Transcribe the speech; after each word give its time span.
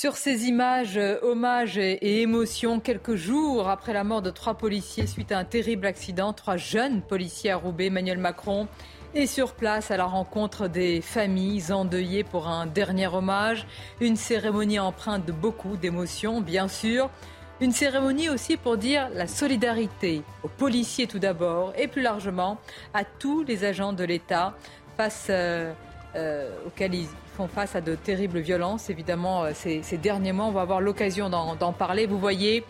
Sur 0.00 0.16
ces 0.16 0.44
images, 0.44 0.96
euh, 0.96 1.18
hommages 1.22 1.76
et 1.76 2.22
émotions, 2.22 2.78
quelques 2.78 3.16
jours 3.16 3.68
après 3.68 3.92
la 3.92 4.04
mort 4.04 4.22
de 4.22 4.30
trois 4.30 4.54
policiers 4.54 5.08
suite 5.08 5.32
à 5.32 5.38
un 5.38 5.44
terrible 5.44 5.86
accident, 5.86 6.32
trois 6.32 6.56
jeunes 6.56 7.02
policiers 7.02 7.50
à 7.50 7.56
Roubaix, 7.56 7.86
Emmanuel 7.86 8.18
Macron 8.18 8.68
et 9.16 9.26
sur 9.26 9.54
place 9.54 9.90
à 9.90 9.96
la 9.96 10.04
rencontre 10.04 10.68
des 10.68 11.00
familles 11.00 11.72
endeuillées 11.72 12.22
pour 12.22 12.46
un 12.46 12.66
dernier 12.66 13.08
hommage. 13.08 13.66
Une 14.00 14.14
cérémonie 14.14 14.78
empreinte 14.78 15.26
de 15.26 15.32
beaucoup 15.32 15.76
d'émotions, 15.76 16.40
bien 16.40 16.68
sûr. 16.68 17.10
Une 17.60 17.72
cérémonie 17.72 18.28
aussi 18.28 18.56
pour 18.56 18.76
dire 18.76 19.08
la 19.14 19.26
solidarité 19.26 20.22
aux 20.44 20.48
policiers 20.48 21.08
tout 21.08 21.18
d'abord 21.18 21.72
et 21.76 21.88
plus 21.88 22.02
largement 22.02 22.58
à 22.94 23.02
tous 23.02 23.42
les 23.42 23.64
agents 23.64 23.92
de 23.92 24.04
l'État 24.04 24.54
face 24.96 25.26
euh, 25.30 25.72
euh, 26.16 26.50
auxquels 26.66 26.94
ils 26.94 27.08
font 27.36 27.48
face 27.48 27.76
à 27.76 27.80
de 27.80 27.94
terribles 27.94 28.38
violences. 28.38 28.90
Évidemment, 28.90 29.44
euh, 29.44 29.50
ces, 29.54 29.82
derniers 29.98 30.32
mois, 30.32 30.46
on 30.46 30.52
va 30.52 30.62
avoir 30.62 30.80
l'occasion 30.80 31.30
d'en 31.30 31.72
parler. 31.72 32.06
Vous 32.06 32.18
voyez 32.18 32.64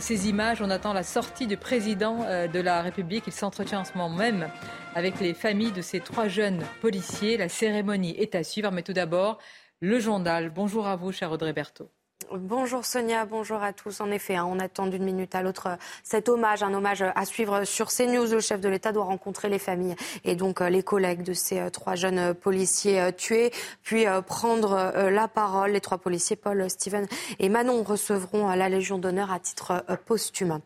ces 0.00 0.28
images, 0.28 0.60
on 0.60 0.70
attend 0.70 0.92
la 0.92 1.02
sortie 1.02 1.46
du 1.46 1.56
président 1.56 2.18
de 2.52 2.60
la 2.60 2.82
République. 2.82 3.24
Il 3.26 3.32
s'entretient 3.32 3.80
en 3.80 3.84
ce 3.84 3.96
moment 3.96 4.14
même 4.14 4.48
avec 4.94 5.20
les 5.20 5.34
familles 5.34 5.72
de 5.72 5.82
ces 5.82 6.00
trois 6.00 6.28
jeunes 6.28 6.62
policiers. 6.80 7.36
La 7.36 7.48
cérémonie 7.48 8.16
est 8.18 8.34
à 8.34 8.42
suivre, 8.42 8.72
mais 8.72 8.82
tout 8.82 8.92
d'abord, 8.92 9.38
le 9.80 10.00
journal. 10.00 10.50
Bonjour 10.50 10.86
à 10.86 10.96
vous, 10.96 11.12
cher 11.12 11.30
Audrey 11.30 11.52
Berthaud. 11.52 11.90
Bonjour 12.32 12.84
Sonia, 12.84 13.24
bonjour 13.24 13.62
à 13.62 13.72
tous. 13.72 14.00
En 14.00 14.10
effet, 14.10 14.34
hein, 14.34 14.46
on 14.50 14.58
attend 14.58 14.86
d'une 14.86 15.04
minute 15.04 15.34
à 15.34 15.42
l'autre 15.42 15.68
euh, 15.68 15.76
cet 16.02 16.28
hommage, 16.28 16.62
un 16.62 16.74
hommage 16.74 17.02
à 17.02 17.24
suivre 17.24 17.64
sur 17.64 17.88
CNews. 17.88 18.26
Le 18.26 18.40
chef 18.40 18.60
de 18.60 18.68
l'État 18.68 18.90
doit 18.90 19.04
rencontrer 19.04 19.48
les 19.48 19.60
familles 19.60 19.94
et 20.24 20.34
donc 20.34 20.60
euh, 20.60 20.68
les 20.68 20.82
collègues 20.82 21.22
de 21.22 21.34
ces 21.34 21.60
euh, 21.60 21.70
trois 21.70 21.94
jeunes 21.94 22.34
policiers 22.34 23.12
tués, 23.16 23.52
puis 23.82 24.06
prendre 24.26 24.92
la 25.10 25.28
parole. 25.28 25.72
Les 25.72 25.80
trois 25.80 25.98
policiers, 25.98 26.36
Paul, 26.36 26.68
Steven 26.68 27.06
et 27.38 27.48
Manon, 27.48 27.82
recevront 27.82 28.48
la 28.48 28.68
Légion 28.68 28.98
d'honneur 28.98 29.30
à 29.32 29.38
titre 29.38 29.84
posthume. 30.06 30.60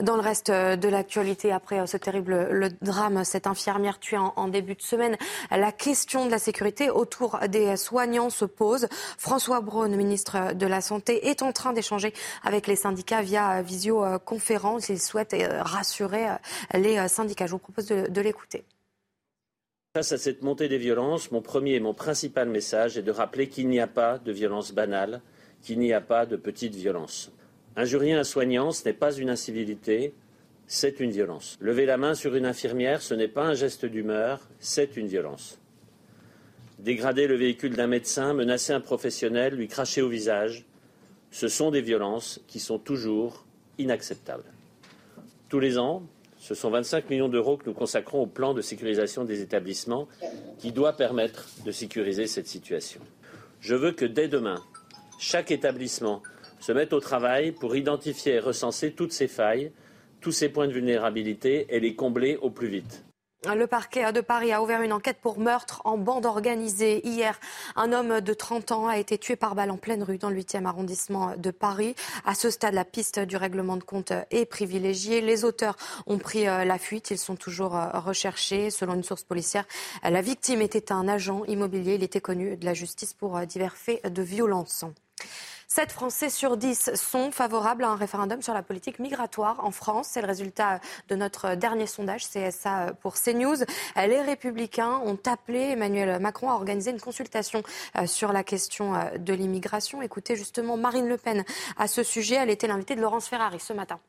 Dans 0.00 0.16
le 0.16 0.22
reste 0.22 0.50
de 0.50 0.88
l'actualité, 0.88 1.52
après 1.52 1.86
ce 1.86 1.96
terrible 1.96 2.48
le 2.50 2.68
drame, 2.82 3.24
cette 3.24 3.46
infirmière 3.46 3.98
tuée 3.98 4.18
en, 4.18 4.48
début 4.48 4.74
de 4.74 4.82
semaine, 4.82 5.16
la 5.50 5.72
question 5.72 6.26
de 6.26 6.30
la 6.30 6.38
sécurité 6.38 6.90
autour 6.90 7.38
des 7.48 7.76
soignants 7.76 8.30
se 8.30 8.44
pose. 8.44 8.88
François 9.18 9.60
Braun, 9.60 9.96
ministre 9.96 10.54
de 10.54 10.66
la 10.66 10.80
Santé, 10.80 10.99
est 11.08 11.42
en 11.42 11.52
train 11.52 11.72
d'échanger 11.72 12.12
avec 12.42 12.66
les 12.66 12.76
syndicats 12.76 13.22
via 13.22 13.62
visioconférence. 13.62 14.88
Il 14.88 15.00
souhaite 15.00 15.34
euh, 15.34 15.62
rassurer 15.62 16.28
euh, 16.28 16.78
les 16.78 16.98
euh, 16.98 17.08
syndicats. 17.08 17.46
Je 17.46 17.52
vous 17.52 17.58
propose 17.58 17.86
de, 17.86 18.20
l'écouter. 18.20 18.64
Face 19.94 20.12
à 20.12 20.18
cette 20.18 20.42
montée 20.42 20.68
des 20.68 20.78
violences, 20.78 21.30
mon 21.30 21.42
premier 21.42 21.74
et 21.74 21.80
mon 21.80 21.94
principal 21.94 22.48
message 22.48 22.96
est 22.96 23.02
de 23.02 23.10
rappeler 23.10 23.48
qu'il 23.48 23.68
n'y 23.68 23.80
a 23.80 23.86
pas 23.86 24.18
de 24.18 24.30
violence 24.30 24.72
banale, 24.72 25.20
qu'il 25.62 25.78
n'y 25.78 25.92
a 25.92 26.00
pas 26.00 26.26
de 26.26 26.36
petite 26.36 26.74
violence. 26.74 27.32
Injurier 27.76 28.14
un 28.14 28.24
soignant, 28.24 28.72
ce 28.72 28.84
n'est 28.84 28.94
pas 28.94 29.12
une 29.12 29.30
incivilité, 29.30 30.14
c'est 30.66 31.00
une 31.00 31.10
violence. 31.10 31.56
Lever 31.60 31.86
la 31.86 31.96
main 31.96 32.14
sur 32.14 32.36
une 32.36 32.46
infirmière, 32.46 33.02
ce 33.02 33.14
n'est 33.14 33.28
pas 33.28 33.44
un 33.44 33.54
geste 33.54 33.86
d'humeur, 33.86 34.48
c'est 34.60 34.96
une 34.96 35.08
violence. 35.08 35.58
Dégrader 36.78 37.26
le 37.26 37.34
véhicule 37.34 37.76
d'un 37.76 37.88
médecin, 37.88 38.32
menacer 38.32 38.72
un 38.72 38.80
professionnel, 38.80 39.54
lui 39.54 39.68
cracher 39.68 40.00
au 40.00 40.08
visage, 40.08 40.64
ce 41.30 41.48
sont 41.48 41.70
des 41.70 41.80
violences 41.80 42.40
qui 42.46 42.60
sont 42.60 42.78
toujours 42.78 43.44
inacceptables. 43.78 44.44
Tous 45.48 45.60
les 45.60 45.78
ans, 45.78 46.02
ce 46.38 46.54
sont 46.54 46.70
25 46.70 47.10
millions 47.10 47.28
d'euros 47.28 47.56
que 47.56 47.66
nous 47.66 47.74
consacrons 47.74 48.22
au 48.22 48.26
plan 48.26 48.54
de 48.54 48.62
sécurisation 48.62 49.24
des 49.24 49.42
établissements 49.42 50.08
qui 50.58 50.72
doit 50.72 50.94
permettre 50.94 51.46
de 51.64 51.70
sécuriser 51.72 52.26
cette 52.26 52.46
situation. 52.46 53.00
Je 53.60 53.74
veux 53.74 53.92
que 53.92 54.06
dès 54.06 54.28
demain, 54.28 54.62
chaque 55.18 55.50
établissement 55.50 56.22
se 56.60 56.72
mette 56.72 56.92
au 56.92 57.00
travail 57.00 57.52
pour 57.52 57.76
identifier 57.76 58.34
et 58.34 58.38
recenser 58.38 58.92
toutes 58.92 59.12
ces 59.12 59.28
failles, 59.28 59.72
tous 60.20 60.32
ces 60.32 60.48
points 60.48 60.66
de 60.66 60.72
vulnérabilité 60.72 61.66
et 61.68 61.80
les 61.80 61.94
combler 61.94 62.36
au 62.36 62.50
plus 62.50 62.68
vite. 62.68 63.04
Le 63.46 63.66
parquet 63.66 64.12
de 64.12 64.20
Paris 64.20 64.52
a 64.52 64.62
ouvert 64.62 64.82
une 64.82 64.92
enquête 64.92 65.16
pour 65.18 65.38
meurtre 65.38 65.80
en 65.86 65.96
bande 65.96 66.26
organisée. 66.26 67.00
Hier, 67.08 67.40
un 67.74 67.90
homme 67.94 68.20
de 68.20 68.34
30 68.34 68.70
ans 68.70 68.86
a 68.86 68.98
été 68.98 69.16
tué 69.16 69.34
par 69.34 69.54
balle 69.54 69.70
en 69.70 69.78
pleine 69.78 70.02
rue 70.02 70.18
dans 70.18 70.28
le 70.28 70.36
8e 70.36 70.66
arrondissement 70.66 71.34
de 71.38 71.50
Paris. 71.50 71.94
À 72.26 72.34
ce 72.34 72.50
stade, 72.50 72.74
la 72.74 72.84
piste 72.84 73.18
du 73.18 73.38
règlement 73.38 73.78
de 73.78 73.82
compte 73.82 74.12
est 74.30 74.44
privilégiée. 74.44 75.22
Les 75.22 75.46
auteurs 75.46 75.78
ont 76.06 76.18
pris 76.18 76.46
euh, 76.46 76.66
la 76.66 76.76
fuite. 76.76 77.12
Ils 77.12 77.18
sont 77.18 77.34
toujours 77.34 77.76
euh, 77.76 77.88
recherchés. 77.94 78.68
Selon 78.68 78.92
une 78.92 79.04
source 79.04 79.24
policière, 79.24 79.64
la 80.02 80.20
victime 80.20 80.60
était 80.60 80.92
un 80.92 81.08
agent 81.08 81.44
immobilier. 81.46 81.94
Il 81.94 82.02
était 82.02 82.20
connu 82.20 82.58
de 82.58 82.66
la 82.66 82.74
justice 82.74 83.14
pour 83.14 83.38
euh, 83.38 83.46
divers 83.46 83.78
faits 83.78 84.06
de 84.06 84.22
violence. 84.22 84.84
7 85.72 85.92
Français 85.92 86.30
sur 86.30 86.56
10 86.56 86.96
sont 86.96 87.30
favorables 87.30 87.84
à 87.84 87.90
un 87.90 87.94
référendum 87.94 88.42
sur 88.42 88.52
la 88.52 88.62
politique 88.64 88.98
migratoire 88.98 89.64
en 89.64 89.70
France. 89.70 90.08
C'est 90.10 90.20
le 90.20 90.26
résultat 90.26 90.80
de 91.08 91.14
notre 91.14 91.54
dernier 91.54 91.86
sondage 91.86 92.28
CSA 92.28 92.94
pour 93.00 93.14
CNews. 93.14 93.54
Les 93.94 94.20
républicains 94.20 95.00
ont 95.04 95.18
appelé 95.26 95.60
Emmanuel 95.60 96.18
Macron 96.18 96.50
à 96.50 96.54
organiser 96.54 96.90
une 96.90 97.00
consultation 97.00 97.62
euh, 97.96 98.08
sur 98.08 98.32
la 98.32 98.42
question 98.42 98.96
euh, 98.96 99.16
de 99.16 99.32
l'immigration. 99.32 100.02
Écoutez 100.02 100.34
justement 100.34 100.76
Marine 100.76 101.08
Le 101.08 101.16
Pen 101.16 101.44
à 101.76 101.86
ce 101.86 102.02
sujet. 102.02 102.34
Elle 102.34 102.50
était 102.50 102.66
l'invitée 102.66 102.96
de 102.96 103.00
Laurence 103.00 103.28
Ferrari 103.28 103.60
ce 103.60 103.72
matin. 103.72 104.00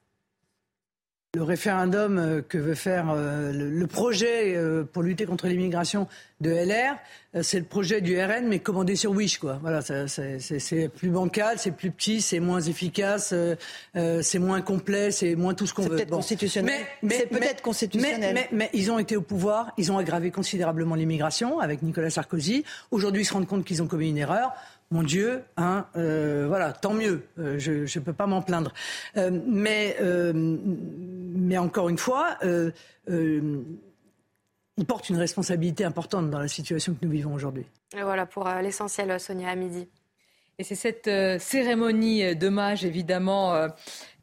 Le 1.33 1.43
référendum 1.43 2.17
euh, 2.17 2.41
que 2.41 2.57
veut 2.57 2.75
faire 2.75 3.05
euh, 3.09 3.53
le 3.53 3.87
projet 3.87 4.53
euh, 4.53 4.83
pour 4.83 5.01
lutter 5.01 5.25
contre 5.25 5.47
l'immigration 5.47 6.09
de 6.41 6.49
LR, 6.49 6.97
c'est 7.41 7.59
le 7.59 7.63
projet 7.63 8.01
du 8.01 8.19
RN, 8.19 8.49
mais 8.49 8.59
commandé 8.59 8.97
sur 8.97 9.11
Wish, 9.11 9.37
quoi. 9.37 9.57
Voilà, 9.61 9.81
c'est 9.81 10.89
plus 10.89 11.09
bancal, 11.09 11.57
c'est 11.57 11.71
plus 11.71 11.89
petit, 11.89 12.19
c'est 12.19 12.41
moins 12.41 12.59
efficace, 12.59 13.33
c'est 13.93 14.39
moins 14.39 14.59
complet, 14.59 15.11
c'est 15.11 15.35
moins 15.35 15.53
tout 15.53 15.65
ce 15.65 15.73
qu'on 15.73 15.83
veut. 15.83 15.95
Peut-être 15.95 16.09
constitutionnel. 16.09 16.81
Mais, 17.03 17.15
c'est 17.17 17.27
peut-être 17.27 17.61
constitutionnel. 17.61 18.33
Mais, 18.33 18.49
mais, 18.51 18.69
ils 18.73 18.91
ont 18.91 18.99
été 18.99 19.15
au 19.15 19.21
pouvoir, 19.21 19.71
ils 19.77 19.93
ont 19.93 19.97
aggravé 19.97 20.31
considérablement 20.31 20.95
l'immigration 20.95 21.59
avec 21.59 21.83
Nicolas 21.83 22.09
Sarkozy. 22.09 22.65
Aujourd'hui, 22.89 23.21
ils 23.21 23.25
se 23.25 23.33
rendent 23.33 23.47
compte 23.47 23.63
qu'ils 23.63 23.81
ont 23.81 23.87
commis 23.87 24.09
une 24.09 24.17
erreur 24.17 24.51
mon 24.91 25.03
Dieu, 25.03 25.41
hein, 25.55 25.85
euh, 25.95 26.45
voilà, 26.47 26.73
tant 26.73 26.93
mieux, 26.93 27.23
euh, 27.39 27.57
je 27.57 27.71
ne 27.83 28.03
peux 28.03 28.13
pas 28.13 28.27
m'en 28.27 28.41
plaindre. 28.41 28.73
Euh, 29.15 29.31
mais, 29.47 29.95
mais 31.51 31.57
encore 31.57 31.89
une 31.89 31.97
fois, 31.97 32.37
il 33.05 33.51
porte 34.87 35.09
une 35.09 35.17
responsabilité 35.17 35.83
importante 35.83 36.29
dans 36.29 36.39
la 36.39 36.47
situation 36.47 36.93
que 36.93 37.05
nous 37.05 37.11
vivons 37.11 37.33
aujourd'hui. 37.33 37.65
Et 37.93 38.03
voilà 38.03 38.25
pour 38.25 38.47
l'essentiel, 38.61 39.19
Sonia, 39.19 39.49
à 39.49 39.55
midi. 39.55 39.89
Et 40.57 40.63
c'est 40.63 40.75
cette 40.75 41.09
cérémonie 41.41 42.37
d'hommage, 42.37 42.85
évidemment, 42.85 43.67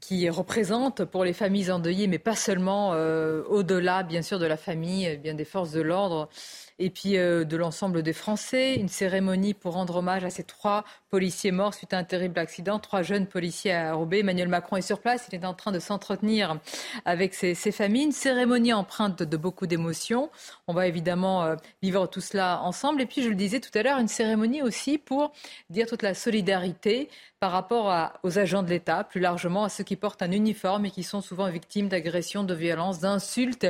qui 0.00 0.30
représente 0.30 1.04
pour 1.04 1.22
les 1.22 1.34
familles 1.34 1.70
endeuillées, 1.70 2.06
mais 2.06 2.18
pas 2.18 2.34
seulement, 2.34 2.92
au-delà, 2.92 4.04
bien 4.04 4.22
sûr, 4.22 4.38
de 4.38 4.46
la 4.46 4.56
famille, 4.56 5.18
bien 5.18 5.34
des 5.34 5.44
forces 5.44 5.72
de 5.72 5.82
l'ordre 5.82 6.30
et 6.78 6.90
puis 6.90 7.16
euh, 7.16 7.44
de 7.44 7.56
l'ensemble 7.56 8.02
des 8.02 8.12
Français. 8.12 8.74
Une 8.74 8.88
cérémonie 8.88 9.54
pour 9.54 9.74
rendre 9.74 9.96
hommage 9.96 10.24
à 10.24 10.30
ces 10.30 10.44
trois 10.44 10.84
policiers 11.10 11.50
morts 11.50 11.74
suite 11.74 11.92
à 11.92 11.98
un 11.98 12.04
terrible 12.04 12.38
accident, 12.38 12.78
trois 12.78 13.02
jeunes 13.02 13.26
policiers 13.26 13.90
Roubaix. 13.90 14.20
Emmanuel 14.20 14.48
Macron 14.48 14.76
est 14.76 14.82
sur 14.82 15.00
place, 15.00 15.28
il 15.32 15.34
est 15.34 15.44
en 15.44 15.54
train 15.54 15.72
de 15.72 15.78
s'entretenir 15.78 16.58
avec 17.04 17.34
ses, 17.34 17.54
familles. 17.72 18.04
Une 18.04 18.12
cérémonie 18.12 18.72
empreinte 18.72 19.22
de, 19.22 19.36
beaucoup 19.36 19.66
d'émotions. 19.66 20.30
On 20.66 20.74
va 20.74 20.86
évidemment 20.86 21.44
euh, 21.44 21.56
vivre 21.82 22.06
tout 22.06 22.20
cela 22.20 22.60
ensemble. 22.62 23.00
Et 23.00 23.06
puis, 23.06 23.22
je 23.22 23.28
le 23.28 23.34
disais 23.34 23.60
tout 23.60 23.76
à 23.76 23.82
l'heure, 23.82 23.98
une 23.98 24.08
cérémonie 24.08 24.62
aussi 24.62 24.98
pour 24.98 25.32
dire 25.70 25.86
toute 25.86 26.02
la 26.02 26.14
solidarité 26.14 27.08
par 27.40 27.52
rapport 27.52 28.12
aux 28.22 28.38
agents 28.38 28.62
de 28.62 28.70
l'État, 28.70 29.04
plus 29.04 29.20
largement 29.20 29.64
à 29.64 29.68
ceux 29.68 29.84
qui 29.84 29.96
portent 29.96 30.22
un 30.22 30.32
uniforme 30.32 30.86
et 30.86 30.90
qui 30.90 31.04
sont 31.04 31.20
souvent 31.20 31.48
victimes 31.50 31.88
d'agressions, 31.88 32.42
de 32.42 32.54
violences, 32.54 32.98
d'insultes 32.98 33.66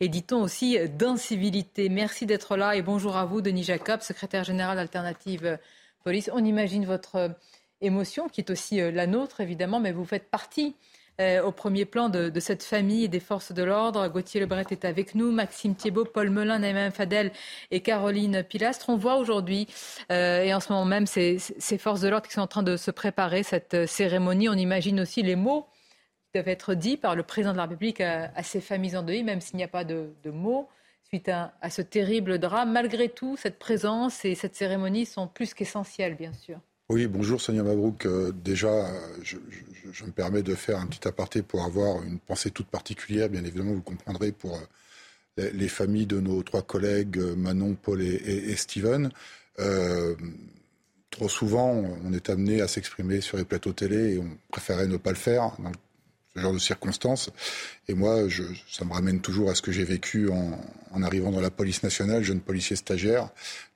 et 0.00 0.08
dit-on 0.08 0.42
aussi 0.42 0.78
d'incivilité. 0.88 1.88
Merci 1.88 2.26
d'être 2.26 2.56
là 2.56 2.74
et 2.74 2.82
bonjour 2.82 3.16
à 3.16 3.24
vous, 3.24 3.40
Denis 3.40 3.62
Jacob, 3.62 4.00
secrétaire 4.00 4.44
général 4.44 4.76
d'Alternative 4.76 5.58
Police. 6.02 6.30
On 6.32 6.44
imagine 6.44 6.84
votre 6.84 7.36
émotion 7.82 8.28
qui 8.28 8.40
est 8.40 8.50
aussi 8.50 8.80
euh, 8.80 8.90
la 8.90 9.06
nôtre 9.06 9.40
évidemment, 9.40 9.80
mais 9.80 9.92
vous 9.92 10.04
faites 10.04 10.30
partie 10.30 10.74
euh, 11.20 11.42
au 11.42 11.52
premier 11.52 11.84
plan 11.84 12.08
de, 12.08 12.32
cette 12.40 12.62
famille 12.62 13.04
et 13.04 13.08
des 13.08 13.20
forces 13.20 13.52
de 13.52 13.62
l'ordre. 13.62 14.08
Gauthier 14.08 14.40
Lebret 14.40 14.64
est 14.70 14.86
avec 14.86 15.14
nous, 15.14 15.30
Maxime 15.30 15.74
Thiebaud, 15.74 16.06
Paul 16.06 16.30
Melun, 16.30 16.60
Naïm 16.60 16.90
Fadel 16.90 17.32
et 17.70 17.80
Caroline 17.80 18.42
Pilastre. 18.42 18.88
On 18.88 18.96
voit 18.96 19.16
aujourd'hui, 19.16 19.68
euh, 20.10 20.42
et 20.42 20.54
en 20.54 20.60
ce 20.60 20.72
moment 20.72 20.86
même, 20.86 21.06
ces, 21.06 21.38
forces 21.78 22.00
de 22.00 22.08
l'ordre 22.08 22.26
qui 22.26 22.32
sont 22.32 22.40
en 22.40 22.46
train 22.46 22.62
de 22.62 22.78
se 22.78 22.90
préparer 22.90 23.42
cette 23.42 23.86
cérémonie. 23.86 24.48
On 24.48 24.54
imagine 24.54 25.00
aussi 25.00 25.22
les 25.22 25.36
mots 25.36 25.66
qui 26.24 26.38
doivent 26.38 26.48
être 26.48 26.72
dits 26.72 26.96
par 26.96 27.14
le 27.14 27.22
président 27.22 27.52
de 27.52 27.58
la 27.58 27.64
République 27.64 28.00
à, 28.00 28.42
ces 28.42 28.62
familles 28.62 28.96
endeuillées, 28.96 29.22
même 29.22 29.42
s'il 29.42 29.58
n'y 29.58 29.64
a 29.64 29.68
pas 29.68 29.84
de, 29.84 30.14
mots 30.24 30.68
suite 31.04 31.28
à, 31.28 31.52
ce 31.68 31.82
terrible 31.82 32.38
drame. 32.38 32.72
Malgré 32.72 33.10
tout, 33.10 33.36
cette 33.36 33.58
présence 33.58 34.24
et 34.24 34.34
cette 34.34 34.56
cérémonie 34.56 35.04
sont 35.04 35.28
plus 35.28 35.52
qu'essentielles, 35.52 36.14
bien 36.14 36.32
sûr. 36.32 36.58
Oui, 36.88 37.06
bonjour 37.06 37.40
Sonia 37.40 37.62
Mabrouk. 37.62 38.06
Euh, 38.06 38.32
déjà, 38.44 38.86
je, 39.22 39.36
me 40.04 40.10
permets 40.10 40.42
de 40.42 40.54
faire 40.54 40.78
un 40.78 40.86
petit 40.86 41.06
aparté 41.06 41.42
pour 41.42 41.64
avoir 41.64 42.02
une 42.02 42.18
pensée 42.18 42.50
toute 42.50 42.66
particulière, 42.66 43.28
bien 43.28 43.44
évidemment, 43.44 43.72
vous 43.72 43.82
comprendrez, 43.82 44.32
pour 44.32 44.56
euh, 45.38 45.50
les, 45.54 45.68
familles 45.68 46.06
de 46.06 46.20
nos 46.20 46.42
trois 46.42 46.62
collègues, 46.62 47.18
euh, 47.18 47.34
Manon, 47.36 47.76
Paul 47.80 48.02
et, 48.02 48.56
Steven. 48.56 49.10
trop 51.10 51.28
souvent, 51.28 51.70
on 52.04 52.12
est 52.12 52.28
amené 52.30 52.60
à 52.60 52.68
s'exprimer 52.68 53.20
sur 53.20 53.36
les 53.38 53.44
plateaux 53.44 53.72
télé 53.72 54.14
et 54.14 54.18
on 54.18 54.36
préférait 54.50 54.86
ne 54.86 54.96
pas 54.96 55.10
le 55.10 55.16
faire 55.16 55.56
dans 55.60 55.72
ce 56.34 56.40
genre 56.40 56.52
de 56.52 56.58
circonstances. 56.58 57.30
Et 57.88 57.94
moi, 57.94 58.28
ça 58.70 58.84
me 58.84 58.92
ramène 58.92 59.20
toujours 59.20 59.50
à 59.50 59.54
ce 59.54 59.62
que 59.62 59.72
j'ai 59.72 59.84
vécu 59.84 60.30
en, 60.30 61.02
arrivant 61.02 61.30
dans 61.30 61.40
la 61.40 61.50
police 61.50 61.82
nationale, 61.82 62.22
jeune 62.22 62.40
policier 62.40 62.76
stagiaire 62.76 63.30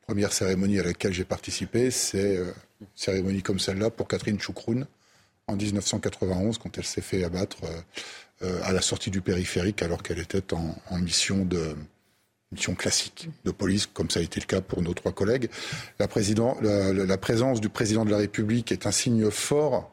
première 0.06 0.32
cérémonie 0.32 0.78
à 0.78 0.84
laquelle 0.84 1.12
j'ai 1.12 1.24
participé, 1.24 1.90
c'est 1.90 2.36
euh, 2.36 2.52
une 2.80 2.86
cérémonie 2.94 3.42
comme 3.42 3.58
celle-là 3.58 3.90
pour 3.90 4.08
Catherine 4.08 4.40
Choukroun 4.40 4.86
en 5.48 5.56
1991 5.56 6.58
quand 6.58 6.76
elle 6.78 6.84
s'est 6.84 7.00
fait 7.00 7.24
abattre 7.24 7.58
euh, 7.64 7.80
euh, 8.42 8.60
à 8.64 8.72
la 8.72 8.82
sortie 8.82 9.10
du 9.10 9.20
périphérique 9.20 9.82
alors 9.82 10.02
qu'elle 10.02 10.18
était 10.18 10.52
en, 10.52 10.98
mission 10.98 11.44
de 11.44 11.76
mission 12.52 12.74
classique 12.74 13.28
de 13.44 13.50
police, 13.50 13.86
comme 13.86 14.10
ça 14.10 14.20
a 14.20 14.22
été 14.22 14.40
le 14.40 14.46
cas 14.46 14.60
pour 14.60 14.80
nos 14.80 14.94
trois 14.94 15.12
collègues. 15.12 15.50
La, 15.98 16.06
présence 17.18 17.60
du 17.60 17.68
président 17.68 18.04
de 18.04 18.10
la 18.10 18.18
République 18.18 18.70
est 18.70 18.86
un 18.86 18.92
signe 18.92 19.30
fort 19.30 19.92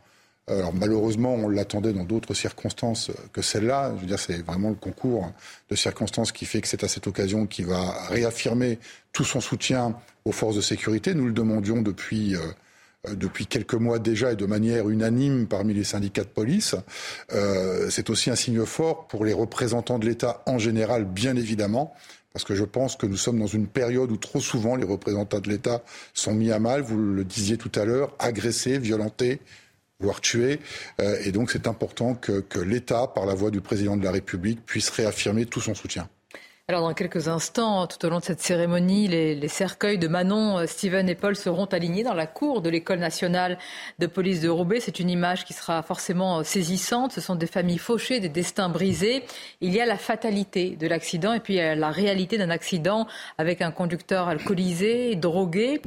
malheureusement, 0.73 1.33
on 1.33 1.47
l'attendait 1.47 1.93
dans 1.93 2.03
d'autres 2.03 2.33
circonstances 2.33 3.09
que 3.31 3.41
celle-là. 3.41 3.95
C'est 4.17 4.45
vraiment 4.45 4.69
le 4.69 4.75
concours 4.75 5.31
de 5.69 5.75
circonstances 5.75 6.31
qui 6.31 6.45
fait 6.45 6.61
que 6.61 6.67
c'est 6.67 6.83
à 6.83 6.87
cette 6.87 7.07
occasion 7.07 7.47
qu'il 7.47 7.65
va 7.65 8.07
réaffirmer 8.09 8.77
tout 9.13 9.23
son 9.23 9.39
soutien 9.39 9.95
aux 10.25 10.33
forces 10.33 10.57
de 10.57 10.61
sécurité. 10.61 11.13
Nous 11.13 11.25
le 11.25 11.33
demandions 11.33 11.81
depuis. 11.81 12.35
Euh, 13.07 13.15
depuis 13.15 13.47
quelques 13.47 13.73
mois 13.73 13.99
déjà 13.99 14.31
et 14.31 14.35
de 14.35 14.45
manière 14.45 14.89
unanime 14.89 15.47
parmi 15.47 15.73
les 15.73 15.83
syndicats 15.83 16.23
de 16.23 16.29
police. 16.29 16.75
Euh, 17.33 17.89
c'est 17.89 18.09
aussi 18.09 18.29
un 18.29 18.35
signe 18.35 18.65
fort 18.65 19.07
pour 19.07 19.25
les 19.25 19.33
représentants 19.33 19.99
de 19.99 20.05
l'État 20.05 20.41
en 20.45 20.57
général, 20.57 21.03
bien 21.03 21.35
évidemment, 21.35 21.93
parce 22.31 22.45
que 22.45 22.55
je 22.55 22.63
pense 22.63 22.95
que 22.95 23.05
nous 23.05 23.17
sommes 23.17 23.39
dans 23.39 23.47
une 23.47 23.67
période 23.67 24.09
où 24.09 24.17
trop 24.17 24.39
souvent 24.39 24.77
les 24.77 24.85
représentants 24.85 25.39
de 25.39 25.49
l'État 25.49 25.83
sont 26.13 26.33
mis 26.33 26.51
à 26.51 26.59
mal, 26.59 26.81
vous 26.81 26.97
le 26.97 27.25
disiez 27.25 27.57
tout 27.57 27.71
à 27.75 27.83
l'heure, 27.83 28.15
agressés, 28.19 28.77
violentés, 28.77 29.41
voire 29.99 30.21
tuer. 30.21 30.59
Euh, 31.01 31.17
et 31.25 31.33
donc 31.33 31.51
c'est 31.51 31.67
important 31.67 32.15
que, 32.15 32.59
l'État, 32.59 33.07
par 33.07 33.25
la 33.25 33.35
voix 33.35 33.51
du 33.51 33.59
président 33.59 33.97
de 33.97 34.03
la 34.03 34.11
République, 34.11 34.65
puisse 34.65 34.89
réaffirmer 34.89 35.45
tout 35.45 35.61
son 35.61 35.73
soutien. 35.73 36.07
Alors 36.69 36.79
dans 36.79 36.93
quelques 36.93 37.27
instants, 37.27 37.87
tout 37.87 38.05
au 38.05 38.09
long 38.09 38.19
de 38.19 38.23
cette 38.23 38.39
cérémonie, 38.39 39.09
les, 39.09 39.47
cercueils 39.49 39.97
de 39.97 40.07
Manon, 40.07 40.59
euh, 40.59 40.65
Steven 40.65 41.09
et 41.09 41.13
Paul 41.13 41.35
seront 41.35 41.65
alignés 41.65 42.03
dans 42.03 42.13
la 42.13 42.25
cour 42.25 42.61
de 42.61 42.69
l'école 42.69 42.99
nationale 42.99 43.57
de 43.99 44.07
police 44.07 44.39
de 44.39 44.47
Roubaix. 44.47 44.79
C'est 44.79 45.01
une 45.01 45.09
image 45.09 45.43
qui 45.43 45.51
sera 45.51 45.83
forcément 45.83 46.39
euh, 46.39 46.43
saisissante. 46.43 47.11
Ce 47.11 47.19
sont 47.19 47.35
des 47.35 47.47
familles 47.47 47.79
fauchées, 47.79 48.21
des 48.21 48.29
destins 48.29 48.69
brisés. 48.69 49.25
Il 49.59 49.73
y 49.73 49.81
a 49.81 49.85
la 49.85 49.97
fatalité 49.97 50.77
de 50.77 50.87
l'accident 50.87 51.33
et 51.33 51.41
puis 51.41 51.55
la 51.55 51.91
réalité 51.91 52.37
d'un 52.37 52.49
accident 52.49 53.07
avec 53.37 53.61
un 53.61 53.71
conducteur 53.71 54.29
alcoolisé, 54.29 55.17
drogué 55.17 55.81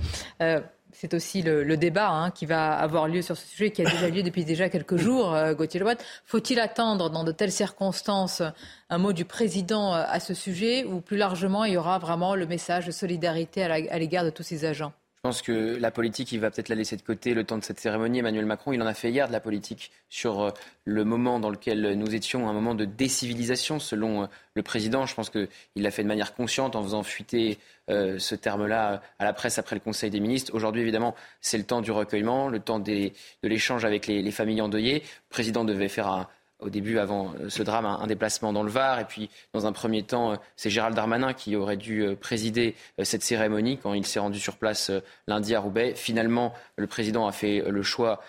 c'est 0.98 1.12
aussi 1.12 1.42
le, 1.42 1.76
débat 1.76 2.08
hein, 2.08 2.30
qui 2.30 2.46
va 2.46 2.72
avoir 2.72 3.06
lieu 3.06 3.20
sur 3.20 3.36
ce 3.36 3.46
sujet, 3.46 3.70
qui 3.70 3.82
a 3.82 3.90
déjà 3.90 4.08
lieu 4.08 4.22
depuis 4.22 4.46
déjà 4.46 4.70
quelques 4.70 4.96
jours, 4.96 5.34
euh, 5.34 5.52
Gauthier. 5.52 5.82
Faut-il 6.24 6.58
attendre 6.58 7.10
dans 7.10 7.22
de 7.22 7.32
telles 7.32 7.52
circonstances 7.52 8.42
un 8.88 8.98
mot 8.98 9.12
du 9.12 9.26
président 9.26 9.94
euh, 9.94 10.04
à 10.08 10.20
ce 10.20 10.32
sujet 10.32 10.84
ou 10.84 11.02
plus 11.02 11.18
largement 11.18 11.64
il 11.64 11.74
y 11.74 11.76
aura 11.76 11.98
vraiment 11.98 12.34
le 12.34 12.46
message 12.46 12.86
de 12.86 12.92
solidarité 12.92 13.62
à 13.62 13.98
l'égard 13.98 14.24
de 14.24 14.30
tous 14.30 14.42
ces 14.42 14.64
agents? 14.64 14.92
Je 15.16 15.20
pense 15.28 15.42
que 15.42 15.76
la 15.78 15.90
politique, 15.90 16.32
il 16.32 16.40
va 16.40 16.50
peut-être 16.50 16.68
la 16.68 16.76
laisser 16.76 16.96
de 16.96 17.02
côté 17.02 17.34
le 17.34 17.44
temps 17.44 17.58
de 17.58 17.64
cette 17.64 17.80
cérémonie. 17.80 18.20
Emmanuel 18.20 18.46
Macron, 18.46 18.72
il 18.72 18.80
en 18.80 18.86
a 18.86 18.94
fait 18.94 19.10
hier 19.10 19.26
de 19.26 19.32
la 19.32 19.40
politique 19.40 19.90
sur 20.08 20.40
euh, 20.40 20.50
le 20.84 21.04
moment 21.04 21.40
dans 21.40 21.50
lequel 21.50 21.92
nous 21.98 22.14
étions, 22.14 22.48
un 22.48 22.52
moment 22.54 22.74
de 22.74 22.86
décivilisation, 22.86 23.80
selon 23.80 24.28
le 24.54 24.62
président. 24.62 25.04
Je 25.04 25.14
pense 25.14 25.28
qu'il 25.28 25.48
l'a 25.74 25.90
fait 25.90 26.04
de 26.04 26.08
manière 26.08 26.34
consciente 26.34 26.74
en 26.74 26.82
faisant 26.82 27.02
fuiter 27.02 27.58
euh, 27.88 28.18
ce 28.18 28.34
terme-là 28.34 29.00
à 29.18 29.24
la 29.24 29.32
presse 29.32 29.58
après 29.58 29.76
le 29.76 29.80
Conseil 29.80 30.10
des 30.10 30.20
ministres. 30.20 30.52
Aujourd'hui, 30.54 30.82
évidemment, 30.82 31.14
c'est 31.40 31.58
le 31.58 31.64
temps 31.64 31.80
du 31.80 31.92
recueillement, 31.92 32.48
le 32.48 32.58
temps 32.58 32.80
de 32.80 33.10
l'échange 33.42 33.84
avec 33.84 34.06
les, 34.06 34.22
les 34.22 34.30
familles 34.32 34.60
endeuillées. 34.60 35.00
Le 35.00 35.30
président 35.30 35.64
devait 35.64 35.88
faire 35.88 36.26
au 36.58 36.70
début, 36.70 36.98
avant 36.98 37.34
euh, 37.40 37.48
ce 37.48 37.62
drame, 37.62 37.86
un, 37.86 38.06
déplacement 38.06 38.52
dans 38.52 38.62
le 38.62 38.70
Var. 38.70 39.00
Et 39.00 39.04
puis, 39.04 39.30
dans 39.52 39.66
un 39.66 39.72
premier 39.72 40.02
temps, 40.02 40.32
euh, 40.32 40.36
c'est 40.56 40.70
Gérald 40.70 40.96
Darmanin 40.96 41.32
qui 41.32 41.54
aurait 41.54 41.76
dû 41.76 42.04
présider 42.20 42.74
cette 43.02 43.22
cérémonie 43.22 43.78
quand 43.78 43.94
il 43.94 44.06
s'est 44.06 44.18
rendu 44.18 44.38
sur 44.38 44.56
place 44.56 44.90
lundi 45.28 45.54
à 45.54 45.60
Roubaix. 45.60 45.94
Finalement, 45.94 46.54
le 46.76 46.86
président 46.86 47.26
a 47.26 47.32
fait 47.32 47.62
le 47.66 47.82
choix, 47.82 48.20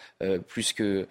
plus 0.48 0.74
que 0.74 1.08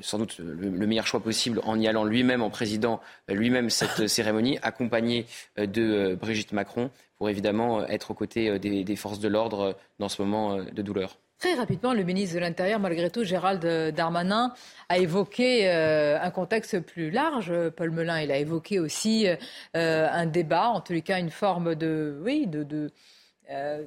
sans 0.00 0.18
doute 0.18 0.38
le, 0.38 0.86
meilleur 0.86 1.06
choix 1.06 1.20
possible, 1.20 1.60
en 1.64 1.78
y 1.78 1.86
allant 1.86 2.04
lui-même, 2.04 2.42
en 2.42 2.50
présidant 2.50 3.00
lui-même 3.28 3.70
cette 3.70 4.06
cérémonie, 4.08 4.58
accompagné 4.62 5.26
de 5.58 6.16
Brigitte 6.20 6.52
Macron, 6.52 6.90
pour 7.18 7.28
évidemment 7.28 7.86
être 7.86 8.10
aux 8.10 8.14
côtés 8.14 8.58
des 8.58 8.96
forces 8.96 9.20
de 9.20 9.28
l'ordre 9.28 9.76
dans 9.98 10.08
ce 10.08 10.22
moment 10.22 10.58
de 10.58 10.82
douleur. 10.82 11.18
Très 11.38 11.52
rapidement, 11.52 11.92
le 11.92 12.02
ministre 12.02 12.36
de 12.36 12.40
l'Intérieur, 12.40 12.80
malgré 12.80 13.10
tout, 13.10 13.22
Gérald 13.22 13.62
Darmanin, 13.94 14.54
a 14.88 14.96
évoqué 14.96 15.68
euh, 15.68 16.18
un 16.18 16.30
contexte 16.30 16.80
plus 16.80 17.10
large. 17.10 17.52
Paul 17.76 17.90
Melun, 17.90 18.22
il 18.22 18.30
a 18.30 18.38
évoqué 18.38 18.80
aussi 18.80 19.26
euh, 19.28 20.08
un 20.10 20.24
débat, 20.24 20.68
en 20.68 20.80
tous 20.80 20.94
les 20.94 21.02
cas 21.02 21.18
une 21.18 21.30
forme 21.30 21.74
de, 21.74 22.18
oui, 22.24 22.46
de, 22.46 22.62
de 22.62 22.90
euh, 23.50 23.84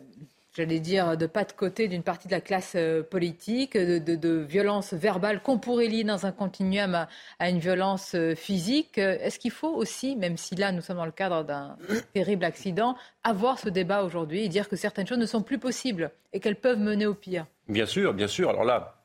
j'allais 0.60 0.80
dire, 0.80 1.16
de 1.16 1.26
pas 1.26 1.46
de 1.46 1.54
côté 1.54 1.88
d'une 1.88 2.04
partie 2.04 2.28
de 2.28 2.34
la 2.34 2.42
classe 2.42 2.74
euh, 2.76 3.02
politique, 3.02 3.78
de, 3.78 4.30
violence 4.48 4.94
verbale 4.94 5.42
qu'on 5.42 5.58
pourrait 5.58 5.88
lier 5.88 6.04
dans 6.04 6.26
un 6.26 6.32
continuum 6.32 7.08
à, 7.40 7.50
une 7.50 7.60
violence 7.60 8.14
euh, 8.16 8.36
physique. 8.36 8.98
Est-ce 8.98 9.40
qu'il 9.40 9.52
faut 9.52 9.74
aussi, 9.74 10.16
même 10.16 10.36
si 10.36 10.56
là 10.56 10.72
nous 10.72 10.82
sommes 10.82 10.98
dans 10.98 11.06
le 11.06 11.12
cadre 11.12 11.44
d'un 11.44 11.78
terrible 12.14 12.44
accident, 12.44 12.96
avoir 13.24 13.58
ce 13.58 13.70
débat 13.70 14.04
aujourd'hui 14.04 14.44
et 14.44 14.50
dire 14.50 14.68
que 14.68 14.76
certaines 14.76 15.08
choses 15.08 15.18
ne 15.18 15.26
sont 15.26 15.42
plus 15.42 15.60
possibles 15.60 16.12
et 16.34 16.40
qu'elles 16.40 16.60
peuvent 16.60 16.80
mener 16.80 17.06
au 17.06 17.14
pire? 17.14 17.46
Bien 17.70 17.86
sûr, 17.86 18.14
bien 18.14 18.28
sûr. 18.28 18.50
Alors 18.50 18.66
là, 18.66 18.96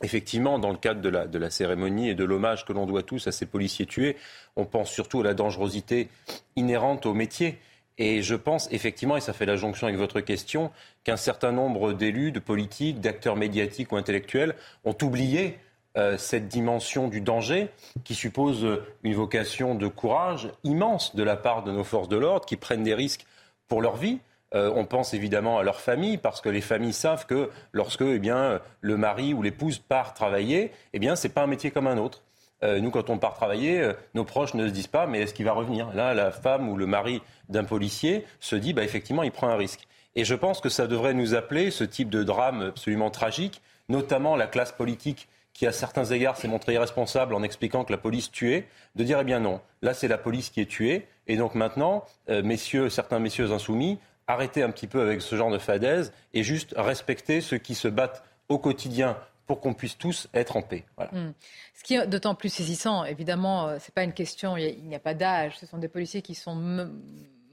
Effectivement, 0.00 0.60
dans 0.60 0.70
le 0.70 0.76
cadre 0.76 1.00
de 1.00 1.08
la, 1.08 1.26
de 1.26 1.38
la 1.38 1.50
cérémonie 1.50 2.08
et 2.08 2.14
de 2.14 2.22
l'hommage 2.22 2.64
que 2.64 2.72
l'on 2.72 2.86
doit 2.86 3.02
tous 3.02 3.26
à 3.26 3.32
ces 3.32 3.46
policiers 3.46 3.84
tués, 3.84 4.16
on 4.54 4.64
pense 4.64 4.92
surtout 4.92 5.22
à 5.22 5.24
la 5.24 5.34
dangerosité 5.34 6.08
inhérente 6.54 7.04
au 7.04 7.14
métier. 7.14 7.58
Et 7.98 8.22
je 8.22 8.34
pense 8.34 8.68
effectivement, 8.72 9.16
et 9.16 9.20
ça 9.20 9.32
fait 9.32 9.46
la 9.46 9.56
jonction 9.56 9.86
avec 9.86 9.98
votre 9.98 10.20
question, 10.20 10.70
qu'un 11.04 11.16
certain 11.16 11.52
nombre 11.52 11.92
d'élus, 11.92 12.32
de 12.32 12.38
politiques, 12.38 13.00
d'acteurs 13.00 13.36
médiatiques 13.36 13.92
ou 13.92 13.96
intellectuels 13.96 14.54
ont 14.84 14.96
oublié 15.02 15.58
euh, 15.96 16.16
cette 16.16 16.46
dimension 16.46 17.08
du 17.08 17.20
danger 17.20 17.70
qui 18.04 18.14
suppose 18.14 18.66
une 19.02 19.14
vocation 19.14 19.74
de 19.74 19.88
courage 19.88 20.50
immense 20.62 21.16
de 21.16 21.22
la 21.24 21.36
part 21.36 21.64
de 21.64 21.72
nos 21.72 21.82
forces 21.82 22.08
de 22.08 22.16
l'ordre 22.16 22.46
qui 22.46 22.56
prennent 22.56 22.84
des 22.84 22.94
risques 22.94 23.26
pour 23.66 23.82
leur 23.82 23.96
vie. 23.96 24.20
Euh, 24.54 24.72
on 24.74 24.84
pense 24.86 25.12
évidemment 25.12 25.58
à 25.58 25.62
leur 25.62 25.80
famille 25.80 26.16
parce 26.16 26.40
que 26.40 26.48
les 26.48 26.60
familles 26.60 26.92
savent 26.92 27.26
que 27.26 27.50
lorsque 27.72 28.02
eh 28.02 28.18
bien, 28.18 28.60
le 28.80 28.96
mari 28.96 29.34
ou 29.34 29.42
l'épouse 29.42 29.78
part 29.78 30.14
travailler, 30.14 30.70
eh 30.92 30.98
bien, 30.98 31.16
c'est 31.16 31.28
pas 31.28 31.42
un 31.42 31.46
métier 31.46 31.70
comme 31.70 31.86
un 31.86 31.98
autre. 31.98 32.22
Euh, 32.62 32.80
nous, 32.80 32.90
quand 32.90 33.10
on 33.10 33.18
part 33.18 33.34
travailler, 33.34 33.80
euh, 33.80 33.92
nos 34.14 34.24
proches 34.24 34.54
ne 34.54 34.66
se 34.66 34.72
disent 34.72 34.88
pas, 34.88 35.06
mais 35.06 35.20
est-ce 35.20 35.34
qu'il 35.34 35.44
va 35.44 35.52
revenir? 35.52 35.92
Là, 35.94 36.14
la 36.14 36.30
femme 36.30 36.68
ou 36.68 36.76
le 36.76 36.86
mari 36.86 37.22
d'un 37.48 37.64
policier 37.64 38.24
se 38.40 38.56
dit, 38.56 38.72
bah, 38.72 38.82
effectivement, 38.82 39.22
il 39.22 39.30
prend 39.30 39.48
un 39.48 39.56
risque. 39.56 39.86
Et 40.16 40.24
je 40.24 40.34
pense 40.34 40.60
que 40.60 40.68
ça 40.68 40.86
devrait 40.86 41.14
nous 41.14 41.34
appeler, 41.34 41.70
ce 41.70 41.84
type 41.84 42.10
de 42.10 42.24
drame 42.24 42.62
absolument 42.62 43.10
tragique, 43.10 43.62
notamment 43.88 44.34
la 44.34 44.46
classe 44.46 44.72
politique 44.72 45.28
qui, 45.52 45.66
à 45.66 45.72
certains 45.72 46.04
égards, 46.04 46.36
s'est 46.36 46.48
montrée 46.48 46.74
irresponsable 46.74 47.34
en 47.34 47.42
expliquant 47.42 47.84
que 47.84 47.92
la 47.92 47.98
police 47.98 48.30
tuait, 48.30 48.66
de 48.96 49.04
dire, 49.04 49.18
eh 49.20 49.24
bien 49.24 49.40
non, 49.40 49.60
là, 49.82 49.94
c'est 49.94 50.08
la 50.08 50.18
police 50.18 50.50
qui 50.50 50.60
est 50.60 50.70
tuée. 50.70 51.06
Et 51.26 51.36
donc 51.36 51.54
maintenant, 51.54 52.04
euh, 52.30 52.42
messieurs, 52.42 52.90
certains 52.90 53.18
messieurs 53.18 53.52
insoumis, 53.52 53.98
arrêtez 54.26 54.62
un 54.62 54.70
petit 54.70 54.86
peu 54.86 55.00
avec 55.00 55.22
ce 55.22 55.36
genre 55.36 55.50
de 55.50 55.58
fadaise 55.58 56.12
et 56.34 56.42
juste 56.42 56.74
respectez 56.76 57.40
ceux 57.40 57.58
qui 57.58 57.74
se 57.74 57.88
battent 57.88 58.22
au 58.48 58.58
quotidien 58.58 59.16
pour 59.48 59.60
qu'on 59.60 59.72
puisse 59.72 59.96
tous 59.96 60.28
être 60.34 60.56
en 60.56 60.62
paix. 60.62 60.84
Hmm. 61.10 61.30
Ce 61.74 61.82
qui 61.82 61.94
est 61.94 62.06
d'autant 62.06 62.34
plus 62.34 62.50
saisissant, 62.50 63.04
évidemment, 63.04 63.66
euh, 63.66 63.78
ce 63.78 63.86
n'est 63.86 63.94
pas 63.94 64.04
une 64.04 64.12
question, 64.12 64.58
il 64.58 64.84
n'y 64.84 64.94
a, 64.94 65.00
pas 65.00 65.14
d'âge, 65.14 65.58
ce 65.58 65.66
sont 65.66 65.78
des 65.78 65.88
policiers 65.88 66.20
qui 66.20 66.34
sont 66.34 66.54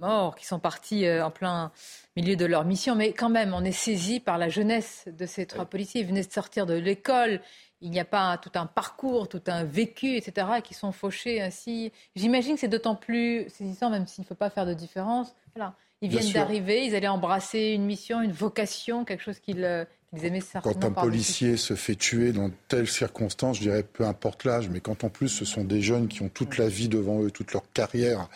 morts, 0.02 0.36
qui 0.36 0.46
sont 0.46 0.60
partis 0.60 1.10
en 1.10 1.32
plein 1.32 1.72
milieu 2.18 2.36
de 2.36 2.46
leur 2.46 2.66
mission. 2.66 2.96
Mais 2.96 3.14
quand 3.14 3.30
même, 3.30 3.54
on 3.54 3.64
est 3.64 3.72
saisi 3.72 4.20
par 4.20 4.38
la 4.38 4.50
jeunesse 4.50 5.06
de 5.08 5.26
ces 5.26 5.46
trois 5.46 5.66
policiers. 5.66 6.02
Ils 6.02 6.08
venaient 6.08 6.26
de 6.26 6.32
sortir 6.32 6.66
de 6.66 6.74
l'école. 6.74 7.40
Il 7.80 7.92
n'y 7.92 8.00
a 8.02 8.06
pas 8.06 8.38
tout 8.38 8.52
un 8.56 8.66
parcours, 8.66 9.30
tout 9.30 9.44
un 9.48 9.64
vécu, 9.64 10.18
etc., 10.18 10.48
qui 10.62 10.74
sont 10.74 10.92
fauchés 10.92 11.42
ainsi. 11.42 11.94
J'imagine 12.18 12.56
que 12.56 12.60
c'est 12.60 12.68
d'autant 12.68 12.96
plus 12.96 13.50
saisissant, 13.50 13.90
même 13.90 14.06
s'il 14.06 14.24
ne 14.24 14.28
faut 14.28 14.36
pas 14.36 14.50
faire 14.50 14.66
de 14.66 14.74
différence. 14.74 15.34
Voilà. 15.56 15.74
Ils 16.02 16.10
viennent 16.10 16.34
d'arriver, 16.34 16.86
ils 16.86 16.94
allaient 16.94 17.08
embrasser 17.08 17.72
une 17.72 17.86
mission, 17.86 18.22
une 18.22 18.34
vocation, 18.34 19.06
quelque 19.06 19.24
chose 19.24 19.40
qu'ils 19.40 19.88
aimaient. 20.24 20.44
Quand 20.64 20.86
un 20.86 20.92
policier 20.92 21.58
se 21.58 21.76
fait 21.76 21.96
tuer 21.96 22.32
dans 22.32 22.52
telles 22.68 22.88
circonstances, 22.88 23.58
je 23.58 23.64
dirais 23.64 23.84
peu 23.84 24.06
importe 24.06 24.44
l'âge, 24.44 24.70
mais 24.70 24.80
quand 24.80 25.04
en 25.04 25.10
plus 25.10 25.30
ce 25.30 25.46
sont 25.46 25.64
des 25.64 25.82
jeunes 25.82 26.08
qui 26.08 26.22
ont 26.22 26.30
toute 26.30 26.58
la 26.58 26.68
vie 26.68 26.88
devant 26.88 27.22
eux, 27.24 27.32
toute 27.32 27.54
leur 27.54 27.72
carrière, 27.72 28.30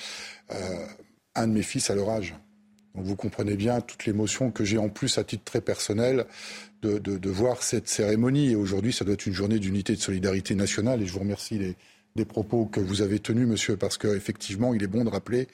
euh, 0.51 0.85
un 1.35 1.47
de 1.47 1.53
mes 1.53 1.63
fils 1.63 1.89
à 1.89 1.95
leur 1.95 2.09
âge. 2.09 2.35
Donc 2.95 3.05
vous 3.05 3.15
comprenez 3.15 3.55
bien 3.55 3.81
toute 3.81 4.05
l'émotion 4.05 4.51
que 4.51 4.63
j'ai 4.63 4.77
en 4.77 4.89
plus 4.89 5.17
à 5.17 5.23
titre 5.23 5.43
très 5.43 5.61
personnel 5.61 6.25
de, 6.81 6.97
de, 6.97 7.29
voir 7.29 7.61
cette 7.61 7.87
cérémonie. 7.87 8.51
Et 8.51 8.55
aujourd'hui, 8.55 8.93
ça 8.93 9.05
doit 9.05 9.13
être 9.13 9.27
une 9.27 9.33
journée 9.33 9.59
d'unité 9.59 9.93
et 9.93 9.95
de 9.95 10.01
solidarité 10.01 10.55
nationale. 10.55 11.01
Et 11.01 11.05
je 11.05 11.13
vous 11.13 11.19
remercie 11.19 11.75
des 12.15 12.25
propos 12.25 12.65
que 12.65 12.79
vous 12.79 13.01
avez 13.01 13.19
tenus, 13.19 13.47
monsieur, 13.47 13.77
parce 13.77 13.97
qu'effectivement, 13.97 14.73
il 14.73 14.81
est 14.81 14.87
bon 14.87 15.03
de 15.03 15.09
rappeler 15.09 15.47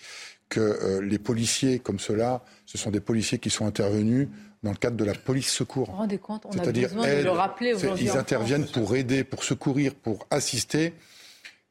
que 0.50 0.60
euh, 0.60 1.02
les 1.02 1.20
policiers 1.20 1.80
comme 1.80 2.00
cela, 2.00 2.44
ce 2.66 2.78
sont 2.78 2.92
des 2.92 3.00
policiers 3.00 3.40
qui 3.40 3.50
sont 3.50 3.66
intervenus 3.66 4.28
dans 4.66 4.72
le 4.72 4.78
cadre 4.78 4.98
de 4.98 5.06
la 5.06 5.14
police 5.14 5.52
secours. 5.52 5.86
Vous 5.86 5.92
vous 5.92 5.98
rendez 6.00 6.18
compte 6.18 6.46
On 6.48 6.58
a 6.58 6.72
besoin 6.72 7.08
de 7.08 7.22
le 7.22 7.30
rappeler 7.30 7.74
aujourd'hui. 7.76 8.06
Ils 8.06 8.18
interviennent 8.18 8.66
pour 8.66 8.96
aider, 8.96 9.24
pour 9.24 9.44
secourir, 9.44 9.94
pour 9.96 10.28
assister. 10.32 10.94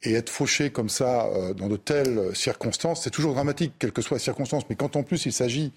Et 0.07 0.13
être 0.13 0.29
fauché 0.29 0.71
comme 0.71 0.91
ça 0.91 1.25
euh, 1.25 1.55
dans 1.55 1.69
de 1.69 1.77
telles 1.77 2.37
circonstances, 2.37 3.03
c'est 3.05 3.11
toujours 3.11 3.33
dramatique, 3.33 3.73
quelles 3.79 3.91
que 3.91 4.03
soient 4.03 4.19
les 4.19 4.23
circonstances. 4.23 4.65
Mais 4.69 4.77
quand 4.77 4.97
en 4.97 5.03
plus 5.03 5.25
il 5.25 5.33
s'agit, 5.33 5.73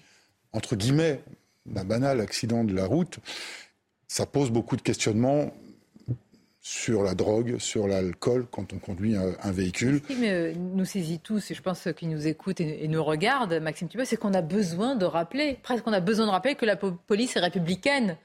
entre 0.52 0.76
guillemets, 0.76 1.22
d'un 1.64 1.84
banal 1.84 2.20
accident 2.20 2.62
de 2.62 2.74
la 2.74 2.84
route, 2.84 3.20
ça 4.06 4.26
pose 4.26 4.50
beaucoup 4.50 4.76
de 4.76 4.82
questionnements 4.82 5.50
sur 6.68 7.02
la 7.02 7.14
drogue, 7.14 7.56
sur 7.58 7.88
l'alcool 7.88 8.46
quand 8.50 8.74
on 8.74 8.78
conduit 8.78 9.16
un, 9.16 9.52
véhicule. 9.52 10.02
Ce 10.06 10.12
qui 10.12 10.58
nous 10.58 10.84
saisit 10.84 11.18
tous, 11.18 11.50
et 11.50 11.54
je 11.54 11.62
pense 11.62 11.88
qu'ils 11.96 12.10
nous 12.10 12.26
écoutent 12.26 12.60
et, 12.60 12.86
nous 12.88 13.02
regardent, 13.02 13.54
Maxime 13.54 13.88
Tubet, 13.88 14.04
c'est 14.04 14.18
qu'on 14.18 14.34
a 14.34 14.42
besoin 14.42 14.94
de 14.94 15.06
rappeler, 15.06 15.58
presque 15.62 15.86
on 15.86 15.94
a 15.94 16.00
besoin 16.00 16.26
de 16.26 16.30
rappeler 16.30 16.56
que 16.56 16.66
la 16.66 16.76
police 16.76 17.36
est 17.36 17.40
républicaine, 17.40 18.18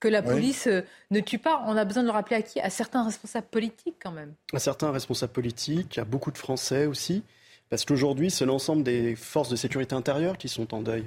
que 0.00 0.08
la 0.08 0.22
police 0.22 0.66
euh, 0.66 0.80
ne 1.10 1.20
tue 1.20 1.36
pas. 1.36 1.62
On 1.66 1.76
a 1.76 1.84
besoin 1.84 2.02
de 2.02 2.08
le 2.08 2.14
rappeler 2.14 2.36
à 2.36 2.42
qui? 2.42 2.58
À 2.58 2.70
certains 2.70 3.04
responsables 3.04 3.48
politiques 3.48 3.96
quand 4.02 4.12
même. 4.12 4.32
À 4.54 4.58
certains 4.58 4.92
responsables 4.92 5.34
politiques, 5.34 5.98
à 5.98 6.04
beaucoup 6.04 6.30
de 6.30 6.38
Français 6.38 6.86
aussi, 6.86 7.22
parce 7.68 7.84
qu'aujourd'hui 7.84 8.30
c'est 8.30 8.46
l'ensemble 8.46 8.82
des 8.82 9.14
forces 9.14 9.50
de 9.50 9.56
sécurité 9.56 9.94
intérieure 9.94 10.38
qui 10.38 10.48
sont 10.48 10.72
en 10.72 10.80
deuil. 10.80 11.04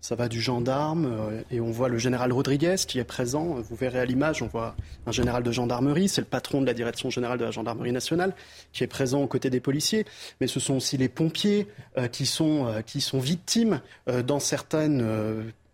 Ça 0.00 0.14
va 0.14 0.28
du 0.28 0.40
gendarme, 0.40 1.06
euh, 1.06 1.42
et 1.50 1.60
on 1.60 1.72
voit 1.72 1.88
le 1.88 1.98
général 1.98 2.32
Rodriguez 2.32 2.76
qui 2.86 3.00
est 3.00 3.04
présent. 3.04 3.56
Vous 3.68 3.74
verrez 3.74 3.98
à 3.98 4.04
l'image, 4.04 4.42
on 4.42 4.46
voit 4.46 4.76
un 5.06 5.12
général 5.12 5.42
de 5.42 5.50
gendarmerie, 5.50 6.08
c'est 6.08 6.20
le 6.20 6.26
patron 6.26 6.60
de 6.60 6.66
la 6.66 6.74
direction 6.74 7.10
générale 7.10 7.38
de 7.38 7.44
la 7.44 7.50
gendarmerie 7.50 7.90
nationale, 7.90 8.34
qui 8.72 8.84
est 8.84 8.88
présent 8.88 9.20
aux 9.22 9.26
côtés 9.26 9.50
des 9.50 9.60
policiers. 9.60 10.06
Mais 10.40 10.46
ce 10.46 10.60
sont 10.60 10.74
aussi 10.74 10.96
les 10.96 11.08
pompiers 11.08 11.66
euh, 11.96 12.06
qui, 12.06 12.26
sont, 12.26 12.66
euh, 12.66 12.80
qui 12.82 13.00
sont 13.00 13.18
victimes 13.18 13.80
dans 14.26 14.40
certaines 14.40 15.04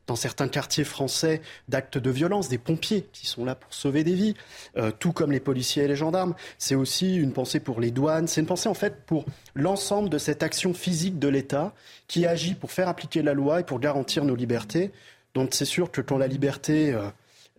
dans 0.07 0.17
certains 0.17 0.49
quartiers 0.49 0.85
français 0.85 1.41
d'actes 1.69 1.99
de 1.99 2.11
violence, 2.11 2.49
des 2.49 2.59
pompiers 2.59 3.09
qui 3.13 3.27
sont 3.27 3.45
là 3.45 3.55
pour 3.55 3.73
sauver 3.73 4.05
des 4.05 4.15
vies, 4.15 4.35
euh, 4.77 4.91
tout 4.99 5.13
comme 5.13 5.33
les 5.33 5.41
policiers 5.41 5.85
et 5.85 5.89
les 5.89 5.97
gendarmes. 5.97 6.35
C'est 6.59 6.75
aussi 6.75 7.17
une 7.17 7.33
pensée 7.33 7.61
pour 7.61 7.81
les 7.81 7.91
douanes, 7.91 8.29
c'est 8.29 8.41
une 8.41 8.47
pensée 8.47 8.69
en 8.69 8.75
fait 8.75 9.05
pour 9.07 9.25
l'ensemble 9.55 10.11
de 10.11 10.19
cette 10.19 10.43
action 10.43 10.75
physique 10.75 11.19
de 11.19 11.29
l'État 11.29 11.73
qui 12.07 12.27
agit 12.27 12.55
pour 12.55 12.73
faire 12.73 12.89
appliquer 12.89 13.23
la 13.23 13.35
loi 13.35 13.61
et 13.61 13.65
pour 13.65 13.81
garantir 13.81 14.25
nos 14.25 14.35
libertés. 14.35 14.91
Donc 15.35 15.55
c'est 15.55 15.65
sûr 15.65 15.91
que 15.91 16.01
quand 16.01 16.19
la 16.19 16.29
liberté 16.29 16.93
euh, 16.93 17.09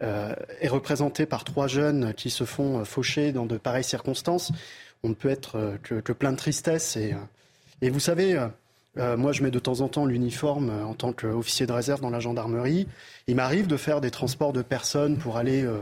euh, 0.04 0.36
est 0.62 0.68
représentée 0.68 1.26
par 1.26 1.44
trois 1.44 1.68
jeunes 1.68 2.14
qui 2.14 2.30
se 2.30 2.44
font 2.44 2.86
faucher 2.86 3.32
dans 3.32 3.46
de 3.46 3.58
pareilles 3.58 3.84
circonstances, 3.84 4.52
on 5.04 5.10
ne 5.10 5.14
peut 5.14 5.30
être 5.30 5.78
que, 5.84 6.14
plein 6.14 6.32
de 6.32 6.38
tristesse. 6.38 6.96
Et, 6.96 7.14
et 7.82 7.92
vous 7.92 8.00
savez, 8.00 8.40
euh, 8.98 9.18
moi, 9.18 9.32
je 9.32 9.44
mets 9.44 9.52
de 9.52 9.60
temps 9.60 9.82
en 9.82 9.88
temps 9.88 10.06
l'uniforme 10.06 10.70
euh, 10.70 10.86
en 10.86 10.94
tant 10.94 11.12
qu'officier 11.12 11.66
de 11.66 11.72
réserve 11.72 12.02
dans 12.02 12.10
la 12.10 12.20
gendarmerie. 12.20 12.88
Il 13.28 13.36
m'arrive 13.36 13.68
de 13.68 13.78
faire 13.78 14.02
des 14.02 14.12
transports 14.12 14.54
de 14.54 14.62
personnes 14.62 15.18
pour 15.18 15.38
aller 15.38 15.64
euh, 15.64 15.80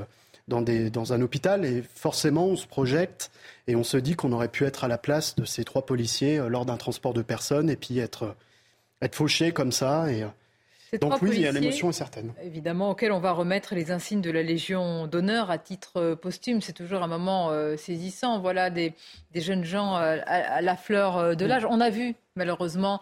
dans, 0.48 0.62
des, 0.62 0.90
dans, 0.90 1.14
un 1.14 1.22
hôpital 1.22 1.66
et 1.66 1.84
forcément, 1.96 2.48
on 2.48 2.56
se 2.56 2.66
projette 2.66 3.32
et 3.68 3.76
on 3.76 3.84
se 3.84 3.98
dit 3.98 4.16
qu'on 4.16 4.32
aurait 4.32 4.48
pu 4.48 4.66
être 4.66 4.84
à 4.84 4.88
la 4.88 4.98
place 4.98 5.36
de 5.36 5.46
ces 5.46 5.64
trois 5.64 5.86
policiers 5.86 6.38
lors 6.50 6.66
d'un 6.66 6.78
transport 6.78 7.14
de 7.14 7.22
personnes 7.22 7.70
et 7.70 7.76
puis 7.76 8.00
être, 8.00 8.36
être 9.02 9.16
fauché 9.16 9.52
comme 9.52 9.72
ça. 9.72 10.12
Et, 10.12 10.26
donc 11.00 11.22
oui, 11.22 11.40
l'émotion 11.40 11.90
est 11.90 11.94
certaine. 11.94 12.34
Évidemment, 12.44 12.92
auquel 12.92 13.12
on 13.12 13.20
va 13.20 13.32
remettre 13.32 13.76
les 13.76 13.92
insignes 13.92 14.22
de 14.22 14.32
la 14.32 14.44
Légion 14.44 15.08
d'honneur 15.08 15.50
à 15.50 15.58
titre 15.58 15.94
euh, 15.98 16.16
posthume. 16.16 16.62
C'est 16.62 16.74
toujours 16.74 17.04
un 17.04 17.08
moment 17.08 17.50
euh, 17.52 17.78
saisissant. 17.78 18.40
Voilà 18.40 18.70
des, 18.70 18.94
jeunes 19.36 19.64
gens 19.64 19.98
euh, 19.98 20.20
à, 20.26 20.62
la 20.62 20.76
fleur 20.76 21.36
de 21.36 21.46
l'âge. 21.46 21.66
On 21.70 21.80
a 21.80 21.90
vu 21.90 22.16
malheureusement 22.36 23.00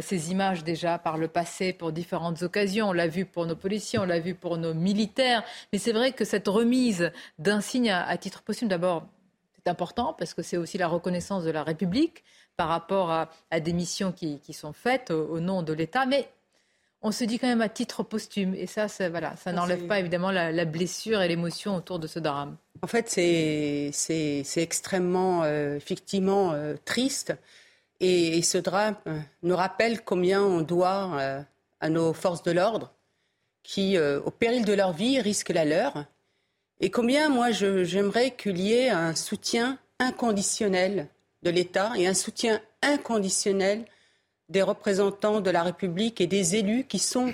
ces 0.00 0.30
images 0.30 0.64
déjà 0.64 0.98
par 0.98 1.16
le 1.18 1.28
passé 1.28 1.72
pour 1.72 1.92
différentes 1.92 2.42
occasions. 2.42 2.88
On 2.90 2.92
l'a 2.92 3.08
vu 3.08 3.24
pour 3.24 3.46
nos 3.46 3.56
policiers, 3.56 3.98
on 3.98 4.04
l'a 4.04 4.20
vu 4.20 4.34
pour 4.34 4.56
nos 4.58 4.74
militaires. 4.74 5.44
Mais 5.72 5.78
c'est 5.78 5.92
vrai 5.92 6.12
que 6.12 6.24
cette 6.24 6.48
remise 6.48 7.10
d'insignes 7.38 7.90
à, 7.90 8.16
titre 8.16 8.42
posthume, 8.42 8.68
d'abord, 8.68 9.06
c'est 9.56 9.70
important 9.70 10.14
parce 10.18 10.34
que 10.34 10.42
c'est 10.42 10.56
aussi 10.56 10.78
la 10.78 10.88
reconnaissance 10.88 11.44
de 11.44 11.50
la 11.50 11.62
République 11.62 12.24
par 12.56 12.68
rapport 12.68 13.10
à, 13.10 13.28
des 13.60 13.72
missions 13.74 14.12
qui, 14.12 14.40
sont 14.52 14.72
faites 14.72 15.10
au, 15.10 15.26
au 15.26 15.40
nom 15.40 15.62
de 15.62 15.74
l'État. 15.74 16.06
Mais 16.06 16.28
on 17.02 17.12
se 17.12 17.24
dit 17.24 17.38
quand 17.38 17.46
même 17.46 17.60
à 17.60 17.68
titre 17.68 18.02
posthume. 18.02 18.54
Et 18.54 18.66
ça, 18.66 18.88
ça 18.88 19.08
voilà, 19.08 19.36
ça 19.36 19.52
n'enlève 19.52 19.86
pas 19.86 20.00
évidemment 20.00 20.30
la, 20.30 20.64
blessure 20.64 21.22
et 21.22 21.28
l'émotion 21.28 21.76
autour 21.76 21.98
de 21.98 22.06
ce 22.06 22.18
drame. 22.18 22.56
En 22.82 22.86
fait, 22.86 23.08
c'est 23.08 24.42
extrêmement, 24.56 25.44
euh, 25.44 25.76
effectivement, 25.76 26.52
euh, 26.52 26.74
triste. 26.84 27.34
Et, 28.00 28.42
ce 28.42 28.58
drame 28.58 28.96
euh, 29.06 29.18
nous 29.42 29.56
rappelle 29.56 30.02
combien 30.02 30.42
on 30.42 30.60
doit 30.60 31.44
à 31.80 31.88
nos 31.88 32.12
forces 32.12 32.42
de 32.42 32.52
l'ordre 32.52 32.92
qui, 33.62 33.98
au 33.98 34.30
péril 34.30 34.64
de 34.64 34.72
leur 34.72 34.92
vie, 34.92 35.20
risquent 35.20 35.50
la 35.50 35.64
leur. 35.64 36.04
Et 36.80 36.90
combien, 36.90 37.28
moi, 37.28 37.50
j'aimerais 37.50 38.32
qu'il 38.32 38.60
y 38.60 38.74
ait 38.74 38.90
un 38.90 39.14
soutien 39.14 39.78
inconditionnel 39.98 41.08
de 41.42 41.50
l'État 41.50 41.92
et 41.96 42.06
un 42.06 42.14
soutien 42.14 42.60
inconditionnel 42.82 43.86
des 44.48 44.62
représentants 44.62 45.40
de 45.40 45.50
la 45.50 45.62
République 45.62 46.20
et 46.20 46.26
des 46.26 46.56
élus 46.56 46.84
qui 46.84 46.98
sont 46.98 47.32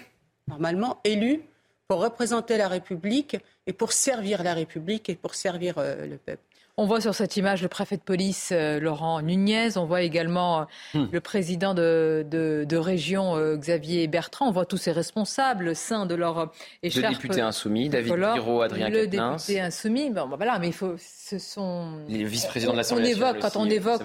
normalement 0.49 1.00
élus 1.04 1.40
pour 1.88 2.00
représenter 2.00 2.57
la 2.57 2.69
République 2.69 3.37
et 3.66 3.73
pour 3.73 3.92
servir 3.92 4.42
la 4.42 4.54
République 4.54 5.09
et 5.09 5.14
pour 5.14 5.35
servir 5.35 5.78
euh, 5.78 6.07
le 6.07 6.16
peuple. 6.16 6.42
On 6.78 6.86
voit 6.86 7.02
sur 7.02 7.14
cette 7.14 7.36
image 7.36 7.60
le 7.62 7.68
préfet 7.68 7.98
de 7.98 8.02
police 8.02 8.48
euh, 8.50 8.80
Laurent 8.80 9.20
Nunez, 9.20 9.76
on 9.76 9.84
voit 9.84 10.00
également 10.00 10.60
euh, 10.60 10.64
hmm. 10.98 11.08
le 11.12 11.20
président 11.20 11.74
de, 11.74 12.24
de, 12.28 12.76
région 12.76 13.36
Xavier 13.56 14.06
Bertrand, 14.06 14.48
on 14.48 14.52
voit 14.52 14.64
tous 14.64 14.78
ces 14.78 14.92
responsables 14.92 15.76
saints 15.76 16.06
de 16.06 16.14
leur 16.14 16.50
écharpe. 16.82 17.04
Le 17.04 17.14
député 17.14 17.40
insoumis, 17.42 17.88
David 17.90 18.14
Piro, 18.14 18.62
Adrien 18.62 18.88
Le 18.88 19.06
député 19.06 19.60
insoumis, 19.60 20.10
bon, 20.10 20.26
ben 20.26 20.36
voilà, 20.36 20.58
mais 20.58 20.68
il 20.68 20.72
faut, 20.72 20.94
ce 20.98 21.38
sont... 21.38 22.00
Les 22.08 22.24
vice-présidents 22.24 22.72
de 22.72 22.78
l'Assemblée 22.78 23.10
nationale 23.10 23.38
Quand 23.40 23.56
on 23.56 23.68
évoque 23.68 24.02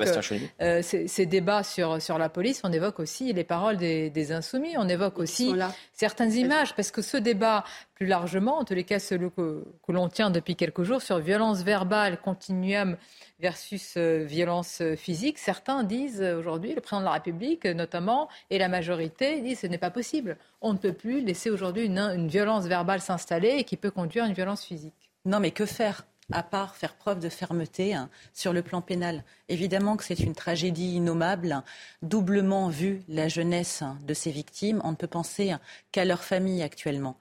euh, 0.62 0.82
ces, 0.82 1.26
débats 1.26 1.64
sur, 1.64 2.02
sur 2.02 2.18
la 2.18 2.30
police, 2.30 2.62
on 2.64 2.72
évoque 2.72 3.00
aussi 3.00 3.34
les 3.34 3.44
paroles 3.44 3.78
des, 3.78 4.32
insoumis, 4.32 4.78
on 4.78 4.88
évoque 4.88 5.20
aussi 5.20 5.54
certaines 5.94 6.34
images, 6.34 6.76
parce 6.76 6.92
que 6.92 7.02
ce 7.02 7.18
débat, 7.18 7.64
plus 7.98 8.06
largement, 8.06 8.60
en 8.60 8.64
tous 8.64 8.76
les 8.76 8.84
cas 8.84 9.00
celui 9.00 9.32
que, 9.32 9.66
l'on 9.88 10.08
tient 10.08 10.30
depuis 10.30 10.56
quelques 10.56 10.84
jours, 10.84 11.02
sur 11.02 11.18
violence 11.18 11.64
verbale, 11.64 12.22
continuum 12.22 12.96
versus 13.40 13.96
euh, 13.98 14.24
violence 14.24 14.84
physique, 14.96 15.40
certains 15.40 15.84
disent 15.84 16.22
aujourd'hui, 16.22 16.76
le 16.76 16.82
président 16.82 17.00
de 17.00 17.06
la 17.06 17.14
République 17.14 17.66
notamment, 17.66 18.30
et 18.52 18.60
la 18.60 18.68
majorité 18.68 19.42
disent 19.42 19.62
ce 19.62 19.68
n'est 19.68 19.80
pas 19.80 19.90
possible. 19.90 20.38
On 20.62 20.74
ne 20.74 20.78
peut 20.78 20.94
plus 20.94 21.22
laisser 21.22 21.50
aujourd'hui 21.50 21.86
une, 21.86 22.28
violence 22.28 22.66
verbale 22.66 23.02
s'installer 23.02 23.56
et 23.58 23.64
qui 23.64 23.78
peut 23.78 23.90
conduire 23.90 24.26
à 24.26 24.28
une 24.28 24.34
violence 24.34 24.64
physique. 24.64 25.10
Non, 25.26 25.40
mais 25.40 25.50
que 25.50 25.66
faire 25.66 26.06
à 26.32 26.44
part 26.44 26.76
faire 26.76 26.94
preuve 26.94 27.20
de 27.20 27.30
fermeté 27.30 27.96
hein, 27.96 28.10
sur 28.32 28.54
le 28.54 28.62
plan 28.62 28.82
pénal? 28.82 29.24
Évidemment 29.50 29.98
que 29.98 30.04
c'est 30.04 30.20
une 30.20 30.36
tragédie 30.36 30.98
innommable, 30.98 31.64
doublement 32.04 32.70
vu 32.70 33.02
la 33.08 33.28
jeunesse 33.28 33.84
de 34.04 34.14
ces 34.14 34.30
victimes. 34.30 34.82
On 34.84 34.92
ne 34.92 34.96
peut 34.96 35.08
penser 35.08 35.56
qu'à 35.92 36.06
leur 36.06 36.24
famille 36.24 36.62
actuellement. 36.62 37.18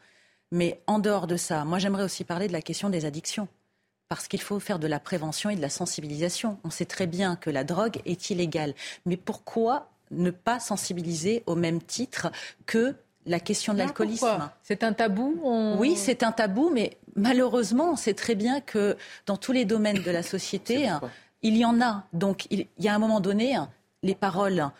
Mais 0.52 0.80
en 0.86 0.98
dehors 0.98 1.26
de 1.26 1.36
ça, 1.36 1.64
moi 1.64 1.78
j'aimerais 1.78 2.04
aussi 2.04 2.24
parler 2.24 2.48
de 2.48 2.52
la 2.52 2.62
question 2.62 2.88
des 2.88 3.04
addictions. 3.04 3.48
Parce 4.08 4.28
qu'il 4.28 4.40
faut 4.40 4.60
faire 4.60 4.78
de 4.78 4.86
la 4.86 5.00
prévention 5.00 5.50
et 5.50 5.56
de 5.56 5.60
la 5.60 5.68
sensibilisation. 5.68 6.58
On 6.62 6.70
sait 6.70 6.84
très 6.84 7.08
bien 7.08 7.34
que 7.34 7.50
la 7.50 7.64
drogue 7.64 8.00
est 8.04 8.30
illégale. 8.30 8.74
Mais 9.04 9.16
pourquoi 9.16 9.90
ne 10.12 10.30
pas 10.30 10.60
sensibiliser 10.60 11.42
au 11.46 11.56
même 11.56 11.82
titre 11.82 12.30
que 12.66 12.94
la 13.26 13.40
question 13.40 13.72
de 13.72 13.78
l'alcoolisme? 13.78 14.48
C'est 14.62 14.84
un 14.84 14.92
tabou 14.92 15.40
Oui, 15.78 15.96
c'est 15.96 16.22
un 16.22 16.30
tabou, 16.30 16.70
mais 16.72 16.98
malheureusement, 17.16 17.90
on 17.92 17.96
sait 17.96 18.14
très 18.14 18.36
bien 18.36 18.60
que 18.60 18.96
dans 19.26 19.36
tous 19.36 19.50
les 19.50 19.64
domaines 19.64 20.02
de 20.02 20.10
la 20.12 20.22
société, 20.34 20.88
il 21.42 21.56
y 21.56 21.64
en 21.64 21.80
a. 21.80 22.04
Donc, 22.12 22.46
il 22.50 22.68
y 22.78 22.86
a 22.86 22.94
un 22.94 23.00
moment 23.00 23.20
donné, 23.20 23.58
les 24.04 24.14
paroles 24.14 24.70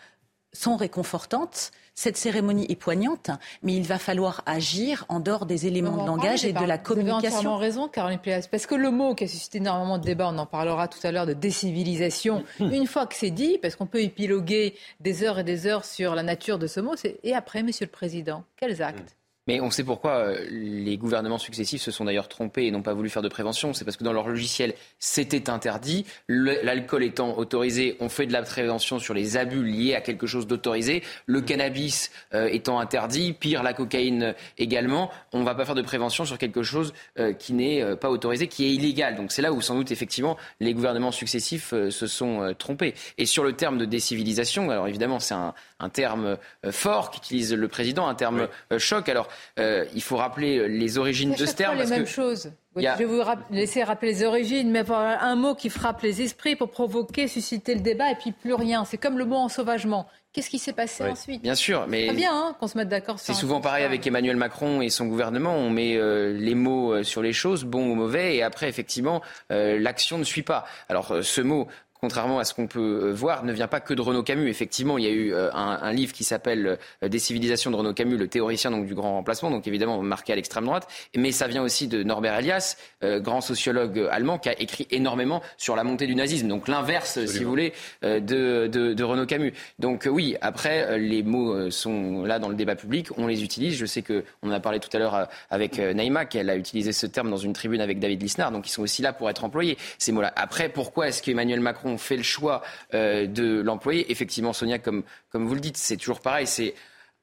sont 0.53 0.77
réconfortantes. 0.77 1.71
Cette 1.97 2.15
cérémonie 2.15 2.67
est 2.69 2.75
poignante, 2.75 3.31
mais 3.63 3.73
il 3.73 3.83
va 3.83 3.97
falloir 3.97 4.43
agir 4.45 5.03
en 5.09 5.19
dehors 5.19 5.47
des 5.47 5.65
éléments 5.65 5.97
de 5.97 6.05
langage 6.05 6.45
et 6.45 6.53
de 6.53 6.63
la 6.63 6.77
communication. 6.77 7.19
Vous 7.19 7.25
avez 7.25 7.35
entièrement 7.35 7.57
raison, 7.57 7.87
Caroline 7.87 8.19
Pléas, 8.19 8.47
parce 8.49 8.67
que 8.67 8.75
le 8.75 8.91
mot 8.91 9.15
qui 9.15 9.23
a 9.23 9.27
suscité 9.27 9.57
énormément 9.57 9.97
de 9.97 10.03
débats, 10.03 10.29
on 10.31 10.37
en 10.37 10.45
parlera 10.45 10.87
tout 10.87 10.99
à 11.03 11.11
l'heure, 11.11 11.25
de 11.25 11.33
décivilisation, 11.33 12.43
une 12.59 12.85
fois 12.85 13.07
que 13.07 13.15
c'est 13.15 13.31
dit, 13.31 13.57
parce 13.57 13.75
qu'on 13.75 13.87
peut 13.87 14.01
épiloguer 14.01 14.75
des 14.99 15.23
heures 15.23 15.39
et 15.39 15.43
des 15.43 15.65
heures 15.65 15.85
sur 15.85 16.13
la 16.13 16.21
nature 16.21 16.59
de 16.59 16.67
ce 16.67 16.79
mot, 16.79 16.95
c'est 16.95 17.19
et 17.23 17.33
après, 17.33 17.63
Monsieur 17.63 17.87
le 17.87 17.91
Président, 17.91 18.43
quels 18.57 18.83
actes? 18.83 19.17
Mais 19.47 19.61
on 19.61 19.71
sait 19.71 19.83
pourquoi 19.83 20.11
euh, 20.11 20.45
les 20.49 20.97
gouvernements 20.97 21.37
successifs 21.37 21.81
se 21.81 21.91
sont 21.91 22.05
d'ailleurs 22.05 22.27
trompés 22.27 22.65
et 22.65 22.71
n'ont 22.71 22.81
pas 22.81 22.93
voulu 22.93 23.09
faire 23.09 23.21
de 23.21 23.29
prévention. 23.29 23.73
C'est 23.73 23.85
parce 23.85 23.97
que 23.97 24.03
dans 24.03 24.13
leur 24.13 24.27
logiciel, 24.27 24.73
c'était 24.99 25.49
interdit. 25.49 26.05
L'alcool 26.27 27.03
étant 27.03 27.37
autorisé, 27.37 27.97
on 27.99 28.09
fait 28.09 28.25
de 28.25 28.33
la 28.33 28.41
prévention 28.41 28.99
sur 28.99 29.13
les 29.13 29.37
abus 29.37 29.63
liés 29.63 29.95
à 29.95 30.01
quelque 30.01 30.27
chose 30.27 30.47
d'autorisé. 30.47 31.03
Le 31.25 31.41
cannabis 31.41 32.11
euh, 32.33 32.47
étant 32.51 32.79
interdit, 32.79 33.33
pire 33.33 33.63
la 33.63 33.73
cocaïne 33.73 34.35
également, 34.57 35.09
on 35.31 35.39
ne 35.39 35.45
va 35.45 35.55
pas 35.55 35.65
faire 35.65 35.75
de 35.75 35.81
prévention 35.81 36.25
sur 36.25 36.37
quelque 36.37 36.63
chose 36.63 36.93
euh, 37.19 37.33
qui 37.33 37.53
n'est 37.53 37.95
pas 37.95 38.09
autorisé, 38.09 38.47
qui 38.47 38.65
est 38.65 38.73
illégal. 38.73 39.15
Donc 39.15 39.31
c'est 39.31 39.41
là 39.41 39.53
où 39.53 39.61
sans 39.61 39.75
doute 39.75 39.91
effectivement 39.91 40.37
les 40.59 40.73
gouvernements 40.73 41.11
successifs 41.11 41.69
se 41.89 42.07
sont 42.07 42.53
trompés. 42.57 42.93
Et 43.17 43.25
sur 43.25 43.43
le 43.43 43.53
terme 43.53 43.77
de 43.77 43.85
décivilisation, 43.85 44.69
alors 44.69 44.87
évidemment 44.87 45.19
c'est 45.19 45.33
un, 45.33 45.53
un 45.79 45.89
terme 45.89 46.37
fort 46.71 47.11
qu'utilise 47.11 47.53
le 47.53 47.67
président, 47.67 48.07
un 48.07 48.15
terme 48.15 48.47
choc. 48.77 49.09
Alors 49.09 49.27
euh, 49.59 49.85
il 49.93 50.01
faut 50.01 50.17
rappeler 50.17 50.57
euh, 50.57 50.65
les 50.67 50.97
origines 50.97 51.33
de 51.33 51.45
ce 51.45 51.55
terme. 51.55 51.77
les 51.77 51.85
mêmes 51.85 52.07
choses. 52.07 52.51
Je 52.75 52.81
vais 52.81 53.05
vous 53.05 53.23
laisser 53.49 53.83
rappeler 53.83 54.11
les 54.11 54.23
origines, 54.23 54.69
mais 54.69 54.83
un 54.91 55.35
mot 55.35 55.55
qui 55.55 55.71
frappe 55.71 56.01
les 56.01 56.21
esprits 56.21 56.55
pour 56.55 56.69
provoquer, 56.69 57.27
susciter 57.27 57.73
le 57.73 57.81
débat, 57.81 58.11
et 58.11 58.15
puis 58.15 58.31
plus 58.31 58.53
rien. 58.53 58.85
C'est 58.85 58.99
comme 58.99 59.17
le 59.17 59.25
mot 59.25 59.37
ensauvagement. 59.37 60.07
Qu'est-ce 60.31 60.51
qui 60.51 60.59
s'est 60.59 60.73
passé 60.73 61.03
ensuite 61.03 61.41
Bien 61.41 61.55
sûr, 61.55 61.87
mais 61.87 62.09
c'est 62.09 62.13
bien 62.13 62.31
hein, 62.31 62.55
qu'on 62.59 62.67
se 62.67 62.77
mette 62.77 62.89
d'accord. 62.89 63.17
C'est 63.17 63.33
souvent 63.33 63.61
pareil 63.61 63.83
avec 63.83 64.05
Emmanuel 64.05 64.35
Macron 64.35 64.81
et 64.83 64.89
son 64.89 65.07
gouvernement. 65.07 65.55
On 65.55 65.71
met 65.71 65.95
euh, 65.95 66.37
les 66.37 66.53
mots 66.53 67.01
sur 67.01 67.23
les 67.23 67.33
choses, 67.33 67.63
bons 67.63 67.89
ou 67.89 67.95
mauvais, 67.95 68.35
et 68.35 68.43
après 68.43 68.69
effectivement 68.69 69.23
l'action 69.49 70.19
ne 70.19 70.23
suit 70.23 70.43
pas. 70.43 70.65
Alors 70.87 71.23
ce 71.23 71.41
mot 71.41 71.67
contrairement 72.01 72.39
à 72.39 72.43
ce 72.43 72.53
qu'on 72.53 72.67
peut 72.67 73.01
euh, 73.03 73.13
voir, 73.13 73.43
ne 73.43 73.53
vient 73.53 73.67
pas 73.67 73.79
que 73.79 73.93
de 73.93 74.01
Renaud 74.01 74.23
Camus. 74.23 74.49
Effectivement, 74.49 74.97
il 74.97 75.03
y 75.03 75.07
a 75.07 75.11
eu 75.11 75.33
euh, 75.33 75.51
un, 75.53 75.91
livre 75.91 76.13
qui 76.13 76.23
s'appelle 76.23 76.77
euh, 77.03 77.07
Des 77.07 77.19
civilisations 77.19 77.71
de 77.71 77.75
Renaud 77.75 77.93
Camus, 77.93 78.17
le 78.17 78.27
théoricien 78.27 78.71
donc, 78.71 78.85
du 78.85 78.95
grand 78.95 79.13
remplacement, 79.13 79.51
donc 79.51 79.67
évidemment 79.67 80.01
marqué 80.01 80.33
à 80.33 80.35
l'extrême 80.35 80.65
droite. 80.65 80.87
Mais 81.15 81.31
ça 81.31 81.47
vient 81.47 81.63
aussi 81.63 81.87
de 81.87 82.03
Norbert 82.03 82.37
Elias, 82.37 82.77
grand 83.01 83.41
sociologue 83.41 84.07
allemand, 84.11 84.37
qui 84.37 84.49
a 84.49 84.59
écrit 84.59 84.87
énormément 84.91 85.41
sur 85.57 85.75
la 85.75 85.83
montée 85.83 86.07
du 86.07 86.15
nazisme. 86.15 86.47
Donc 86.47 86.67
l'inverse, 86.67 87.25
si 87.25 87.43
vous 87.43 87.49
voulez, 87.49 87.73
de, 88.01 88.19
de, 88.19 88.93
de, 88.93 89.03
Renaud 89.03 89.25
Camus. 89.25 89.53
Donc 89.79 90.07
oui, 90.09 90.35
après, 90.41 90.99
les 90.99 91.23
mots 91.23 91.69
sont 91.71 92.23
là 92.23 92.39
dans 92.39 92.49
le 92.49 92.55
débat 92.55 92.75
public, 92.75 93.09
on 93.17 93.27
les 93.27 93.43
utilise. 93.43 93.77
Je 93.77 93.85
sais 93.85 94.01
qu'on 94.01 94.23
en 94.43 94.51
a 94.51 94.59
parlé 94.59 94.79
tout 94.79 94.89
à 94.93 94.99
l'heure 94.99 95.27
avec 95.49 95.77
Naïma, 95.77 96.25
qu'elle 96.25 96.49
a 96.49 96.55
utilisé 96.55 96.91
ce 96.91 97.05
terme 97.05 97.29
dans 97.29 97.37
une 97.37 97.53
tribune 97.53 97.81
avec 97.81 97.99
David 97.99 98.21
Lisnard. 98.21 98.51
Donc 98.51 98.67
ils 98.67 98.71
sont 98.71 98.83
aussi 98.83 99.01
là 99.01 99.13
pour 99.13 99.29
être 99.29 99.43
employés, 99.43 99.77
ces 99.97 100.11
mots-là. 100.11 100.33
Après, 100.35 100.69
pourquoi 100.69 101.07
est-ce 101.07 101.21
qu'Emmanuel 101.21 101.59
Macron 101.59 101.86
on 101.87 101.97
fait 101.97 102.17
le 102.17 102.23
choix 102.23 102.61
euh, 102.93 103.27
de 103.27 103.61
l'employer. 103.61 104.11
Effectivement, 104.11 104.53
Sonia, 104.53 104.79
comme, 104.79 105.03
comme 105.29 105.47
vous 105.47 105.55
le 105.55 105.59
dites, 105.59 105.77
c'est 105.77 105.97
toujours 105.97 106.21
pareil. 106.21 106.47
C'est 106.47 106.73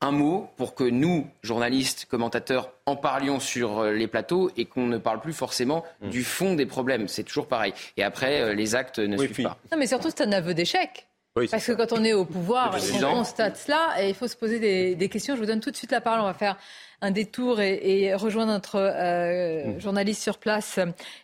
un 0.00 0.11
mot 0.11 0.50
pour 0.56 0.75
que 0.75 0.85
nous, 0.85 1.26
journalistes, 1.42 2.06
commentateurs, 2.11 2.73
en 2.87 2.97
parlions 2.97 3.40
sur 3.40 3.80
euh, 3.80 3.92
les 3.92 4.06
plateaux 4.06 4.50
et 4.56 4.66
qu'on 4.66 4.87
ne 4.87 4.99
parle 4.99 5.21
plus 5.21 5.33
forcément 5.33 5.85
mm. 6.02 6.09
du 6.11 6.25
fond 6.25 6.54
des 6.54 6.66
problèmes. 6.66 7.09
C'est 7.09 7.25
toujours 7.25 7.47
pareil. 7.47 7.73
Et 7.97 8.02
après, 8.02 8.40
euh, 8.40 8.54
les 8.54 8.75
actes 8.75 8.99
ne 8.99 9.16
suivent 9.16 9.42
pas. 9.42 9.59
Non, 9.73 9.78
mais 9.78 9.87
surtout, 9.87 10.09
c'est 10.14 10.23
un 10.23 10.33
aveu 10.33 10.54
d'échec. 10.54 11.06
Parce 11.35 11.67
que 11.67 11.73
quand 11.73 11.93
on 11.93 12.05
est 12.05 12.12
au 12.12 12.25
pouvoir, 12.25 12.76
on 12.76 13.14
constate 13.17 13.57
cela 13.57 14.00
et 14.00 14.09
il 14.09 14.14
faut 14.14 14.29
se 14.29 14.37
poser 14.37 14.61
des, 14.61 14.95
des, 14.95 15.09
questions. 15.09 15.35
Je 15.35 15.41
vous 15.41 15.47
donne 15.47 15.59
tout 15.59 15.73
de 15.73 15.76
suite 15.76 15.91
la 15.91 16.00
parole. 16.00 16.21
On 16.21 16.26
va 16.26 16.35
faire 16.35 16.57
un 17.00 17.11
détour 17.11 17.61
et, 17.61 18.14
rejoindre 18.14 18.53
notre 18.53 18.76
euh, 18.76 19.64
mm. 19.67 19.81
journaliste 19.81 20.23
sur 20.23 20.38
place, 20.38 20.79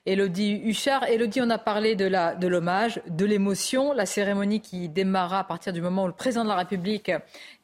Elodie 0.07 0.61
Huchard. 0.65 1.05
Elodie, 1.05 1.41
on 1.41 1.49
a 1.49 1.59
parlé 1.59 1.95
de 1.95 2.07
la 2.07 2.35
de 2.35 2.49
l'hommage, 2.49 3.01
de 3.09 3.25
l'émotion, 3.25 3.93
la 3.93 4.05
cérémonie 4.05 4.61
qui 4.61 4.89
démarra 4.89 5.39
à 5.39 5.45
partir 5.45 5.73
du 5.73 5.81
moment 5.81 6.03
où 6.03 6.09
le 6.09 6.13
président 6.13 6.43
de 6.43 6.49
la 6.49 6.57
République 6.57 7.13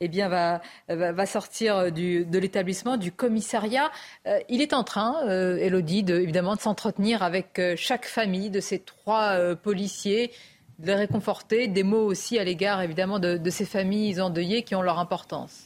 eh 0.00 0.06
bien, 0.06 0.28
va, 0.28 0.60
va, 0.88 1.26
sortir 1.26 1.90
du, 1.90 2.24
de 2.24 2.38
l'établissement, 2.38 2.96
du 2.96 3.10
commissariat. 3.10 3.90
Euh, 4.28 4.38
il 4.48 4.62
est 4.62 4.72
en 4.72 4.84
train, 4.84 5.16
euh, 5.26 5.56
Elodie, 5.56 6.04
de, 6.04 6.14
évidemment, 6.14 6.54
de 6.54 6.60
s'entretenir 6.60 7.24
avec 7.24 7.60
chaque 7.76 8.06
famille 8.06 8.50
de 8.50 8.60
ces 8.60 8.78
trois 8.78 9.56
policiers 9.56 10.30
de 10.78 10.86
les 10.86 10.94
réconforter, 10.94 11.68
des 11.68 11.82
mots 11.82 12.04
aussi 12.04 12.38
à 12.38 12.44
l'égard 12.44 12.82
évidemment 12.82 13.18
de, 13.18 13.50
ces 13.50 13.64
familles 13.64 14.20
endeuillées 14.20 14.62
qui 14.62 14.74
ont 14.74 14.82
leur 14.82 14.98
importance. 14.98 15.65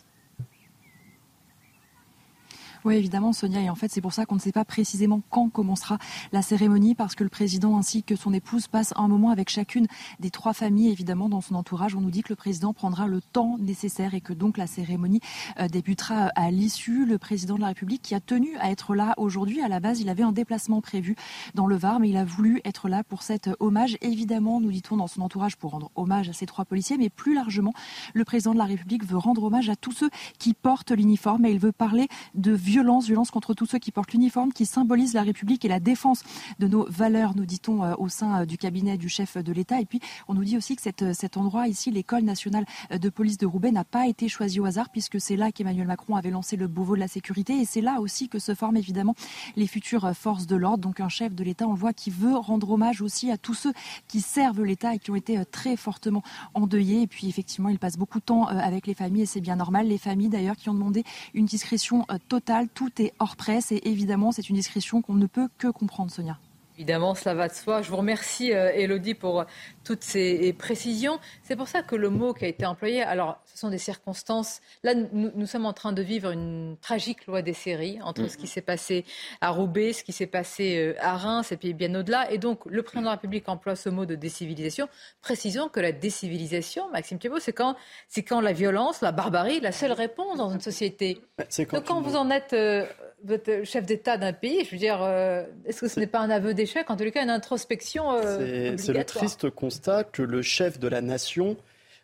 Oui, 2.87 2.95
évidemment, 2.95 3.35
Sonia. 3.35 3.61
Et 3.61 3.69
en 3.69 3.75
fait, 3.75 3.91
c'est 3.91 4.01
pour 4.01 4.15
ça 4.15 4.25
qu'on 4.25 4.37
ne 4.37 4.41
sait 4.41 4.53
pas 4.53 4.65
précisément 4.65 5.21
quand 5.29 5.51
commencera 5.51 5.99
la 6.33 6.41
cérémonie, 6.41 6.95
parce 6.95 7.15
que 7.15 7.23
le 7.23 7.29
président 7.29 7.77
ainsi 7.77 8.03
que 8.03 8.17
son 8.17 8.33
épouse 8.33 8.69
passent 8.69 8.95
un 8.97 9.07
moment 9.07 9.29
avec 9.29 9.51
chacune 9.51 9.87
des 10.19 10.31
trois 10.31 10.55
familles, 10.55 10.91
évidemment, 10.91 11.29
dans 11.29 11.43
son 11.43 11.57
entourage. 11.57 11.95
On 11.95 12.01
nous 12.01 12.11
dit 12.11 12.23
que 12.23 12.31
le 12.31 12.37
président 12.37 12.73
prendra 12.73 13.07
le 13.07 13.21
temps 13.21 13.59
nécessaire 13.59 14.15
et 14.15 14.23
que 14.23 14.33
donc 14.33 14.57
la 14.57 14.67
cérémonie 14.67 15.21
euh, 15.59 15.69
débutera 15.69 16.31
à 16.35 16.51
l'issue. 16.51 17.05
Le 17.05 17.19
président 17.19 17.57
de 17.57 17.61
la 17.61 17.67
République 17.67 18.01
qui 18.01 18.15
a 18.15 18.21
tenu 18.21 18.57
à 18.57 18.71
être 18.71 18.95
là 18.95 19.13
aujourd'hui. 19.19 19.61
À 19.61 19.69
la 19.69 19.81
base, 19.81 20.01
il 20.01 20.09
avait 20.09 20.23
un 20.23 20.33
déplacement 20.33 20.81
prévu 20.81 21.17
dans 21.55 21.67
le 21.67 21.77
Var, 21.77 22.01
mais 22.01 22.09
il 22.09 22.17
a 22.17 22.25
voulu 22.25 22.63
être 22.65 22.89
là 22.89 23.05
pour 23.05 23.23
cet 23.23 23.51
hommage. 23.61 23.99
Évidemment, 24.01 24.59
nous 24.59 24.73
dit-on 24.73 24.97
dans 24.97 25.07
son 25.07 25.21
entourage 25.21 25.57
pour 25.57 25.73
rendre 25.73 25.91
hommage 25.97 26.31
à 26.31 26.33
ces 26.33 26.47
trois 26.47 26.65
policiers, 26.65 26.97
mais 26.97 27.11
plus 27.11 27.35
largement, 27.35 27.75
le 28.15 28.25
président 28.25 28.55
de 28.55 28.59
la 28.59 28.65
République 28.65 29.05
veut 29.05 29.19
rendre 29.19 29.45
hommage 29.45 29.69
à 29.69 29.77
tous 29.77 29.93
ceux 29.93 30.11
qui 30.39 30.55
portent 30.55 30.93
l'uniforme 30.93 31.45
et 31.45 31.53
il 31.53 31.59
veut 31.59 31.73
parler 31.73 32.09
de 32.35 32.53
violence, 32.53 32.70
violence 32.71 33.31
contre 33.31 33.55
tous 33.55 33.67
ceux 33.67 33.79
qui 33.79 33.91
portent 33.91 34.13
l'uniforme, 34.13 34.53
qui 34.53 34.65
symbolisent 34.65 35.15
la 35.15 35.23
République 35.23 35.65
et 35.65 35.69
la 35.69 35.81
défense 35.81 36.23
de 36.59 36.69
nos 36.69 36.87
valeurs, 36.89 37.35
nous 37.37 37.45
dit-on 37.45 37.83
euh, 37.83 37.95
au 37.99 38.09
sein 38.09 38.43
euh, 38.43 38.47
du 38.47 38.57
cabinet 38.59 38.97
du 38.97 39.09
chef 39.09 39.37
de 39.37 39.53
l'État. 39.53 39.81
Et 39.81 39.87
puis, 39.87 40.01
on 40.29 40.35
nous 40.35 40.45
dit 40.45 40.57
aussi 40.57 40.77
que 40.77 41.05
euh, 41.05 41.13
cet 41.13 41.37
endroit 41.37 41.67
ici, 41.69 41.91
l'école 41.91 42.23
nationale 42.23 42.65
de 42.91 43.09
police 43.09 43.39
de 43.39 43.47
Roubaix, 43.47 43.73
n'a 43.73 43.85
pas 43.85 44.07
été 44.07 44.29
choisi 44.29 44.61
au 44.61 44.65
hasard, 44.65 44.89
puisque 44.91 45.21
c'est 45.21 45.37
là 45.37 45.51
qu'Emmanuel 45.53 45.87
Macron 45.87 46.17
avait 46.17 46.31
lancé 46.31 46.57
le 46.57 46.69
Beauvau 46.69 46.95
de 46.95 47.01
la 47.01 47.09
sécurité. 47.09 47.61
Et 47.61 47.65
c'est 47.65 47.81
là 47.81 48.01
aussi 48.01 48.29
que 48.29 48.39
se 48.39 48.55
forment 48.55 48.77
évidemment 48.77 49.15
les 49.57 49.67
futures 49.67 50.15
forces 50.15 50.47
de 50.47 50.57
l'ordre. 50.57 50.79
Donc, 50.79 51.01
un 51.01 51.09
chef 51.09 51.35
de 51.35 51.43
l'État, 51.43 51.67
on 51.67 51.73
le 51.73 51.79
voit, 51.79 51.93
qui 51.93 52.11
veut 52.11 52.37
rendre 52.37 52.71
hommage 52.71 53.03
aussi 53.03 53.31
à 53.31 53.37
tous 53.37 53.55
ceux 53.55 53.73
qui 54.07 54.21
servent 54.21 54.63
l'État 54.63 54.95
et 54.95 54.99
qui 54.99 55.11
ont 55.11 55.17
été 55.17 55.45
très 55.51 55.77
fortement 55.77 56.23
endeuillés. 56.55 57.03
Et 57.03 57.07
puis, 57.07 57.29
effectivement, 57.29 57.69
il 57.69 57.79
passe 57.79 57.97
beaucoup 57.97 58.21
de 58.21 58.25
temps 58.25 58.47
avec 58.47 58.87
les 58.87 58.95
familles 58.95 59.23
et 59.23 59.27
c'est 59.27 59.41
bien 59.41 59.57
normal. 59.57 59.89
Les 59.89 59.99
familles, 59.99 60.29
d'ailleurs, 60.29 60.57
qui 60.57 60.69
ont 60.69 60.75
demandé 60.75 61.05
une 61.35 61.47
discrétion 61.47 62.07
totale. 62.29 62.60
Tout 62.69 62.91
hors 63.19 63.37
presse 63.37 63.73
et 63.73 63.81
évidemment, 63.89 64.33
c'est 64.33 64.49
une 64.49 64.57
discrétion 64.57 65.03
qu'on 65.03 65.15
ne 65.15 65.27
peut 65.27 65.49
que 65.59 65.69
comprendre, 65.69 66.11
Sonia. 66.11 66.39
Évidemment, 66.77 67.15
cela 67.15 67.35
va 67.35 67.49
de 67.49 67.53
soi. 67.53 67.83
Je 67.83 67.91
vous 67.91 67.97
remercie, 67.97 68.55
euh, 68.55 68.73
Elodie, 68.73 69.15
pour 69.15 69.45
toutes 69.91 70.05
ces 70.05 70.53
précisions. 70.53 71.19
C'est 71.43 71.57
pour 71.57 71.67
ça 71.67 71.83
que 71.83 71.97
le 71.97 72.11
mot 72.11 72.33
qui 72.33 72.45
a 72.45 72.49
été 72.49 72.65
employé, 72.65 73.03
alors, 73.03 73.41
ce 73.45 73.59
sont 73.59 73.71
des 73.71 73.79
circonstances. 73.79 74.61
Là, 74.85 74.95
nous, 74.95 75.47
sommes 75.47 75.67
en 75.67 75.73
train 75.73 75.93
de 75.93 76.01
vivre 76.01 76.31
une 76.31 76.77
tragique 76.81 77.27
loi 77.27 77.43
des 77.43 77.55
séries 77.55 77.99
entre 78.01 78.29
ce 78.29 78.37
qui 78.37 78.47
s'est 78.47 78.61
passé 78.61 79.05
à 79.41 79.51
Roubaix, 79.51 79.93
ce 79.93 80.05
qui 80.05 80.13
s'est 80.13 80.29
passé 80.29 80.77
euh, 80.77 80.95
à 81.01 81.17
Reims 81.17 81.51
et 81.51 81.57
puis 81.57 81.75
bien 81.75 81.93
au-delà. 81.97 82.31
Et 82.31 82.39
donc, 82.39 82.67
le 82.67 82.85
président 82.85 83.01
de 83.01 83.07
la 83.07 83.13
République 83.13 83.49
emploie 83.49 83.75
ce 83.75 83.89
mot 83.89 84.07
de 84.07 84.15
décivilisation. 84.15 84.89
Précisons 85.23 85.69
que 85.69 85.81
la 85.81 85.91
décivilisation, 85.91 86.89
Maxime 86.93 87.19
Thibault, 87.19 87.41
c'est 87.41 87.53
quand, 87.53 87.75
c'est 88.07 88.23
quand 88.23 88.41
la 88.41 88.53
violence, 88.53 89.01
la 89.01 89.11
barbarie 89.11 89.59
la 89.59 89.73
seule 89.73 89.91
réponse 89.91 90.39
dans 90.39 90.51
une 90.51 90.61
société. 90.61 91.21
Quand 91.37 91.73
donc, 91.73 91.85
quand 91.85 92.01
vous 92.01 92.15
en 92.15 92.31
êtes. 92.31 92.53
Euh, 92.53 92.87
votre 93.25 93.65
chef 93.65 93.85
d'État 93.85 94.17
d'un 94.17 94.33
pays, 94.33 94.65
je 94.65 94.71
veux 94.71 94.79
dire, 94.79 95.03
euh, 95.03 95.45
est-ce 95.67 95.81
que 95.81 95.89
ce 95.89 96.01
n'est 96.01 96.07
pas 96.07 96.21
un 96.21 96.31
aveu 96.31 96.55
d'échec? 96.55 96.89
En 96.91 96.97
les 96.97 97.13
cas, 97.13 97.23
une 97.23 97.31
introspection. 97.31 98.13
Euh, 98.13 98.75
c'est 98.77 98.93
le 98.93 99.05
triste 99.05 99.51
constat 99.51 99.80
que 100.13 100.23
le 100.23 100.43
chef 100.43 100.79
de 100.79 100.89
la 100.89 101.01
nation 101.01 101.57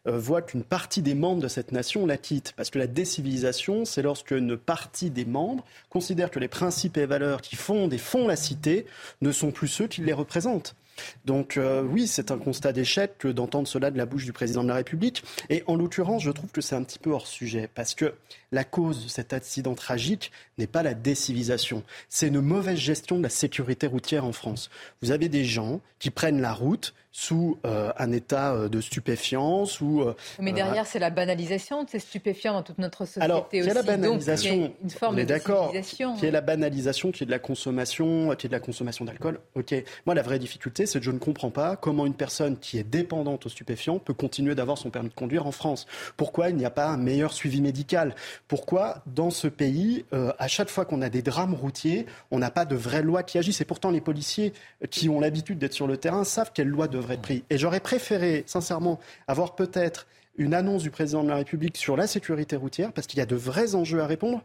euh, 0.06 0.18
voit 0.18 0.42
qu'une 0.42 0.62
partie 0.62 1.02
des 1.02 1.14
membres 1.14 1.42
de 1.42 1.48
cette 1.48 1.72
nation 1.72 2.06
la 2.06 2.16
quitte. 2.16 2.52
Parce 2.56 2.70
que 2.70 2.78
la 2.78 2.86
décivilisation, 2.86 3.84
c'est 3.84 4.02
lorsque 4.02 4.30
une 4.30 4.56
partie 4.56 5.10
des 5.10 5.24
membres 5.24 5.64
considère 5.90 6.30
que 6.30 6.38
les 6.38 6.48
principes 6.48 6.96
et 6.96 7.06
valeurs 7.06 7.42
qui 7.42 7.56
fondent 7.56 7.92
et 7.92 7.98
font 7.98 8.28
la 8.28 8.36
cité 8.36 8.86
ne 9.20 9.32
sont 9.32 9.50
plus 9.50 9.68
ceux 9.68 9.88
qui 9.88 10.02
les 10.02 10.12
représentent. 10.12 10.76
Donc 11.24 11.56
euh, 11.56 11.82
oui, 11.82 12.06
c'est 12.06 12.30
un 12.30 12.38
constat 12.38 12.72
d'échec 12.72 13.18
que 13.18 13.28
d'entendre 13.28 13.68
cela 13.68 13.90
de 13.90 13.98
la 13.98 14.06
bouche 14.06 14.24
du 14.24 14.32
président 14.32 14.62
de 14.62 14.68
la 14.68 14.76
République. 14.76 15.22
Et 15.50 15.62
en 15.66 15.76
l'occurrence, 15.76 16.22
je 16.22 16.30
trouve 16.30 16.50
que 16.50 16.60
c'est 16.60 16.76
un 16.76 16.82
petit 16.82 16.98
peu 16.98 17.10
hors 17.10 17.26
sujet, 17.26 17.68
parce 17.74 17.94
que 17.94 18.14
la 18.52 18.64
cause 18.64 19.04
de 19.04 19.08
cet 19.08 19.32
accident 19.32 19.74
tragique 19.74 20.32
n'est 20.58 20.66
pas 20.66 20.82
la 20.82 20.94
décivilisation, 20.94 21.82
c'est 22.08 22.28
une 22.28 22.40
mauvaise 22.40 22.78
gestion 22.78 23.18
de 23.18 23.22
la 23.22 23.28
sécurité 23.28 23.86
routière 23.86 24.24
en 24.24 24.32
France. 24.32 24.70
Vous 25.02 25.10
avez 25.10 25.28
des 25.28 25.44
gens 25.44 25.80
qui 25.98 26.10
prennent 26.10 26.40
la 26.40 26.52
route 26.52 26.94
sous 27.10 27.58
euh, 27.64 27.92
un 27.96 28.12
état 28.12 28.52
euh, 28.52 28.68
de 28.68 28.82
stupéfiance 28.82 29.80
ou. 29.80 30.04
Mais 30.38 30.52
derrière, 30.52 30.86
c'est 30.86 30.98
la 30.98 31.08
banalisation 31.08 31.82
de 31.84 31.88
ces 31.88 31.98
stupéfiants 31.98 32.52
dans 32.52 32.62
toute 32.62 32.76
notre 32.76 33.06
société 33.06 33.24
Alors, 33.24 33.48
aussi. 33.50 33.62
la 33.62 33.82
banalisation. 33.82 34.56
Donc, 34.60 34.74
une 34.82 34.90
forme 34.90 35.14
on 35.14 35.18
est 35.18 35.24
d'accord. 35.24 35.72
Qui 35.72 36.26
est 36.26 36.30
la 36.30 36.42
banalisation, 36.42 37.12
qui 37.12 37.22
est 37.22 37.26
de 37.26 37.30
la 37.30 37.38
consommation, 37.38 38.34
qui 38.36 38.46
est 38.46 38.50
de 38.50 38.54
la 38.54 38.60
consommation 38.60 39.06
d'alcool. 39.06 39.40
Ok. 39.54 39.74
Moi, 40.04 40.14
la 40.14 40.22
vraie 40.22 40.38
difficulté, 40.38 40.84
c'est 40.84 40.98
que 40.98 41.04
je 41.04 41.10
ne 41.10 41.18
comprends 41.18 41.50
pas 41.50 41.76
comment 41.76 42.04
une 42.04 42.14
personne 42.14 42.58
qui 42.58 42.78
est 42.78 42.84
dépendante 42.84 43.46
aux 43.46 43.48
stupéfiants 43.48 43.98
peut 43.98 44.14
continuer 44.14 44.54
d'avoir 44.54 44.76
son 44.76 44.90
permis 44.90 45.08
de 45.08 45.14
conduire 45.14 45.46
en 45.46 45.52
France. 45.52 45.86
Pourquoi 46.18 46.50
il 46.50 46.56
n'y 46.56 46.66
a 46.66 46.70
pas 46.70 46.88
un 46.88 46.98
meilleur 46.98 47.32
suivi 47.32 47.62
médical? 47.62 48.14
Pourquoi, 48.48 49.02
dans 49.06 49.30
ce 49.30 49.48
pays, 49.48 50.04
euh, 50.12 50.32
à 50.38 50.48
chaque 50.48 50.68
fois 50.68 50.84
qu'on 50.84 51.02
a 51.02 51.08
des 51.08 51.22
drames 51.22 51.54
routiers, 51.54 52.06
on 52.30 52.38
n'a 52.38 52.50
pas 52.50 52.64
de 52.64 52.76
vraie 52.76 53.02
loi 53.02 53.22
qui 53.22 53.38
agisse 53.38 53.60
Et 53.60 53.64
pourtant, 53.64 53.90
les 53.90 54.00
policiers 54.00 54.52
qui 54.90 55.08
ont 55.08 55.20
l'habitude 55.20 55.58
d'être 55.58 55.72
sur 55.72 55.86
le 55.86 55.96
terrain 55.96 56.24
savent 56.24 56.52
quelle 56.54 56.68
loi 56.68 56.88
devrait 56.88 57.14
être 57.14 57.22
prise. 57.22 57.42
Et 57.50 57.58
j'aurais 57.58 57.80
préféré, 57.80 58.44
sincèrement, 58.46 58.98
avoir 59.28 59.54
peut-être 59.54 60.06
une 60.38 60.54
annonce 60.54 60.82
du 60.82 60.90
président 60.90 61.22
de 61.24 61.28
la 61.28 61.36
République 61.36 61.76
sur 61.76 61.96
la 61.96 62.06
sécurité 62.06 62.56
routière, 62.56 62.92
parce 62.92 63.06
qu'il 63.06 63.18
y 63.18 63.22
a 63.22 63.26
de 63.26 63.36
vrais 63.36 63.74
enjeux 63.74 64.00
à 64.00 64.06
répondre, 64.06 64.42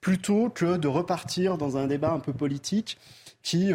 plutôt 0.00 0.50
que 0.50 0.76
de 0.76 0.88
repartir 0.88 1.58
dans 1.58 1.76
un 1.76 1.86
débat 1.86 2.10
un 2.10 2.20
peu 2.20 2.32
politique 2.32 2.98
qui, 3.42 3.72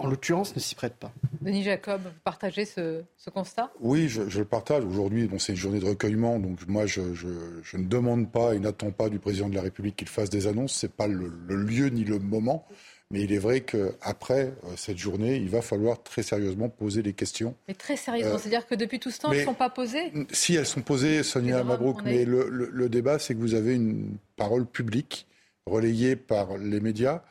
en 0.00 0.08
l'occurrence, 0.08 0.56
ne 0.56 0.60
s'y 0.60 0.74
prête 0.74 0.94
pas. 0.94 1.12
Denis 1.42 1.62
Jacob, 1.62 2.00
vous 2.02 2.10
partagez 2.24 2.64
ce, 2.64 3.02
constat? 3.32 3.70
Oui, 3.80 4.08
je, 4.08 4.22
le 4.22 4.44
partage. 4.46 4.82
Aujourd'hui, 4.84 5.28
bon, 5.28 5.38
c'est 5.38 5.52
une 5.52 5.58
journée 5.58 5.78
de 5.78 5.84
recueillement, 5.84 6.38
donc 6.38 6.66
moi, 6.66 6.86
je, 6.86 7.02
ne 7.02 7.84
demande 7.84 8.32
pas 8.32 8.54
et 8.54 8.58
n'attends 8.58 8.92
pas 8.92 9.10
du 9.10 9.18
président 9.18 9.50
de 9.50 9.54
la 9.54 9.62
République 9.62 9.96
qu'il 9.96 10.08
fasse 10.08 10.30
des 10.30 10.46
annonces. 10.46 10.72
Ce 10.72 10.86
n'est 10.86 10.92
pas 10.92 11.06
le, 11.06 11.28
lieu 11.48 11.88
ni 11.88 12.04
le 12.04 12.18
moment. 12.18 12.66
Mais 13.12 13.22
il 13.22 13.32
est 13.32 13.38
vrai 13.38 13.62
qu'après 13.62 14.54
euh, 14.64 14.68
cette 14.76 14.96
journée, 14.98 15.34
il 15.34 15.48
va 15.48 15.62
falloir 15.62 16.00
très 16.00 16.22
sérieusement 16.22 16.68
poser 16.68 17.02
des 17.02 17.12
questions. 17.12 17.56
Mais 17.66 17.74
très 17.74 17.96
sérieusement, 17.96 18.34
euh, 18.34 18.38
c'est-à-dire 18.38 18.68
que 18.68 18.76
depuis 18.76 19.00
tout 19.00 19.10
ce 19.10 19.18
temps, 19.18 19.32
elles 19.32 19.40
ne 19.40 19.44
sont 19.46 19.54
pas 19.54 19.68
posées? 19.68 20.12
Si, 20.30 20.54
elles 20.54 20.64
sont 20.64 20.82
posées, 20.82 21.24
Sonia 21.24 21.64
Mabrouk, 21.64 22.02
mais 22.04 22.24
le, 22.24 22.88
débat, 22.88 23.18
c'est 23.18 23.34
que 23.34 23.40
vous 23.40 23.54
avez 23.54 23.74
une 23.74 24.16
parole 24.36 24.64
publique 24.64 25.26
relayée 25.66 26.14
par 26.14 26.56
les 26.56 26.78
médias, 26.78 27.22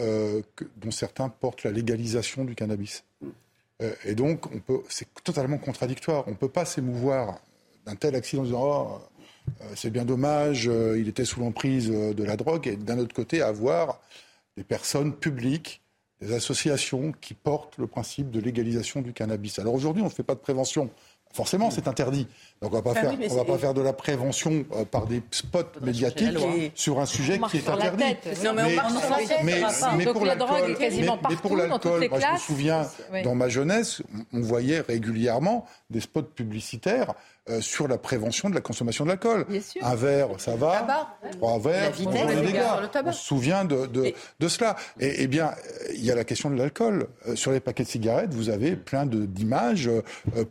euh, 0.00 0.42
dont 0.76 0.90
certains 0.90 1.28
portent 1.28 1.64
la 1.64 1.70
légalisation 1.70 2.44
du 2.44 2.54
cannabis. 2.54 3.04
et 4.04 4.14
donc, 4.14 4.46
c'est 4.88 5.06
totalement 5.22 5.58
contradictoire. 5.58 6.24
On 6.26 6.32
ne 6.32 6.36
peut 6.36 6.48
pas 6.48 6.64
s'émouvoir 6.64 7.40
d'un 7.86 7.94
tel 7.94 8.14
accident 8.14 8.42
en 8.42 8.44
disant 8.44 9.00
oh, 9.00 9.62
c'est 9.76 9.90
bien 9.90 10.04
dommage, 10.04 10.64
il 10.64 11.08
était 11.08 11.24
sous 11.24 11.40
l'emprise 11.40 11.88
de 11.88 12.24
la 12.24 12.36
drogue, 12.36 12.66
et 12.66 12.76
d'un 12.76 12.98
autre 12.98 13.14
côté, 13.14 13.40
avoir 13.40 14.00
des 14.56 14.64
personnes 14.64 15.14
publiques, 15.14 15.80
des 16.20 16.32
associations 16.32 17.12
qui 17.20 17.34
portent 17.34 17.78
le 17.78 17.86
principe 17.86 18.30
de 18.30 18.40
légalisation 18.40 19.00
du 19.00 19.12
cannabis. 19.12 19.58
Alors 19.60 19.74
aujourd'hui, 19.74 20.02
on 20.02 20.06
ne 20.06 20.10
fait 20.10 20.24
pas 20.24 20.34
de 20.34 20.40
prévention. 20.40 20.90
Forcément, 21.32 21.70
c'est 21.70 21.88
interdit. 21.88 22.26
Donc 22.60 22.72
on 22.72 22.76
ne 22.78 22.82
va 22.82 22.94
pas, 22.94 23.00
faire, 23.00 23.14
va 23.30 23.44
pas 23.44 23.58
faire 23.58 23.74
de 23.74 23.82
la 23.82 23.92
prévention 23.92 24.64
euh, 24.72 24.84
par 24.84 25.06
des 25.06 25.22
spots 25.30 25.80
médiatiques 25.82 26.36
sur 26.74 26.98
un 26.98 27.06
sujet 27.06 27.38
qui 27.50 27.58
est 27.58 27.68
interdit. 27.68 28.04
Non, 28.44 28.52
mais, 28.54 28.76
mais, 29.44 29.62
mais, 29.96 30.06
pour 30.06 30.24
l'alcool, 31.56 32.08
moi 32.08 32.18
je 32.18 32.32
me 32.32 32.38
souviens, 32.38 32.86
dans 33.22 33.34
ma 33.34 33.48
jeunesse, 33.48 34.02
on 34.32 34.40
voyait 34.40 34.80
régulièrement 34.80 35.66
des 35.90 36.00
spots 36.00 36.22
publicitaires 36.22 37.14
euh, 37.50 37.60
sur 37.60 37.88
la 37.88 37.98
prévention 37.98 38.50
de 38.50 38.54
la 38.54 38.60
consommation 38.60 39.04
de 39.04 39.10
l'alcool. 39.10 39.46
Un 39.80 39.94
verre, 39.94 40.28
ça 40.38 40.56
va. 40.56 41.16
Trois 41.32 41.58
verres, 41.58 41.92
on 42.04 42.10
des 42.10 42.46
dégâts. 42.46 42.62
On 43.04 43.12
se 43.12 43.24
souvient 43.24 43.64
de, 43.64 43.86
de, 43.86 44.12
de 44.38 44.48
cela. 44.48 44.76
Et, 45.00 45.22
eh 45.22 45.26
bien, 45.26 45.52
il 45.94 46.04
y 46.04 46.10
a 46.10 46.14
la 46.14 46.24
question 46.24 46.50
de 46.50 46.56
l'alcool. 46.56 47.08
Euh, 47.26 47.36
sur 47.36 47.52
les 47.52 47.60
paquets 47.60 47.84
de 47.84 47.88
cigarettes, 47.88 48.32
vous 48.32 48.48
avez 48.48 48.76
plein 48.76 49.06
d'images 49.06 49.90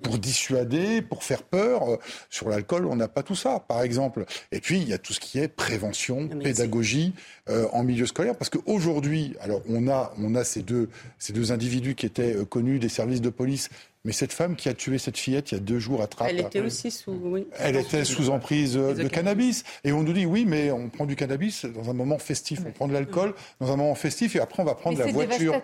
pour 0.01 0.17
dissuader, 0.17 1.01
pour 1.01 1.23
faire 1.23 1.43
peur. 1.43 1.97
Sur 2.29 2.49
l'alcool, 2.49 2.85
on 2.85 2.95
n'a 2.95 3.07
pas 3.07 3.23
tout 3.23 3.35
ça, 3.35 3.59
par 3.59 3.81
exemple. 3.81 4.25
Et 4.51 4.59
puis, 4.59 4.79
il 4.79 4.87
y 4.87 4.93
a 4.93 4.97
tout 4.97 5.13
ce 5.13 5.19
qui 5.19 5.39
est 5.39 5.47
prévention, 5.47 6.27
pédagogie 6.27 7.13
euh, 7.49 7.67
en 7.73 7.83
milieu 7.83 8.05
scolaire. 8.05 8.35
Parce 8.35 8.49
qu'aujourd'hui, 8.49 9.35
alors 9.41 9.61
on 9.69 9.87
a, 9.87 10.13
on 10.21 10.35
a 10.35 10.43
ces, 10.43 10.61
deux, 10.61 10.89
ces 11.17 11.33
deux 11.33 11.51
individus 11.51 11.95
qui 11.95 12.05
étaient 12.05 12.35
euh, 12.35 12.45
connus 12.45 12.79
des 12.79 12.89
services 12.89 13.21
de 13.21 13.29
police, 13.29 13.69
mais 14.05 14.13
cette 14.13 14.33
femme 14.33 14.55
qui 14.55 14.69
a 14.69 14.73
tué 14.73 14.97
cette 14.97 15.17
fillette 15.17 15.51
il 15.51 15.55
y 15.55 15.57
a 15.57 15.61
deux 15.61 15.79
jours 15.79 16.01
à 16.01 16.07
Trappes. 16.07 16.29
Elle 16.29 16.39
était 16.39 16.61
aussi 16.61 16.91
sous. 16.91 17.45
Elle 17.59 17.75
était 17.75 18.05
sous 18.05 18.29
emprise 18.29 18.75
de 18.75 19.07
cannabis. 19.07 19.63
Et 19.83 19.91
on 19.91 20.03
nous 20.03 20.13
dit 20.13 20.25
oui, 20.25 20.45
mais 20.45 20.71
on 20.71 20.89
prend 20.89 21.05
du 21.05 21.15
cannabis 21.15 21.65
dans 21.65 21.89
un 21.89 21.93
moment 21.93 22.17
festif. 22.17 22.59
On 22.65 22.71
prend 22.71 22.87
de 22.87 22.93
l'alcool 22.93 23.33
dans 23.59 23.71
un 23.71 23.75
moment 23.75 23.95
festif 23.95 24.35
et 24.35 24.39
après 24.39 24.63
on 24.63 24.65
va 24.65 24.75
prendre 24.75 24.97
la 24.97 25.11
voiture. 25.11 25.61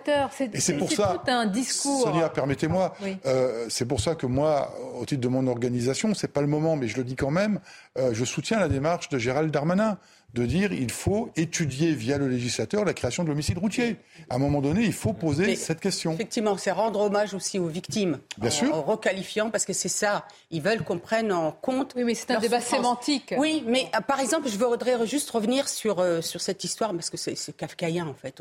Et 0.52 0.60
c'est 0.60 0.76
pour 0.76 0.92
ça. 0.92 1.22
Tout 1.24 1.30
un 1.30 1.46
discours. 1.46 2.02
Sonia, 2.02 2.28
permettez-moi. 2.28 2.94
Euh, 3.26 3.66
c'est 3.68 3.86
pour 3.86 4.00
ça 4.00 4.14
que 4.14 4.26
moi, 4.26 4.74
au 4.98 5.04
titre 5.06 5.20
de 5.20 5.28
mon 5.28 5.46
organisation, 5.46 6.14
c'est 6.14 6.32
pas 6.32 6.40
le 6.40 6.46
moment, 6.46 6.76
mais 6.76 6.88
je 6.88 6.96
le 6.96 7.04
dis 7.04 7.16
quand 7.16 7.30
même. 7.30 7.60
Euh, 7.98 8.10
je 8.12 8.24
soutiens 8.24 8.58
la 8.58 8.68
démarche 8.68 9.08
de 9.08 9.18
Gérald 9.18 9.50
Darmanin 9.50 9.98
de 10.34 10.46
dire 10.46 10.72
il 10.72 10.90
faut 10.90 11.30
étudier 11.36 11.92
via 11.92 12.18
le 12.18 12.28
législateur 12.28 12.84
la 12.84 12.92
création 12.92 13.22
de 13.22 13.28
l'homicide 13.28 13.58
routier. 13.58 13.96
À 14.28 14.34
un 14.34 14.38
moment 14.38 14.60
donné, 14.60 14.82
il 14.82 14.92
faut 14.92 15.12
poser 15.12 15.54
cette 15.54 15.80
question. 15.80 16.12
Effectivement, 16.14 16.56
c'est 16.56 16.72
rendre 16.72 17.00
hommage 17.00 17.34
aussi 17.34 17.58
aux 17.58 17.68
victimes. 17.68 18.18
Bien 18.38 18.48
en, 18.48 18.52
sûr. 18.52 18.74
En 18.74 18.82
requalifiant, 18.82 19.50
parce 19.50 19.64
que 19.64 19.72
c'est 19.72 19.88
ça. 19.88 20.26
Ils 20.50 20.60
veulent 20.60 20.82
qu'on 20.82 20.98
prenne 20.98 21.32
en 21.32 21.52
compte. 21.52 21.94
Oui, 21.96 22.04
mais 22.04 22.14
c'est 22.14 22.32
un 22.32 22.40
débat 22.40 22.60
sémantique. 22.60 23.34
Oui, 23.38 23.62
mais 23.66 23.88
euh, 23.94 24.00
par 24.00 24.20
exemple, 24.20 24.48
je 24.48 24.58
voudrais 24.58 25.06
juste 25.06 25.30
revenir 25.30 25.68
sur, 25.68 26.00
euh, 26.00 26.20
sur 26.20 26.40
cette 26.40 26.64
histoire, 26.64 26.92
parce 26.92 27.10
que 27.10 27.16
c'est 27.16 27.56
kafkaïen, 27.56 28.06
en 28.06 28.14
fait. 28.14 28.40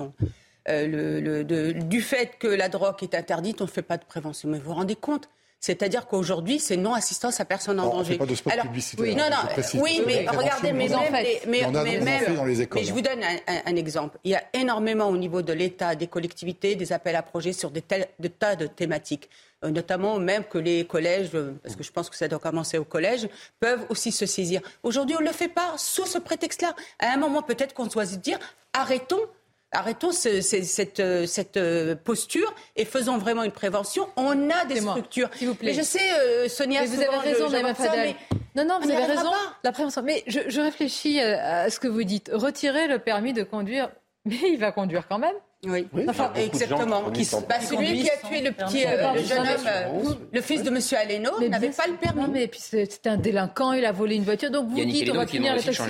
Euh, 0.69 1.43
le, 1.43 1.73
du 1.73 2.01
fait 2.01 2.37
que 2.39 2.47
la 2.47 2.69
drogue 2.69 2.95
est 3.01 3.13
interdite, 3.13 3.61
on 3.61 3.65
ne 3.65 3.69
fait 3.69 3.81
pas 3.83 3.97
de 3.97 4.05
prévention. 4.05 4.49
Mais 4.49 4.57
vous 4.57 4.65
vous 4.65 4.73
rendez 4.73 4.95
compte 4.95 5.29
c'est-à-dire 5.63 6.07
qu'aujourd'hui, 6.07 6.59
c'est 6.59 6.75
non-assistance 6.75 7.39
à 7.39 7.45
personne 7.45 7.79
en 7.79 7.89
danger. 7.89 8.17
Pas 8.17 8.25
de 8.25 8.35
Alors, 8.51 8.65
oui, 8.97 9.15
non, 9.15 9.23
non, 9.31 9.81
oui, 9.81 10.01
mais 10.05 10.25
regardez, 10.27 10.73
mais 10.73 10.89
même, 10.89 10.99
mais, 11.09 11.41
mais, 11.47 12.35
dans 12.35 12.43
les 12.43 12.59
écoles, 12.59 12.81
mais 12.81 12.85
je 12.85 12.91
vous 12.91 12.99
donne 12.99 13.21
un, 13.47 13.75
exemple. 13.77 14.19
Il 14.25 14.31
y 14.31 14.35
a 14.35 14.43
énormément 14.51 15.07
au 15.07 15.15
niveau 15.15 15.41
de 15.41 15.53
l'État, 15.53 15.95
des 15.95 16.07
collectivités, 16.07 16.75
des 16.75 16.91
appels 16.91 17.15
à 17.15 17.21
projets 17.21 17.53
sur 17.53 17.71
des, 17.71 17.81
tas 17.81 18.55
de 18.57 18.67
thématiques 18.67 19.29
euh, 19.63 19.69
notamment 19.69 20.19
même 20.19 20.43
que 20.43 20.57
les 20.57 20.83
collèges, 20.83 21.29
euh, 21.33 21.53
parce 21.63 21.77
que 21.77 21.83
je 21.83 21.93
pense 21.93 22.09
que 22.09 22.17
ça 22.17 22.27
doit 22.27 22.39
commencer 22.39 22.77
au 22.77 22.83
collège, 22.83 23.29
peuvent 23.61 23.85
aussi 23.87 24.11
se 24.11 24.25
saisir. 24.25 24.59
Aujourd'hui, 24.83 25.15
on 25.17 25.21
ne 25.21 25.27
le 25.27 25.31
fait 25.31 25.47
pas 25.47 25.75
sous 25.77 26.05
ce 26.05 26.17
prétexte-là. 26.17 26.75
À 26.99 27.13
un 27.13 27.17
moment, 27.17 27.41
peut-être 27.41 27.73
qu'on 27.73 27.85
doit 27.85 28.05
se 28.05 28.17
dire, 28.17 28.37
arrêtons 28.73 29.21
arrêtons 29.73 30.11
cette, 30.11 30.99
euh, 30.99 31.25
cette, 31.25 31.57
euh, 31.57 31.95
posture 31.95 32.53
et 32.75 32.85
faisons 32.85 33.17
vraiment 33.17 33.43
une 33.43 33.51
prévention. 33.51 34.07
On 34.15 34.49
a 34.49 34.65
des 34.65 34.81
structures. 34.81 35.29
S'il 35.35 35.49
vous 35.49 35.55
plaît. 35.55 35.71
Mais 35.71 35.73
je 35.73 35.81
sais, 35.81 36.13
euh, 36.19 36.47
Sonia, 36.47 36.85
vous 36.85 37.01
avez 37.01 37.17
raison, 37.17 37.49
Mme 37.49 37.75
Fadel. 37.75 38.15
Non, 38.55 38.65
non, 38.65 38.79
vous 38.81 38.89
avez 38.89 39.05
raison. 39.05 39.31
La 39.63 39.71
prévention. 39.71 40.03
Mais 40.03 40.23
je, 40.27 40.39
je 40.47 40.61
réfléchis 40.61 41.19
à 41.19 41.69
ce 41.69 41.79
que 41.79 41.87
vous 41.87 42.03
dites. 42.03 42.29
Retirer 42.33 42.87
le 42.87 42.99
permis 42.99 43.33
de 43.33 43.43
conduire, 43.43 43.89
mais 44.25 44.39
il 44.43 44.59
va 44.59 44.71
conduire 44.71 45.07
quand 45.07 45.19
même. 45.19 45.35
Oui, 45.65 45.87
exactement. 46.35 47.11
Qui, 47.11 47.27
bah, 47.47 47.59
celui 47.61 48.01
qui 48.01 48.09
a 48.09 48.27
tué 48.27 48.41
le 48.41 48.51
petit 48.51 48.85
euh, 48.85 49.13
le 49.13 49.21
jeune 49.21 49.39
homme, 49.39 49.67
euh, 49.67 50.13
le 50.31 50.41
fils 50.41 50.63
de 50.63 50.69
M. 50.69 50.79
Aleno, 51.01 51.31
n'avait 51.49 51.69
pas 51.69 51.87
le 51.87 51.95
permis. 51.95 52.23
mais 52.31 52.47
puis 52.47 52.59
c'était 52.59 53.09
un 53.09 53.17
délinquant, 53.17 53.71
il 53.73 53.85
a 53.85 53.91
volé 53.91 54.15
une 54.15 54.23
voiture. 54.23 54.51
Donc 54.51 54.69
vous 54.69 54.83
dites 54.83 55.09
on 55.09 55.15
va 55.15 55.27
finir 55.27 55.55
le 55.55 55.61
taxi 55.61 55.81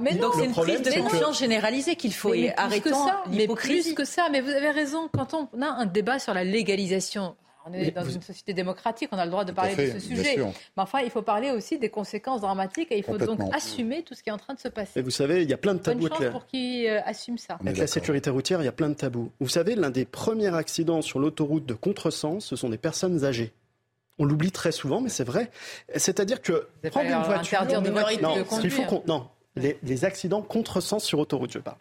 Mais 0.00 0.14
non, 0.14 0.30
c'est 0.34 0.44
une 0.44 0.52
prise 0.52 0.82
de 0.82 1.00
conscience 1.00 1.38
généralisée 1.38 1.96
qu'il 1.96 2.14
faut. 2.14 2.32
Arrêtons 2.56 3.06
l'hypocrisie. 3.30 3.74
Mais 3.74 3.82
plus 3.82 3.94
que 3.94 4.04
ça, 4.04 4.28
mais 4.30 4.40
vous 4.40 4.50
avez 4.50 4.70
raison. 4.70 5.08
Quand 5.12 5.34
on 5.34 5.62
a 5.62 5.66
un 5.66 5.86
débat 5.86 6.18
sur 6.18 6.34
la 6.34 6.44
légalisation 6.44 7.36
on 7.66 7.72
est 7.72 7.90
dans 7.90 8.04
une 8.04 8.22
société 8.22 8.54
démocratique, 8.54 9.08
on 9.12 9.18
a 9.18 9.24
le 9.24 9.30
droit 9.30 9.44
de 9.44 9.52
parler 9.52 9.74
de 9.74 9.92
ce 9.92 10.00
sujet. 10.00 10.36
Mais 10.36 10.82
enfin, 10.82 11.00
il 11.00 11.10
faut 11.10 11.22
parler 11.22 11.50
aussi 11.50 11.78
des 11.78 11.88
conséquences 11.88 12.40
dramatiques 12.40 12.90
et 12.90 12.98
il 12.98 13.04
faut 13.04 13.18
donc 13.18 13.40
assumer 13.52 14.02
tout 14.02 14.14
ce 14.14 14.22
qui 14.22 14.30
est 14.30 14.32
en 14.32 14.38
train 14.38 14.54
de 14.54 14.60
se 14.60 14.68
passer. 14.68 15.00
Et 15.00 15.02
vous 15.02 15.10
savez, 15.10 15.42
il 15.42 15.50
y 15.50 15.52
a 15.54 15.58
plein 15.58 15.74
de 15.74 15.80
tabous. 15.80 16.08
Bonne 16.08 16.18
chance 16.18 16.32
pour 16.32 16.46
qui 16.46 16.88
euh, 16.88 17.00
assume 17.04 17.38
ça. 17.38 17.58
Avec 17.60 17.78
la 17.78 17.86
sécurité 17.86 18.30
routière, 18.30 18.60
il 18.62 18.64
y 18.64 18.68
a 18.68 18.72
plein 18.72 18.88
de 18.88 18.94
tabous. 18.94 19.30
Vous 19.40 19.48
savez, 19.48 19.74
l'un 19.74 19.90
des 19.90 20.04
premiers 20.04 20.54
accidents 20.54 21.02
sur 21.02 21.18
l'autoroute 21.18 21.66
de 21.66 21.74
contresens, 21.74 22.44
ce 22.44 22.56
sont 22.56 22.68
des 22.68 22.78
personnes 22.78 23.24
âgées. 23.24 23.52
On 24.18 24.24
l'oublie 24.24 24.52
très 24.52 24.72
souvent, 24.72 25.00
mais 25.00 25.08
c'est 25.08 25.24
vrai. 25.24 25.50
C'est-à-dire 25.96 26.42
que 26.42 26.68
prendre 26.90 27.08
une 27.08 27.22
voiture, 27.22 27.60
interdire 27.60 27.82
de, 27.82 28.20
non, 28.20 28.36
de 28.36 28.42
conduire. 28.42 28.88
Faut 28.88 29.02
non, 29.06 29.28
les, 29.56 29.78
les 29.82 30.04
accidents 30.04 30.42
contresens 30.42 31.02
sur 31.02 31.18
autoroute, 31.18 31.52
je 31.52 31.58
parle. 31.58 31.78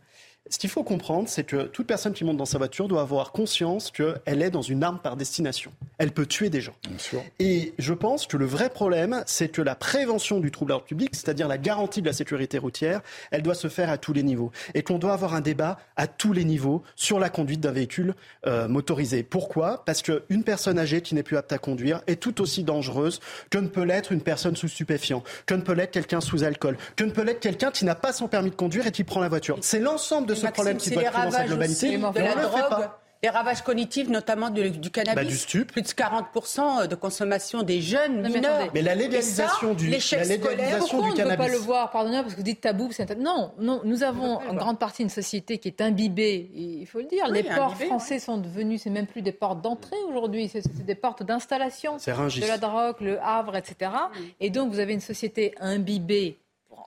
Ce 0.49 0.57
qu'il 0.57 0.69
faut 0.69 0.83
comprendre, 0.83 1.29
c'est 1.29 1.43
que 1.43 1.63
toute 1.63 1.85
personne 1.85 2.13
qui 2.13 2.23
monte 2.23 2.37
dans 2.37 2.45
sa 2.45 2.57
voiture 2.57 2.87
doit 2.87 3.01
avoir 3.01 3.31
conscience 3.31 3.91
qu'elle 3.91 4.41
est 4.41 4.49
dans 4.49 4.63
une 4.63 4.83
arme 4.83 4.99
par 4.99 5.15
destination. 5.15 5.71
Elle 5.99 6.11
peut 6.11 6.25
tuer 6.25 6.49
des 6.49 6.61
gens. 6.61 6.73
Bien 6.89 6.97
sûr. 6.97 7.21
Et 7.39 7.73
je 7.77 7.93
pense 7.93 8.25
que 8.25 8.37
le 8.37 8.45
vrai 8.45 8.69
problème, 8.69 9.23
c'est 9.27 9.49
que 9.49 9.61
la 9.61 9.75
prévention 9.75 10.39
du 10.39 10.49
trouble 10.49 10.71
à 10.71 10.73
l'ordre 10.73 10.87
public, 10.87 11.11
c'est-à-dire 11.13 11.47
la 11.47 11.59
garantie 11.59 12.01
de 12.01 12.07
la 12.07 12.13
sécurité 12.13 12.57
routière, 12.57 13.01
elle 13.29 13.43
doit 13.43 13.55
se 13.55 13.67
faire 13.67 13.89
à 13.91 13.99
tous 13.99 14.13
les 14.13 14.23
niveaux. 14.23 14.51
Et 14.73 14.81
qu'on 14.81 14.97
doit 14.97 15.13
avoir 15.13 15.35
un 15.35 15.41
débat 15.41 15.77
à 15.95 16.07
tous 16.07 16.33
les 16.33 16.43
niveaux 16.43 16.81
sur 16.95 17.19
la 17.19 17.29
conduite 17.29 17.61
d'un 17.61 17.71
véhicule 17.71 18.15
euh, 18.47 18.67
motorisé. 18.67 19.21
Pourquoi? 19.21 19.83
Parce 19.85 20.01
qu'une 20.01 20.43
personne 20.43 20.79
âgée 20.79 21.01
qui 21.01 21.13
n'est 21.13 21.23
plus 21.23 21.37
apte 21.37 21.53
à 21.53 21.59
conduire 21.59 22.01
est 22.07 22.19
tout 22.19 22.41
aussi 22.41 22.63
dangereuse 22.63 23.19
que 23.51 23.59
ne 23.59 23.67
peut 23.67 23.83
l'être 23.83 24.11
une 24.11 24.21
personne 24.21 24.55
sous 24.55 24.67
stupéfiant, 24.67 25.23
que 25.45 25.53
ne 25.53 25.61
peut 25.61 25.73
l'être 25.73 25.91
quelqu'un 25.91 26.19
sous 26.19 26.43
alcool, 26.43 26.77
que 26.95 27.03
ne 27.03 27.11
peut 27.11 27.23
l'être 27.23 27.39
quelqu'un 27.39 27.69
qui 27.69 27.85
n'a 27.85 27.95
pas 27.95 28.11
son 28.11 28.27
permis 28.27 28.49
de 28.49 28.55
conduire 28.55 28.87
et 28.87 28.91
qui 28.91 29.03
prend 29.03 29.21
la 29.21 29.29
voiture. 29.29 29.57
C'est 29.61 29.79
l'ensemble 29.79 30.27
de 30.27 30.40
ce 30.47 30.51
problème 30.53 30.77
qui 30.77 30.89
doit 30.91 31.03
être 31.03 31.11
pris 31.11 31.23
dans 31.23 31.31
sa 31.31 31.45
globalité. 31.45 31.97
De 31.97 32.19
la 32.19 32.35
drogue. 32.35 32.89
les 33.23 33.29
ravages 33.29 33.61
cognitifs, 33.61 34.09
notamment 34.09 34.49
du, 34.49 34.71
du 34.71 34.89
cannabis. 34.89 35.15
Bah, 35.15 35.23
du 35.23 35.37
stup. 35.37 35.71
Plus 35.71 35.83
de 35.83 35.87
40% 35.87 36.87
de 36.87 36.95
consommation 36.95 37.61
des 37.61 37.79
jeunes 37.79 38.27
mineurs. 38.27 38.69
Mais 38.73 38.81
la 38.81 38.95
légalisation 38.95 39.75
du, 39.75 39.87
l'échec 39.87 40.19
la 40.19 40.25
légalisation 40.25 40.79
Pourquoi 40.79 40.97
du 40.99 41.03
on 41.03 41.05
ne 41.05 41.11
peut 41.11 41.17
cannabis. 41.29 41.45
pas 41.45 41.51
le 41.51 41.57
voir? 41.59 41.91
Pardonnez-moi 41.91 42.23
parce 42.23 42.33
que 42.33 42.39
vous 42.39 42.43
dites 42.45 42.61
tabou. 42.61 42.89
c'est 42.91 43.15
Non, 43.17 43.51
non, 43.59 43.81
nous 43.83 44.01
avons 44.01 44.39
en 44.39 44.55
grande 44.55 44.79
partie 44.79 45.03
une 45.03 45.09
société 45.09 45.59
qui 45.59 45.67
est 45.67 45.81
imbibée. 45.81 46.49
Il 46.55 46.87
faut 46.87 46.97
le 46.99 47.05
dire. 47.05 47.25
Oui, 47.29 47.33
les 47.35 47.43
ports 47.43 47.77
français 47.77 48.17
sont 48.17 48.37
devenus, 48.37 48.81
c'est 48.83 48.89
même 48.89 49.07
plus 49.07 49.21
des 49.21 49.31
portes 49.33 49.61
d'entrée 49.61 49.97
aujourd'hui, 50.09 50.49
c'est 50.51 50.85
des 50.85 50.95
portes 50.95 51.21
d'installation 51.21 51.97
de 51.97 52.47
la 52.47 52.57
drogue, 52.57 52.95
le 53.01 53.19
Havre, 53.21 53.55
etc. 53.55 53.91
Et 54.39 54.49
donc 54.49 54.71
vous 54.71 54.79
avez 54.79 54.93
une 54.93 54.99
société 54.99 55.53
imbibée. 55.59 56.37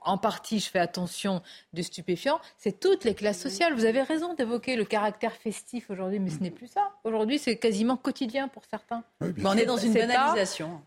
En 0.03 0.19
partie, 0.19 0.61
je 0.61 0.69
fais 0.71 0.79
attention 0.79 1.43
du 1.73 1.83
stupéfiant. 1.83 2.39
C'est 2.59 2.79
toutes 2.81 3.05
les 3.05 3.15
classes 3.15 3.39
sociales. 3.41 3.75
Vous 3.75 3.85
avez 3.85 4.03
raison 4.03 4.35
d'évoquer 4.35 4.77
le 4.77 4.85
caractère 4.85 5.33
festif 5.33 5.91
aujourd'hui, 5.91 6.19
mais 6.19 6.31
ce 6.31 6.41
n'est 6.41 6.51
plus 6.51 6.67
ça. 6.69 6.91
Aujourd'hui, 7.05 7.39
c'est 7.39 7.57
quasiment 7.57 7.97
quotidien 7.97 8.49
pour 8.49 8.63
certains. 8.71 9.03
Mais 9.21 9.33
on 9.45 9.53
est 9.55 9.67
dans 9.67 9.77
une 9.77 9.95
pas- 9.95 10.07
banalisation. 10.07 10.81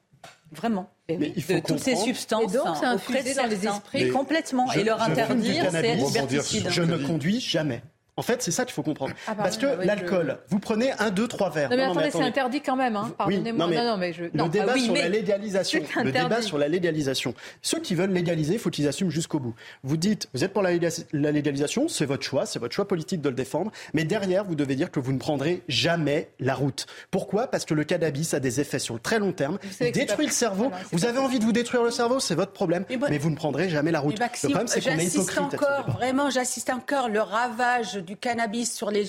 Vraiment. 0.52 0.90
Mais 1.10 1.34
il 1.36 1.44
faut 1.44 1.54
de 1.54 1.60
toutes 1.60 1.80
ces 1.80 1.96
substances 1.96 2.54
Et 2.54 2.58
donc, 2.58 2.76
c'est 2.78 2.86
infusé 2.86 3.34
de 3.34 3.38
dans 3.38 3.46
les 3.48 3.68
esprits. 3.68 4.06
Mais 4.06 4.10
complètement. 4.12 4.68
Je- 4.72 4.80
et 4.80 4.84
leur 4.84 5.02
interdire, 5.02 5.66
c'est 5.66 5.72
cannabis, 5.82 6.06
liberticide. 6.08 6.70
Je 6.70 6.82
ne 6.84 6.98
conduis 6.98 7.40
jamais. 7.40 7.82
En 8.18 8.24
fait, 8.24 8.42
c'est 8.42 8.52
ça 8.52 8.66
qu'il 8.66 8.74
faut 8.74 8.82
comprendre. 8.82 9.14
Ah, 9.28 9.36
Parce 9.36 9.58
que 9.58 9.68
ah 9.68 9.86
l'alcool, 9.86 10.40
vous 10.50 10.58
prenez 10.58 10.92
un, 10.98 11.12
deux, 11.12 11.28
trois 11.28 11.52
verres. 11.52 11.70
Non, 11.70 11.78
mais 11.78 11.86
Non, 11.86 11.92
attendez, 11.92 12.12
c'est 12.12 12.24
interdit 12.24 12.62
quand 12.62 12.76
même. 12.76 12.96
Hein. 12.96 13.06
Oui, 13.10 13.14
Pardonnez-moi. 13.18 13.66
non, 13.66 13.70
mais 13.70 13.78
non, 13.78 13.84
non, 13.92 13.98
mais 13.98 14.12
je. 14.14 14.24
Le 14.24 14.50
débat 14.50 14.66
ah 14.70 14.74
oui, 14.74 14.86
sur 14.86 14.96
la 14.96 15.08
légalisation. 15.08 15.82
Le 16.04 16.12
débat 16.12 16.42
sur 16.42 16.58
la 16.58 16.68
légalisation. 16.68 17.36
Ceux 17.62 17.80
qui 17.80 17.94
veulent 17.94 18.12
légaliser, 18.12 18.54
il 18.54 18.60
faut 18.60 18.72
qu'ils 18.72 18.88
assument 18.88 19.12
jusqu'au 19.12 19.40
bout. 19.40 19.54
Vous 19.84 19.98
dites, 19.98 20.28
vous 20.34 20.44
êtes 20.44 20.52
pour 20.52 20.64
la, 20.64 20.72
légalis- 20.74 21.06
la 21.14 21.32
légalisation, 21.32 21.88
c'est 21.88 22.06
votre 22.06 22.24
choix, 22.24 22.48
c'est 22.48 22.58
votre 22.58 22.74
choix 22.74 22.88
politique 22.88 23.22
de 23.22 23.30
le 23.30 23.36
défendre. 23.36 23.72
Mais 23.94 24.04
derrière, 24.04 24.44
vous 24.44 24.56
devez 24.56 24.76
dire 24.76 24.90
que 24.90 25.00
vous 25.00 25.14
ne 25.14 25.20
prendrez 25.20 25.62
jamais 25.68 26.30
la 26.40 26.56
route. 26.56 26.88
Pourquoi? 27.12 27.46
Parce 27.48 27.66
que 27.66 27.76
le 27.76 27.84
cannabis 27.84 28.34
a 28.34 28.40
des 28.40 28.60
effets 28.60 28.80
sur 28.80 28.96
le 28.96 29.00
très 29.00 29.20
long 29.20 29.32
terme. 29.32 29.60
Il 29.80 29.92
détruit 29.92 30.26
le 30.26 30.32
cerveau. 30.32 30.72
C'est 30.90 30.96
vous 30.98 31.06
avez 31.06 31.20
envie 31.20 31.38
de 31.38 31.44
vous 31.46 31.52
détruire 31.52 31.84
le 31.84 31.92
cerveau, 31.92 32.20
c'est 32.20 32.36
votre 32.36 32.52
problème. 32.52 32.84
Mais 33.10 33.20
vous 33.20 33.30
ne 33.30 33.36
prendrez 33.36 33.70
jamais 33.70 33.92
la 33.92 34.00
route. 34.00 34.18
Mais 34.18 34.26
Maxime, 34.26 34.50
le 34.50 34.56
problème, 34.56 34.68
c'est 34.68 34.82
qu'on 34.82 34.98
est 34.98 35.14
hypocrite. 35.14 35.54
encore, 35.54 35.92
vraiment, 35.92 36.30
j'assiste 36.32 36.72
encore 36.72 37.10
le 37.10 37.22
ravage 37.22 37.94
du 38.08 38.18
cannabis 38.18 38.74
sur 38.74 38.90
les, 38.90 39.06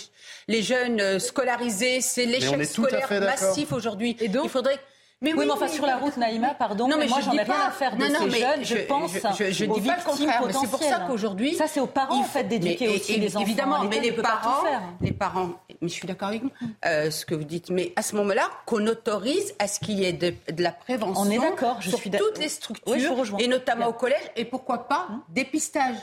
les 0.49 0.63
jeunes 0.63 1.01
euh, 1.01 1.19
scolarisés. 1.19 2.01
C'est 2.03 2.27
l'échec 2.27 2.53
est 2.61 2.75
tout 2.75 2.85
à 2.85 2.89
scolaire 3.01 3.21
massif 3.23 3.73
aujourd'hui. 3.73 4.17
Et 4.21 4.29
donc 4.29 4.45
il 4.45 4.51
faudrait. 4.51 4.79
Mais 5.21 5.33
Oui, 5.33 5.47
mais 5.47 5.51
enfin, 5.51 5.67
sur 5.67 5.85
la 5.85 5.97
route, 5.97 6.17
Naïma, 6.17 6.55
pardon, 6.55 6.87
Non, 6.87 6.97
mais 6.97 7.09
moi, 7.09 7.19
je 7.19 7.25
j'en 7.25 7.33
ai 7.33 7.43
rien 7.43 7.45
pas- 7.47 7.67
à 7.67 7.71
faire 7.73 7.97
de 7.97 8.03
non, 8.05 8.09
non, 8.09 8.19
ces 8.21 8.27
mais 8.27 8.39
jeunes. 8.39 8.61
Je, 8.65 8.77
je- 8.77 8.81
pense 8.83 9.11
je- 9.13 9.19
je- 9.47 9.51
je 9.51 9.65
aux 9.65 9.75
dis 9.81 9.89
pas 9.89 9.97
le 9.97 10.01
victimes 10.01 10.27
contraire, 10.27 10.43
c'est 10.61 10.71
pour 10.71 10.81
ça 10.81 11.01
qu'aujourd'hui, 11.09 11.55
Ça, 11.57 11.67
c'est 11.67 11.81
aux 11.81 11.89
parents, 11.89 12.15
il 12.15 12.21
en 12.21 12.25
fait, 12.25 12.45
d'éduquer 12.45 12.89
aussi 12.89 13.15
et- 13.15 13.19
les 13.19 13.37
enfants. 13.37 13.45
Évidemment, 13.45 13.83
mais 13.83 13.99
les 13.99 14.13
parents, 14.13 14.63
les 15.01 15.11
parents, 15.11 15.51
mais 15.69 15.77
je 15.83 15.89
suis 15.89 16.07
d'accord 16.07 16.29
avec 16.29 16.43
vous, 16.45 16.51
euh, 16.87 17.11
ce 17.11 17.27
que 17.27 17.35
vous 17.35 17.43
dites, 17.43 17.71
mais 17.71 17.93
à 17.97 18.03
ce 18.03 18.15
moment-là, 18.15 18.49
qu'on 18.65 18.87
autorise 18.87 19.55
à 19.59 19.67
ce 19.67 19.81
qu'il 19.81 19.99
y 19.99 20.05
ait 20.05 20.13
de, 20.13 20.33
de 20.53 20.63
la 20.63 20.71
prévention 20.71 21.21
On 21.21 21.29
est 21.33 21.39
d'accord, 21.41 21.79
je 21.81 21.89
sur 21.89 21.99
suis 21.99 22.11
d'accord. 22.11 22.29
toutes 22.29 22.39
les 22.39 22.49
structures, 22.49 22.93
Oui, 22.95 23.05
et 23.41 23.49
notamment 23.49 23.89
au 23.89 23.93
collège, 23.95 24.23
et 24.37 24.45
pourquoi 24.45 24.87
pas 24.87 25.09
dépistage. 25.31 25.97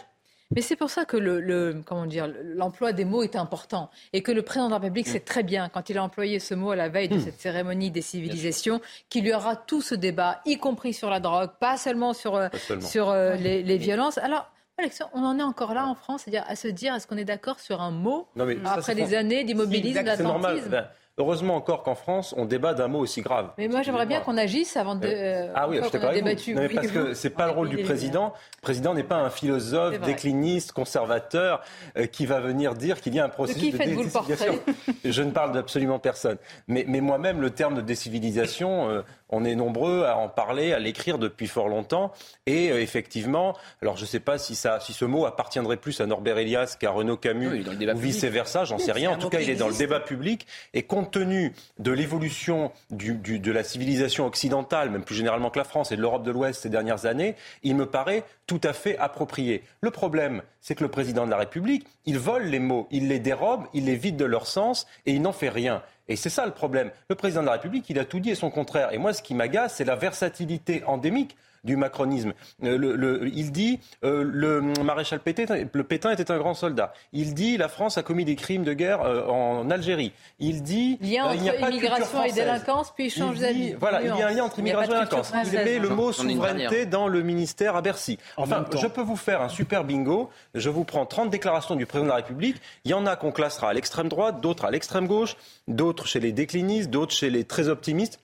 Mais 0.52 0.62
c'est 0.62 0.76
pour 0.76 0.90
ça 0.92 1.06
que 1.06 1.18
le, 1.18 1.40
le- 1.42 1.82
comment 1.86 2.06
dire 2.06 2.32
l'emploi 2.44 2.94
des 2.94 3.04
mots 3.06 3.24
est 3.24 3.36
important 3.36 3.90
et 4.14 4.22
que 4.22 4.32
le 4.32 4.44
président 4.44 4.68
de 4.68 4.72
la 4.72 4.78
République 4.78 5.08
sait 5.08 5.20
très 5.20 5.42
bien 5.44 5.70
quand 5.70 5.90
il 5.90 5.98
a 5.98 6.04
employé 6.04 6.40
ce 6.40 6.54
mot 6.54 6.72
à 6.72 6.76
la 6.76 6.88
veille 6.88 7.10
de 7.10 7.20
cette 7.20 7.40
cérémonie 7.40 7.90
des 7.92 8.02
civilisations 8.02 8.80
qu'il 9.10 9.26
y 9.26 9.34
aura 9.34 9.56
tout 9.56 9.82
ce 9.82 9.96
débat, 9.96 10.42
y 10.46 10.58
compris 10.58 10.94
sur 10.94 11.10
la 11.10 11.20
drogue, 11.20 11.50
pas 11.60 11.78
seulement 11.78 12.14
sur 12.14 12.36
euh, 12.36 12.50
seulement. 12.68 12.86
sur 12.88 13.10
euh, 13.10 13.36
les, 13.36 13.64
les 13.64 13.78
violences. 13.78 14.18
Alors. 14.20 14.50
Alexandre, 14.78 15.10
on 15.14 15.24
en 15.24 15.40
est 15.40 15.42
encore 15.42 15.74
là 15.74 15.86
en 15.88 15.96
France, 15.96 16.24
c'est-à-dire 16.26 16.44
à 16.50 16.58
se 16.58 16.68
dire 16.68 16.94
est-ce 16.94 17.08
qu'on 17.08 17.16
est 17.16 17.24
d'accord 17.24 17.62
sur 17.62 17.82
un 17.82 17.92
mot 17.92 18.28
Non, 18.36 18.44
mais 18.46 18.58
ça, 18.62 18.74
après 18.74 18.94
des 18.94 19.06
fond- 19.06 19.14
années 19.16 19.46
d'immobilisme, 19.46 20.04
d'attentisme 20.04 20.68
Ben, 20.70 20.88
heureusement 21.18 21.56
encore 21.56 21.84
qu'en 21.84 21.96
France, 21.96 22.34
on 22.38 22.46
débat 22.46 22.74
d'un 22.74 22.88
mot 22.88 23.00
aussi 23.00 23.22
grave. 23.22 23.52
Mais 23.58 23.68
moi 23.68 23.82
j'aimerais 23.82 24.06
bien 24.06 24.20
qu'on 24.22 24.38
agisse 24.38 24.76
avant 24.78 24.96
de. 24.96 25.08
euh, 25.08 25.52
Ah 25.56 25.68
oui, 25.70 25.78
une 25.78 25.84
je 25.84 25.90
vous. 25.98 26.14
débattu. 26.14 26.54
Non, 26.56 26.62
mais 26.62 26.68
Oui, 26.68 26.76
parce 26.76 26.88
que 26.92 27.14
c'est 27.14 27.30
pas 27.30 27.46
le 27.48 27.54
rôle 27.54 27.70
du 27.70 27.78
président. 27.84 28.34
Le 28.58 28.62
président 28.62 28.94
n'est 28.94 29.04
pas 29.04 29.18
un 29.18 29.30
philosophe, 29.30 30.00
décliniste, 30.02 30.72
conservateur 30.72 31.62
euh, 31.98 32.06
qui 32.06 32.26
va 32.26 32.40
venir 32.40 32.74
dire 32.76 33.00
qu'il 33.02 33.16
y 33.16 33.20
a 33.20 33.26
un 33.26 33.30
processus 33.30 33.62
qui 33.62 33.72
de, 33.72 33.78
faites-vous 33.78 34.00
le 34.00 34.06
décivilisation. 34.06 34.60
Je 35.04 35.22
ne 35.24 35.32
parle 35.32 35.52
d'absolument 35.54 36.00
personne. 36.00 36.38
Mais, 36.68 36.86
mais 36.88 37.02
moi-même, 37.02 37.42
le 37.42 37.50
terme 37.52 37.76
de 37.76 37.82
décivilisation, 37.82 38.90
euh, 38.90 39.02
on 39.30 39.44
est 39.46 39.56
nombreux 39.56 40.04
à 40.06 40.18
en 40.18 40.30
parler, 40.30 40.74
à 40.74 40.80
l'écrire 40.80 41.18
depuis 41.18 41.48
fort 41.48 41.68
longtemps. 41.68 42.12
Et 42.46 42.72
euh, 42.72 42.80
effectivement, 42.82 43.56
alors 43.82 43.98
je 43.98 44.02
ne 44.02 44.08
sais 44.08 44.20
pas 44.20 44.38
si, 44.38 44.56
ça, 44.56 44.80
si 44.80 44.94
ce 44.94 45.06
mot 45.06 45.26
appartiendrait 45.26 45.78
plus 45.78 46.00
à 46.02 46.06
Norbert 46.06 46.38
Elias 46.38 46.76
qu'à 46.80 46.92
Renaud 46.92 47.18
Camus 47.18 47.50
Oui, 47.50 47.66
ou 47.94 47.98
vice-versa, 47.98 48.66
j'en 48.66 48.78
sais 48.78 48.92
rien. 48.92 49.12
En 49.12 49.18
tout 49.18 49.30
cas, 49.30 49.40
il 49.40 49.50
est 49.50 49.56
dans 49.56 49.68
le 49.68 49.76
débat 49.76 50.00
public. 50.00 50.46
Et 50.74 50.84
compte 50.84 51.12
tenu 51.12 51.54
de 51.80 51.92
l'évolution 51.92 52.72
du- 52.92 53.16
du- 53.16 53.40
de 53.40 53.52
la 53.52 53.64
civilisation 53.64 54.26
occidentale, 54.26 54.90
même 54.90 55.04
plus 55.04 55.16
généralement 55.16 55.50
que 55.50 55.58
la 55.60 55.66
France 55.66 55.92
et 55.92 55.96
de 55.98 56.02
l'Europe 56.02 56.24
de 56.24 56.32
l'Ouest 56.32 56.62
ces 56.64 56.70
dernières 56.70 57.06
années, 57.06 57.36
il 57.64 57.76
me 57.76 57.86
paraît 57.86 58.24
tout 58.48 58.62
à 58.64 58.74
fait 58.74 58.98
approprié. 58.98 59.64
Le 59.82 59.92
problème, 59.92 60.42
c'est 60.62 60.76
que 60.76 60.84
le 60.84 60.92
président 60.92 61.26
de 61.26 61.32
la 61.32 61.38
République, 61.38 61.88
il 62.06 62.20
vole 62.20 62.44
les 62.44 62.60
mots, 62.60 62.88
il 62.92 63.08
les 63.08 63.20
dérobe, 63.20 63.66
il 63.74 63.86
les 63.86 63.96
vide 63.96 64.18
de 64.18 64.26
leur 64.26 64.48
sens 64.48 64.86
et 65.06 65.14
il 65.14 65.22
n'en 65.22 65.34
fait 65.34 65.50
rien. 65.50 65.82
Et 66.08 66.16
c'est 66.16 66.30
ça 66.30 66.46
le 66.46 66.52
problème. 66.52 66.92
Le 67.10 67.16
président 67.16 67.42
de 67.42 67.48
la 67.48 67.54
République, 67.54 67.90
il 67.90 67.98
a 67.98 68.06
tout 68.06 68.20
dit 68.20 68.30
et 68.30 68.36
son 68.36 68.52
contraire. 68.52 68.94
Et 68.94 68.98
moi, 68.98 69.14
ce 69.14 69.24
qui 69.24 69.34
m'agace, 69.34 69.76
c'est 69.76 69.86
la 69.86 69.96
versatilité 69.96 70.84
endémique 70.86 71.36
du 71.66 71.76
macronisme. 71.76 72.34
Euh, 72.64 72.78
le- 72.78 72.96
le- 72.96 73.28
il 73.28 73.52
dit 73.52 73.80
euh, 74.04 74.24
le 74.26 74.62
maréchal 74.84 75.20
Pétain, 75.20 75.46
le 75.74 75.84
Pétain 75.84 76.12
était 76.12 76.32
un 76.32 76.38
grand 76.38 76.54
soldat. 76.54 76.94
Il 77.12 77.34
dit 77.34 77.58
la 77.58 77.68
France 77.68 77.98
a 77.98 78.04
commis 78.04 78.24
des 78.24 78.36
crimes 78.36 78.64
de 78.64 78.72
guerre 78.74 79.02
euh, 79.02 79.26
en 79.28 79.70
Algérie. 79.70 80.14
Il 80.40 80.64
dit 80.64 80.98
Lien 81.02 81.30
euh, 81.32 81.36
il 81.36 81.42
n'y 81.42 81.50
a 81.50 81.54
entre 81.54 81.62
pas 81.62 81.68
de 81.68 81.72
immigration 81.74 82.24
et 82.24 82.32
délinquance, 82.32 82.94
puis 82.96 83.12
Il 83.16 83.40
d'avis. 83.40 83.60
dit- 83.72 83.74
Voilà, 83.80 84.02
il 84.02 84.08
y 84.08 84.22
a 84.22 84.28
un 84.28 84.32
lien 84.32 84.44
entre 84.44 84.60
immigration 84.60 84.94
et 84.94 84.96
délinquance. 84.96 85.34
Il 85.46 85.52
met 85.52 85.80
le 85.80 85.90
mot 85.90 86.12
souveraineté 86.14 86.86
dans 86.86 87.08
le 87.08 87.22
ministère 87.24 87.76
à 87.76 87.82
Bercy. 87.82 88.18
En 88.38 88.44
Enfin, 88.44 88.64
je 88.82 88.88
peux 88.88 89.02
vous 89.02 89.16
faire 89.18 89.42
un 89.42 89.50
super 89.50 89.84
bingo. 89.84 90.30
Je 90.54 90.70
vous 90.70 90.84
prends 90.84 91.06
30 91.06 91.30
déclarations 91.30 91.76
du 91.76 91.86
président 91.86 92.06
de 92.06 92.10
la 92.12 92.16
République. 92.18 92.58
Il 92.86 92.92
y 92.92 92.94
en 92.94 93.06
a 93.08 93.16
qu'on 93.16 93.32
classera 93.32 93.70
à 93.70 93.74
l'extrême 93.74 94.08
droite, 94.08 94.40
d'autres 94.40 94.66
à 94.66 94.72
l'extrême 94.72 95.08
gauche, 95.08 95.36
d'autres 95.68 96.06
chez 96.06 96.20
les 96.20 96.32
déclinistes, 96.32 96.90
d'autres 96.92 97.14
chez 97.14 97.30
les 97.32 97.44
très 97.44 97.70
optimistes. 97.70 98.20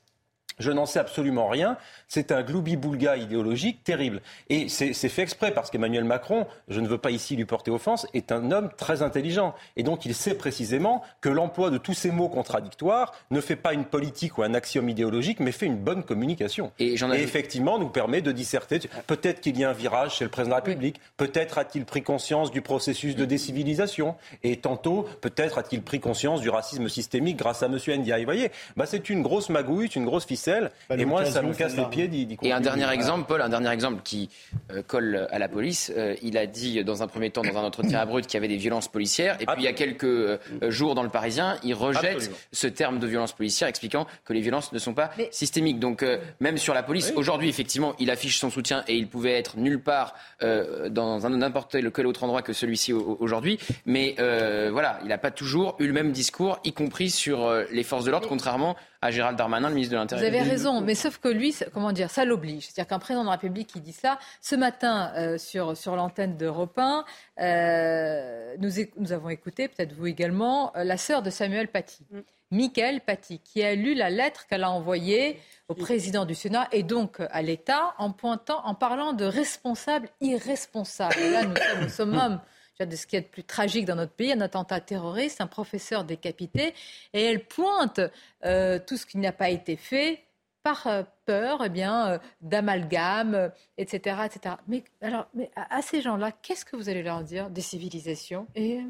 Je 0.59 0.71
n'en 0.71 0.85
sais 0.85 0.99
absolument 0.99 1.47
rien. 1.47 1.77
C'est 2.13 2.33
un 2.33 2.41
gloubi-boulga 2.43 3.15
idéologique 3.15 3.85
terrible. 3.85 4.21
Et 4.49 4.67
c'est 4.67 4.91
fait 4.93 5.21
exprès 5.21 5.51
parce 5.53 5.71
qu'Emmanuel 5.71 6.03
Macron, 6.03 6.45
je 6.67 6.81
ne 6.81 6.87
veux 6.89 6.97
pas 6.97 7.09
ici 7.09 7.37
lui 7.37 7.45
porter 7.45 7.71
offense, 7.71 8.05
est 8.13 8.33
un 8.33 8.51
homme 8.51 8.69
très 8.75 9.01
intelligent. 9.01 9.55
Et 9.77 9.83
donc 9.83 10.05
il 10.05 10.13
sait 10.13 10.33
précisément 10.33 11.03
que 11.21 11.29
l'emploi 11.29 11.69
de 11.69 11.77
tous 11.77 11.93
ces 11.93 12.11
mots 12.11 12.27
contradictoires 12.27 13.13
ne 13.31 13.39
fait 13.39 13.55
pas 13.55 13.71
une 13.71 13.85
politique 13.85 14.37
ou 14.37 14.43
un 14.43 14.53
axiome 14.53 14.89
idéologique, 14.89 15.39
mais 15.39 15.53
fait 15.53 15.67
une 15.67 15.77
bonne 15.77 16.03
communication. 16.03 16.73
Et 16.79 16.97
j'en 16.97 17.07
Et 17.11 17.15
ajoute- 17.15 17.23
effectivement, 17.23 17.79
nous 17.79 17.87
permet 17.87 18.19
de 18.21 18.33
disserter. 18.33 18.79
Peut-être 19.07 19.39
qu'il 19.39 19.57
y 19.57 19.63
a 19.63 19.69
un 19.69 19.73
virage 19.73 20.15
chez 20.17 20.25
le 20.25 20.29
président 20.31 20.57
de 20.57 20.59
la 20.59 20.65
République. 20.65 20.99
Peut-être 21.15 21.59
a-t-il 21.59 21.85
pris 21.85 22.01
conscience 22.01 22.51
du 22.51 22.61
processus 22.61 23.15
de 23.15 23.23
décivilisation. 23.23 24.15
Et 24.43 24.57
tantôt, 24.57 25.07
peut-être 25.21 25.57
a-t-il 25.59 25.81
pris 25.81 26.01
conscience 26.01 26.41
du 26.41 26.49
racisme 26.49 26.89
systémique 26.89 27.37
grâce 27.37 27.63
à 27.63 27.67
M. 27.67 27.77
Ndiaye. 27.87 28.23
Vous 28.23 28.25
voyez, 28.25 28.51
bah, 28.75 28.85
c'est 28.85 29.09
une 29.09 29.21
grosse 29.21 29.47
magouille, 29.47 29.87
c'est 29.87 29.97
une 30.01 30.05
grosse 30.05 30.25
ficelle. 30.25 30.71
Bah, 30.89 30.97
et 30.99 31.05
moi, 31.05 31.23
ça 31.23 31.41
me 31.41 31.53
casse 31.53 31.77
les 31.77 31.85
pieds 31.85 32.00
d'y 32.07 32.37
Et 32.43 32.51
un 32.51 32.61
dernier 32.61 32.89
exemple, 32.91 33.25
Paul, 33.27 33.41
un 33.41 33.49
dernier 33.49 33.71
exemple 33.71 34.01
qui 34.03 34.29
euh, 34.71 34.81
colle 34.85 35.27
à 35.31 35.39
la 35.39 35.47
police. 35.47 35.91
Euh, 35.95 36.15
il 36.21 36.37
a 36.37 36.45
dit 36.45 36.83
dans 36.83 37.03
un 37.03 37.07
premier 37.07 37.29
temps, 37.29 37.41
dans 37.41 37.57
un 37.57 37.63
entretien 37.63 37.99
à 37.99 38.05
Brut, 38.11 38.25
qu'il 38.25 38.35
y 38.35 38.37
avait 38.37 38.47
des 38.47 38.57
violences 38.57 38.87
policières. 38.87 39.35
Et 39.39 39.45
puis 39.45 39.55
il 39.59 39.63
y 39.63 39.67
a 39.67 39.73
quelques 39.73 40.03
euh, 40.03 40.37
jours 40.69 40.95
dans 40.95 41.03
le 41.03 41.09
Parisien, 41.09 41.57
il 41.63 41.73
rejette 41.73 42.15
Absolument. 42.15 42.37
ce 42.51 42.67
terme 42.67 42.99
de 42.99 43.07
violence 43.07 43.33
policière, 43.33 43.67
expliquant 43.67 44.05
que 44.25 44.33
les 44.33 44.41
violences 44.41 44.71
ne 44.73 44.79
sont 44.79 44.93
pas 44.93 45.11
Mais- 45.17 45.29
systémiques. 45.31 45.79
Donc 45.79 46.03
euh, 46.03 46.17
même 46.39 46.57
sur 46.57 46.73
la 46.73 46.83
police, 46.83 47.11
aujourd'hui, 47.15 47.49
effectivement, 47.49 47.93
il 47.99 48.09
affiche 48.11 48.39
son 48.39 48.49
soutien 48.49 48.83
et 48.87 48.95
il 48.95 49.07
pouvait 49.07 49.33
être 49.37 49.57
nulle 49.57 49.81
part 49.81 50.13
euh, 50.43 50.89
dans 50.89 51.25
un 51.25 51.29
n'importe 51.31 51.77
quel 51.93 52.07
autre 52.07 52.23
endroit 52.23 52.41
que 52.41 52.53
celui-ci 52.53 52.93
au- 52.93 53.17
aujourd'hui. 53.19 53.57
Mais 53.85 54.15
euh, 54.19 54.69
voilà, 54.71 54.99
il 55.03 55.07
n'a 55.09 55.17
pas 55.17 55.31
toujours 55.31 55.75
eu 55.79 55.87
le 55.87 55.93
même 55.93 56.11
discours, 56.11 56.59
y 56.63 56.73
compris 56.73 57.09
sur 57.09 57.45
euh, 57.45 57.63
les 57.71 57.83
forces 57.83 58.05
de 58.05 58.11
l'ordre, 58.11 58.27
contrairement 58.27 58.75
à 59.03 59.09
Gérald 59.09 59.35
Darmanin, 59.35 59.69
le 59.69 59.73
ministre 59.73 59.93
de 59.93 59.97
Vous 59.97 60.01
l'Intérieur. 60.03 60.27
avez 60.27 60.41
raison, 60.47 60.81
mais 60.81 60.93
sauf 60.93 61.17
que 61.17 61.27
lui, 61.27 61.55
comment 61.73 61.91
dire, 61.91 62.11
ça 62.11 62.23
l'oblige. 62.23 62.65
C'est-à-dire 62.65 62.87
qu'un 62.87 62.99
président 62.99 63.21
de 63.21 63.25
la 63.25 63.33
République 63.33 63.67
qui 63.67 63.81
dit 63.81 63.93
cela, 63.93 64.19
ce 64.41 64.55
matin 64.55 65.11
euh, 65.15 65.39
sur, 65.39 65.75
sur 65.75 65.95
l'antenne 65.95 66.37
d'Europe 66.37 66.77
1, 66.77 67.03
euh, 67.39 68.55
nous, 68.59 69.11
avons 69.11 69.29
écouté, 69.29 69.67
peut-être 69.67 69.93
vous 69.93 70.05
également, 70.05 70.75
euh, 70.75 70.83
la 70.83 70.97
sœur 70.97 71.23
de 71.23 71.31
Samuel 71.31 71.67
Paty, 71.67 72.05
Michael 72.51 73.01
Paty, 73.01 73.39
qui 73.39 73.63
a 73.63 73.73
lu 73.73 73.95
la 73.95 74.11
lettre 74.11 74.45
qu'elle 74.45 74.63
a 74.63 74.69
envoyée 74.69 75.39
au 75.67 75.73
président 75.73 76.25
du 76.25 76.35
Sénat 76.35 76.67
et 76.71 76.83
donc 76.83 77.21
à 77.31 77.41
l'État 77.41 77.95
en 77.97 78.11
pointant, 78.11 78.61
en 78.65 78.75
parlant 78.75 79.13
de 79.13 79.25
responsables 79.25 80.09
irresponsables. 80.19 81.15
Et 81.17 81.31
là, 81.31 81.45
nous 81.45 81.55
sommes, 81.55 81.81
nous 81.81 81.89
sommes 81.89 82.13
hommes 82.19 82.39
de 82.85 82.95
ce 82.95 83.05
qu'il 83.07 83.17
y 83.17 83.21
a 83.21 83.23
de 83.23 83.29
plus 83.31 83.43
tragique 83.43 83.85
dans 83.85 83.95
notre 83.95 84.13
pays, 84.13 84.31
un 84.31 84.41
attentat 84.41 84.79
terroriste, 84.79 85.41
un 85.41 85.47
professeur 85.47 86.03
décapité, 86.03 86.73
et 87.13 87.23
elle 87.23 87.45
pointe 87.45 87.99
euh, 88.45 88.79
tout 88.85 88.97
ce 88.97 89.05
qui 89.05 89.17
n'a 89.17 89.31
pas 89.31 89.49
été 89.49 89.75
fait 89.75 90.23
par 90.63 90.85
euh, 90.87 91.03
peur 91.25 91.63
eh 91.65 91.69
bien, 91.69 92.07
euh, 92.11 92.19
d'amalgame, 92.41 93.51
etc., 93.77 94.17
etc. 94.25 94.55
Mais, 94.67 94.83
alors, 95.01 95.27
mais 95.33 95.49
à, 95.55 95.77
à 95.77 95.81
ces 95.81 96.01
gens-là, 96.01 96.31
qu'est-ce 96.31 96.65
que 96.65 96.75
vous 96.75 96.89
allez 96.89 97.03
leur 97.03 97.23
dire 97.23 97.49
Des 97.49 97.61
civilisations? 97.61 98.45
Et 98.55 98.81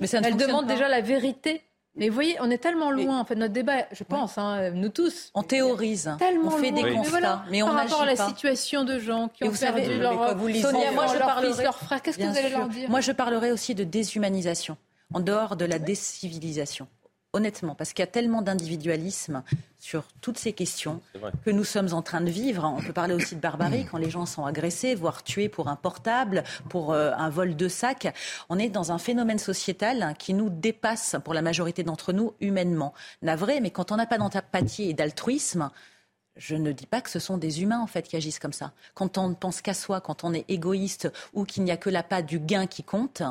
Mais 0.00 0.06
ça 0.06 0.20
ne 0.20 0.26
elle 0.26 0.36
demande 0.36 0.66
pas. 0.66 0.72
déjà 0.72 0.88
la 0.88 1.00
vérité. 1.00 1.62
Mais 1.96 2.08
vous 2.08 2.14
voyez, 2.14 2.36
on 2.40 2.50
est 2.50 2.58
tellement 2.58 2.90
loin, 2.92 3.18
en 3.20 3.24
fait, 3.24 3.34
notre 3.34 3.52
débat, 3.52 3.86
je 3.92 4.04
pense, 4.04 4.38
hein, 4.38 4.70
nous 4.70 4.90
tous. 4.90 5.30
On 5.34 5.42
théorise, 5.42 6.14
tellement 6.18 6.52
on 6.54 6.58
fait 6.58 6.70
des 6.70 6.92
constats, 6.94 7.44
mais, 7.50 7.62
on 7.62 7.66
Par 7.66 7.74
rapport 7.76 8.02
à 8.02 8.06
la 8.06 8.14
pas. 8.14 8.28
situation 8.28 8.84
de 8.84 8.98
gens 9.00 9.28
qui 9.28 9.42
Et 9.44 9.48
ont 9.48 9.50
vous 9.50 9.58
perdu 9.58 9.82
savez, 9.82 9.98
leur, 9.98 10.36
vous 10.36 10.48
Sonia, 10.54 10.92
moi, 10.92 11.08
je 11.08 11.18
leur 11.18 11.26
parlerai, 11.26 11.52
fils, 11.52 11.62
leurs 11.62 11.78
frères. 11.78 12.00
Qu'est-ce 12.02 12.18
que 12.18 12.22
vous 12.22 12.38
allez 12.38 12.48
sûr. 12.48 12.58
leur 12.58 12.68
dire? 12.68 12.88
Moi, 12.88 13.00
je 13.00 13.12
parlerai 13.12 13.50
aussi 13.50 13.74
de 13.74 13.82
déshumanisation, 13.82 14.76
en 15.12 15.20
dehors 15.20 15.56
de 15.56 15.64
la 15.64 15.78
décivilisation. 15.80 16.86
Honnêtement, 17.32 17.76
parce 17.76 17.92
qu'il 17.92 18.02
y 18.02 18.08
a 18.08 18.10
tellement 18.10 18.42
d'individualisme 18.42 19.44
sur 19.78 20.02
toutes 20.20 20.36
ces 20.36 20.52
questions 20.52 21.00
que 21.44 21.50
nous 21.52 21.62
sommes 21.62 21.92
en 21.92 22.02
train 22.02 22.20
de 22.20 22.30
vivre. 22.30 22.64
On 22.64 22.82
peut 22.82 22.92
parler 22.92 23.14
aussi 23.14 23.36
de 23.36 23.40
barbarie 23.40 23.86
quand 23.88 23.98
les 23.98 24.10
gens 24.10 24.26
sont 24.26 24.44
agressés, 24.44 24.96
voire 24.96 25.22
tués 25.22 25.48
pour 25.48 25.68
un 25.68 25.76
portable, 25.76 26.42
pour 26.68 26.92
euh, 26.92 27.12
un 27.16 27.30
vol 27.30 27.54
de 27.54 27.68
sac. 27.68 28.12
On 28.48 28.58
est 28.58 28.68
dans 28.68 28.90
un 28.90 28.98
phénomène 28.98 29.38
sociétal 29.38 30.16
qui 30.18 30.34
nous 30.34 30.50
dépasse, 30.50 31.14
pour 31.22 31.32
la 31.32 31.40
majorité 31.40 31.84
d'entre 31.84 32.12
nous, 32.12 32.34
humainement. 32.40 32.94
Navré, 33.22 33.60
mais 33.60 33.70
quand 33.70 33.92
on 33.92 33.96
n'a 33.96 34.06
pas 34.06 34.18
d'empathie 34.18 34.90
et 34.90 34.94
d'altruisme, 34.94 35.70
je 36.34 36.56
ne 36.56 36.72
dis 36.72 36.86
pas 36.86 37.00
que 37.00 37.10
ce 37.10 37.20
sont 37.20 37.38
des 37.38 37.62
humains 37.62 37.80
en 37.80 37.86
fait 37.86 38.08
qui 38.08 38.16
agissent 38.16 38.40
comme 38.40 38.52
ça. 38.52 38.72
Quand 38.94 39.18
on 39.18 39.28
ne 39.28 39.34
pense 39.34 39.60
qu'à 39.60 39.74
soi, 39.74 40.00
quand 40.00 40.24
on 40.24 40.34
est 40.34 40.46
égoïste 40.48 41.12
ou 41.32 41.44
qu'il 41.44 41.62
n'y 41.62 41.70
a 41.70 41.76
que 41.76 41.90
la 41.90 42.02
pas 42.02 42.22
du 42.22 42.40
gain 42.40 42.66
qui 42.66 42.82
compte, 42.82 43.22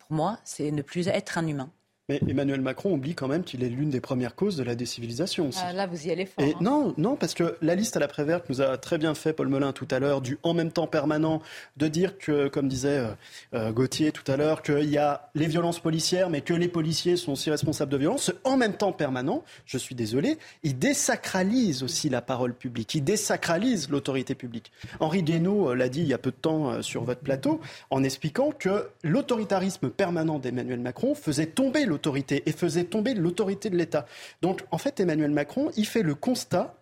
pour 0.00 0.10
moi, 0.10 0.38
c'est 0.42 0.72
ne 0.72 0.82
plus 0.82 1.06
être 1.06 1.38
un 1.38 1.46
humain. 1.46 1.70
Mais 2.08 2.20
Emmanuel 2.26 2.60
Macron 2.60 2.94
oublie 2.94 3.14
quand 3.14 3.28
même 3.28 3.44
qu'il 3.44 3.62
est 3.62 3.68
l'une 3.68 3.90
des 3.90 4.00
premières 4.00 4.34
causes 4.34 4.56
de 4.56 4.64
la 4.64 4.74
décivilisation 4.74 5.48
aussi. 5.48 5.60
Ah, 5.62 5.72
Là, 5.72 5.86
vous 5.86 6.08
y 6.08 6.10
allez 6.10 6.26
fort. 6.26 6.44
Et 6.44 6.50
hein. 6.50 6.58
non, 6.60 6.94
non, 6.96 7.14
parce 7.14 7.32
que 7.32 7.56
la 7.62 7.76
liste 7.76 7.96
à 7.96 8.00
la 8.00 8.08
Préverte 8.08 8.50
nous 8.50 8.60
a 8.60 8.76
très 8.76 8.98
bien 8.98 9.14
fait 9.14 9.32
Paul 9.32 9.46
Melun 9.48 9.72
tout 9.72 9.86
à 9.88 10.00
l'heure 10.00 10.20
du 10.20 10.36
en 10.42 10.52
même 10.52 10.72
temps 10.72 10.88
permanent, 10.88 11.40
de 11.76 11.86
dire 11.86 12.18
que, 12.18 12.48
comme 12.48 12.66
disait 12.66 12.98
euh, 12.98 13.12
euh, 13.54 13.70
Gauthier 13.70 14.10
tout 14.10 14.28
à 14.30 14.36
l'heure, 14.36 14.62
qu'il 14.62 14.90
y 14.90 14.98
a 14.98 15.30
les 15.36 15.46
violences 15.46 15.78
policières, 15.78 16.28
mais 16.28 16.40
que 16.40 16.54
les 16.54 16.66
policiers 16.66 17.16
sont 17.16 17.32
aussi 17.32 17.50
responsables 17.50 17.92
de 17.92 17.98
violences. 17.98 18.24
Ce 18.24 18.32
en 18.42 18.56
même 18.56 18.74
temps 18.74 18.92
permanent, 18.92 19.44
je 19.64 19.78
suis 19.78 19.94
désolé, 19.94 20.38
il 20.64 20.80
désacralise 20.80 21.84
aussi 21.84 22.08
la 22.08 22.20
parole 22.20 22.52
publique, 22.52 22.96
il 22.96 23.04
désacralise 23.04 23.90
l'autorité 23.90 24.34
publique. 24.34 24.72
Henri 24.98 25.22
Guénaud 25.22 25.70
euh, 25.70 25.74
l'a 25.74 25.88
dit 25.88 26.00
il 26.00 26.08
y 26.08 26.14
a 26.14 26.18
peu 26.18 26.32
de 26.32 26.36
temps 26.36 26.82
sur 26.82 27.04
votre 27.04 27.20
plateau, 27.20 27.60
en 27.90 28.02
expliquant 28.02 28.50
que 28.50 28.88
l'autoritarisme 29.04 29.88
permanent 29.88 30.40
d'Emmanuel 30.40 30.80
Macron 30.80 31.14
faisait 31.14 31.46
tomber 31.46 31.86
l'autorité 31.92 32.42
et 32.46 32.52
faisait 32.52 32.84
tomber 32.84 33.14
l'autorité 33.14 33.70
de 33.70 33.76
l'État. 33.76 34.06
Donc, 34.40 34.62
en 34.70 34.78
fait, 34.78 34.98
Emmanuel 34.98 35.30
Macron, 35.30 35.70
il 35.76 35.86
fait 35.86 36.02
le 36.02 36.14
constat 36.14 36.81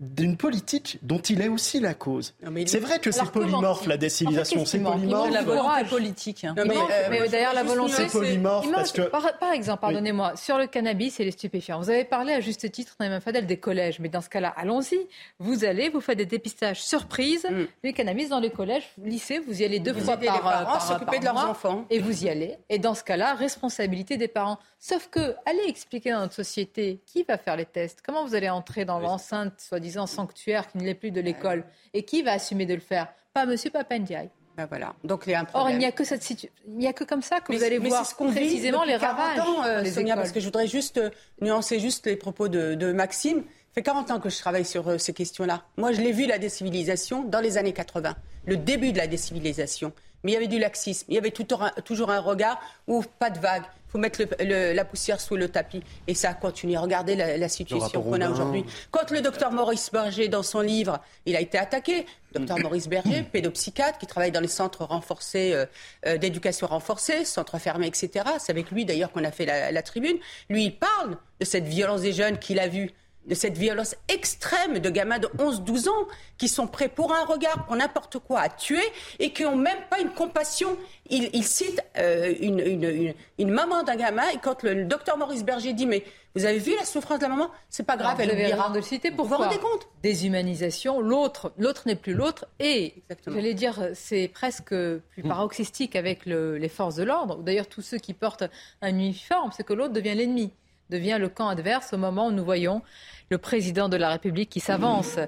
d'une 0.00 0.36
politique 0.36 0.98
dont 1.02 1.18
il 1.20 1.40
est 1.40 1.48
aussi 1.48 1.78
la 1.78 1.94
cause. 1.94 2.34
Il- 2.56 2.68
C'est 2.68 2.80
vrai 2.80 2.98
que 2.98 3.10
c'est 3.12 3.30
polymorphe 3.30 3.86
la 3.86 3.94
en 3.94 3.94
fait, 3.94 3.98
décivilisation, 3.98 4.64
c'est 4.66 4.80
polymorphe. 4.80 5.30
La 5.30 5.42
volonté 5.42 5.84
politique. 5.88 6.44
hein. 6.44 6.54
Non, 6.56 6.64
mais, 6.66 6.74
euh, 7.20 7.28
d'ailleurs, 7.28 7.54
la 7.54 7.62
volonté, 7.62 7.92
C'est 7.94 8.10
polymorphe 8.10 8.70
parce 8.72 8.90
que 8.92 9.02
par, 9.02 9.38
par 9.38 9.52
exemple, 9.52 9.80
pardonnez-moi, 9.80 10.34
sur 10.36 10.58
le 10.58 10.66
cannabis 10.66 11.20
et 11.20 11.24
les 11.24 11.30
stupéfiants, 11.30 11.78
vous 11.80 11.90
avez 11.90 12.04
parlé 12.04 12.32
à 12.32 12.40
juste 12.40 12.70
titre, 12.72 12.96
Naïma 12.98 13.20
Fadel, 13.20 13.46
des 13.46 13.56
collèges. 13.58 14.00
Mais 14.00 14.08
dans 14.08 14.20
ce 14.20 14.28
cas-là, 14.28 14.52
allons-y. 14.56 14.98
Vous 15.38 15.64
allez, 15.64 15.88
vous 15.90 16.00
faites 16.00 16.18
des 16.18 16.26
dépistages 16.26 16.82
surprises. 16.82 17.46
Mm. 17.48 17.62
Les 17.84 17.92
cannabis 17.92 18.28
dans 18.28 18.40
les 18.40 18.50
collèges, 18.50 18.88
lycées, 19.02 19.38
vous 19.38 19.62
y 19.62 19.64
allez 19.64 19.78
deux 19.78 19.92
Vous 19.92 20.00
fois 20.00 20.16
par, 20.16 20.34
les 20.34 20.40
parents 20.42 20.64
par- 20.72 20.82
s'occuper 20.82 21.04
par 21.06 21.20
de 21.20 21.24
leurs 21.24 21.34
mois. 21.34 21.48
enfants. 21.50 21.84
Et 21.90 22.00
vous 22.00 22.24
y 22.24 22.28
allez. 22.28 22.56
Et 22.68 22.78
dans 22.80 22.94
ce 22.94 23.04
cas-là, 23.04 23.34
responsabilité 23.34 24.16
des 24.16 24.28
parents. 24.28 24.58
Sauf 24.80 25.08
que, 25.08 25.34
allez 25.46 25.62
expliquer 25.66 26.10
dans 26.10 26.20
notre 26.20 26.34
société 26.34 27.00
qui 27.06 27.22
va 27.22 27.38
faire 27.38 27.56
les 27.56 27.64
tests. 27.64 28.00
Comment 28.04 28.26
vous 28.26 28.34
allez 28.34 28.50
entrer 28.50 28.84
dans 28.84 28.98
l'enceinte, 28.98 29.54
soi-disant 29.84 30.06
sanctuaire, 30.06 30.70
qui 30.70 30.78
ne 30.78 30.84
l'est 30.84 30.94
plus 30.94 31.10
de 31.10 31.20
l'école. 31.20 31.64
Et 31.92 32.04
qui 32.04 32.22
va 32.22 32.32
assumer 32.32 32.66
de 32.66 32.74
le 32.74 32.80
faire? 32.80 33.08
Pas 33.34 33.46
Monsieur 33.46 33.70
Papendiaï. 33.70 34.30
Ben 34.56 34.66
voilà. 34.66 34.94
Donc 35.02 35.24
il 35.26 35.32
y 35.32 35.34
a 35.34 35.40
un 35.40 35.46
Or, 35.52 35.68
il 35.68 35.78
n'y 35.78 35.84
a 35.84 35.90
que 35.90 36.04
cette 36.04 36.22
situ- 36.22 36.48
il 36.68 36.76
n'y 36.78 36.86
a 36.86 36.92
que 36.92 37.02
comme 37.02 37.22
ça 37.22 37.40
que 37.40 37.50
Mais 37.50 37.58
vous 37.58 37.64
allez 37.64 37.78
voir 37.78 38.06
ce 38.06 38.14
précisément 38.14 38.84
les 38.84 38.96
40 38.98 39.16
ravages 39.18 39.40
ans, 39.40 39.64
euh, 39.64 39.80
les 39.82 39.90
Sonia, 39.90 40.14
parce 40.14 40.30
que 40.30 40.38
je 40.38 40.44
voudrais 40.44 40.68
juste 40.68 40.98
euh, 40.98 41.10
nuancer 41.40 41.80
juste 41.80 42.06
les 42.06 42.14
propos 42.16 42.46
de, 42.46 42.74
de 42.74 42.92
Maxime. 42.92 43.38
Ça 43.42 43.74
fait 43.74 43.82
40 43.82 44.10
ans 44.12 44.20
que 44.20 44.30
je 44.30 44.38
travaille 44.38 44.64
sur 44.64 44.88
euh, 44.88 44.98
ces 44.98 45.12
questions-là. 45.12 45.64
Moi, 45.76 45.90
je 45.90 46.00
l'ai 46.00 46.12
vu, 46.12 46.26
la 46.26 46.38
décivilisation, 46.38 47.24
dans 47.24 47.40
les 47.40 47.58
années 47.58 47.72
80. 47.72 48.14
Le 48.46 48.56
début 48.56 48.92
de 48.92 48.98
la 48.98 49.08
décivilisation. 49.08 49.92
Mais 50.22 50.30
il 50.30 50.34
y 50.34 50.36
avait 50.36 50.46
du 50.46 50.60
laxisme. 50.60 51.06
Il 51.08 51.14
y 51.16 51.18
avait 51.18 51.32
tout 51.32 51.46
toujours 51.84 52.10
un 52.12 52.20
regard 52.20 52.60
où 52.86 53.02
pas 53.18 53.30
de 53.30 53.40
vague. 53.40 53.64
Il 53.94 53.98
faut 53.98 54.00
mettre 54.00 54.22
le- 54.22 54.44
le- 54.44 54.72
la 54.72 54.84
poussière 54.84 55.20
sous 55.20 55.36
le 55.36 55.48
tapis. 55.48 55.80
Et 56.08 56.14
ça 56.16 56.30
a 56.30 56.34
continué. 56.34 56.76
Regardez 56.76 57.14
la, 57.14 57.36
la 57.36 57.48
situation 57.48 58.02
qu'on 58.02 58.20
a 58.20 58.28
aujourd'hui. 58.28 58.64
Quand 58.90 59.08
le 59.12 59.20
docteur 59.20 59.52
Maurice 59.52 59.88
Berger, 59.92 60.26
dans 60.26 60.42
son 60.42 60.62
livre, 60.62 60.98
il 61.26 61.36
a 61.36 61.40
été 61.40 61.58
attaqué, 61.58 62.04
docteur 62.32 62.58
Maurice 62.58 62.88
Berger, 62.88 63.22
pédopsychiatre, 63.22 63.98
qui 63.98 64.08
travaille 64.08 64.32
dans 64.32 64.40
les 64.40 64.48
centres 64.48 64.82
renforcés 64.84 65.52
euh, 65.54 65.66
euh, 66.06 66.16
d'éducation 66.18 66.66
renforcée, 66.66 67.24
centres 67.24 67.58
fermés, 67.58 67.86
etc. 67.86 68.10
C'est 68.40 68.50
avec 68.50 68.72
lui 68.72 68.84
d'ailleurs 68.84 69.12
qu'on 69.12 69.22
a 69.22 69.30
fait 69.30 69.46
la, 69.46 69.70
la 69.70 69.82
tribune. 69.82 70.16
Lui, 70.50 70.64
il 70.64 70.76
parle 70.76 71.16
de 71.38 71.44
cette 71.44 71.64
violence 71.66 72.00
des 72.00 72.12
jeunes 72.12 72.38
qu'il 72.40 72.58
a 72.58 72.66
vue 72.66 72.90
de 73.26 73.34
cette 73.34 73.56
violence 73.56 73.94
extrême 74.08 74.78
de 74.78 74.90
gamins 74.90 75.18
de 75.18 75.28
11-12 75.38 75.88
ans 75.88 76.06
qui 76.38 76.48
sont 76.48 76.66
prêts 76.66 76.88
pour 76.88 77.14
un 77.14 77.24
regard, 77.24 77.64
pour 77.66 77.74
n'importe 77.76 78.18
quoi, 78.18 78.40
à 78.40 78.48
tuer 78.48 78.82
et 79.18 79.32
qui 79.32 79.44
n'ont 79.44 79.56
même 79.56 79.78
pas 79.88 80.00
une 80.00 80.10
compassion. 80.10 80.76
Il, 81.08 81.30
il 81.32 81.44
cite 81.44 81.80
euh, 81.98 82.34
une, 82.40 82.60
une- 82.60 82.84
une- 82.84 83.14
une 83.38 83.50
maman 83.50 83.82
d'un 83.82 83.96
gamin 83.96 84.28
et 84.34 84.38
quand 84.38 84.62
le, 84.62 84.74
le 84.74 84.84
docteur 84.84 85.16
Maurice 85.16 85.44
Berger 85.44 85.72
dit 85.72 85.86
mais 85.86 86.04
vous 86.36 86.44
avez 86.44 86.58
vu 86.58 86.74
la 86.76 86.84
souffrance 86.84 87.18
de 87.18 87.22
la 87.22 87.28
maman? 87.28 87.48
C'est 87.70 87.84
pas 87.86 87.96
grave, 87.96 88.16
Alors, 88.20 88.26
vous 88.26 88.32
elle 88.32 88.32
oubliera. 88.32 88.62
raison 88.62 88.70
de 88.74 88.78
le 88.78 88.82
citer. 88.84 89.10
Vous 89.10 89.18
vous 89.22 89.28
Pourquoi? 89.28 89.46
rendez 89.46 89.58
compte? 89.60 89.86
Déshumanisation, 90.02 91.00
l'autre, 91.00 91.52
l'autre 91.58 91.84
n'est 91.86 91.94
plus 91.96 92.12
l'autre. 92.14 92.46
Et, 92.58 92.94
Exactement. 93.08 93.36
j'allais 93.36 93.54
dire, 93.54 93.90
c'est 93.94 94.28
presque 94.28 94.74
plus 95.10 95.22
paroxystique 95.22 95.94
avec 95.96 96.26
le- 96.26 96.56
les 96.58 96.68
forces 96.68 96.96
de 96.96 97.04
l'ordre, 97.04 97.38
ou 97.38 97.42
d'ailleurs 97.42 97.68
tous 97.68 97.82
ceux 97.82 97.98
qui 97.98 98.14
portent 98.14 98.44
un 98.82 98.88
uniforme, 98.88 99.50
c'est 99.56 99.62
que 99.64 99.72
l'autre 99.74 99.92
devient 99.92 100.14
l'ennemi, 100.14 100.52
devient 100.90 101.18
le 101.20 101.28
camp 101.28 101.48
adverse 101.48 101.92
au 101.92 101.98
moment 101.98 102.28
où 102.28 102.32
nous 102.32 102.44
voyons 102.44 102.82
le 103.30 103.38
président 103.38 103.88
de 103.88 103.96
la 103.96 104.10
République 104.10 104.50
qui 104.50 104.60
s'avance 104.60 105.18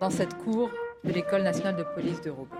dans 0.00 0.10
cette 0.10 0.34
cour 0.34 0.70
de 1.04 1.12
l'École 1.12 1.42
nationale 1.42 1.76
de 1.76 1.82
police 1.82 2.20
de 2.20 2.30
Roubaix. 2.30 2.56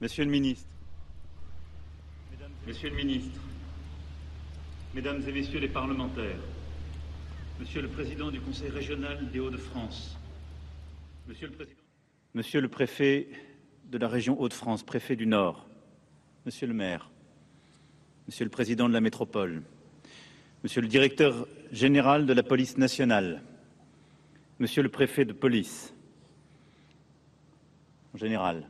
Monsieur 0.00 0.24
le 0.24 0.30
ministre, 0.30 0.66
Monsieur 2.66 2.88
le 2.88 2.96
ministre, 2.96 3.38
Mesdames 4.94 5.22
et 5.28 5.32
Messieurs 5.32 5.60
les 5.60 5.68
parlementaires, 5.68 6.40
Monsieur 7.58 7.82
le 7.82 7.88
Président 7.88 8.30
du 8.30 8.40
Conseil 8.40 8.70
régional 8.70 9.30
des 9.30 9.40
Hauts-de-France, 9.40 10.16
Monsieur 11.28 11.48
le 11.48 11.52
Président, 11.52 12.68
Préfet 12.70 13.28
de 13.90 13.98
la 13.98 14.08
région 14.08 14.40
Hauts-de-France, 14.40 14.84
Préfet 14.84 15.16
du 15.16 15.26
Nord, 15.26 15.66
Monsieur 16.46 16.66
le 16.66 16.72
maire, 16.72 17.10
Monsieur 18.26 18.46
le 18.46 18.50
Président 18.50 18.88
de 18.88 18.94
la 18.94 19.02
métropole, 19.02 19.62
Monsieur 20.62 20.80
le 20.80 20.88
Directeur 20.88 21.46
général 21.72 22.24
de 22.24 22.32
la 22.32 22.42
police 22.42 22.78
nationale, 22.78 23.42
Monsieur 24.60 24.82
le 24.82 24.88
Préfet 24.88 25.26
de 25.26 25.34
police, 25.34 25.92
en 28.14 28.16
général, 28.16 28.66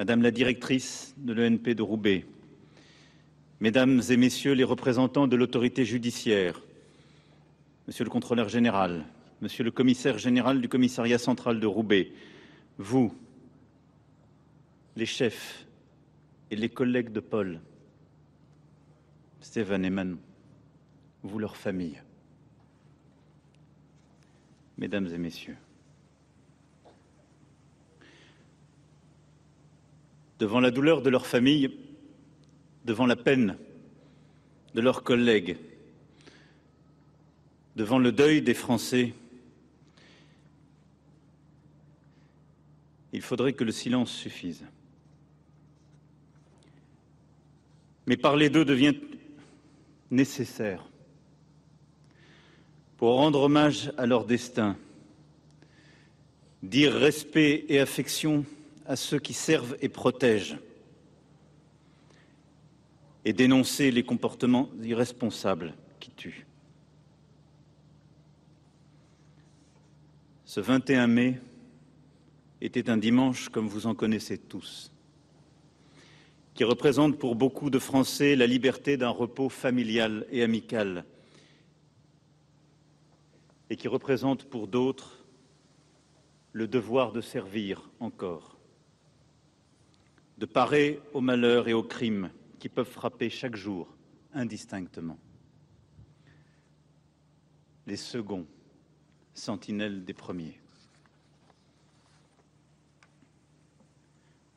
Madame 0.00 0.22
la 0.22 0.30
directrice 0.30 1.14
de 1.18 1.34
l'ENP 1.34 1.74
de 1.74 1.82
Roubaix, 1.82 2.24
Mesdames 3.60 4.00
et 4.08 4.16
Messieurs 4.16 4.54
les 4.54 4.64
représentants 4.64 5.28
de 5.28 5.36
l'autorité 5.36 5.84
judiciaire, 5.84 6.58
Monsieur 7.86 8.04
le 8.04 8.10
contrôleur 8.10 8.48
général, 8.48 9.04
Monsieur 9.42 9.62
le 9.62 9.70
commissaire 9.70 10.16
général 10.16 10.62
du 10.62 10.70
commissariat 10.70 11.18
central 11.18 11.60
de 11.60 11.66
Roubaix, 11.66 12.12
vous, 12.78 13.14
les 14.96 15.04
chefs 15.04 15.66
et 16.50 16.56
les 16.56 16.70
collègues 16.70 17.12
de 17.12 17.20
Paul, 17.20 17.60
Stéphane 19.42 19.84
et 19.84 19.90
Manon, 19.90 20.16
vous, 21.22 21.38
leurs 21.38 21.58
familles, 21.58 22.00
Mesdames 24.78 25.08
et 25.12 25.18
Messieurs, 25.18 25.58
devant 30.40 30.60
la 30.60 30.70
douleur 30.70 31.02
de 31.02 31.10
leur 31.10 31.26
famille, 31.26 31.70
devant 32.86 33.04
la 33.04 33.14
peine 33.14 33.58
de 34.74 34.80
leurs 34.80 35.04
collègues, 35.04 35.58
devant 37.76 37.98
le 37.98 38.10
deuil 38.10 38.40
des 38.40 38.54
Français, 38.54 39.12
il 43.12 43.20
faudrait 43.20 43.52
que 43.52 43.64
le 43.64 43.72
silence 43.72 44.10
suffise. 44.10 44.64
Mais 48.06 48.16
parler 48.16 48.48
d'eux 48.48 48.64
devient 48.64 48.94
nécessaire 50.10 50.88
pour 52.96 53.16
rendre 53.16 53.42
hommage 53.42 53.92
à 53.98 54.06
leur 54.06 54.24
destin, 54.24 54.76
dire 56.62 56.94
respect 56.94 57.66
et 57.68 57.78
affection 57.78 58.46
à 58.90 58.96
ceux 58.96 59.20
qui 59.20 59.34
servent 59.34 59.76
et 59.80 59.88
protègent, 59.88 60.58
et 63.24 63.32
dénoncer 63.32 63.92
les 63.92 64.02
comportements 64.02 64.68
irresponsables 64.82 65.74
qui 66.00 66.10
tuent. 66.10 66.44
Ce 70.44 70.58
21 70.58 71.06
mai 71.06 71.40
était 72.60 72.90
un 72.90 72.96
dimanche 72.96 73.48
comme 73.48 73.68
vous 73.68 73.86
en 73.86 73.94
connaissez 73.94 74.38
tous, 74.38 74.90
qui 76.54 76.64
représente 76.64 77.16
pour 77.16 77.36
beaucoup 77.36 77.70
de 77.70 77.78
Français 77.78 78.34
la 78.34 78.48
liberté 78.48 78.96
d'un 78.96 79.10
repos 79.10 79.50
familial 79.50 80.26
et 80.32 80.42
amical, 80.42 81.04
et 83.70 83.76
qui 83.76 83.86
représente 83.86 84.46
pour 84.46 84.66
d'autres 84.66 85.24
le 86.50 86.66
devoir 86.66 87.12
de 87.12 87.20
servir 87.20 87.88
encore, 88.00 88.49
de 90.40 90.46
parer 90.46 91.00
aux 91.12 91.20
malheurs 91.20 91.68
et 91.68 91.74
aux 91.74 91.82
crimes 91.82 92.30
qui 92.58 92.70
peuvent 92.70 92.90
frapper 92.90 93.28
chaque 93.28 93.56
jour 93.56 93.94
indistinctement. 94.32 95.18
Les 97.86 97.96
seconds, 97.96 98.46
sentinelles 99.34 100.02
des 100.02 100.14
premiers. 100.14 100.58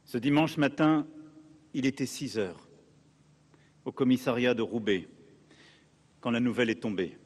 Ce 0.05 0.17
dimanche 0.17 0.55
matin, 0.55 1.05
il 1.73 1.85
était 1.85 2.05
6 2.05 2.37
heures 2.37 2.69
au 3.83 3.91
commissariat 3.91 4.53
de 4.53 4.61
Roubaix 4.61 5.09
quand 6.21 6.31
la 6.31 6.39
nouvelle 6.39 6.69
est 6.69 6.81
tombée. 6.81 7.17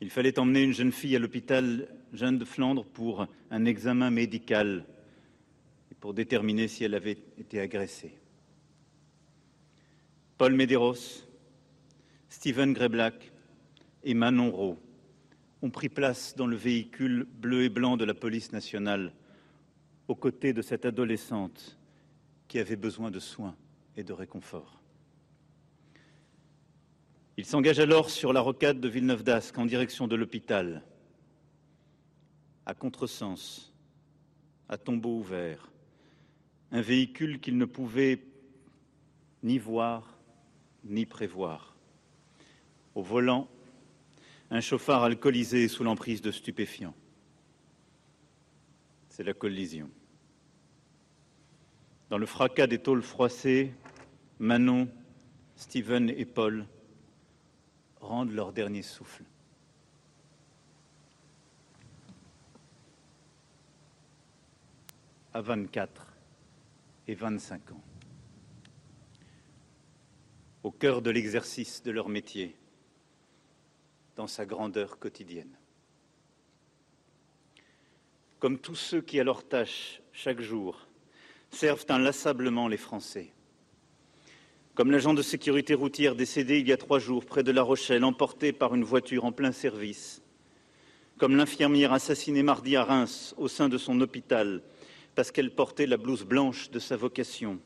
Il 0.00 0.10
fallait 0.10 0.40
emmener 0.40 0.62
une 0.64 0.72
jeune 0.72 0.90
fille 0.90 1.14
à 1.14 1.20
l'hôpital 1.20 1.88
Jeanne 2.12 2.38
de 2.38 2.44
Flandre 2.44 2.84
pour 2.84 3.28
un 3.52 3.64
examen 3.64 4.10
médical 4.10 4.86
pour 6.00 6.14
déterminer 6.14 6.68
si 6.68 6.84
elle 6.84 6.94
avait 6.94 7.22
été 7.38 7.60
agressée. 7.60 8.18
Paul 10.36 10.54
Medeiros, 10.54 11.26
Stephen 12.28 12.72
Greblack 12.72 13.32
et 14.02 14.14
Manon 14.14 14.50
Rowe 14.50 14.78
ont 15.62 15.70
pris 15.70 15.88
place 15.88 16.34
dans 16.36 16.46
le 16.46 16.56
véhicule 16.56 17.26
bleu 17.38 17.62
et 17.62 17.68
blanc 17.68 17.96
de 17.96 18.04
la 18.04 18.14
police 18.14 18.52
nationale 18.52 19.12
aux 20.08 20.14
côtés 20.14 20.52
de 20.52 20.60
cette 20.60 20.84
adolescente 20.84 21.78
qui 22.48 22.58
avait 22.58 22.76
besoin 22.76 23.10
de 23.10 23.18
soins 23.18 23.56
et 23.96 24.04
de 24.04 24.12
réconfort. 24.12 24.80
Il 27.36 27.46
s'engage 27.46 27.80
alors 27.80 28.10
sur 28.10 28.32
la 28.32 28.40
rocade 28.40 28.80
de 28.80 28.88
Villeneuve 28.88 29.24
d'Ascq 29.24 29.58
en 29.58 29.66
direction 29.66 30.06
de 30.06 30.14
l'hôpital, 30.14 30.84
à 32.66 32.74
contresens, 32.74 33.72
à 34.68 34.78
tombeau 34.78 35.18
ouvert, 35.18 35.70
un 36.74 36.80
véhicule 36.80 37.38
qu'il 37.38 37.56
ne 37.56 37.66
pouvait 37.66 38.20
ni 39.44 39.58
voir 39.58 40.18
ni 40.82 41.06
prévoir. 41.06 41.76
Au 42.96 43.02
volant, 43.02 43.48
un 44.50 44.60
chauffard 44.60 45.04
alcoolisé 45.04 45.68
sous 45.68 45.84
l'emprise 45.84 46.20
de 46.20 46.32
stupéfiants. 46.32 46.96
C'est 49.08 49.22
la 49.22 49.34
collision. 49.34 49.88
Dans 52.10 52.18
le 52.18 52.26
fracas 52.26 52.66
des 52.66 52.80
tôles 52.80 53.02
froissées, 53.02 53.72
Manon, 54.40 54.88
Steven 55.54 56.10
et 56.10 56.24
Paul 56.24 56.66
rendent 58.00 58.32
leur 58.32 58.52
dernier 58.52 58.82
souffle. 58.82 59.22
À 65.32 65.40
24 65.40 66.13
et 67.06 67.14
25 67.14 67.72
ans 67.72 67.82
au 70.64 70.70
cœur 70.70 71.02
de 71.02 71.10
l'exercice 71.10 71.82
de 71.82 71.90
leur 71.90 72.08
métier, 72.08 72.56
dans 74.16 74.26
sa 74.26 74.46
grandeur 74.46 74.98
quotidienne. 74.98 75.54
Comme 78.38 78.58
tous 78.58 78.74
ceux 78.74 79.02
qui, 79.02 79.20
à 79.20 79.24
leur 79.24 79.46
tâche, 79.46 80.00
chaque 80.12 80.40
jour, 80.40 80.88
servent 81.50 81.84
inlassablement 81.90 82.66
les 82.66 82.78
Français. 82.78 83.30
Comme 84.74 84.90
l'agent 84.90 85.14
de 85.14 85.22
sécurité 85.22 85.74
routière 85.74 86.16
décédé 86.16 86.58
il 86.58 86.66
y 86.66 86.72
a 86.72 86.76
trois 86.78 86.98
jours 86.98 87.26
près 87.26 87.42
de 87.42 87.52
La 87.52 87.62
Rochelle, 87.62 88.02
emporté 88.02 88.52
par 88.52 88.74
une 88.74 88.84
voiture 88.84 89.26
en 89.26 89.32
plein 89.32 89.52
service. 89.52 90.22
Comme 91.18 91.36
l'infirmière 91.36 91.92
assassinée 91.92 92.42
mardi 92.42 92.74
à 92.74 92.84
Reims 92.84 93.34
au 93.36 93.48
sein 93.48 93.68
de 93.68 93.78
son 93.78 94.00
hôpital 94.00 94.62
parce 95.14 95.30
qu'elle 95.30 95.54
portait 95.54 95.86
la 95.86 95.96
blouse 95.96 96.24
blanche 96.24 96.70
de 96.70 96.78
sa 96.78 96.96
vocation. 96.96 97.60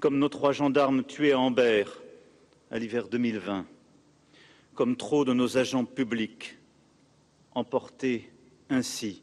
Comme 0.00 0.18
nos 0.18 0.28
trois 0.28 0.52
gendarmes 0.52 1.04
tués 1.04 1.32
à 1.32 1.38
Ambert 1.38 2.02
à 2.70 2.78
l'hiver 2.78 3.08
2020, 3.08 3.66
comme 4.74 4.96
trop 4.96 5.24
de 5.24 5.32
nos 5.32 5.56
agents 5.56 5.84
publics 5.84 6.58
emportés 7.54 8.30
ainsi 8.68 9.22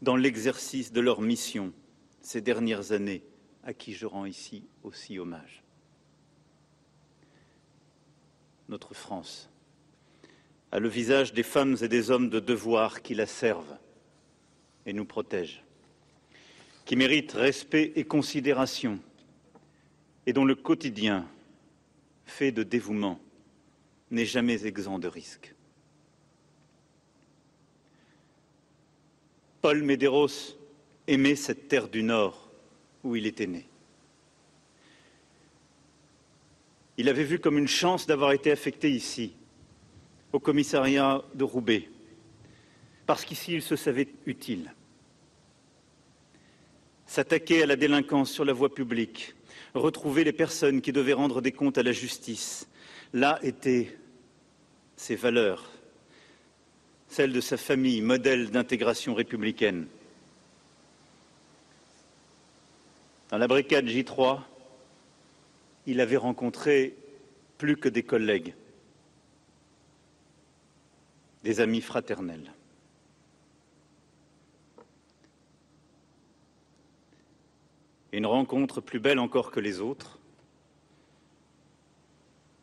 dans 0.00 0.16
l'exercice 0.16 0.92
de 0.92 1.00
leur 1.00 1.20
mission 1.20 1.72
ces 2.20 2.40
dernières 2.40 2.92
années, 2.92 3.22
à 3.64 3.74
qui 3.74 3.92
je 3.94 4.06
rends 4.06 4.26
ici 4.26 4.64
aussi 4.82 5.18
hommage. 5.18 5.62
Notre 8.68 8.94
France 8.94 9.50
a 10.70 10.78
le 10.78 10.88
visage 10.88 11.32
des 11.32 11.42
femmes 11.42 11.76
et 11.82 11.88
des 11.88 12.10
hommes 12.10 12.30
de 12.30 12.40
devoir 12.40 13.02
qui 13.02 13.14
la 13.14 13.26
servent 13.26 13.76
et 14.86 14.92
nous 14.92 15.04
protègent, 15.04 15.64
qui 16.84 16.96
méritent 16.96 17.32
respect 17.32 17.92
et 17.96 18.04
considération 18.04 18.98
et 20.26 20.32
dont 20.32 20.44
le 20.44 20.54
quotidien, 20.54 21.26
fait 22.24 22.52
de 22.52 22.62
dévouement, 22.62 23.20
n'est 24.10 24.24
jamais 24.24 24.66
exempt 24.66 24.98
de 24.98 25.08
risques. 25.08 25.54
Paul 29.60 29.82
Medeiros 29.82 30.56
aimait 31.06 31.36
cette 31.36 31.68
terre 31.68 31.88
du 31.88 32.02
Nord 32.02 32.50
où 33.04 33.16
il 33.16 33.26
était 33.26 33.46
né. 33.46 33.66
Il 36.96 37.08
avait 37.08 37.24
vu 37.24 37.38
comme 37.38 37.58
une 37.58 37.68
chance 37.68 38.06
d'avoir 38.06 38.32
été 38.32 38.50
affecté 38.50 38.90
ici, 38.90 39.32
au 40.32 40.40
commissariat 40.40 41.22
de 41.34 41.44
Roubaix, 41.44 41.88
parce 43.06 43.24
qu'ici 43.24 43.54
il 43.54 43.62
se 43.62 43.76
savait 43.76 44.08
utile. 44.26 44.72
S'attaquer 47.12 47.62
à 47.62 47.66
la 47.66 47.76
délinquance 47.76 48.30
sur 48.30 48.46
la 48.46 48.54
voie 48.54 48.74
publique, 48.74 49.34
retrouver 49.74 50.24
les 50.24 50.32
personnes 50.32 50.80
qui 50.80 50.92
devaient 50.92 51.12
rendre 51.12 51.42
des 51.42 51.52
comptes 51.52 51.76
à 51.76 51.82
la 51.82 51.92
justice. 51.92 52.66
Là 53.12 53.38
étaient 53.42 53.98
ses 54.96 55.14
valeurs, 55.14 55.70
celles 57.08 57.34
de 57.34 57.42
sa 57.42 57.58
famille, 57.58 58.00
modèle 58.00 58.50
d'intégration 58.50 59.12
républicaine. 59.12 59.88
Dans 63.28 63.36
la 63.36 63.46
brigade 63.46 63.84
J3, 63.84 64.40
il 65.86 66.00
avait 66.00 66.16
rencontré 66.16 66.96
plus 67.58 67.76
que 67.76 67.90
des 67.90 68.04
collègues, 68.04 68.54
des 71.44 71.60
amis 71.60 71.82
fraternels. 71.82 72.54
Une 78.12 78.26
rencontre 78.26 78.80
plus 78.80 79.00
belle 79.00 79.18
encore 79.18 79.50
que 79.50 79.60
les 79.60 79.80
autres, 79.80 80.18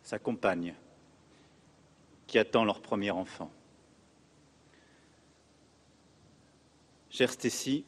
sa 0.04 0.20
compagne, 0.20 0.76
qui 2.28 2.38
attend 2.38 2.64
leur 2.64 2.82
premier 2.82 3.10
enfant. 3.10 3.52
Chère 7.10 7.32
Stécie, 7.32 7.84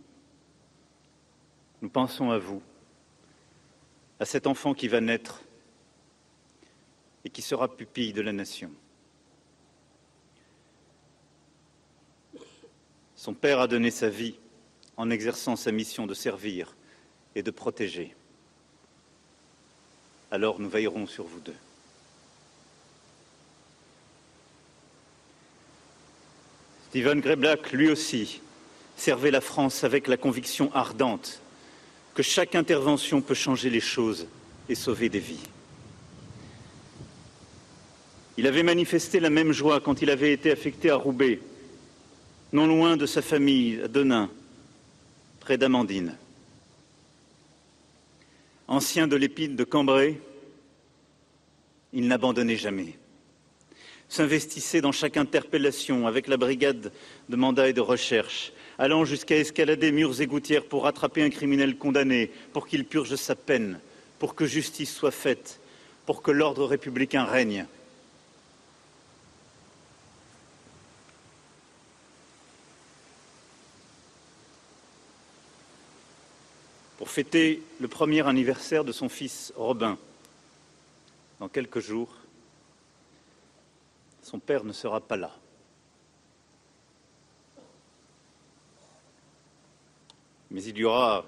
nous 1.84 1.90
pensons 1.90 2.32
à 2.32 2.40
vous, 2.40 2.62
à 4.20 4.26
cet 4.26 4.48
enfant 4.48 4.74
qui 4.74 4.88
va 4.88 5.00
naître 5.00 5.44
et 7.24 7.30
qui 7.30 7.44
sera 7.44 7.76
pupille 7.76 8.14
de 8.14 8.22
la 8.22 8.34
nation. 8.34 8.72
Son 13.16 13.36
père 13.36 13.60
a 13.60 13.68
donné 13.68 13.92
sa 13.92 14.10
vie 14.10 14.36
en 14.98 15.12
exerçant 15.12 15.56
sa 15.56 15.72
mission 15.72 16.08
de 16.08 16.16
servir 16.16 16.76
et 17.36 17.44
de 17.44 17.52
protéger. 17.52 18.14
Alors 20.32 20.60
nous 20.60 20.70
veillerons 20.70 21.08
sur 21.08 21.26
vous 21.26 21.40
deux. 21.40 21.56
Stephen 26.90 27.22
Black, 27.22 27.72
lui 27.72 27.90
aussi, 27.90 28.42
servait 28.98 29.32
la 29.32 29.40
France 29.40 29.86
avec 29.86 30.08
la 30.08 30.18
conviction 30.18 30.70
ardente 30.74 31.42
que 32.14 32.22
chaque 32.22 32.56
intervention 32.56 33.22
peut 33.22 33.34
changer 33.34 33.70
les 33.70 33.80
choses 33.80 34.28
et 34.68 34.76
sauver 34.76 35.08
des 35.08 35.20
vies. 35.20 35.48
Il 38.38 38.48
avait 38.48 38.64
manifesté 38.64 39.20
la 39.20 39.30
même 39.30 39.52
joie 39.52 39.80
quand 39.80 40.02
il 40.02 40.10
avait 40.10 40.34
été 40.34 40.52
affecté 40.52 40.90
à 40.90 40.96
Roubaix, 40.96 41.40
non 42.54 42.68
loin 42.68 42.98
de 42.98 43.06
sa 43.06 43.22
famille, 43.22 43.80
à 43.82 43.88
Denain, 43.88 44.30
près 45.40 45.58
d'Amandine. 45.58 46.18
Ancien 48.72 49.06
de 49.06 49.18
l'épide 49.18 49.58
de 49.58 49.66
Cambrai, 49.66 50.18
il 51.92 52.08
n'abandonnait 52.08 52.56
jamais. 52.56 52.98
S'investissait 54.08 54.80
dans 54.80 54.94
chaque 54.94 55.18
interpellation 55.18 56.08
avec 56.08 56.30
la 56.30 56.38
brigade 56.38 56.94
de 57.28 57.36
mandat 57.36 57.68
et 57.68 57.74
de 57.74 57.82
recherche, 57.82 58.54
allant 58.78 59.04
jusqu'à 59.04 59.36
escalader 59.36 59.92
murs 59.92 60.22
et 60.22 60.26
gouttières 60.26 60.64
pour 60.64 60.84
rattraper 60.84 61.22
un 61.22 61.30
criminel 61.30 61.76
condamné, 61.76 62.32
pour 62.54 62.66
qu'il 62.66 62.86
purge 62.86 63.14
sa 63.16 63.36
peine, 63.36 63.82
pour 64.20 64.36
que 64.36 64.46
justice 64.46 64.96
soit 64.96 65.12
faite, 65.12 65.60
pour 66.06 66.22
que 66.22 66.32
l'ordre 66.32 66.66
républicain 66.66 67.26
règne. 67.26 67.66
Pour 77.12 77.16
fêter 77.16 77.62
le 77.82 77.90
premier 77.90 78.26
anniversaire 78.26 78.86
de 78.86 78.94
son 78.94 79.10
fils 79.10 79.52
Robin. 79.58 79.98
Dans 81.42 81.50
quelques 81.50 81.82
jours, 81.82 82.16
son 84.22 84.40
père 84.40 84.64
ne 84.64 84.72
sera 84.72 85.02
pas 85.02 85.18
là. 85.18 85.36
Mais 90.52 90.64
il 90.64 90.78
y 90.78 90.86
aura 90.86 91.26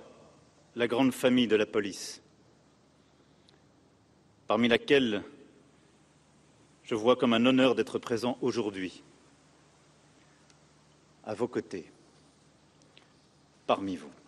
la 0.78 0.88
grande 0.88 1.12
famille 1.12 1.48
de 1.50 1.58
la 1.58 1.66
police, 1.66 2.22
parmi 4.48 4.70
laquelle 4.70 5.22
je 6.86 6.96
vois 6.96 7.18
comme 7.18 7.34
un 7.34 7.46
honneur 7.46 7.76
d'être 7.76 8.00
présent 8.00 8.38
aujourd'hui, 8.40 9.04
à 11.26 11.34
vos 11.34 11.50
côtés, 11.50 11.92
parmi 13.68 13.98
vous. 13.98 14.23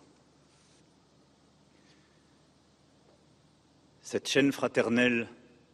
Cette 4.06 4.28
chaîne 4.28 4.52
fraternelle 4.52 5.26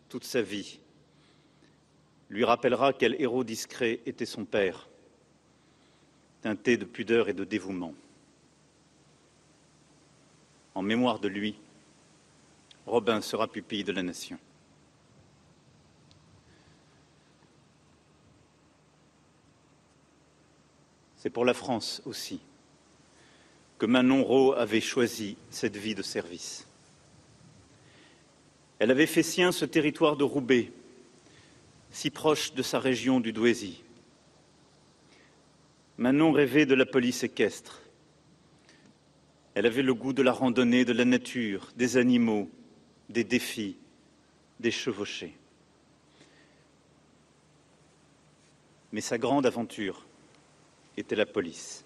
toute 0.08 0.24
sa 0.24 0.40
vie, 0.40 0.80
lui 2.30 2.46
rappellera 2.46 2.94
quel 2.94 3.20
héros 3.20 3.44
discret 3.44 4.00
était 4.06 4.24
son 4.24 4.46
père, 4.46 4.88
teinté 6.40 6.78
de 6.78 6.86
pudeur 6.86 7.28
et 7.28 7.34
de 7.34 7.44
dévouement. 7.44 7.92
En 10.74 10.80
mémoire 10.80 11.18
de 11.18 11.28
lui, 11.28 11.56
Robin 12.86 13.20
sera 13.20 13.48
pupille 13.48 13.84
de 13.84 13.92
la 13.92 14.02
nation. 14.02 14.38
C'est 21.18 21.28
pour 21.28 21.44
la 21.44 21.52
France 21.52 22.00
aussi 22.06 22.40
que 23.76 23.84
Manon 23.84 24.24
Rowe 24.24 24.54
avait 24.54 24.80
choisi 24.80 25.36
cette 25.50 25.76
vie 25.76 25.94
de 25.94 26.02
service. 26.02 26.66
Elle 28.82 28.90
avait 28.90 29.06
fait 29.06 29.22
sien 29.22 29.52
ce 29.52 29.64
territoire 29.64 30.16
de 30.16 30.24
Roubaix, 30.24 30.72
si 31.92 32.10
proche 32.10 32.52
de 32.52 32.62
sa 32.62 32.80
région 32.80 33.20
du 33.20 33.32
Douaisis. 33.32 33.80
Manon 35.98 36.32
rêvait 36.32 36.66
de 36.66 36.74
la 36.74 36.84
police 36.84 37.22
équestre. 37.22 37.80
Elle 39.54 39.66
avait 39.66 39.84
le 39.84 39.94
goût 39.94 40.12
de 40.12 40.22
la 40.22 40.32
randonnée, 40.32 40.84
de 40.84 40.92
la 40.92 41.04
nature, 41.04 41.70
des 41.76 41.96
animaux, 41.96 42.50
des 43.08 43.22
défis, 43.22 43.76
des 44.58 44.72
chevauchés. 44.72 45.36
Mais 48.90 49.00
sa 49.00 49.16
grande 49.16 49.46
aventure 49.46 50.04
était 50.96 51.14
la 51.14 51.26
police, 51.26 51.84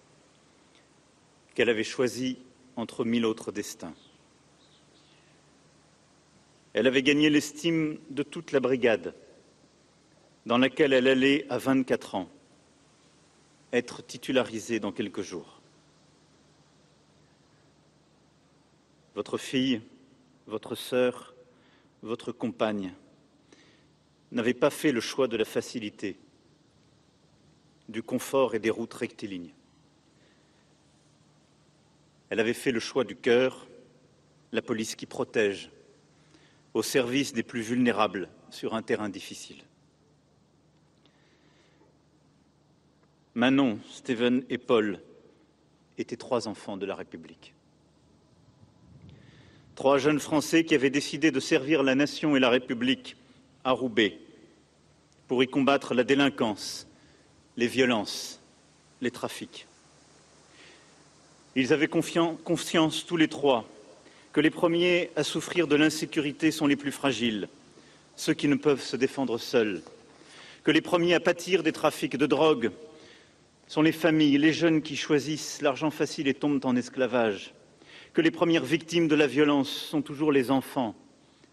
qu'elle 1.54 1.68
avait 1.68 1.84
choisie 1.84 2.38
entre 2.74 3.04
mille 3.04 3.26
autres 3.26 3.52
destins. 3.52 3.92
Elle 6.76 6.86
avait 6.86 7.02
gagné 7.02 7.30
l'estime 7.30 7.98
de 8.10 8.22
toute 8.22 8.52
la 8.52 8.60
brigade, 8.60 9.14
dans 10.44 10.58
laquelle 10.58 10.92
elle 10.92 11.08
allait 11.08 11.46
à 11.48 11.56
24 11.56 12.16
ans 12.16 12.28
être 13.72 14.04
titularisée 14.04 14.78
dans 14.78 14.92
quelques 14.92 15.22
jours. 15.22 15.62
Votre 19.14 19.38
fille, 19.38 19.80
votre 20.46 20.74
sœur, 20.74 21.34
votre 22.02 22.30
compagne 22.30 22.92
n'avaient 24.30 24.52
pas 24.52 24.68
fait 24.68 24.92
le 24.92 25.00
choix 25.00 25.28
de 25.28 25.38
la 25.38 25.46
facilité, 25.46 26.18
du 27.88 28.02
confort 28.02 28.54
et 28.54 28.58
des 28.58 28.68
routes 28.68 28.92
rectilignes. 28.92 29.54
Elle 32.28 32.40
avait 32.40 32.52
fait 32.52 32.70
le 32.70 32.80
choix 32.80 33.04
du 33.04 33.16
cœur, 33.16 33.66
la 34.52 34.60
police 34.60 34.94
qui 34.94 35.06
protège, 35.06 35.70
au 36.76 36.82
service 36.82 37.32
des 37.32 37.42
plus 37.42 37.62
vulnérables 37.62 38.28
sur 38.50 38.74
un 38.74 38.82
terrain 38.82 39.08
difficile. 39.08 39.62
Manon, 43.34 43.78
Stephen 43.90 44.44
et 44.50 44.58
Paul 44.58 45.00
étaient 45.96 46.18
trois 46.18 46.48
enfants 46.48 46.76
de 46.76 46.84
la 46.84 46.94
République. 46.94 47.54
Trois 49.74 49.96
jeunes 49.96 50.20
Français 50.20 50.66
qui 50.66 50.74
avaient 50.74 50.90
décidé 50.90 51.30
de 51.30 51.40
servir 51.40 51.82
la 51.82 51.94
nation 51.94 52.36
et 52.36 52.40
la 52.40 52.50
République 52.50 53.16
à 53.64 53.70
Roubaix 53.70 54.18
pour 55.28 55.42
y 55.42 55.48
combattre 55.48 55.94
la 55.94 56.04
délinquance, 56.04 56.86
les 57.56 57.68
violences, 57.68 58.42
les 59.00 59.10
trafics. 59.10 59.66
Ils 61.54 61.72
avaient 61.72 61.88
confiance 61.88 63.06
tous 63.06 63.16
les 63.16 63.28
trois 63.28 63.66
que 64.36 64.42
les 64.42 64.50
premiers 64.50 65.08
à 65.16 65.24
souffrir 65.24 65.66
de 65.66 65.76
l'insécurité 65.76 66.50
sont 66.50 66.66
les 66.66 66.76
plus 66.76 66.92
fragiles, 66.92 67.48
ceux 68.16 68.34
qui 68.34 68.48
ne 68.48 68.54
peuvent 68.54 68.82
se 68.82 68.94
défendre 68.94 69.38
seuls, 69.38 69.80
que 70.62 70.70
les 70.70 70.82
premiers 70.82 71.14
à 71.14 71.20
pâtir 71.20 71.62
des 71.62 71.72
trafics 71.72 72.18
de 72.18 72.26
drogue 72.26 72.70
sont 73.66 73.80
les 73.80 73.92
familles, 73.92 74.36
les 74.36 74.52
jeunes 74.52 74.82
qui 74.82 74.94
choisissent 74.94 75.62
l'argent 75.62 75.90
facile 75.90 76.28
et 76.28 76.34
tombent 76.34 76.66
en 76.66 76.76
esclavage, 76.76 77.54
que 78.12 78.20
les 78.20 78.30
premières 78.30 78.66
victimes 78.66 79.08
de 79.08 79.14
la 79.14 79.26
violence 79.26 79.70
sont 79.70 80.02
toujours 80.02 80.32
les 80.32 80.50
enfants, 80.50 80.94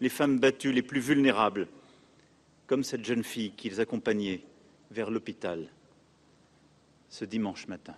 les 0.02 0.10
femmes 0.10 0.38
battues 0.38 0.72
les 0.72 0.82
plus 0.82 1.00
vulnérables, 1.00 1.68
comme 2.66 2.84
cette 2.84 3.06
jeune 3.06 3.24
fille 3.24 3.52
qu'ils 3.52 3.80
accompagnaient 3.80 4.42
vers 4.90 5.10
l'hôpital 5.10 5.70
ce 7.08 7.24
dimanche 7.24 7.66
matin. 7.66 7.94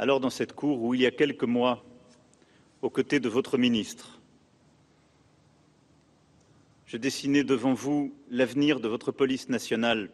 Alors 0.00 0.18
dans 0.18 0.30
cette 0.30 0.54
cour 0.54 0.82
où, 0.82 0.94
il 0.94 1.02
y 1.02 1.06
a 1.06 1.10
quelques 1.10 1.44
mois, 1.44 1.84
aux 2.80 2.88
côtés 2.88 3.20
de 3.20 3.28
votre 3.28 3.58
ministre, 3.58 4.18
je 6.86 6.96
dessinais 6.96 7.44
devant 7.44 7.74
vous 7.74 8.14
l'avenir 8.30 8.80
de 8.80 8.88
votre 8.88 9.12
police 9.12 9.50
nationale, 9.50 10.08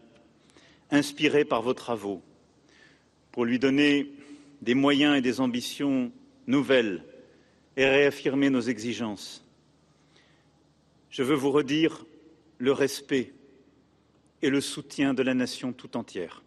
inspiré 0.90 1.44
par 1.44 1.62
vos 1.62 1.72
travaux, 1.72 2.20
pour 3.30 3.44
lui 3.44 3.60
donner 3.60 4.10
des 4.60 4.74
moyens 4.74 5.16
et 5.16 5.20
des 5.20 5.40
ambitions 5.40 6.10
nouvelles 6.48 7.04
et 7.76 7.86
réaffirmer 7.86 8.50
nos 8.50 8.62
exigences. 8.62 9.44
Je 11.10 11.22
veux 11.22 11.36
vous 11.36 11.52
redire 11.52 12.04
le 12.58 12.72
respect 12.72 13.34
et 14.42 14.50
le 14.50 14.60
soutien 14.60 15.14
de 15.14 15.22
la 15.22 15.34
nation 15.34 15.72
tout 15.72 15.96
entière. 15.96 16.42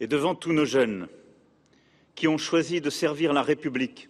Et 0.00 0.06
devant 0.06 0.34
tous 0.34 0.52
nos 0.52 0.64
jeunes 0.64 1.08
qui 2.14 2.28
ont 2.28 2.38
choisi 2.38 2.80
de 2.80 2.90
servir 2.90 3.32
la 3.32 3.42
République 3.42 4.08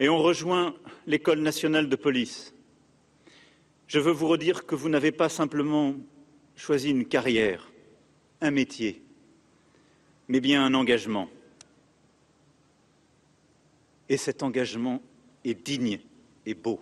et 0.00 0.08
ont 0.08 0.18
rejoint 0.18 0.74
l'école 1.06 1.40
nationale 1.40 1.88
de 1.88 1.96
police, 1.96 2.54
je 3.86 3.98
veux 3.98 4.12
vous 4.12 4.28
redire 4.28 4.66
que 4.66 4.74
vous 4.74 4.88
n'avez 4.88 5.12
pas 5.12 5.28
simplement 5.28 5.94
choisi 6.56 6.90
une 6.90 7.06
carrière, 7.06 7.70
un 8.40 8.50
métier, 8.50 9.02
mais 10.28 10.40
bien 10.40 10.64
un 10.64 10.74
engagement. 10.74 11.28
Et 14.08 14.16
cet 14.16 14.42
engagement 14.42 15.02
est 15.44 15.54
digne 15.54 15.98
et 16.46 16.54
beau. 16.54 16.80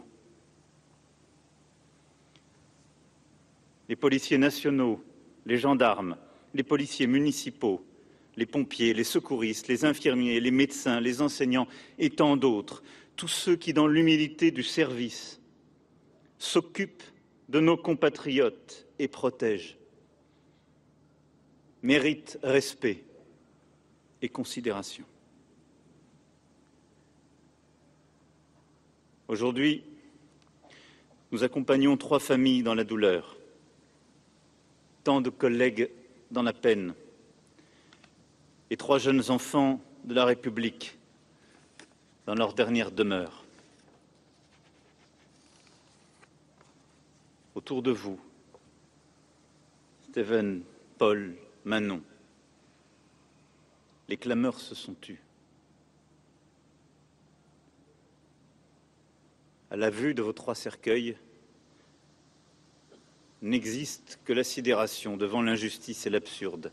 Les 3.88 3.96
policiers 3.96 4.38
nationaux, 4.38 5.02
les 5.44 5.58
gendarmes, 5.58 6.16
les 6.54 6.62
policiers 6.62 7.06
municipaux, 7.06 7.84
les 8.36 8.46
pompiers, 8.46 8.94
les 8.94 9.04
secouristes, 9.04 9.68
les 9.68 9.84
infirmiers, 9.84 10.40
les 10.40 10.50
médecins, 10.50 11.00
les 11.00 11.20
enseignants 11.20 11.68
et 11.98 12.10
tant 12.10 12.36
d'autres, 12.36 12.82
tous 13.16 13.28
ceux 13.28 13.56
qui, 13.56 13.72
dans 13.72 13.86
l'humilité 13.86 14.50
du 14.50 14.62
service, 14.62 15.40
s'occupent 16.38 17.02
de 17.48 17.60
nos 17.60 17.76
compatriotes 17.76 18.86
et 18.98 19.08
protègent, 19.08 19.76
méritent 21.82 22.38
respect 22.42 23.04
et 24.22 24.28
considération. 24.28 25.04
Aujourd'hui, 29.28 29.84
nous 31.32 31.44
accompagnons 31.44 31.96
trois 31.96 32.20
familles 32.20 32.62
dans 32.62 32.74
la 32.74 32.84
douleur, 32.84 33.36
tant 35.04 35.20
de 35.20 35.30
collègues 35.30 35.90
dans 36.30 36.42
la 36.42 36.52
peine, 36.52 36.94
et 38.72 38.76
trois 38.78 38.96
jeunes 38.96 39.30
enfants 39.30 39.82
de 40.04 40.14
la 40.14 40.24
République 40.24 40.96
dans 42.24 42.34
leur 42.34 42.54
dernière 42.54 42.90
demeure. 42.90 43.44
Autour 47.54 47.82
de 47.82 47.90
vous, 47.90 48.18
Stephen, 50.08 50.62
Paul, 50.96 51.36
Manon, 51.66 52.02
les 54.08 54.16
clameurs 54.16 54.58
se 54.58 54.74
sont 54.74 54.94
tues. 54.94 55.20
À 59.70 59.76
la 59.76 59.90
vue 59.90 60.14
de 60.14 60.22
vos 60.22 60.32
trois 60.32 60.54
cercueils, 60.54 61.18
n'existe 63.42 64.18
que 64.24 64.32
la 64.32 64.44
sidération 64.44 65.18
devant 65.18 65.42
l'injustice 65.42 66.06
et 66.06 66.10
l'absurde 66.10 66.72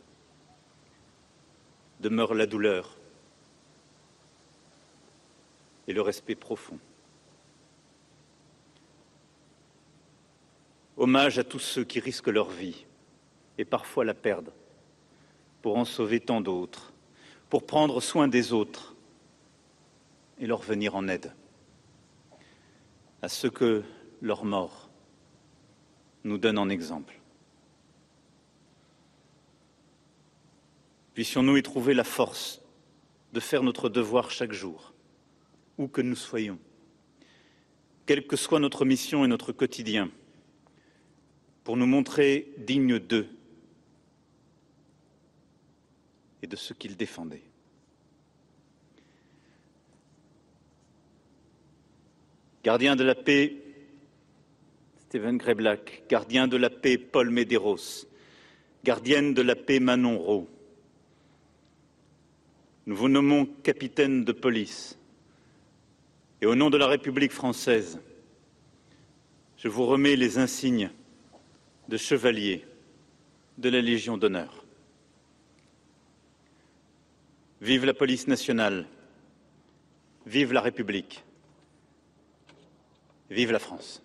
demeure 1.99 2.33
la 2.33 2.45
douleur 2.45 2.97
et 5.87 5.93
le 5.93 6.01
respect 6.01 6.35
profond. 6.35 6.79
Hommage 10.97 11.39
à 11.39 11.43
tous 11.43 11.59
ceux 11.59 11.83
qui 11.83 11.99
risquent 11.99 12.27
leur 12.27 12.49
vie 12.49 12.85
et 13.57 13.65
parfois 13.65 14.05
la 14.05 14.13
perdent 14.13 14.53
pour 15.61 15.77
en 15.77 15.85
sauver 15.85 16.19
tant 16.19 16.41
d'autres, 16.41 16.93
pour 17.49 17.65
prendre 17.65 18.01
soin 18.01 18.27
des 18.27 18.53
autres 18.53 18.95
et 20.39 20.47
leur 20.47 20.61
venir 20.61 20.95
en 20.95 21.07
aide. 21.07 21.33
À 23.21 23.27
ceux 23.27 23.49
que 23.49 23.83
leur 24.21 24.45
mort 24.45 24.89
nous 26.23 26.37
donne 26.37 26.57
en 26.57 26.69
exemple. 26.69 27.18
Puissions-nous 31.20 31.57
y 31.57 31.61
trouver 31.61 31.93
la 31.93 32.05
force 32.05 32.61
de 33.34 33.41
faire 33.41 33.61
notre 33.61 33.89
devoir 33.89 34.32
chaque 34.32 34.53
jour, 34.53 34.93
où 35.78 35.89
que 35.89 35.99
nous 35.99 36.15
soyons, 36.15 36.57
quelle 38.05 38.26
que 38.26 38.38
soit 38.38 38.61
notre 38.61 38.86
mission 38.86 39.26
et 39.26 39.28
notre 39.28 39.51
quotidien, 39.51 40.11
pour 41.65 41.76
nous 41.76 41.88
montrer 41.88 42.53
dignes 42.59 42.99
d'eux 42.99 43.28
et 46.41 46.47
de 46.47 46.55
ce 46.55 46.74
qu'ils 46.74 46.95
défendaient. 46.95 47.43
Gardien 52.63 52.95
de 52.95 53.03
la 53.03 53.15
paix, 53.15 53.57
Stephen 55.09 55.36
Greblack, 55.36 56.03
gardien 56.07 56.47
de 56.47 56.55
la 56.55 56.70
paix, 56.70 56.97
Paul 56.97 57.30
Medeiros, 57.30 58.07
gardienne 58.86 59.34
de 59.34 59.41
la 59.41 59.57
paix, 59.57 59.82
Manon 59.82 60.17
Rowe, 60.17 60.47
nous 62.89 62.95
vous 62.95 63.07
nommons 63.07 63.45
capitaine 63.45 64.25
de 64.25 64.31
police. 64.31 64.97
Et 66.41 66.47
au 66.47 66.55
nom 66.55 66.71
de 66.71 66.77
la 66.77 66.87
République 66.87 67.31
française, 67.31 67.99
je 69.57 69.67
vous 69.67 69.85
remets 69.85 70.15
les 70.15 70.39
insignes 70.39 70.89
de 71.87 71.97
chevalier 71.97 72.65
de 73.59 73.69
la 73.69 73.79
Légion 73.79 74.17
d'honneur. 74.17 74.65
Vive 77.61 77.85
la 77.85 77.93
police 77.93 78.25
nationale, 78.25 78.87
vive 80.25 80.51
la 80.51 80.61
République, 80.61 81.23
vive 83.29 83.51
la 83.51 83.59
France. 83.59 84.01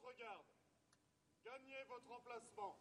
Votre 0.00 0.16
garde, 0.18 0.46
gagnez 1.44 1.84
votre 1.84 2.10
emplacement. 2.12 2.78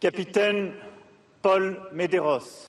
Capitaine 0.00 0.74
Paul 1.42 1.88
Medeiros, 1.92 2.68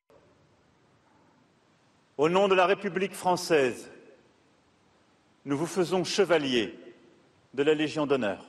au 2.17 2.27
nom 2.27 2.47
de 2.47 2.55
la 2.55 2.65
République 2.65 3.13
française, 3.13 3.91
nous 5.45 5.55
vous 5.55 5.67
faisons 5.67 6.03
chevalier 6.03 6.73
de 7.53 7.61
la 7.61 7.75
Légion 7.75 8.07
d'honneur. 8.07 8.48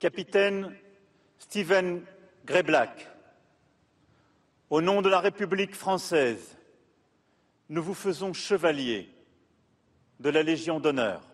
Capitaine 0.00 0.74
Steven 1.38 2.02
Greblack, 2.46 3.06
au 4.70 4.80
nom 4.80 5.02
de 5.02 5.10
la 5.10 5.20
République 5.20 5.74
française, 5.74 6.56
nous 7.68 7.82
vous 7.82 7.92
faisons 7.92 8.32
chevalier 8.32 9.10
de 10.18 10.30
la 10.30 10.42
Légion 10.42 10.80
d'honneur. 10.80 11.29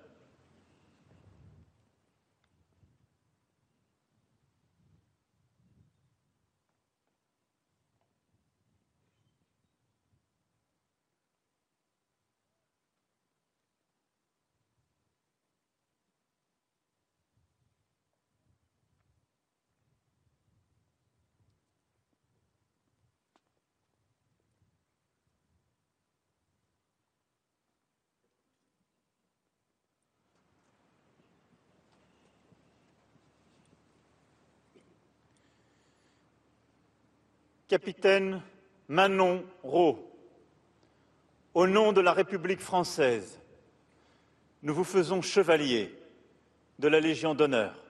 Capitaine 37.69 38.43
Manon 38.89 39.45
Rau, 39.65 40.09
au 41.53 41.67
nom 41.67 41.93
de 41.93 42.01
la 42.01 42.13
République 42.13 42.61
française, 42.61 43.41
nous 44.63 44.75
vous 44.75 44.85
faisons 44.85 45.21
chevalier 45.21 45.93
de 46.79 46.87
la 46.87 47.01
Légion 47.01 47.35
d'honneur. 47.35 47.86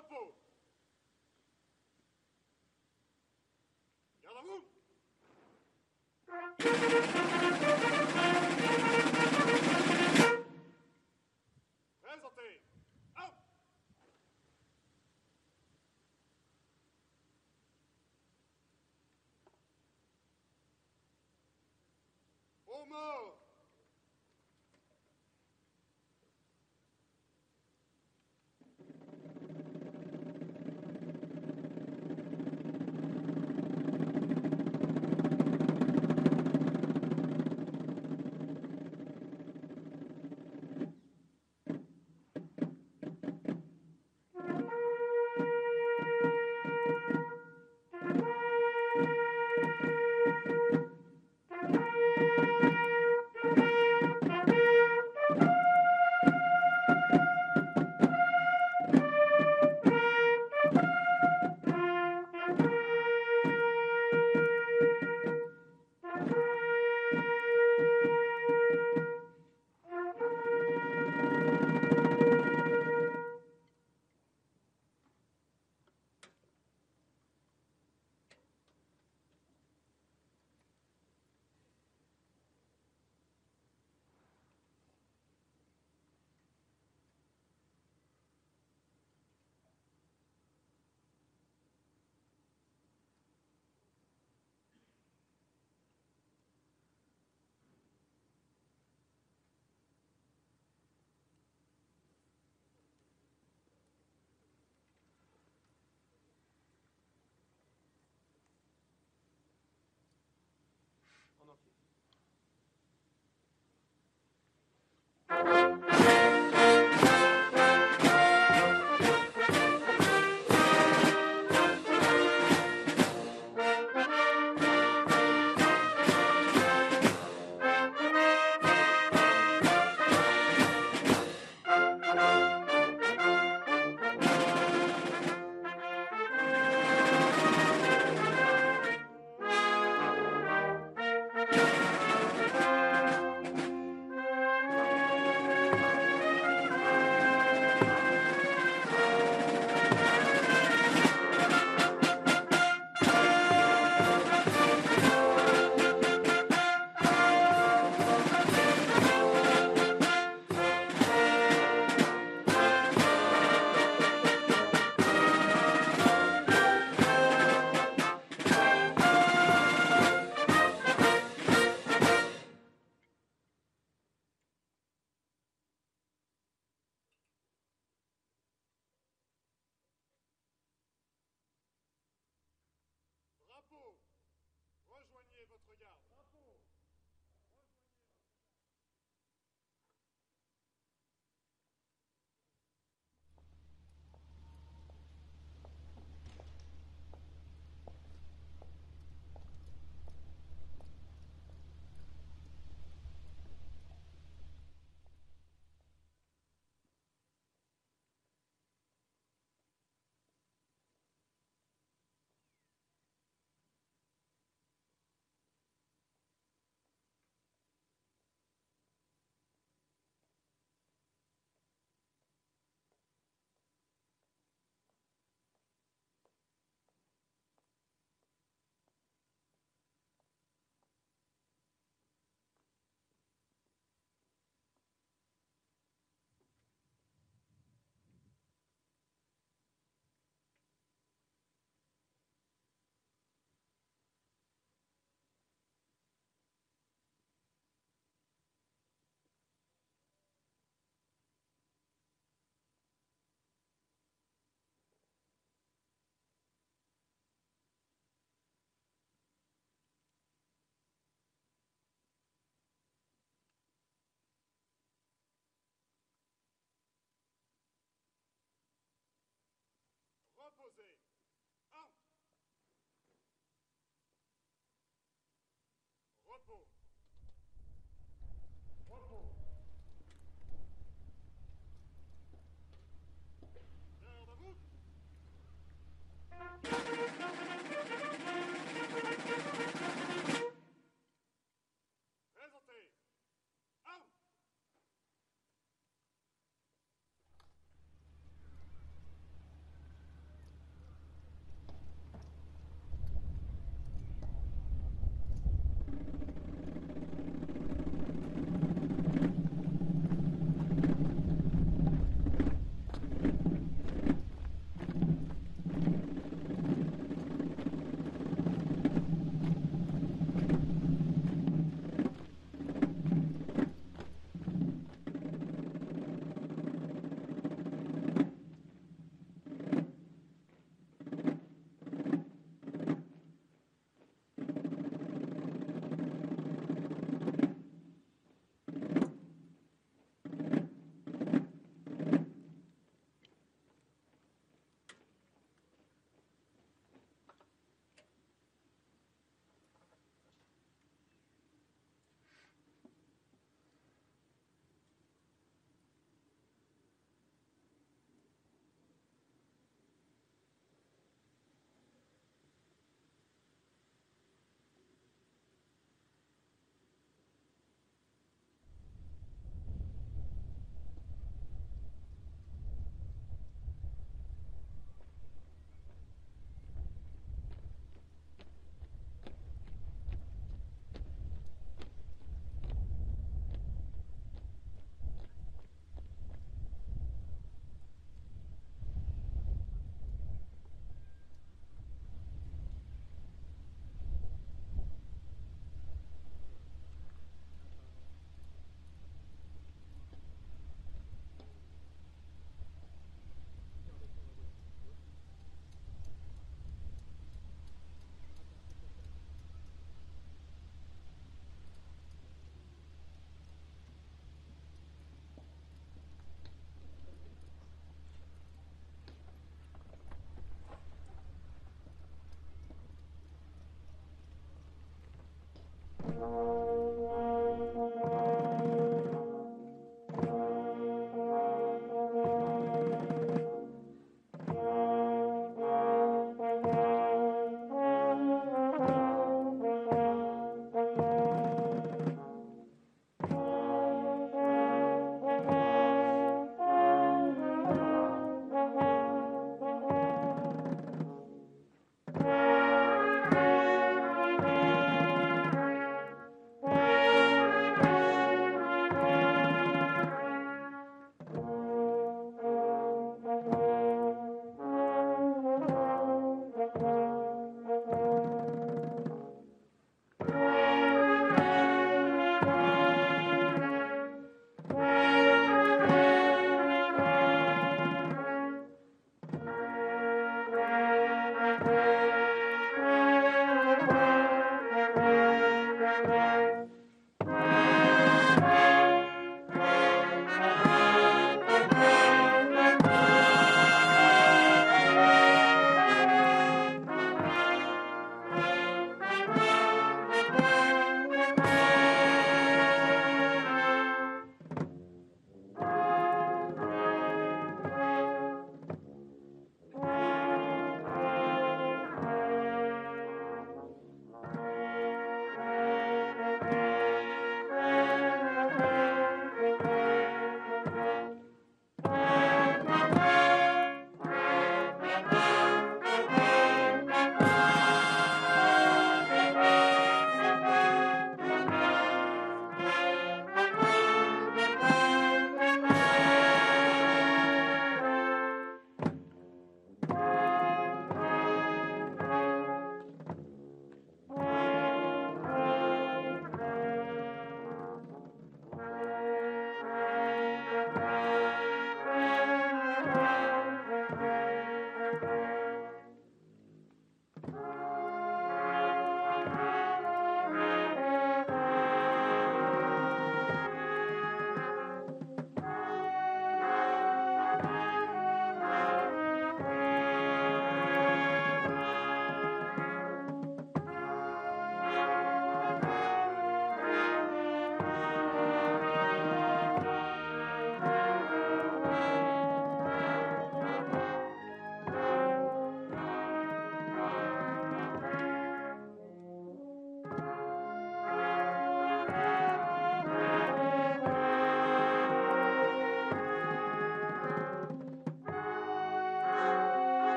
Repos. 0.00 0.34
Garde 6.58 7.29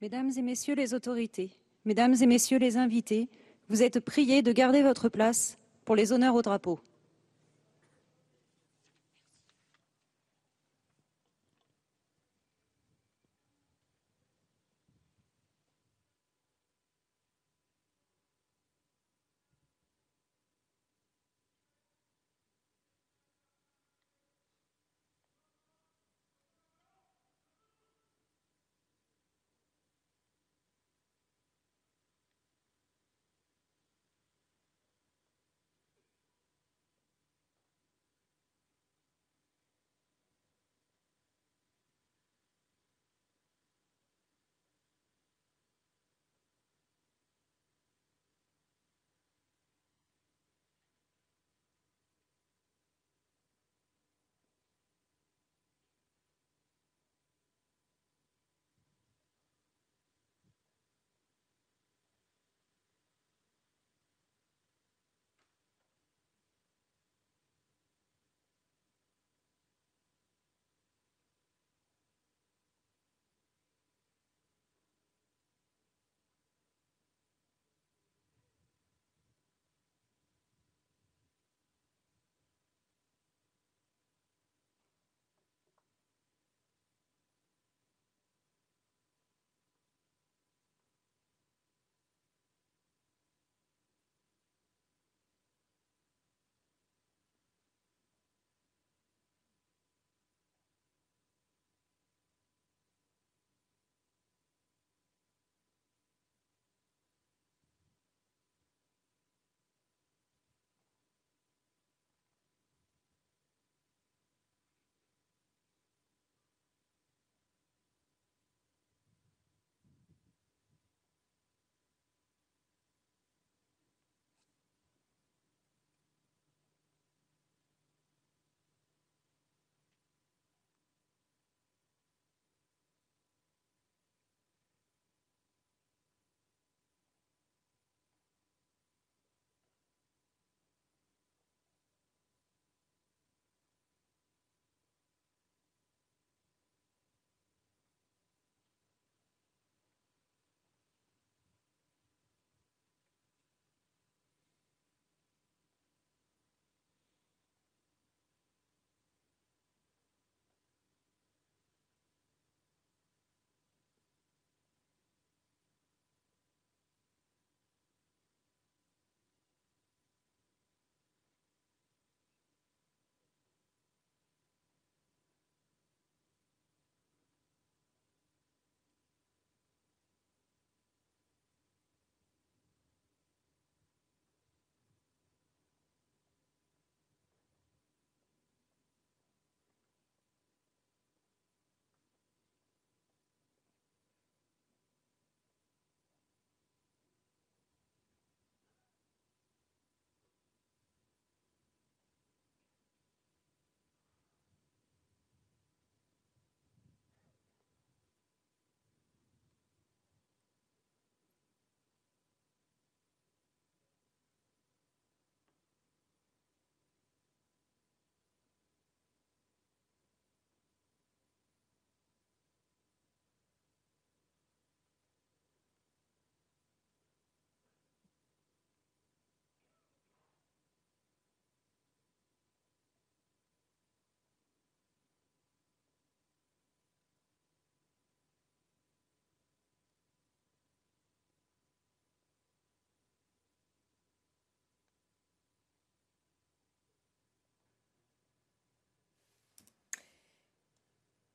Mesdames 0.00 0.32
et 0.36 0.42
Messieurs 0.42 0.74
les 0.74 0.94
autorités, 0.94 1.56
Mesdames 1.84 2.14
et 2.20 2.26
Messieurs 2.26 2.58
les 2.58 2.76
invités, 2.76 3.28
vous 3.68 3.82
êtes 3.82 4.00
priés 4.00 4.42
de 4.42 4.52
garder 4.52 4.82
votre 4.82 5.08
place 5.08 5.58
pour 5.84 5.96
les 5.96 6.12
honneurs 6.12 6.34
au 6.34 6.42
drapeau. 6.42 6.80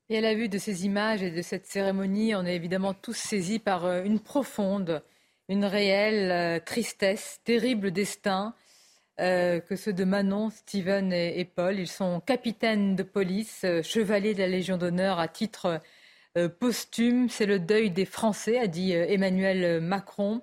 Et 0.10 0.18
à 0.18 0.22
la 0.22 0.36
vue 0.36 0.48
de 0.48 0.58
ces 0.58 0.86
images 0.86 1.22
et 1.22 1.32
de 1.32 1.42
cette 1.42 1.66
cérémonie, 1.66 2.34
on 2.34 2.46
est 2.46 2.56
évidemment 2.56 2.94
tous 2.94 3.18
saisis 3.18 3.60
par 3.60 3.84
euh, 3.84 4.04
une 4.04 4.22
profonde, 4.22 5.04
une 5.50 5.66
réelle 5.66 6.32
euh, 6.32 6.60
tristesse, 6.64 7.42
terrible 7.44 7.92
destin 7.92 8.54
euh, 9.20 9.60
que 9.60 9.76
ceux 9.76 9.92
de 9.92 10.06
Manon, 10.06 10.50
Steven 10.50 11.12
et, 11.12 11.44
Paul. 11.44 11.78
Ils 11.78 11.90
sont 11.90 12.22
capitaines 12.22 12.96
de 12.96 13.04
police, 13.04 13.66
chevaliers 13.84 14.34
de 14.34 14.40
la 14.40 14.48
Légion 14.48 14.78
d'honneur 14.78 15.20
à 15.20 15.28
titre 15.28 15.82
posthume. 16.60 17.28
C'est 17.28 17.48
le 17.48 17.60
deuil 17.60 17.90
des 17.90 18.06
Français, 18.06 18.60
a 18.60 18.68
dit 18.68 18.92
Emmanuel 18.92 19.82
Macron, 19.82 20.42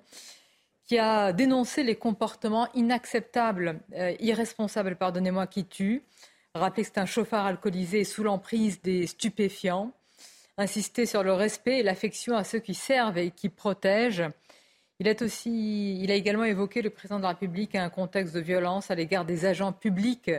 qui 0.85 0.99
a 0.99 1.31
dénoncé 1.31 1.83
les 1.83 1.95
comportements 1.95 2.67
inacceptables, 2.73 3.79
irresponsables, 4.19 4.97
pardonnez-moi, 4.97 5.47
qui 5.47 5.65
tuent. 5.65 6.03
Rappeler 6.55 6.83
que 6.83 6.89
c'est 6.93 7.01
un 7.01 7.05
chauffard 7.05 7.45
alcoolisé 7.45 8.05
sous 8.05 8.23
l'emprise 8.23 8.81
des 8.81 9.07
stupéfiants. 9.07 9.91
Insister 10.57 11.05
sur 11.05 11.21
le 11.21 11.33
respect 11.33 11.79
et 11.79 11.83
l'affection 11.83 12.37
à 12.37 12.45
ceux 12.45 12.59
qui 12.59 12.73
servent 12.73 13.17
et 13.17 13.31
qui 13.31 13.49
protègent. 13.49 14.29
Il, 15.01 15.09
a 15.09 16.13
également 16.13 16.45
évoqué 16.45 16.81
le 16.81 16.89
président 16.89 17.17
de 17.17 17.23
la 17.23 17.29
République 17.29 17.75
un 17.75 17.89
contexte 17.89 18.33
de 18.33 18.39
violence 18.39 18.89
à 18.89 18.95
l'égard 18.95 19.25
des 19.25 19.43
agents 19.43 19.73
publics 19.73 20.31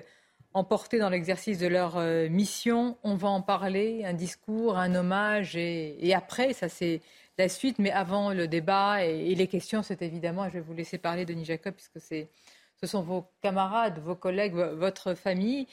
emportés 0.55 0.98
dans 0.98 1.10
l'exercice 1.10 1.59
de 1.59 1.66
leur 1.66 1.98
euh, 1.98 2.30
mission. 2.30 2.97
On 3.02 3.16
va 3.16 3.28
en 3.28 3.43
parler, 3.43 4.02
un 4.06 4.14
discours, 4.14 4.78
un 4.78 4.94
hommage, 4.94 5.55
et, 5.55 6.14
après, 6.14 6.55
ça 6.55 6.70
c'est 6.70 7.02
la 7.36 7.51
suite, 7.51 7.78
mais 7.78 7.90
avant 7.90 8.32
le 8.32 8.48
débat 8.48 9.05
et, 9.05 9.34
les 9.34 9.47
questions, 9.48 9.82
c'est 9.82 10.01
évidemment, 10.01 10.48
je 10.48 10.55
vais 10.55 10.60
vous 10.60 10.72
laisser 10.72 10.97
parler, 10.97 11.26
Denis 11.26 11.44
Jacob, 11.44 11.74
puisque 11.74 12.01
ce 12.01 12.86
sont 12.86 13.02
vos 13.02 13.26
camarades, 13.43 13.98
vos 13.98 14.14
collègues, 14.14 14.55
votre 14.55 15.12
famille. 15.12 15.66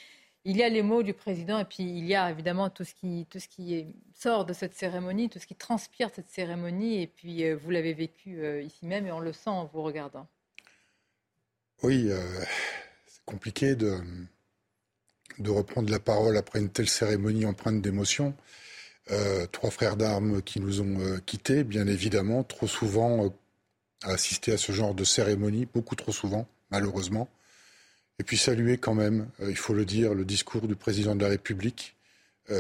Il 0.46 0.58
y 0.58 0.64
a 0.64 0.70
les 0.70 0.82
mots 0.82 1.04
du 1.04 1.14
président 1.14 1.60
et 1.60 1.66
puis 1.66 1.84
il 1.84 2.06
y 2.06 2.16
a 2.16 2.30
évidemment 2.30 2.70
tout 2.70 2.84
ce 2.84 2.94
qui, 2.94 3.26
tout 3.30 3.40
ce 3.40 3.48
qui 3.48 3.86
sort 4.14 4.46
de 4.46 4.54
cette 4.54 4.76
cérémonie, 4.76 5.30
tout 5.30 5.40
ce 5.40 5.48
qui 5.48 5.56
transpire 5.56 6.10
cette 6.14 6.30
cérémonie. 6.30 7.02
Et 7.02 7.08
puis 7.08 7.44
euh, 7.46 7.56
vous 7.56 7.70
l'avez 7.72 7.94
vécu 7.94 8.40
euh, 8.40 8.62
ici 8.62 8.86
même 8.86 9.08
et 9.08 9.12
on 9.12 9.20
le 9.20 9.34
sent 9.34 9.50
en 9.50 9.66
vous 9.66 9.82
regardant. 9.84 10.28
Oui, 11.82 12.10
c'est 13.08 13.26
compliqué 13.26 13.76
de, 13.76 13.98
de 15.40 15.52
reprendre 15.52 15.92
la 15.92 16.00
parole 16.00 16.38
après 16.38 16.60
une 16.60 16.70
telle 16.70 16.88
cérémonie 16.88 17.46
empreinte 17.46 17.82
d'émotion. 17.82 18.34
Euh, 19.12 19.46
trois 19.48 19.70
frères 19.70 19.98
d'armes 19.98 20.42
qui 20.42 20.60
nous 20.60 20.82
ont 20.82 21.00
euh, 21.00 21.18
quittés, 21.26 21.64
bien 21.64 21.88
évidemment, 21.88 22.44
trop 22.44 22.68
souvent 22.68 23.26
euh, 23.26 23.30
à 24.04 24.12
assister 24.12 24.54
à 24.54 24.58
ce 24.58 24.72
genre 24.72 24.94
de 24.94 25.04
cérémonie, 25.04 25.66
beaucoup 25.66 25.96
trop 25.96 26.14
souvent, 26.14 26.48
malheureusement. 26.72 27.28
Et 28.20 28.24
puis 28.24 28.38
saluer 28.38 28.78
quand 28.78 28.94
même, 28.94 29.28
il 29.40 29.58
faut 29.58 29.74
le 29.74 29.86
dire, 29.86 30.14
le 30.14 30.26
discours 30.26 30.68
du 30.68 30.76
président 30.76 31.16
de 31.16 31.24
la 31.24 31.30
République, 31.30 31.96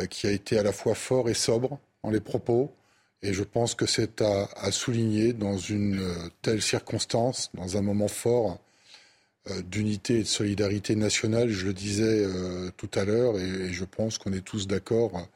qui 0.09 0.27
a 0.27 0.31
été 0.31 0.57
à 0.57 0.63
la 0.63 0.71
fois 0.71 0.95
fort 0.95 1.29
et 1.29 1.33
sobre 1.33 1.79
dans 2.03 2.09
les 2.09 2.21
propos. 2.21 2.73
Et 3.21 3.33
je 3.33 3.43
pense 3.43 3.75
que 3.75 3.85
c'est 3.85 4.21
à, 4.21 4.71
souligner 4.71 5.33
dans 5.33 5.57
une 5.57 6.01
telle 6.41 6.61
circonstance, 6.61 7.51
dans 7.53 7.77
un 7.77 7.81
moment 7.81 8.07
fort, 8.07 8.59
euh, 9.49 9.61
d'unité 9.61 10.19
et 10.19 10.23
de 10.23 10.27
solidarité 10.27 10.95
nationale, 10.95 11.49
je 11.49 11.65
le 11.65 11.73
disais 11.73 12.23
euh, 12.23 12.71
tout 12.77 12.89
à 12.93 13.03
l'heure, 13.03 13.37
et, 13.37 13.73
je 13.73 13.83
pense 13.83 14.17
qu'on 14.17 14.31
est 14.31 14.43
tous 14.45 14.67
d'accord 14.67 15.27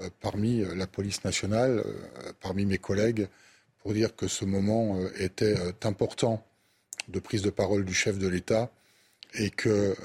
euh, 0.00 0.08
parmi 0.22 0.64
la 0.74 0.86
police 0.86 1.24
nationale, 1.24 1.84
parmi 2.40 2.64
mes 2.64 2.78
collègues, 2.78 3.28
pour 3.80 3.92
dire 3.92 4.16
que 4.16 4.28
ce 4.28 4.46
moment 4.46 4.98
était 5.18 5.56
important 5.82 6.42
de 7.08 7.18
prise 7.18 7.42
de 7.42 7.50
parole 7.50 7.84
du 7.84 7.92
chef 7.92 8.18
de 8.18 8.28
l'État 8.28 8.70
et 9.34 9.50
que 9.50 9.96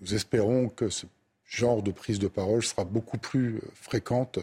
nous 0.00 0.14
espérons 0.14 0.68
que 0.68 0.88
ce 0.88 1.06
genre 1.46 1.82
de 1.82 1.92
prise 1.92 2.18
de 2.18 2.28
parole 2.28 2.62
sera 2.62 2.84
beaucoup 2.84 3.18
plus 3.18 3.60
fréquente 3.74 4.38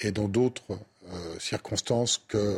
et 0.00 0.12
dans 0.12 0.28
d'autres 0.28 0.78
circonstances 1.38 2.22
que 2.28 2.56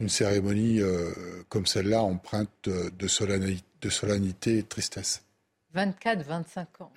une 0.00 0.08
cérémonie 0.08 0.80
euh, 0.80 1.12
comme 1.48 1.66
celle-là 1.66 2.02
empreinte 2.02 2.50
de, 2.64 3.08
solennité, 3.08 4.58
et 4.58 4.62
de 4.62 4.68
tristesse. 4.68 5.22
24, 5.72 6.22
25 6.22 6.80
ans. 6.80 6.92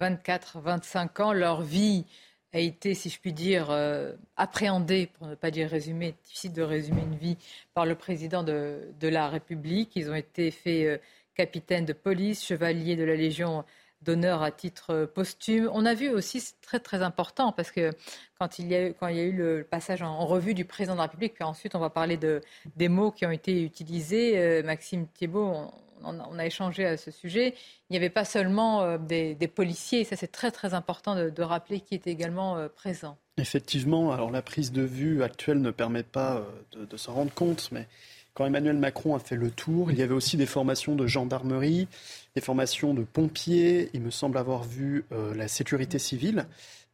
24, 0.00 0.60
25 0.60 1.20
ans, 1.20 1.32
leur 1.32 1.62
vie 1.62 2.04
a 2.52 2.58
été, 2.58 2.94
si 2.94 3.08
je 3.08 3.18
puis 3.18 3.32
dire, 3.32 3.70
euh, 3.70 4.12
appréhendée, 4.36 5.06
pour 5.06 5.26
ne 5.26 5.34
pas 5.34 5.50
dire 5.50 5.70
résumée, 5.70 6.14
difficile 6.24 6.52
de 6.52 6.62
résumer 6.62 7.02
une 7.02 7.16
vie, 7.16 7.38
par 7.72 7.86
le 7.86 7.94
président 7.94 8.42
de, 8.42 8.92
la 9.00 9.28
République. 9.28 9.92
Ils 9.96 10.10
ont 10.10 10.14
été 10.14 10.50
faits 10.50 10.86
euh, 10.86 10.98
capitaines 11.34 11.84
de 11.84 11.92
police, 11.92 12.44
chevaliers 12.44 12.96
de 12.96 13.04
la 13.04 13.14
Légion 13.14 13.64
d'honneur 14.02 14.42
à 14.42 14.50
titre 14.50 15.04
posthume. 15.14 15.70
On 15.72 15.86
a 15.86 15.94
vu 15.94 16.08
aussi, 16.10 16.40
c'est 16.40 16.60
très 16.60 16.80
très 16.80 17.02
important, 17.02 17.52
parce 17.52 17.70
que 17.70 17.90
quand 18.38 18.58
il 18.58 18.68
y 18.68 18.74
a 18.74 18.88
eu, 18.88 19.32
le 19.32 19.66
passage 19.68 20.02
en, 20.02 20.26
revue 20.26 20.54
du 20.54 20.64
président 20.64 20.94
de 20.94 20.98
la 20.98 21.04
République, 21.04 21.34
puis 21.34 21.44
ensuite 21.44 21.74
on 21.74 21.78
va 21.78 21.90
parler 21.90 22.16
de, 22.16 22.40
des 22.76 22.88
mots 22.88 23.10
qui 23.10 23.24
ont 23.26 23.30
été 23.30 23.62
utilisés, 23.62 24.38
euh, 24.38 24.62
Maxime 24.62 25.06
Thiebaud, 25.06 25.70
on, 26.04 26.38
a 26.38 26.46
échangé 26.46 26.84
à 26.84 26.96
ce 26.96 27.12
sujet. 27.12 27.54
Il 27.88 27.92
n'y 27.92 27.96
avait 27.96 28.10
pas 28.10 28.24
seulement 28.24 28.82
euh, 28.82 28.98
des, 28.98 29.36
policiers, 29.46 30.02
ça 30.02 30.16
c'est 30.16 30.32
très 30.32 30.50
très 30.50 30.74
important 30.74 31.14
de, 31.14 31.42
rappeler, 31.42 31.80
qui 31.80 31.94
étaient 31.94 32.10
également 32.10 32.56
euh, 32.56 32.68
présents. 32.68 33.16
Effectivement, 33.38 34.10
alors 34.10 34.30
la 34.30 34.42
prise 34.42 34.72
de 34.72 34.82
vue 34.82 35.22
actuelle 35.22 35.60
ne 35.60 35.70
permet 35.70 36.02
pas 36.02 36.44
de, 36.72 36.84
de 36.84 36.96
s'en 36.96 37.14
rendre 37.14 37.32
compte, 37.32 37.70
mais 37.72 37.86
quand 38.34 38.46
Emmanuel 38.46 38.76
Macron 38.78 39.14
a 39.14 39.18
fait 39.18 39.36
le 39.36 39.50
tour, 39.50 39.90
il 39.90 39.98
y 39.98 40.02
avait 40.02 40.14
aussi 40.14 40.36
des 40.36 40.46
formations 40.46 40.94
de 40.94 41.06
gendarmerie, 41.06 41.86
des 42.34 42.40
formations 42.40 42.94
de 42.94 43.02
pompiers, 43.02 43.90
il 43.92 44.00
me 44.00 44.10
semble 44.10 44.38
avoir 44.38 44.64
vu 44.64 45.04
euh, 45.12 45.34
la 45.34 45.48
sécurité 45.48 45.98
civile. 45.98 46.46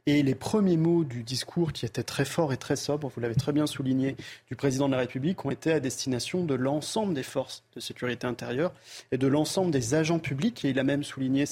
Et 0.07 0.23
les 0.23 0.35
premiers 0.35 0.79
mots 0.79 1.05
du 1.05 1.23
discours, 1.23 1.73
qui 1.75 1.85
étaient 1.85 2.03
très 2.03 2.25
forts 2.25 2.55
et 2.55 2.57
très 2.57 2.77
sobres, 2.77 3.13
vous 3.15 3.21
l'avez 3.21 3.35
très 3.35 3.53
bien 3.53 3.67
souligné, 3.67 4.17
du 4.49 4.57
président 4.57 4.87
de 4.87 4.93
la 4.93 5.01
République, 5.01 5.45
ont 5.45 5.51
été 5.51 5.71
à 5.71 5.81
destination 5.81 6.45
de 6.45 6.55
l'ensemble 6.55 7.13
des 7.13 7.23
forces 7.23 7.63
de 7.77 7.81
sécurité 7.81 8.27
intérieure 8.27 8.73
et 9.13 9.19
de 9.19 9.27
l'ensemble 9.27 9.71
des 9.71 9.95
agents 9.95 10.19
publics. 10.19 10.65
Et 10.65 10.71
il 10.71 10.79
a 10.79 10.83
même 10.83 11.05
souligné 11.05 11.45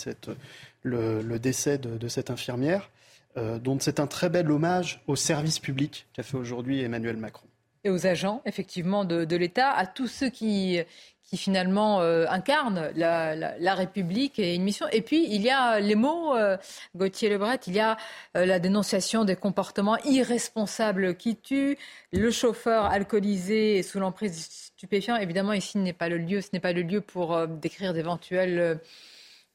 le, 0.82 1.38
décès 1.38 1.76
de, 1.76 2.08
cette 2.08 2.30
infirmière, 2.30 2.90
euh, 3.36 3.58
dont 3.58 3.76
c'est 3.78 4.00
un 4.00 4.06
très 4.06 4.30
bel 4.30 4.50
hommage 4.50 5.02
au 5.06 5.16
service 5.16 5.58
public 5.58 6.06
qu'a 6.14 6.22
fait 6.22 6.38
aujourd'hui 6.38 6.80
Emmanuel 6.80 7.18
Macron 7.18 7.45
et 7.86 7.90
aux 7.90 8.06
agents, 8.06 8.42
effectivement, 8.44 9.04
de, 9.04 9.36
l'État, 9.36 9.70
à 9.70 9.86
tous 9.86 10.08
ceux 10.08 10.28
qui, 10.28 10.80
qui 11.22 11.36
finalement 11.36 12.00
euh, 12.00 12.26
incarnent 12.28 12.90
la, 12.94 13.74
République 13.74 14.38
et 14.38 14.54
une 14.54 14.62
mission. 14.62 14.86
Et 14.92 15.02
puis, 15.02 15.26
il 15.30 15.42
y 15.42 15.50
a 15.50 15.80
les 15.80 15.94
mots, 15.94 16.36
euh, 16.36 16.56
Gauthier 16.96 17.28
Lebret, 17.28 17.60
il 17.66 17.74
y 17.74 17.80
a 17.80 17.96
euh, 18.36 18.44
la 18.44 18.58
dénonciation 18.58 19.24
des 19.24 19.36
comportements 19.36 19.98
irresponsables 20.04 21.16
qui 21.16 21.36
tuent, 21.36 21.78
le 22.12 22.30
chauffeur 22.30 22.86
alcoolisé 22.86 23.78
et 23.78 23.82
sous 23.82 24.00
l'emprise 24.00 24.70
stupéfiant. 24.74 25.16
Évidemment, 25.16 25.52
ici, 25.52 25.78
n'est 25.78 25.92
pas 25.92 26.08
le 26.08 26.18
lieu, 26.18 26.40
ce 26.40 26.48
n'est 26.52 26.60
pas 26.60 26.72
le 26.72 26.82
lieu 26.82 27.00
pour 27.00 27.46
décrire 27.46 27.94
d'éventuels 27.94 28.80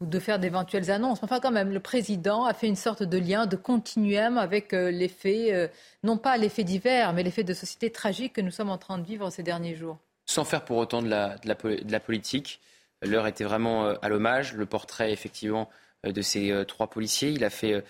ou 0.01 0.05
de 0.05 0.19
faire 0.19 0.39
d'éventuelles 0.39 0.91
annonces. 0.91 1.19
Enfin, 1.21 1.39
quand 1.39 1.51
même, 1.51 1.71
le 1.71 1.79
président 1.79 2.45
a 2.45 2.53
fait 2.53 2.67
une 2.67 2.75
sorte 2.75 3.03
de 3.03 3.17
lien, 3.17 3.45
de 3.45 3.55
continuum 3.55 4.37
avec 4.37 4.73
euh, 4.73 4.89
l'effet, 4.91 5.53
euh, 5.53 5.67
non 6.03 6.17
pas 6.17 6.37
l'effet 6.37 6.63
divers, 6.63 7.13
mais 7.13 7.23
l'effet 7.23 7.43
de 7.43 7.53
société 7.53 7.91
tragique 7.91 8.33
que 8.33 8.41
nous 8.41 8.51
sommes 8.51 8.71
en 8.71 8.79
train 8.79 8.97
de 8.97 9.05
vivre 9.05 9.29
ces 9.29 9.43
derniers 9.43 9.75
jours. 9.75 9.99
Sans 10.25 10.43
faire 10.43 10.65
pour 10.65 10.77
autant 10.77 11.01
de 11.01 11.09
la, 11.09 11.99
politique, 11.99 12.59
l'heure 13.03 13.27
était 13.27 13.43
vraiment 13.43 13.85
euh, 13.85 13.95
à 14.01 14.09
l'hommage. 14.09 14.55
Le 14.55 14.65
portrait, 14.65 15.13
effectivement, 15.13 15.69
de 16.03 16.21
ces 16.21 16.51
trois 16.67 16.89
policiers. 16.89 17.29
Il 17.29 17.43
a 17.43 17.51
fait 17.51 17.83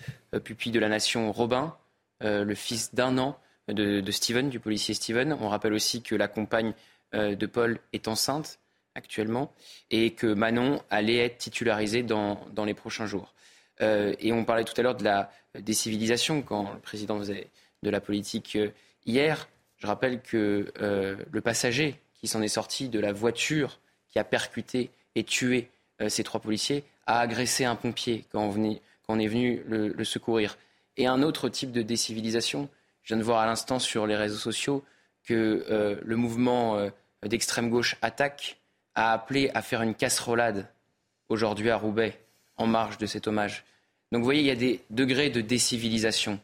pupille 0.44 0.70
de 0.70 0.78
la 0.78 0.90
nation 0.90 1.32
Robin, 1.32 1.74
le 2.20 2.54
fils 2.54 2.94
d'un 2.94 3.16
an 3.16 3.38
de, 3.68 4.02
de, 4.02 4.10
Steven, 4.12 4.50
du 4.50 4.60
policier 4.60 4.92
Steven. 4.92 5.34
On 5.40 5.48
rappelle 5.48 5.72
aussi 5.72 6.02
que 6.02 6.14
la 6.14 6.28
compagne 6.28 6.74
de 7.14 7.46
Paul 7.46 7.78
est 7.94 8.08
enceinte 8.08 8.58
actuellement 8.94 9.52
et 9.90 10.12
que 10.12 10.26
Manon 10.26 10.82
allait 10.90 11.18
être 11.18 11.38
titularisée 11.38 12.02
dans, 12.02 12.40
dans 12.52 12.64
les 12.64 12.74
prochains 12.74 13.06
jours. 13.06 13.34
Euh, 13.80 14.14
et 14.20 14.32
on 14.32 14.44
parlait 14.44 14.64
tout 14.64 14.74
à 14.76 14.82
l'heure 14.82 14.94
de 14.94 15.04
la 15.04 15.30
décivilisation 15.58 16.42
quand 16.42 16.72
le 16.72 16.78
président 16.78 17.18
faisait 17.18 17.48
de 17.82 17.90
la 17.90 18.00
politique 18.00 18.56
euh, 18.56 18.70
hier. 19.06 19.48
Je 19.78 19.86
rappelle 19.86 20.20
que 20.20 20.72
euh, 20.80 21.16
le 21.30 21.40
passager 21.40 21.96
qui 22.14 22.28
s'en 22.28 22.42
est 22.42 22.48
sorti 22.48 22.88
de 22.88 23.00
la 23.00 23.12
voiture 23.12 23.80
qui 24.08 24.18
a 24.18 24.24
percuté 24.24 24.90
et 25.14 25.24
tué 25.24 25.68
ces 26.08 26.24
trois 26.24 26.40
policiers 26.40 26.84
a 27.06 27.20
agressé 27.20 27.64
un 27.64 27.76
pompier 27.76 28.24
quand 28.32 28.42
on, 28.42 28.52
quand 28.52 29.14
on 29.14 29.18
est 29.18 29.26
venu 29.26 29.62
le, 29.66 30.04
secourir. 30.04 30.58
Et 30.96 31.06
un 31.06 31.22
autre 31.22 31.48
type 31.48 31.70
de 31.70 31.82
décivilisation, 31.82 32.68
je 33.02 33.14
viens 33.14 33.18
de 33.18 33.22
voir 33.22 33.40
à 33.40 33.46
l'instant 33.46 33.78
sur 33.78 34.06
les 34.06 34.16
réseaux 34.16 34.38
sociaux 34.38 34.84
que 35.24 36.00
le 36.02 36.16
mouvement 36.16 36.90
d'extrême 37.22 37.70
gauche 37.70 37.96
attaque 38.02 38.58
a 38.94 39.12
appelé 39.12 39.50
à 39.54 39.62
faire 39.62 39.82
une 39.82 39.94
casserolade 39.94 40.68
aujourd'hui 41.28 41.70
à 41.70 41.76
Roubaix 41.76 42.18
en 42.56 42.66
marge 42.66 42.98
de 42.98 43.06
cet 43.06 43.26
hommage. 43.26 43.64
Donc 44.10 44.20
vous 44.20 44.24
voyez, 44.24 44.40
il 44.40 44.46
y 44.46 44.50
a 44.50 44.56
des 44.56 44.82
degrés 44.90 45.30
de 45.30 45.40
décivilisation. 45.40 46.38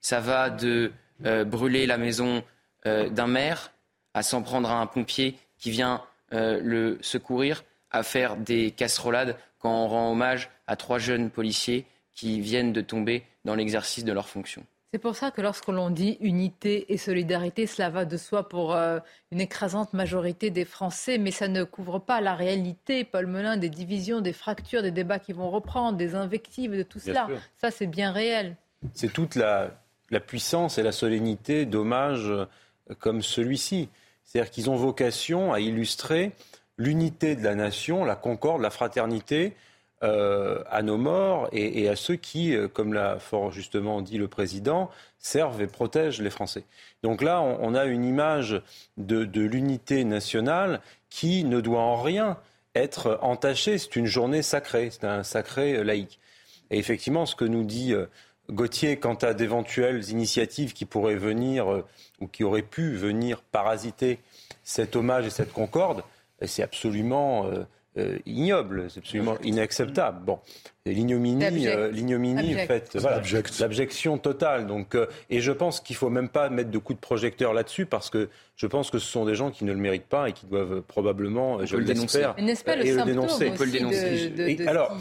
Ça 0.00 0.20
va 0.20 0.50
de 0.50 0.92
euh, 1.24 1.44
brûler 1.44 1.86
la 1.86 1.98
maison 1.98 2.42
euh, 2.86 3.08
d'un 3.08 3.28
maire 3.28 3.72
à 4.14 4.22
s'en 4.22 4.42
prendre 4.42 4.70
à 4.70 4.80
un 4.80 4.86
pompier 4.86 5.38
qui 5.58 5.70
vient 5.70 6.02
euh, 6.32 6.60
le 6.62 6.98
secourir, 7.00 7.62
à 7.90 8.02
faire 8.02 8.36
des 8.36 8.72
casserolades 8.72 9.36
quand 9.60 9.84
on 9.84 9.88
rend 9.88 10.10
hommage 10.10 10.50
à 10.66 10.76
trois 10.76 10.98
jeunes 10.98 11.30
policiers 11.30 11.86
qui 12.14 12.40
viennent 12.40 12.72
de 12.72 12.80
tomber 12.80 13.22
dans 13.44 13.54
l'exercice 13.54 14.04
de 14.04 14.12
leurs 14.12 14.28
fonctions. 14.28 14.64
C'est 14.92 14.98
pour 14.98 15.16
ça 15.16 15.30
que 15.30 15.40
lorsque 15.40 15.68
l'on 15.68 15.88
dit 15.88 16.18
unité 16.20 16.92
et 16.92 16.98
solidarité, 16.98 17.66
cela 17.66 17.88
va 17.88 18.04
de 18.04 18.18
soi 18.18 18.46
pour 18.46 18.74
euh, 18.74 18.98
une 19.30 19.40
écrasante 19.40 19.94
majorité 19.94 20.50
des 20.50 20.66
Français, 20.66 21.16
mais 21.16 21.30
ça 21.30 21.48
ne 21.48 21.64
couvre 21.64 21.98
pas 21.98 22.20
la 22.20 22.34
réalité, 22.34 23.02
Paul 23.02 23.26
Melun, 23.26 23.56
des 23.56 23.70
divisions, 23.70 24.20
des 24.20 24.34
fractures, 24.34 24.82
des 24.82 24.90
débats 24.90 25.18
qui 25.18 25.32
vont 25.32 25.50
reprendre, 25.50 25.96
des 25.96 26.14
invectives, 26.14 26.76
de 26.76 26.82
tout 26.82 26.98
cela. 26.98 27.26
Ça, 27.56 27.70
c'est 27.70 27.86
bien 27.86 28.12
réel. 28.12 28.56
C'est 28.92 29.10
toute 29.10 29.34
la, 29.34 29.70
puissance 30.26 30.76
et 30.76 30.82
la 30.82 30.92
solennité 30.92 31.64
d'hommages 31.64 32.28
euh, 32.28 32.44
comme 32.98 33.22
celui-ci. 33.22 33.88
C'est-à-dire 34.24 34.50
qu'ils 34.50 34.68
ont 34.68 34.76
vocation 34.76 35.54
à 35.54 35.60
illustrer 35.60 36.32
l'unité 36.76 37.34
de 37.34 37.42
la 37.42 37.54
nation, 37.54 38.04
la 38.04 38.16
concorde, 38.16 38.60
la 38.60 38.68
fraternité, 38.68 39.56
euh, 40.02 40.64
à 40.68 40.82
nos 40.82 40.96
morts 40.96 41.48
et, 41.52 41.88
à 41.88 41.94
ceux 41.94 42.16
qui, 42.16 42.56
euh, 42.56 42.66
comme 42.66 42.92
l'a 42.92 43.20
fort 43.20 43.52
justement 43.52 44.02
dit 44.02 44.18
le 44.18 44.26
président, 44.26 44.90
servent 45.20 45.62
et 45.62 45.68
protègent 45.68 46.20
les 46.20 46.30
Français. 46.30 46.64
Donc 47.04 47.22
là, 47.22 47.40
on, 47.40 47.74
a 47.76 47.84
une 47.84 48.04
image 48.04 48.60
de, 48.96 49.22
l'unité 49.40 50.02
nationale 50.02 50.80
qui 51.08 51.44
ne 51.44 51.60
doit 51.60 51.82
en 51.82 52.02
rien 52.02 52.36
être 52.74 53.20
entachée. 53.22 53.78
C'est 53.78 53.94
une 53.94 54.06
journée 54.06 54.42
sacrée, 54.42 54.90
c'est 54.90 55.04
un 55.04 55.22
sacré 55.22 55.84
laïque. 55.84 56.18
Et 56.72 56.78
effectivement, 56.78 57.24
ce 57.24 57.36
que 57.36 57.44
nous 57.44 57.62
dit 57.62 57.94
euh, 57.94 58.06
Gauthier 58.50 58.98
quant 58.98 59.14
à 59.14 59.34
d'éventuelles 59.34 60.10
initiatives 60.10 60.72
qui 60.72 60.84
pourraient 60.84 61.14
venir 61.14 61.72
euh, 61.72 61.86
ou 62.18 62.26
qui 62.26 62.42
auraient 62.42 62.62
pu 62.62 62.96
venir 62.96 63.40
parasiter 63.40 64.18
cet 64.64 64.96
hommage 64.96 65.26
et 65.26 65.30
cette 65.30 65.52
concorde, 65.52 66.02
c'est 66.44 66.64
absolument 66.64 67.46
euh, 67.98 68.18
ignoble, 68.24 68.86
c'est 68.90 69.00
absolument 69.00 69.36
inacceptable. 69.44 70.24
Bon, 70.24 70.38
l'ignominie, 70.86 71.68
euh, 71.68 71.90
l'ignominie 71.90 72.54
faite, 72.54 72.90
voilà, 72.94 73.20
l'abjection 73.60 74.16
totale. 74.16 74.66
Donc, 74.66 74.94
euh, 74.94 75.06
et 75.28 75.40
je 75.40 75.52
pense 75.52 75.80
qu'il 75.80 75.94
faut 75.94 76.08
même 76.08 76.30
pas 76.30 76.48
mettre 76.48 76.70
de 76.70 76.78
coups 76.78 76.98
de 76.98 77.02
projecteur 77.02 77.52
là-dessus 77.52 77.84
parce 77.84 78.08
que 78.08 78.30
je 78.56 78.66
pense 78.66 78.90
que 78.90 78.98
ce 78.98 79.06
sont 79.06 79.26
des 79.26 79.34
gens 79.34 79.50
qui 79.50 79.66
ne 79.66 79.72
le 79.72 79.78
méritent 79.78 80.06
pas 80.06 80.30
et 80.30 80.32
qui 80.32 80.46
doivent 80.46 80.80
probablement, 80.80 81.66
je 81.66 81.76
l'espère, 81.76 82.34
n'est-ce 82.40 82.64
pas 82.64 82.76
le, 82.76 82.86
et 82.86 82.92
le 82.92 83.02
dénoncer. 83.02 83.50
On 83.52 83.56
peut 83.56 83.66
le 83.66 83.72
dénoncer. 83.72 84.30
De, 84.30 84.36
de, 84.36 84.48
et, 84.48 84.66
alors, 84.66 84.96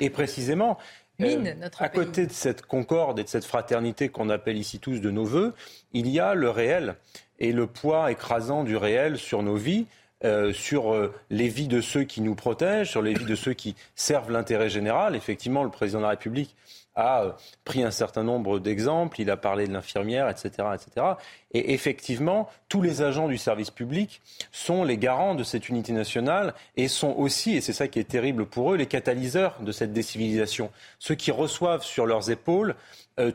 et 0.00 0.10
précisément. 0.10 0.78
à 1.78 1.88
côté 1.88 2.26
de 2.26 2.32
cette 2.32 2.62
concorde 2.62 3.18
et 3.20 3.22
de 3.22 3.28
cette 3.28 3.44
fraternité 3.44 4.08
qu'on 4.08 4.28
appelle 4.28 4.56
ici 4.56 4.80
tous 4.80 5.00
de 5.00 5.10
nos 5.10 5.24
voeux, 5.24 5.52
il 5.92 6.08
y 6.08 6.18
a 6.18 6.34
le 6.34 6.50
réel 6.50 6.96
et 7.38 7.52
le 7.52 7.66
poids 7.66 8.10
écrasant 8.10 8.64
du 8.64 8.76
réel 8.76 9.18
sur 9.18 9.42
nos 9.42 9.56
vies. 9.56 9.86
Euh, 10.24 10.52
sur 10.52 10.94
euh, 10.94 11.12
les 11.30 11.48
vies 11.48 11.66
de 11.66 11.80
ceux 11.80 12.04
qui 12.04 12.20
nous 12.20 12.36
protègent, 12.36 12.90
sur 12.90 13.02
les 13.02 13.12
vies 13.12 13.24
de 13.24 13.34
ceux 13.34 13.54
qui 13.54 13.74
servent 13.96 14.30
l'intérêt 14.30 14.70
général. 14.70 15.16
Effectivement, 15.16 15.64
le 15.64 15.70
président 15.70 15.98
de 15.98 16.04
la 16.04 16.10
République 16.10 16.54
a 16.94 17.24
euh, 17.24 17.32
pris 17.64 17.82
un 17.82 17.90
certain 17.90 18.22
nombre 18.22 18.60
d'exemples, 18.60 19.20
il 19.20 19.30
a 19.32 19.36
parlé 19.36 19.66
de 19.66 19.72
l'infirmière, 19.72 20.28
etc., 20.28 20.68
etc. 20.74 21.06
Et 21.52 21.74
effectivement, 21.74 22.48
tous 22.68 22.82
les 22.82 23.02
agents 23.02 23.26
du 23.26 23.36
service 23.36 23.72
public 23.72 24.22
sont 24.52 24.84
les 24.84 24.96
garants 24.96 25.34
de 25.34 25.42
cette 25.42 25.68
unité 25.68 25.92
nationale 25.92 26.54
et 26.76 26.86
sont 26.86 27.16
aussi, 27.16 27.56
et 27.56 27.60
c'est 27.60 27.72
ça 27.72 27.88
qui 27.88 27.98
est 27.98 28.04
terrible 28.04 28.46
pour 28.46 28.72
eux, 28.72 28.76
les 28.76 28.86
catalyseurs 28.86 29.58
de 29.60 29.72
cette 29.72 29.92
décivilisation. 29.92 30.70
Ceux 31.00 31.16
qui 31.16 31.32
reçoivent 31.32 31.82
sur 31.82 32.06
leurs 32.06 32.30
épaules 32.30 32.76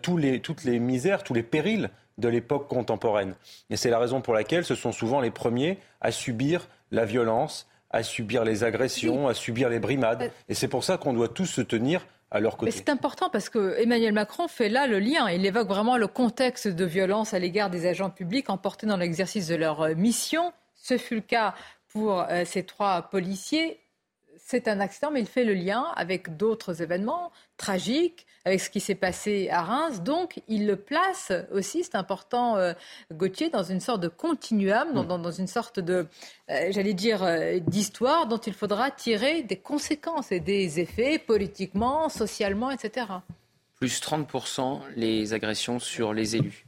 tous 0.02 0.18
les, 0.18 0.40
toutes 0.40 0.64
les 0.64 0.80
misères, 0.80 1.24
tous 1.24 1.34
les 1.34 1.44
périls 1.44 1.90
de 2.18 2.28
l'époque 2.28 2.68
contemporaine. 2.68 3.36
Et 3.70 3.78
c'est 3.78 3.90
la 3.90 4.00
raison 4.00 4.22
pour 4.22 4.34
laquelle 4.34 4.66
ce 4.66 4.74
sont 4.74 4.92
souvent 4.92 5.22
les 5.22 5.32
premiers 5.32 5.78
à 6.02 6.12
subir 6.12 6.68
la 6.92 7.06
violence, 7.06 7.68
à 7.90 8.04
subir 8.04 8.44
les 8.44 8.64
agressions, 8.64 9.28
à 9.28 9.34
subir 9.34 9.70
les 9.70 9.80
brimades. 9.80 10.24
Euh, 10.24 10.30
Et 10.50 10.54
c'est 10.54 10.68
pour 10.68 10.84
ça 10.84 10.98
qu'on 10.98 11.14
doit 11.14 11.30
tous 11.30 11.46
se 11.46 11.62
tenir 11.62 12.06
à 12.32 12.40
leur 12.40 12.58
côté. 12.58 12.72
C'est 12.72 12.90
important 12.90 13.30
parce 13.30 13.50
que 13.50 13.80
Emmanuel 13.80 14.14
Macron 14.14 14.48
fait 14.48 14.70
là 14.70 14.88
le 14.88 15.00
lien. 15.00 15.30
Il 15.30 15.46
évoque 15.46 15.68
vraiment 15.68 15.98
le 15.98 16.08
contexte 16.08 16.68
de 16.68 16.86
violence 16.86 17.34
à 17.34 17.40
l'égard 17.40 17.70
des 17.70 17.88
agents 17.88 18.10
publics 18.10 18.50
emportés 18.50 18.88
dans 18.88 18.98
l'exercice 18.98 19.48
de 19.48 19.56
leur 19.56 19.82
euh, 19.82 19.96
mission. 19.96 20.52
Ce 20.76 20.98
fut 20.98 21.16
le 21.16 21.22
cas 21.22 21.54
pour 21.90 22.22
euh, 22.22 22.44
ces 22.46 22.64
trois 22.64 23.04
policiers. 23.04 23.80
C'est 24.50 24.70
un 24.70 24.80
accident, 24.80 25.12
mais 25.12 25.20
il 25.20 25.28
fait 25.28 25.44
le 25.44 25.54
lien 25.54 25.88
avec 25.98 26.38
d'autres 26.38 26.82
événements 26.82 27.34
tragiques, 27.58 28.26
avec 28.46 28.62
ce 28.62 28.70
qui 28.70 28.80
s'est 28.80 28.96
passé 28.96 29.50
à 29.52 29.62
Reims. 29.62 30.04
Donc, 30.04 30.42
il 30.48 30.66
le 30.66 30.78
place 30.78 31.34
aussi, 31.52 31.84
c'est 31.84 31.96
important, 31.96 32.56
euh, 32.56 32.72
Gauthier, 33.12 33.50
dans 33.50 33.64
une 33.64 33.82
sorte 33.82 34.00
de 34.00 34.08
continuum, 34.08 34.94
dans, 34.94 35.18
mm. 35.18 35.34
une 35.40 35.48
sorte 35.48 35.82
de, 35.82 36.08
euh, 36.50 36.68
j'allais 36.72 36.94
dire, 36.94 37.24
euh, 37.24 37.60
d'histoire 37.60 38.26
dont 38.26 38.38
il 38.38 38.54
faudra 38.54 38.90
tirer 38.90 39.44
des 39.44 39.58
conséquences 39.58 40.32
et 40.32 40.40
des 40.40 40.80
effets 40.80 41.20
politiquement, 41.20 42.08
socialement, 42.08 42.72
etc. 42.72 43.08
Plus 43.76 44.00
30% 44.00 44.80
les 44.96 45.34
agressions 45.34 45.80
sur 45.80 46.14
les 46.14 46.38
élus. 46.38 46.66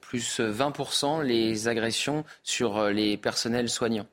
plus 0.00 0.40
20% 0.40 1.22
les 1.22 1.68
agressions 1.68 2.24
sur 2.42 2.86
les 2.86 3.18
personnels 3.18 3.68
soignants. 3.68 4.06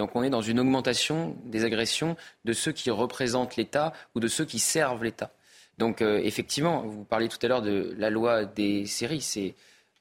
Donc 0.00 0.16
on 0.16 0.22
est 0.22 0.30
dans 0.30 0.40
une 0.40 0.58
augmentation 0.58 1.36
des 1.44 1.64
agressions 1.64 2.16
de 2.46 2.54
ceux 2.54 2.72
qui 2.72 2.90
représentent 2.90 3.56
l'État 3.56 3.92
ou 4.14 4.20
de 4.20 4.28
ceux 4.28 4.46
qui 4.46 4.58
servent 4.58 5.04
l'État. 5.04 5.30
Donc 5.76 6.00
euh, 6.00 6.18
effectivement, 6.24 6.80
vous 6.80 7.04
parliez 7.04 7.28
tout 7.28 7.36
à 7.42 7.48
l'heure 7.48 7.60
de 7.60 7.94
la 7.98 8.08
loi 8.08 8.46
des 8.46 8.86
séries, 8.86 9.20
c'est 9.20 9.54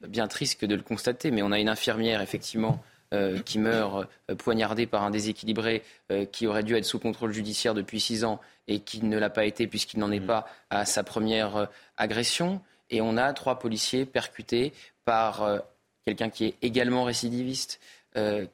bien 0.08 0.30
triste 0.30 0.58
que 0.58 0.66
de 0.66 0.76
le 0.76 0.84
constater, 0.84 1.32
mais 1.32 1.42
on 1.42 1.52
a 1.52 1.60
une 1.60 1.68
infirmière 1.68 2.22
effectivement 2.22 2.82
euh, 3.14 3.40
qui 3.40 3.60
meurt 3.60 4.08
euh, 4.32 4.36
poignardée 4.36 4.86
par 4.86 5.04
un 5.04 5.10
déséquilibré 5.10 5.84
qui 6.32 6.48
aurait 6.48 6.64
dû 6.64 6.78
être 6.78 6.86
sous 6.86 7.00
contrôle 7.00 7.34
judiciaire 7.34 7.74
depuis 7.74 8.00
six 8.00 8.24
ans 8.24 8.40
et 8.70 8.80
qui 8.80 9.04
ne 9.04 9.18
l'a 9.18 9.30
pas 9.30 9.44
été 9.44 9.68
puisqu'il 9.68 10.00
n'en 10.00 10.14
est 10.14 10.22
mmh. 10.22 10.28
pas 10.28 10.48
à 10.70 10.86
sa 10.86 11.04
première 11.04 11.68
agression. 11.98 12.62
Et 12.90 13.02
on 13.02 13.18
a 13.18 13.34
trois 13.34 13.60
policiers 13.60 14.06
percutés 14.06 14.72
par 15.04 15.62
quelqu'un 16.06 16.30
qui 16.30 16.46
est 16.46 16.56
également 16.62 17.04
récidiviste. 17.04 17.82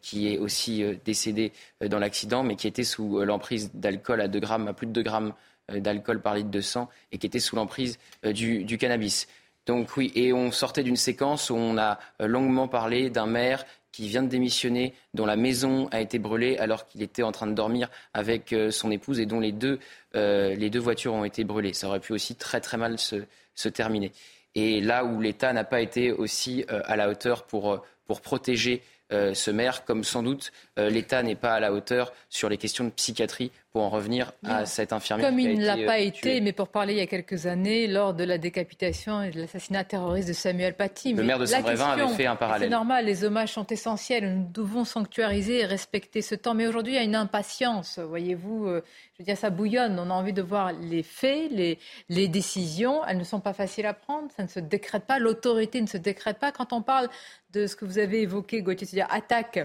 Qui 0.01 0.31
est 0.31 0.37
aussi 0.37 0.83
décédé 1.05 1.51
dans 1.81 1.99
l'accident, 1.99 2.43
mais 2.43 2.55
qui 2.55 2.67
était 2.67 2.83
sous 2.83 3.21
l'emprise 3.21 3.71
d'alcool 3.73 4.21
à, 4.21 4.27
2 4.27 4.39
grammes, 4.39 4.67
à 4.67 4.73
plus 4.73 4.87
de 4.87 4.91
2 4.91 5.01
grammes 5.01 5.33
euh, 5.71 5.79
d'alcool 5.79 6.21
par 6.21 6.35
litre 6.35 6.51
de 6.51 6.61
sang 6.61 6.89
et 7.11 7.17
qui 7.17 7.25
était 7.25 7.39
sous 7.39 7.55
l'emprise 7.55 7.97
euh, 8.23 8.33
du, 8.33 8.77
cannabis. 8.77 9.27
Donc 9.65 9.97
oui, 9.97 10.11
et 10.13 10.31
on 10.31 10.51
sortait 10.51 10.83
d'une 10.83 10.95
séquence 10.95 11.49
où 11.49 11.55
on 11.55 11.79
a 11.79 11.97
euh, 12.21 12.27
longuement 12.27 12.67
parlé 12.67 13.09
d'un 13.09 13.25
maire 13.25 13.65
qui 13.91 14.07
vient 14.07 14.21
de 14.21 14.27
démissionner, 14.27 14.93
dont 15.15 15.25
la 15.25 15.35
maison 15.35 15.87
a 15.91 16.01
été 16.01 16.19
brûlée 16.19 16.57
alors 16.57 16.85
qu'il 16.87 17.01
était 17.01 17.23
en 17.23 17.31
train 17.31 17.47
de 17.47 17.53
dormir 17.53 17.89
avec 18.13 18.53
son 18.69 18.91
épouse 18.91 19.21
et 19.21 19.25
dont 19.25 19.39
les 19.39 19.53
deux, 19.53 19.79
les 20.13 20.69
deux 20.69 20.81
voitures 20.81 21.13
ont 21.13 21.23
été 21.23 21.45
brûlées. 21.45 21.71
Ça 21.71 21.87
aurait 21.87 22.01
pu 22.01 22.11
aussi 22.11 22.35
très 22.35 22.59
très 22.59 22.75
mal 22.75 22.99
se, 22.99 23.23
se 23.55 23.69
terminer. 23.69 24.11
Et 24.53 24.81
là 24.81 25.05
où 25.05 25.21
l'État 25.21 25.53
n'a 25.53 25.63
pas 25.63 25.79
été 25.79 26.11
aussi 26.11 26.65
à 26.67 26.97
la 26.97 27.07
hauteur 27.07 27.43
pour, 27.43 27.85
pour 28.05 28.19
protéger 28.19 28.81
ce 29.11 29.51
maire, 29.51 29.85
comme 29.85 30.03
sans 30.03 30.23
doute 30.23 30.51
l'État 30.77 31.23
n'est 31.23 31.35
pas 31.35 31.53
à 31.53 31.59
la 31.59 31.71
hauteur 31.71 32.13
sur 32.29 32.49
les 32.49 32.57
questions 32.57 32.83
de 32.83 32.89
psychiatrie 32.89 33.51
pour 33.75 33.83
en 33.83 33.89
revenir 33.89 34.31
à 34.45 34.65
cette 34.65 34.93
infirmière. 34.93 35.27
Comme 35.27 35.37
il 35.37 35.59
ne 35.59 35.65
l'a 35.65 35.75
pas 35.75 35.99
euh, 35.99 36.05
été, 36.05 36.39
mais 36.39 36.53
pour 36.53 36.69
parler 36.69 36.93
il 36.93 36.97
y 36.99 37.01
a 37.01 37.07
quelques 37.07 37.45
années, 37.45 37.87
lors 37.87 38.13
de 38.13 38.23
la 38.23 38.37
décapitation 38.37 39.21
et 39.21 39.31
de 39.31 39.41
l'assassinat 39.41 39.83
terroriste 39.83 40.29
de 40.29 40.33
Samuel 40.33 40.75
Paty. 40.75 41.11
Le 41.11 41.23
maire 41.23 41.39
de 41.39 41.45
Saint-Brévin 41.45 41.89
avait 41.89 42.07
fait 42.13 42.25
un 42.25 42.37
parallèle. 42.37 42.69
C'est 42.69 42.71
normal, 42.71 43.03
les 43.03 43.25
hommages 43.25 43.51
sont 43.51 43.67
essentiels. 43.67 44.33
Nous 44.33 44.47
devons 44.49 44.85
sanctuariser 44.85 45.59
et 45.59 45.65
respecter 45.65 46.21
ce 46.21 46.35
temps. 46.35 46.53
Mais 46.53 46.67
aujourd'hui, 46.67 46.93
il 46.93 46.95
y 46.95 46.99
a 46.99 47.03
une 47.03 47.17
impatience. 47.17 47.99
Voyez-vous, 47.99 48.65
euh, 48.65 48.81
je 49.11 49.23
veux 49.23 49.25
dire, 49.25 49.35
ça 49.35 49.49
bouillonne. 49.49 49.99
On 49.99 50.09
a 50.09 50.13
envie 50.13 50.31
de 50.31 50.41
voir 50.41 50.71
les 50.71 51.03
faits, 51.03 51.51
les, 51.51 51.77
les 52.07 52.29
décisions. 52.29 53.03
Elles 53.05 53.17
ne 53.17 53.25
sont 53.25 53.41
pas 53.41 53.51
faciles 53.51 53.87
à 53.87 53.93
prendre. 53.93 54.29
Ça 54.37 54.43
ne 54.43 54.47
se 54.47 54.61
décrète 54.61 55.03
pas. 55.03 55.19
L'autorité 55.19 55.81
ne 55.81 55.87
se 55.87 55.97
décrète 55.97 56.39
pas. 56.39 56.53
Quand 56.53 56.71
on 56.71 56.81
parle 56.81 57.09
de 57.51 57.67
ce 57.67 57.75
que 57.75 57.83
vous 57.83 57.99
avez 57.99 58.21
évoqué, 58.21 58.61
Gauthier, 58.61 58.87
c'est-à-dire 58.87 59.13
attaque, 59.13 59.59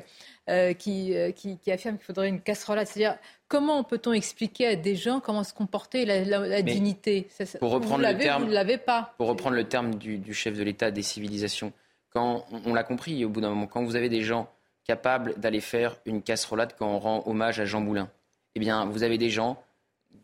euh, 0.49 0.73
qui, 0.73 1.15
qui, 1.37 1.59
qui 1.59 1.73
affirme 1.73 1.97
qu'il 1.97 2.07
faudrait 2.07 2.29
une 2.29 2.41
casserole, 2.41 2.79
c'est-à-dire 2.87 3.19
Comment 3.51 3.83
peut-on 3.83 4.13
expliquer 4.13 4.69
à 4.69 4.77
des 4.77 4.95
gens 4.95 5.19
comment 5.19 5.43
se 5.43 5.53
comporter 5.53 6.05
la, 6.05 6.63
dignité? 6.63 7.27
Pour 7.59 7.73
reprendre 7.73 8.07
le 8.07 8.17
terme, 8.17 8.45
vous 8.45 8.51
ne 8.51 8.77
pas? 8.77 9.13
Pour 9.19 9.27
reprendre 9.27 9.57
le 9.57 9.65
terme 9.65 9.97
du, 9.97 10.33
chef 10.33 10.57
de 10.57 10.63
l'État 10.63 10.93
des 10.93 11.03
civilisations, 11.03 11.73
quand 12.11 12.47
on, 12.65 12.73
l'a 12.73 12.85
compris 12.85 13.25
au 13.25 13.29
bout 13.29 13.41
d'un 13.41 13.49
moment, 13.49 13.67
quand 13.67 13.83
vous 13.83 13.97
avez 13.97 14.09
des 14.09 14.23
gens 14.23 14.49
capables 14.85 15.35
d'aller 15.41 15.61
faire 15.61 15.97
une 16.07 16.23
casserolade 16.23 16.77
quand 16.79 16.87
on 16.87 17.01
rend 17.01 17.25
hommage 17.27 17.59
à 17.59 17.65
Jean 17.65 17.81
Moulin, 17.81 18.09
eh 18.55 18.61
bien, 18.61 18.85
vous 18.85 19.03
avez 19.03 19.19
des 19.19 19.31
gens 19.31 19.61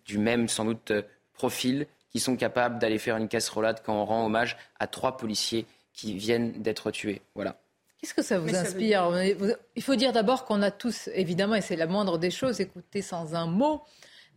du 0.04 0.18
même 0.18 0.46
sans 0.46 0.64
doute 0.64 0.92
profil 1.32 1.88
qui 2.10 2.20
sont 2.20 2.36
capables 2.36 2.78
d'aller 2.78 2.98
faire 2.98 3.16
une 3.16 3.26
casserolade 3.26 3.82
quand 3.84 4.00
on 4.00 4.04
rend 4.04 4.24
hommage 4.24 4.56
à 4.78 4.86
trois 4.86 5.16
policiers 5.16 5.66
qui 5.92 6.14
viennent 6.14 6.52
d'être 6.62 6.92
tués. 6.92 7.22
Voilà. 7.34 7.56
Qu'est-ce 8.06 8.14
que 8.14 8.22
ça 8.22 8.38
vous 8.38 8.54
inspire 8.54 9.10
Il 9.74 9.82
faut 9.82 9.96
dire 9.96 10.12
d'abord 10.12 10.44
qu'on 10.44 10.62
a 10.62 10.70
tous, 10.70 11.10
évidemment, 11.12 11.56
et 11.56 11.60
c'est 11.60 11.74
la 11.74 11.88
moindre 11.88 12.18
des 12.18 12.30
choses, 12.30 12.60
écouté 12.60 13.02
sans 13.02 13.34
un 13.34 13.46
mot 13.46 13.82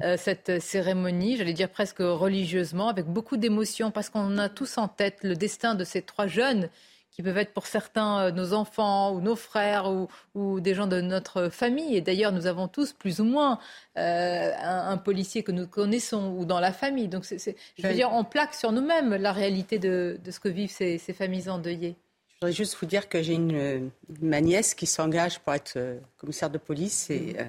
euh, 0.01 0.15
cette 0.17 0.59
cérémonie, 0.59 1.37
j'allais 1.37 1.53
dire 1.53 1.69
presque 1.69 1.99
religieusement, 1.99 2.87
avec 2.87 3.05
beaucoup 3.05 3.37
d'émotion, 3.37 3.91
parce 3.91 4.09
qu'on 4.09 4.39
a 4.39 4.49
tous 4.49 4.79
en 4.79 4.87
tête 4.87 5.19
le 5.21 5.35
destin 5.35 5.75
de 5.75 5.83
ces 5.83 6.01
trois 6.01 6.25
jeunes 6.25 6.69
qui 7.11 7.21
peuvent 7.21 7.37
être 7.37 7.53
pour 7.53 7.67
certains 7.67 8.21
euh, 8.21 8.31
nos 8.31 8.53
enfants 8.53 9.13
ou 9.13 9.21
nos 9.21 9.35
frères 9.35 9.91
ou, 10.33 10.59
des 10.61 10.73
gens 10.73 10.87
de 10.87 10.99
notre 11.01 11.49
famille. 11.49 11.95
Et 11.95 12.01
d'ailleurs, 12.01 12.31
nous 12.31 12.47
avons 12.47 12.67
tous 12.67 12.93
plus 12.93 13.19
ou 13.19 13.25
moins 13.25 13.59
euh, 13.99 14.51
un, 14.57 14.97
policier 14.97 15.43
que 15.43 15.51
nous 15.51 15.67
connaissons 15.67 16.33
ou 16.35 16.45
dans 16.45 16.59
la 16.59 16.73
famille. 16.73 17.07
Donc, 17.07 17.25
je 17.25 17.87
veux 17.87 17.93
dire, 17.93 18.09
on 18.11 18.23
plaque 18.23 18.55
sur 18.55 18.71
nous-mêmes 18.71 19.13
la 19.13 19.31
réalité 19.31 19.77
de, 19.77 20.17
ce 20.27 20.39
que 20.39 20.49
vivent 20.49 20.71
ces 20.71 20.97
familles 21.13 21.49
endeuillées. 21.49 21.97
Je 22.41 22.47
voudrais 22.47 22.55
juste 22.55 22.77
vous 22.79 22.85
dire 22.85 23.09
que 23.09 23.21
j'ai 23.21 23.33
une, 23.33 23.91
ma 24.21 24.39
nièce 24.39 24.73
qui 24.73 24.85
s'engage 24.85 25.39
pour 25.39 25.53
être 25.53 25.73
euh, 25.75 25.99
commissaire 26.17 26.49
de 26.49 26.57
police 26.57 27.09
et, 27.09 27.19
mm. 27.19 27.35
euh, 27.37 27.43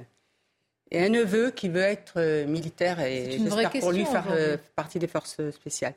et, 0.90 1.04
un 1.04 1.08
neveu 1.10 1.52
qui 1.52 1.68
veut 1.68 1.80
être 1.80 2.14
euh, 2.16 2.44
militaire 2.44 2.98
et 2.98 3.38
j'espère 3.38 3.70
pour 3.70 3.92
lui 3.92 4.04
faire 4.04 4.26
partie 4.74 4.98
des 4.98 5.06
forces 5.06 5.36
spéciales. 5.52 5.94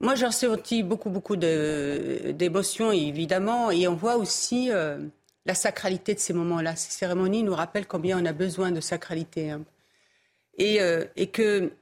Moi, 0.00 0.16
j'ai 0.16 0.26
ressenti 0.26 0.82
beaucoup, 0.82 1.08
beaucoup 1.08 1.36
d'émotions, 1.36 2.92
évidemment, 2.92 3.70
et 3.70 3.88
on 3.88 3.94
voit 3.94 4.16
aussi 4.16 4.68
la 4.68 5.54
sacralité 5.54 6.12
de 6.12 6.18
ces 6.18 6.34
moments-là. 6.34 6.76
Ces 6.76 6.90
cérémonies 6.90 7.42
nous 7.42 7.54
rappellent 7.54 7.86
combien 7.86 8.22
on 8.22 8.26
a 8.26 8.34
besoin 8.34 8.70
de 8.70 8.82
sacralité. 8.82 9.50
Hein. 9.50 9.62
Et, 10.58 10.78
et 11.16 11.26
que, 11.28 11.72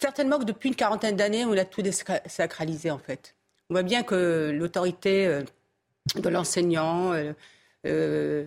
certainement 0.00 0.38
que 0.38 0.44
depuis 0.44 0.68
une 0.68 0.76
quarantaine 0.76 1.16
d'années, 1.16 1.44
on 1.44 1.56
a 1.56 1.64
tout 1.64 1.82
désacralisé, 1.82 2.92
en 2.92 2.98
fait. 2.98 3.34
On 3.70 3.74
voit 3.74 3.84
bien 3.84 4.02
que 4.02 4.50
l'autorité 4.50 5.26
euh, 5.26 5.42
de 6.16 6.28
l'enseignant, 6.28 7.12
euh, 7.12 7.32
euh, 7.86 8.44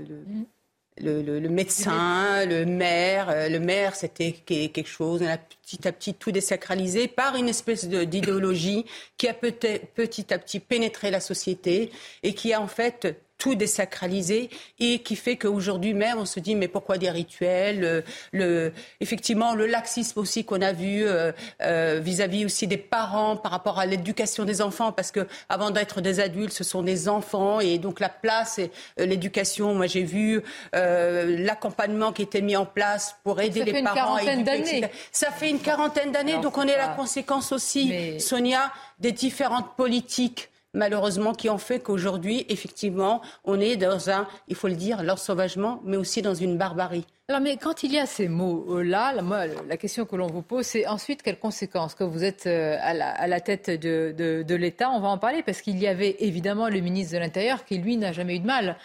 le, 0.98 1.48
médecin, 1.48 2.46
le 2.46 2.66
maire. 2.66 3.50
Le 3.50 3.58
maire, 3.60 3.96
c'était 3.96 4.34
quelque 4.34 4.86
chose, 4.86 5.22
on 5.24 5.28
a 5.28 5.38
petit 5.38 5.88
à 5.88 5.94
petit 5.94 6.14
tout 6.14 6.34
désacralisé 6.34 7.08
par 7.08 7.38
une 7.38 7.48
espèce 7.48 7.88
d'idéologie 7.88 8.86
qui 9.18 9.30
a 9.30 9.34
petit 9.34 10.34
à 10.34 10.38
petit 10.38 10.60
pénétré 10.60 11.10
la 11.10 11.22
société 11.22 11.90
et 12.22 12.34
qui 12.34 12.52
a 12.52 12.62
en 12.62 12.68
fait 12.68 13.16
tout 13.44 13.56
désacralisé 13.56 14.50
et 14.80 15.00
qui 15.00 15.18
fait 15.18 15.36
qu'aujourd'hui 15.36 15.94
même 15.94 16.18
on 16.18 16.26
se 16.26 16.40
dit 16.40 16.56
mais 16.56 16.70
pourquoi 16.70 16.98
des 16.98 17.10
rituels 17.10 18.06
le, 18.32 18.72
effectivement 19.02 19.54
le 19.54 19.66
laxisme 19.66 20.18
aussi 20.22 20.46
qu'on 20.46 20.62
a 20.62 20.72
vu 20.72 21.04
euh, 21.04 21.34
euh, 21.62 22.00
vis-à-vis 22.02 22.46
aussi 22.46 22.68
des 22.68 22.78
parents 22.78 23.36
par 23.36 23.52
rapport 23.52 23.80
à 23.80 23.86
l'éducation 23.86 24.46
des 24.46 24.62
enfants 24.62 24.94
parce 24.94 25.12
que 25.12 25.28
avant 25.50 25.72
d'être 25.72 26.00
des 26.00 26.22
adultes 26.22 26.54
ce 26.54 26.64
sont 26.64 26.84
des 26.84 27.10
enfants 27.10 27.60
et 27.60 27.80
donc 27.80 28.00
la 28.00 28.08
place 28.08 28.60
et 28.60 28.72
euh, 28.98 29.06
l'éducation 29.06 29.76
moi 29.76 29.88
j'ai 29.88 30.04
vu 30.04 30.42
l'accompagnement 30.72 32.14
qui 32.14 32.22
était 32.22 32.42
mis 32.42 32.56
en 32.56 32.66
place 32.66 33.18
pour 33.26 33.42
aider 33.42 33.66
les 33.66 33.84
parents 33.84 34.16
à 34.16 34.24
éduquer, 34.24 34.86
ça 35.12 35.32
fait 35.32 35.50
une 35.50 35.60
quarantaine 35.60 36.14
d'années 36.14 36.38
donc 36.38 36.58
on 36.58 36.66
est 36.66 36.78
la 36.78 36.88
conséquence 36.88 37.52
aussi 37.52 38.22
Sonia 38.22 38.72
des 39.00 39.12
différentes 39.12 39.76
politiques 39.76 40.50
malheureusement, 40.74 41.34
qui 41.34 41.50
ont 41.50 41.58
fait 41.58 41.80
qu'aujourd'hui, 41.80 42.46
effectivement, 42.50 43.22
on 43.46 43.60
est 43.60 43.76
dans 43.76 44.10
un, 44.10 44.28
il 44.48 44.56
faut 44.56 44.68
le 44.68 44.76
dire, 44.76 45.04
l'ensauvagement, 45.04 45.82
mais 45.86 45.98
aussi 45.98 46.22
dans 46.22 46.34
une 46.34 46.58
barbarie. 46.58 47.06
Alors, 47.30 47.42
mais 47.42 47.56
quand 47.56 47.84
il 47.84 47.94
y 47.94 48.00
a 48.00 48.06
ces 48.06 48.28
mots-là, 48.28 49.14
la, 49.14 49.48
la 49.48 49.78
question 49.78 50.06
que 50.06 50.16
l'on 50.16 50.28
vous 50.28 50.42
pose, 50.42 50.66
c'est 50.66 50.86
ensuite 50.88 51.24
quelles 51.24 51.40
conséquences? 51.40 51.96
Que 51.96 52.04
vous 52.04 52.24
êtes 52.24 52.48
euh, 52.48 52.78
à 52.82 52.94
la, 53.28 53.40
tête 53.40 53.70
de 53.70 54.56
l'État, 54.56 54.90
on 54.92 55.00
va 55.00 55.08
en 55.08 55.18
parler, 55.18 55.42
parce 55.42 55.62
qu'il 55.62 55.80
y 55.80 55.88
avait 55.88 56.18
évidemment 56.20 56.68
le 56.68 56.82
ministre 56.82 57.14
de 57.14 57.20
l'Intérieur 57.20 57.64
qui, 57.64 57.78
lui, 57.78 57.96
n'a 57.96 58.12
jamais 58.12 58.36
eu 58.36 58.40
de 58.40 58.46
mal 58.46 58.78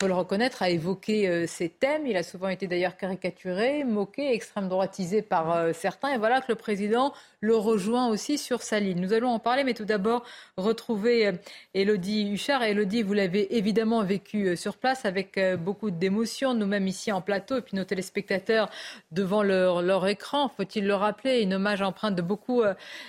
faut 0.00 0.08
le 0.08 0.14
reconnaître, 0.14 0.62
a 0.62 0.70
évoqué 0.70 1.28
euh, 1.28 1.46
ces 1.46 1.68
thèmes. 1.68 2.06
Il 2.06 2.16
a 2.16 2.22
souvent 2.22 2.48
été 2.48 2.66
d'ailleurs 2.66 2.96
caricaturé, 2.96 3.84
moqué, 3.84 4.32
extrême 4.32 4.66
droitisé 4.66 5.20
par 5.20 5.54
euh, 5.54 5.72
certains. 5.74 6.14
Et 6.14 6.16
voilà 6.16 6.40
que 6.40 6.46
le 6.48 6.54
président 6.54 7.12
le 7.42 7.54
rejoint 7.54 8.08
aussi 8.08 8.38
sur 8.38 8.62
sa 8.62 8.80
ligne. 8.80 8.98
Nous 8.98 9.12
allons 9.12 9.28
en 9.28 9.38
parler, 9.38 9.62
mais 9.62 9.74
tout 9.74 9.84
d'abord 9.84 10.24
retrouver 10.56 11.26
euh, 11.26 11.32
Elodie 11.74 12.30
Huchard. 12.32 12.62
Elodie, 12.62 13.02
vous 13.02 13.12
l'avez 13.12 13.54
évidemment 13.58 14.02
vécu 14.02 14.56
sur 14.56 14.78
place 14.78 15.04
avec 15.04 15.38
beaucoup 15.58 15.90
d'émotion, 15.90 16.54
nous-mêmes 16.54 16.86
ici 16.86 17.12
en 17.12 17.20
plateau, 17.20 17.58
et 17.58 17.60
puis 17.60 17.76
nos 17.76 17.84
téléspectateurs 17.84 18.70
devant 19.12 19.42
leur, 19.42 19.82
leur 19.82 20.06
écran. 20.06 20.48
Faut-il 20.48 20.86
le 20.86 20.94
rappeler 20.94 21.42
Une 21.42 21.52
hommage 21.52 21.82
empreinte 21.82 22.14
de 22.14 22.22
beaucoup 22.22 22.62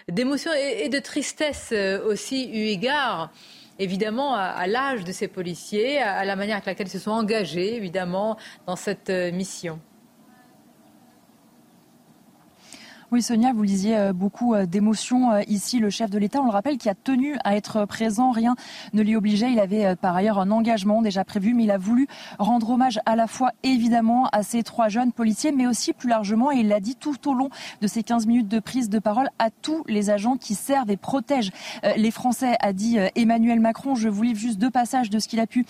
d'émotion 0.09 0.51
et, 0.53 0.85
et, 0.85 0.89
de 0.89 0.99
tristesse 0.99 1.73
aussi 2.05 2.49
eu 2.49 2.67
égard 2.67 3.31
évidemment 3.81 4.35
à, 4.35 4.67
l'âge 4.67 5.03
de 5.03 5.11
ces 5.11 5.27
policiers, 5.27 5.99
à, 5.99 6.23
la 6.23 6.35
manière 6.35 6.55
avec 6.55 6.65
laquelle 6.67 6.87
ils 6.87 6.91
se 6.91 6.99
sont 6.99 7.11
engagés, 7.11 7.75
évidemment, 7.75 8.37
dans 8.67 8.75
cette 8.75 9.09
euh, 9.09 9.31
mission. 9.31 9.79
Oui, 13.13 13.21
Sonia, 13.21 13.51
vous 13.51 13.63
lisiez 13.63 13.97
euh, 13.97 14.13
beaucoup 14.13 14.53
euh, 14.53 14.65
d'émotions 14.65 15.31
euh, 15.31 15.41
ici. 15.49 15.79
Le 15.79 15.89
chef 15.89 16.09
de 16.09 16.17
l'État, 16.17 16.39
on 16.39 16.45
le 16.45 16.51
rappelle, 16.51 16.77
qui 16.77 16.87
a 16.87 16.95
tenu 16.95 17.35
à 17.43 17.57
être 17.57 17.83
présent. 17.83 18.31
Rien 18.31 18.55
ne 18.93 19.01
l'y 19.01 19.17
obligeait. 19.17 19.51
Il 19.51 19.59
avait 19.59 19.97
par 19.97 20.15
ailleurs 20.15 20.39
un 20.39 20.49
engagement 20.49 21.01
déjà 21.01 21.25
prévu, 21.25 21.53
mais 21.53 21.65
il 21.65 21.71
a 21.71 21.77
voulu 21.77 22.07
rendre 22.39 22.69
hommage 22.69 23.01
à 23.05 23.17
la 23.17 23.27
fois, 23.27 23.51
évidemment, 23.63 24.29
à 24.31 24.43
ces 24.43 24.63
trois 24.63 24.87
jeunes 24.87 25.11
policiers, 25.11 25.51
mais 25.51 25.67
aussi 25.67 25.91
plus 25.91 26.07
largement, 26.07 26.53
et 26.53 26.59
il 26.59 26.69
l'a 26.69 26.79
dit 26.79 26.95
tout 26.95 27.29
au 27.29 27.33
long 27.33 27.49
de 27.81 27.87
ces 27.87 28.01
15 28.01 28.27
minutes 28.27 28.47
de 28.47 28.59
prise 28.59 28.87
de 28.87 28.97
parole, 28.97 29.27
à 29.39 29.49
tous 29.49 29.83
les 29.89 30.09
agents 30.09 30.37
qui 30.37 30.55
servent 30.55 30.89
et 30.89 30.95
protègent 30.95 31.51
les 31.97 32.11
Français, 32.11 32.55
a 32.61 32.71
dit 32.71 32.97
Emmanuel 33.15 33.59
Macron. 33.59 33.95
Je 33.95 34.07
vous 34.07 34.23
livre 34.23 34.39
juste 34.39 34.57
deux 34.57 34.69
passages 34.69 35.09
de 35.09 35.19
ce 35.19 35.27
qu'il 35.27 35.41
a 35.41 35.47
pu 35.47 35.65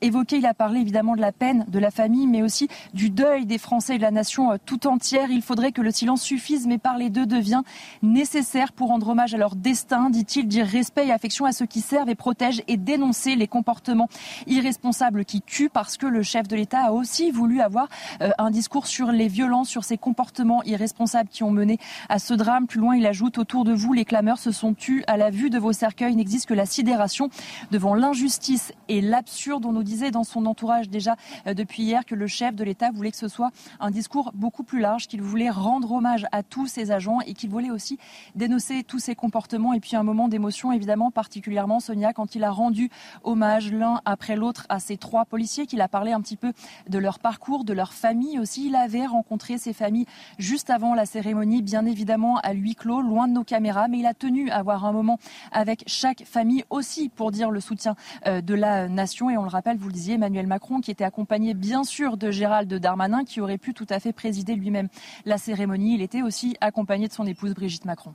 évoquer. 0.00 0.38
Il 0.38 0.46
a 0.46 0.54
parlé 0.54 0.80
évidemment 0.80 1.14
de 1.14 1.20
la 1.20 1.32
peine 1.32 1.66
de 1.68 1.78
la 1.78 1.90
famille, 1.90 2.26
mais 2.26 2.42
aussi 2.42 2.68
du 2.94 3.10
deuil 3.10 3.44
des 3.44 3.58
Français 3.58 3.96
et 3.96 3.98
de 3.98 4.02
la 4.02 4.10
nation 4.10 4.56
tout 4.64 4.86
entière. 4.86 5.30
Il 5.30 5.42
faudrait 5.42 5.72
que 5.72 5.82
le 5.82 5.90
silence 5.90 6.22
suffise, 6.22 6.66
mais 6.66 6.78
parler 6.86 7.10
d'eux 7.10 7.26
devient 7.26 7.62
nécessaire 8.04 8.70
pour 8.70 8.90
rendre 8.90 9.08
hommage 9.08 9.34
à 9.34 9.38
leur 9.38 9.56
destin, 9.56 10.08
dit-il, 10.08 10.46
dire 10.46 10.64
respect 10.64 11.08
et 11.08 11.10
affection 11.10 11.44
à 11.44 11.50
ceux 11.50 11.66
qui 11.66 11.80
servent 11.80 12.08
et 12.08 12.14
protègent 12.14 12.62
et 12.68 12.76
dénoncer 12.76 13.34
les 13.34 13.48
comportements 13.48 14.08
irresponsables 14.46 15.24
qui 15.24 15.42
tuent 15.42 15.68
parce 15.68 15.96
que 15.96 16.06
le 16.06 16.22
chef 16.22 16.46
de 16.46 16.54
l'État 16.54 16.84
a 16.84 16.92
aussi 16.92 17.32
voulu 17.32 17.60
avoir 17.60 17.88
euh, 18.22 18.30
un 18.38 18.52
discours 18.52 18.86
sur 18.86 19.10
les 19.10 19.26
violences, 19.26 19.68
sur 19.68 19.82
ces 19.82 19.98
comportements 19.98 20.62
irresponsables 20.62 21.28
qui 21.28 21.42
ont 21.42 21.50
mené 21.50 21.78
à 22.08 22.20
ce 22.20 22.34
drame. 22.34 22.68
Plus 22.68 22.78
loin, 22.78 22.94
il 22.94 23.04
ajoute 23.04 23.38
autour 23.38 23.64
de 23.64 23.72
vous, 23.72 23.92
les 23.92 24.04
clameurs 24.04 24.38
se 24.38 24.52
sont 24.52 24.72
tus 24.72 25.02
à 25.08 25.16
la 25.16 25.30
vue 25.30 25.50
de 25.50 25.58
vos 25.58 25.72
cercueils. 25.72 26.12
Il 26.12 26.18
n'existe 26.18 26.46
que 26.46 26.54
la 26.54 26.66
sidération 26.66 27.30
devant 27.72 27.94
l'injustice 27.94 28.72
et 28.86 29.00
l'absurde. 29.00 29.66
On 29.66 29.72
nous 29.72 29.82
disait 29.82 30.12
dans 30.12 30.22
son 30.22 30.46
entourage 30.46 30.88
déjà 30.88 31.16
euh, 31.48 31.54
depuis 31.54 31.82
hier 31.82 32.04
que 32.04 32.14
le 32.14 32.28
chef 32.28 32.54
de 32.54 32.62
l'État 32.62 32.92
voulait 32.92 33.10
que 33.10 33.16
ce 33.16 33.26
soit 33.26 33.50
un 33.80 33.90
discours 33.90 34.30
beaucoup 34.34 34.62
plus 34.62 34.78
large, 34.78 35.08
qu'il 35.08 35.20
voulait 35.20 35.50
rendre 35.50 35.90
hommage 35.90 36.26
à 36.30 36.44
tous 36.44 36.75
ses 36.76 36.90
agents 36.90 37.20
et 37.26 37.32
qu'il 37.32 37.48
voulait 37.48 37.70
aussi 37.70 37.98
dénoncer 38.34 38.84
tous 38.84 38.98
ces 38.98 39.14
comportements. 39.14 39.72
Et 39.72 39.80
puis 39.80 39.96
un 39.96 40.02
moment 40.02 40.28
d'émotion, 40.28 40.72
évidemment, 40.72 41.10
particulièrement 41.10 41.80
Sonia, 41.80 42.12
quand 42.12 42.34
il 42.34 42.44
a 42.44 42.50
rendu 42.50 42.90
hommage 43.24 43.72
l'un 43.72 44.02
après 44.04 44.36
l'autre 44.36 44.66
à 44.68 44.78
ces 44.78 44.98
trois 44.98 45.24
policiers, 45.24 45.66
qu'il 45.66 45.80
a 45.80 45.88
parlé 45.88 46.12
un 46.12 46.20
petit 46.20 46.36
peu 46.36 46.52
de 46.88 46.98
leur 46.98 47.18
parcours, 47.18 47.64
de 47.64 47.72
leur 47.72 47.94
famille 47.94 48.38
aussi. 48.38 48.66
Il 48.66 48.76
avait 48.76 49.06
rencontré 49.06 49.56
ces 49.56 49.72
familles 49.72 50.06
juste 50.38 50.68
avant 50.68 50.94
la 50.94 51.06
cérémonie, 51.06 51.62
bien 51.62 51.86
évidemment 51.86 52.38
à 52.40 52.52
huis 52.52 52.74
clos, 52.74 53.00
loin 53.00 53.26
de 53.26 53.32
nos 53.32 53.44
caméras, 53.44 53.88
mais 53.88 54.00
il 54.00 54.06
a 54.06 54.14
tenu 54.14 54.50
à 54.50 54.56
avoir 54.56 54.84
un 54.84 54.92
moment 54.92 55.18
avec 55.52 55.82
chaque 55.86 56.24
famille 56.24 56.64
aussi 56.68 57.08
pour 57.08 57.30
dire 57.30 57.50
le 57.50 57.60
soutien 57.60 57.96
euh, 58.26 58.42
de 58.42 58.54
la 58.54 58.88
nation. 58.88 59.30
Et 59.30 59.38
on 59.38 59.44
le 59.44 59.48
rappelle, 59.48 59.78
vous 59.78 59.88
le 59.88 59.94
disiez, 59.94 60.14
Emmanuel 60.14 60.46
Macron, 60.46 60.80
qui 60.80 60.90
était 60.90 61.04
accompagné 61.04 61.54
bien 61.54 61.84
sûr 61.84 62.18
de 62.18 62.30
Gérald 62.30 62.72
Darmanin, 62.72 63.24
qui 63.24 63.40
aurait 63.40 63.58
pu 63.58 63.72
tout 63.72 63.86
à 63.88 63.98
fait 63.98 64.12
présider 64.12 64.54
lui-même 64.54 64.88
la 65.24 65.38
cérémonie. 65.38 65.94
Il 65.94 66.02
était 66.02 66.22
aussi 66.22 66.56
accompagné 66.66 67.08
de 67.08 67.12
son 67.12 67.26
épouse 67.26 67.54
Brigitte 67.54 67.84
Macron. 67.84 68.14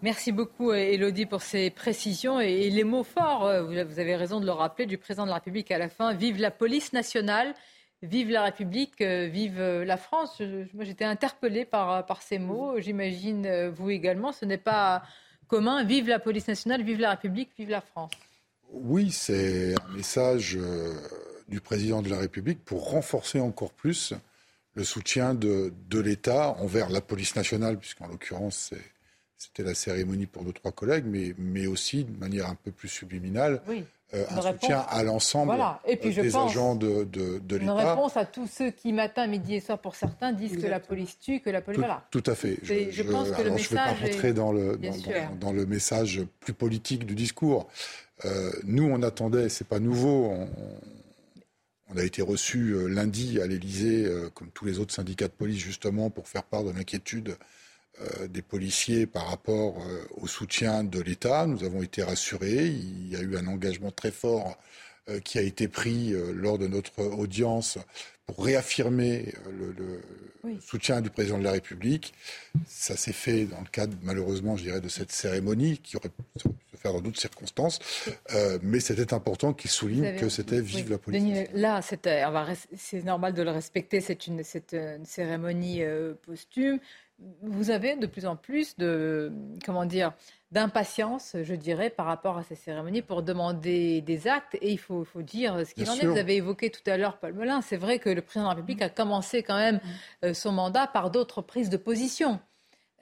Merci 0.00 0.30
beaucoup, 0.30 0.72
Elodie, 0.72 1.26
pour 1.26 1.42
ces 1.42 1.70
précisions 1.70 2.38
et 2.38 2.70
les 2.70 2.84
mots 2.84 3.02
forts. 3.02 3.46
Euh, 3.46 3.64
vous 3.64 3.98
avez 3.98 4.14
raison 4.14 4.38
de 4.38 4.46
le 4.46 4.52
rappeler 4.52 4.86
du 4.86 4.96
président 4.96 5.24
de 5.24 5.30
la 5.30 5.36
République 5.36 5.72
à 5.72 5.78
la 5.78 5.88
fin. 5.88 6.14
Vive 6.14 6.40
la 6.40 6.52
police 6.52 6.92
nationale, 6.92 7.52
vive 8.02 8.30
la 8.30 8.44
République, 8.44 9.00
euh, 9.00 9.26
vive 9.26 9.58
euh, 9.58 9.84
la 9.84 9.96
France. 9.96 10.40
Moi, 10.72 10.84
j'étais 10.84 11.04
interpellée 11.04 11.64
par, 11.64 12.06
par 12.06 12.22
ces 12.22 12.38
mots. 12.38 12.78
J'imagine 12.78 13.70
vous 13.70 13.90
également. 13.90 14.30
Ce 14.30 14.44
n'est 14.44 14.56
pas 14.56 15.02
commun. 15.48 15.82
Vive 15.82 16.08
la 16.08 16.20
police 16.20 16.46
nationale, 16.46 16.84
vive 16.84 17.00
la 17.00 17.10
République, 17.10 17.50
vive 17.58 17.70
la 17.70 17.80
France. 17.80 18.12
Oui, 18.70 19.10
c'est 19.10 19.74
un 19.74 19.96
message 19.96 20.56
du 21.48 21.60
président 21.60 22.02
de 22.02 22.10
la 22.10 22.18
République 22.18 22.64
pour 22.64 22.90
renforcer 22.90 23.40
encore 23.40 23.72
plus 23.72 24.14
le 24.78 24.84
soutien 24.84 25.34
de, 25.34 25.72
de 25.90 25.98
l'État 25.98 26.50
envers 26.60 26.88
la 26.88 27.00
police 27.00 27.34
nationale, 27.34 27.78
puisqu'en 27.78 28.06
l'occurrence, 28.06 28.72
c'était 29.36 29.64
la 29.64 29.74
cérémonie 29.74 30.26
pour 30.26 30.44
nos 30.44 30.52
trois 30.52 30.70
collègues, 30.70 31.04
mais, 31.04 31.34
mais 31.36 31.66
aussi 31.66 32.04
de 32.04 32.16
manière 32.16 32.48
un 32.48 32.54
peu 32.54 32.70
plus 32.70 32.86
subliminale. 32.86 33.60
Euh, 34.14 34.24
un 34.30 34.40
soutien 34.40 34.86
à 34.88 35.02
l'ensemble 35.02 35.52
euh, 35.86 35.96
des 36.00 36.36
agents 36.36 36.76
de, 36.76 37.02
de, 37.04 37.40
de 37.40 37.56
l'État. 37.56 37.72
Une 37.72 37.78
réponse 37.78 38.16
à 38.16 38.24
tous 38.24 38.46
ceux 38.46 38.70
qui, 38.70 38.92
matin, 38.92 39.26
midi 39.26 39.56
et 39.56 39.60
soir, 39.60 39.80
pour 39.80 39.96
certains, 39.96 40.32
disent 40.32 40.62
que 40.62 40.68
la 40.68 40.80
police 40.80 41.18
tue, 41.18 41.40
que 41.40 41.50
la 41.50 41.60
police... 41.60 41.78
Tout, 41.78 41.84
voilà. 41.84 42.06
tout 42.12 42.22
à 42.24 42.36
fait. 42.36 42.58
Je, 42.62 42.90
je, 42.92 43.02
pense 43.02 43.32
que 43.32 43.42
le 43.42 43.50
message 43.50 43.68
je 43.68 43.74
ne 43.74 43.80
vais 43.80 44.06
pas 44.06 44.12
rentrer 44.12 44.32
dans, 44.32 44.52
le, 44.52 44.78
dans, 45.40 45.52
le 45.52 45.66
message 45.66 46.22
plus 46.38 46.54
politique 46.54 47.04
du 47.04 47.16
discours. 47.16 47.66
Euh, 48.24 48.52
nous, 48.64 48.84
on 48.84 49.02
attendait, 49.02 49.48
c'est 49.48 49.66
pas 49.66 49.80
nouveau, 49.80 50.30
on, 50.30 50.48
on 51.90 51.96
a 51.96 52.04
été 52.04 52.22
reçu 52.22 52.72
euh, 52.72 52.86
lundi 52.86 53.40
à 53.40 53.46
l'Élysée, 53.46 54.04
euh, 54.04 54.28
comme 54.30 54.50
tous 54.50 54.64
les 54.64 54.78
autres 54.78 54.94
syndicats 54.94 55.28
de 55.28 55.32
police, 55.32 55.58
justement, 55.58 56.10
pour 56.10 56.28
faire 56.28 56.42
part 56.42 56.64
de 56.64 56.70
l'inquiétude 56.70 57.36
euh, 58.00 58.28
des 58.28 58.42
policiers 58.42 59.06
par 59.06 59.28
rapport 59.28 59.82
au 60.16 60.26
soutien 60.26 60.84
de 60.84 61.00
l'État. 61.00 61.46
Nous 61.46 61.64
avons 61.64 61.82
été 61.82 62.02
rassurés. 62.02 62.66
Il 62.66 63.08
y 63.08 63.16
a 63.16 63.20
eu 63.20 63.36
un 63.36 63.46
engagement 63.46 63.90
très 63.90 64.10
fort 64.10 64.58
qui 65.24 65.38
a 65.38 65.42
été 65.42 65.68
pris 65.68 66.12
lors 66.34 66.58
de 66.58 66.66
notre 66.66 67.02
audience 67.02 67.78
pour 68.26 68.44
réaffirmer 68.44 69.32
le, 69.50 70.02
soutien 70.60 71.00
du 71.00 71.08
président 71.08 71.38
de 71.38 71.44
la 71.44 71.52
République. 71.52 72.12
Ça 72.66 72.94
s'est 72.94 73.14
fait 73.14 73.46
dans 73.46 73.60
le 73.60 73.70
cadre, 73.72 73.96
malheureusement, 74.02 74.58
je 74.58 74.64
dirais, 74.64 74.82
de 74.82 74.88
cette 74.90 75.10
cérémonie 75.10 75.78
qui 75.78 75.96
aurait 75.96 76.10
faire 76.78 76.92
dans 76.92 77.00
d'autres 77.00 77.20
circonstances. 77.20 77.78
Euh, 78.34 78.58
mais 78.62 78.80
c'était 78.80 79.12
important 79.12 79.52
qu'il 79.52 79.70
souligne 79.70 80.16
que 80.16 80.28
c'était 80.28 80.60
vive 80.60 80.90
la 80.90 80.98
police. 80.98 81.48
là, 81.54 81.80
c'est 81.82 83.04
normal 83.04 83.34
de 83.34 83.42
le 83.42 83.50
respecter. 83.50 84.00
C'est 84.00 84.26
une, 84.26 84.42
une, 84.72 85.04
cérémonie 85.04 85.82
euh, 85.82 86.14
posthume. 86.22 86.78
Vous 87.42 87.70
avez 87.70 87.96
de 87.96 88.06
plus 88.06 88.26
en 88.26 88.36
plus 88.36 88.76
de, 88.76 89.32
comment 89.64 89.84
dire, 89.84 90.12
d'impatience, 90.52 91.36
je 91.42 91.54
dirais, 91.54 91.90
par 91.90 92.06
rapport 92.06 92.38
à 92.38 92.44
ces 92.44 92.54
cérémonies 92.54 93.02
pour 93.02 93.22
demander 93.22 94.00
des 94.02 94.28
actes. 94.28 94.56
Et 94.62 94.70
il 94.70 94.78
faut, 94.78 95.04
faut 95.04 95.22
dire 95.22 95.66
ce 95.66 95.74
qu'il 95.74 95.90
en 95.90 95.94
est. 95.94 96.06
Vous 96.06 96.16
avez 96.16 96.36
évoqué 96.36 96.70
tout 96.70 96.88
à 96.88 96.96
l'heure 96.96 97.18
Paul 97.18 97.34
Melun. 97.34 97.60
C'est 97.60 97.76
vrai 97.76 97.98
que 97.98 98.08
le 98.08 98.22
président 98.22 98.44
de 98.44 98.50
la 98.50 98.54
République 98.54 98.82
a 98.82 98.88
commencé 98.88 99.42
quand 99.42 99.58
même 99.58 99.80
euh, 100.24 100.32
son 100.32 100.52
mandat 100.52 100.86
par 100.86 101.10
d'autres 101.10 101.42
prises 101.42 101.70
de 101.70 101.76
position. 101.76 102.38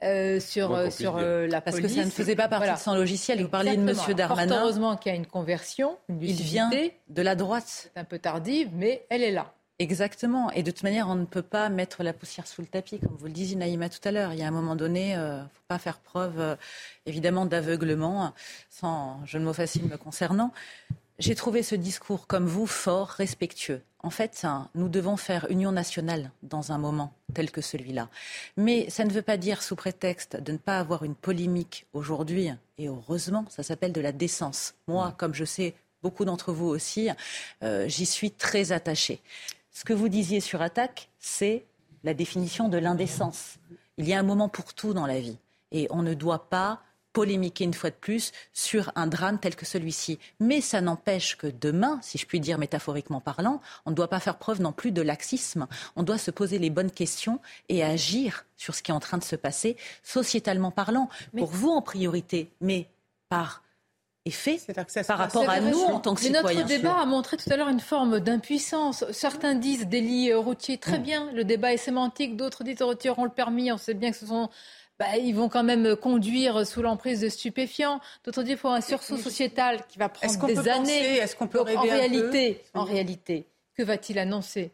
Euh, 0.03 0.39
sur, 0.39 0.75
euh, 0.75 0.91
sur 0.91 1.17
euh, 1.17 1.47
la 1.47 1.59
Parce 1.59 1.79
que 1.79 1.87
ça 1.87 2.05
ne 2.05 2.11
faisait 2.11 2.35
pas 2.35 2.47
partie 2.47 2.71
de 2.71 2.77
son 2.77 2.93
logiciel. 2.93 3.41
Vous 3.41 3.49
parliez 3.49 3.75
de 3.75 3.81
M. 3.81 3.95
Darmanin. 4.15 4.61
heureusement 4.61 4.95
qu'il 4.95 5.11
y 5.11 5.15
a 5.15 5.17
une 5.17 5.25
conversion, 5.25 5.97
une 6.07 6.21
Il 6.21 6.35
vient 6.35 6.69
de 6.69 7.21
la 7.21 7.35
droite. 7.35 7.63
C'est 7.65 7.99
un 7.99 8.03
peu 8.03 8.19
tardive, 8.19 8.69
mais 8.73 9.05
elle 9.09 9.23
est 9.23 9.31
là. 9.31 9.53
Exactement. 9.79 10.51
Et 10.51 10.61
de 10.61 10.69
toute 10.69 10.83
manière, 10.83 11.07
on 11.07 11.15
ne 11.15 11.25
peut 11.25 11.41
pas 11.41 11.69
mettre 11.69 12.03
la 12.03 12.13
poussière 12.13 12.45
sous 12.45 12.61
le 12.61 12.67
tapis, 12.67 12.99
comme 12.99 13.15
vous 13.17 13.25
le 13.25 13.31
disiez, 13.31 13.55
Naïma, 13.55 13.89
tout 13.89 13.99
à 14.07 14.11
l'heure. 14.11 14.33
Il 14.33 14.39
y 14.39 14.43
a 14.43 14.47
un 14.47 14.51
moment 14.51 14.75
donné, 14.75 15.11
il 15.11 15.17
ne 15.17 15.41
faut 15.41 15.65
pas 15.67 15.79
faire 15.79 15.99
preuve, 15.99 16.57
évidemment, 17.05 17.45
d'aveuglement, 17.45 18.33
sans 18.69 19.23
jeu 19.25 19.39
de 19.39 19.43
mots 19.43 19.53
facile 19.53 19.85
me 19.85 19.97
concernant. 19.97 20.51
J'ai 21.19 21.33
trouvé 21.33 21.63
ce 21.63 21.73
discours, 21.73 22.27
comme 22.27 22.45
vous, 22.45 22.67
fort, 22.67 23.07
respectueux. 23.07 23.81
En 24.03 24.11
fait, 24.11 24.45
nous 24.75 24.87
devons 24.87 25.17
faire 25.17 25.47
union 25.49 25.71
nationale 25.71 26.29
dans 26.43 26.71
un 26.71 26.77
moment 26.77 27.11
tel 27.33 27.49
que 27.49 27.61
celui-là. 27.61 28.09
Mais 28.55 28.87
ça 28.91 29.03
ne 29.03 29.09
veut 29.11 29.23
pas 29.23 29.37
dire, 29.37 29.63
sous 29.63 29.75
prétexte 29.75 30.39
de 30.39 30.51
ne 30.51 30.57
pas 30.57 30.77
avoir 30.77 31.03
une 31.03 31.15
polémique 31.15 31.87
aujourd'hui, 31.93 32.51
et 32.77 32.87
heureusement, 32.87 33.45
ça 33.49 33.63
s'appelle 33.63 33.93
de 33.93 34.01
la 34.01 34.11
décence. 34.11 34.75
Moi, 34.87 35.15
comme 35.17 35.33
je 35.33 35.43
sais 35.43 35.73
beaucoup 36.03 36.23
d'entre 36.23 36.53
vous 36.53 36.67
aussi, 36.67 37.09
euh, 37.63 37.87
j'y 37.87 38.05
suis 38.05 38.29
très 38.29 38.71
attachée. 38.71 39.19
Ce 39.71 39.83
que 39.83 39.93
vous 39.93 40.09
disiez 40.09 40.39
sur 40.39 40.61
attaque, 40.61 41.09
c'est 41.19 41.65
la 42.03 42.13
définition 42.13 42.69
de 42.69 42.77
l'indécence. 42.77 43.55
Il 43.97 44.07
y 44.07 44.13
a 44.13 44.19
un 44.19 44.23
moment 44.23 44.49
pour 44.49 44.75
tout 44.75 44.93
dans 44.93 45.07
la 45.07 45.19
vie. 45.19 45.39
Et 45.71 45.87
on 45.89 46.03
ne 46.03 46.13
doit 46.13 46.47
pas 46.49 46.81
polémiquer 47.17 47.63
une 47.63 47.73
fois 47.73 47.89
de 47.89 47.95
plus 47.95 48.31
sur 48.53 48.91
un 48.95 49.07
drame 49.07 49.39
tel 49.39 49.55
que 49.55 49.65
celui-ci. 49.65 50.19
Mais 50.39 50.61
ça 50.61 50.81
n'empêche 50.81 51.35
que 51.35 51.47
demain, 51.47 51.97
si 52.03 52.19
je 52.19 52.27
puis 52.27 52.39
dire 52.39 52.59
métaphoriquement 52.59 53.21
parlant, 53.21 53.59
on 53.87 53.89
ne 53.89 53.95
doit 53.95 54.07
pas 54.07 54.19
faire 54.19 54.37
preuve 54.37 54.61
non 54.61 54.71
plus 54.71 54.91
de 54.91 55.01
laxisme. 55.01 55.65
On 55.95 56.03
doit 56.03 56.19
se 56.19 56.29
poser 56.29 56.59
les 56.59 56.69
bonnes 56.69 56.91
questions 56.91 57.39
et 57.69 57.83
agir 57.83 58.45
sur 58.55 58.75
ce 58.75 58.83
qui 58.83 58.91
est 58.91 58.93
en 58.93 58.99
train 58.99 59.17
de 59.17 59.23
se 59.23 59.35
passer, 59.35 59.77
sociétalement 60.03 60.69
parlant, 60.69 61.09
pour 61.35 61.49
vous 61.49 61.69
en 61.69 61.81
priorité, 61.81 62.51
mais 62.61 62.87
par 63.29 63.63
effet 64.25 64.61
par 65.07 65.17
rapport 65.17 65.49
à 65.49 65.59
nous 65.59 65.79
en 65.79 65.99
tant 65.99 66.13
que 66.13 66.21
citoyens. 66.21 66.59
Notre 66.59 66.67
débat 66.67 66.99
a 67.01 67.05
montré 67.07 67.37
tout 67.37 67.51
à 67.51 67.57
l'heure 67.57 67.69
une 67.69 67.79
forme 67.79 68.19
d'impuissance. 68.19 69.05
Certains 69.11 69.55
disent 69.55 69.87
délit 69.87 70.31
routier, 70.35 70.77
très 70.77 70.99
mm. 70.99 71.03
bien, 71.03 71.31
le 71.31 71.43
débat 71.43 71.73
est 71.73 71.77
sémantique. 71.77 72.37
D'autres 72.37 72.63
disent 72.63 72.83
retirons 72.83 73.23
le 73.23 73.31
permis. 73.31 73.71
On 73.71 73.79
sait 73.79 73.95
bien 73.95 74.11
que 74.11 74.17
ce 74.17 74.27
sont 74.27 74.51
bah, 74.99 75.17
ils 75.17 75.33
vont 75.33 75.49
quand 75.49 75.63
même 75.63 75.95
conduire 75.95 76.65
sous 76.65 76.81
l'emprise 76.81 77.21
de 77.21 77.29
stupéfiants. 77.29 77.99
D'autres 78.23 78.43
disent 78.43 78.53
qu'il 78.53 78.59
faut 78.59 78.69
un 78.69 78.81
sursaut 78.81 79.17
sociétal 79.17 79.85
qui 79.87 79.99
va 79.99 80.09
prendre 80.09 80.47
des 80.47 80.67
années. 80.69 81.17
Est-ce 81.17 81.35
qu'on 81.35 81.47
peut 81.47 81.61
rêver 81.61 81.77
en 81.77 81.81
réalité, 81.81 82.63
en 82.73 82.83
réalité, 82.83 83.45
que 83.75 83.83
va-t-il 83.83 84.17
annoncer 84.17 84.71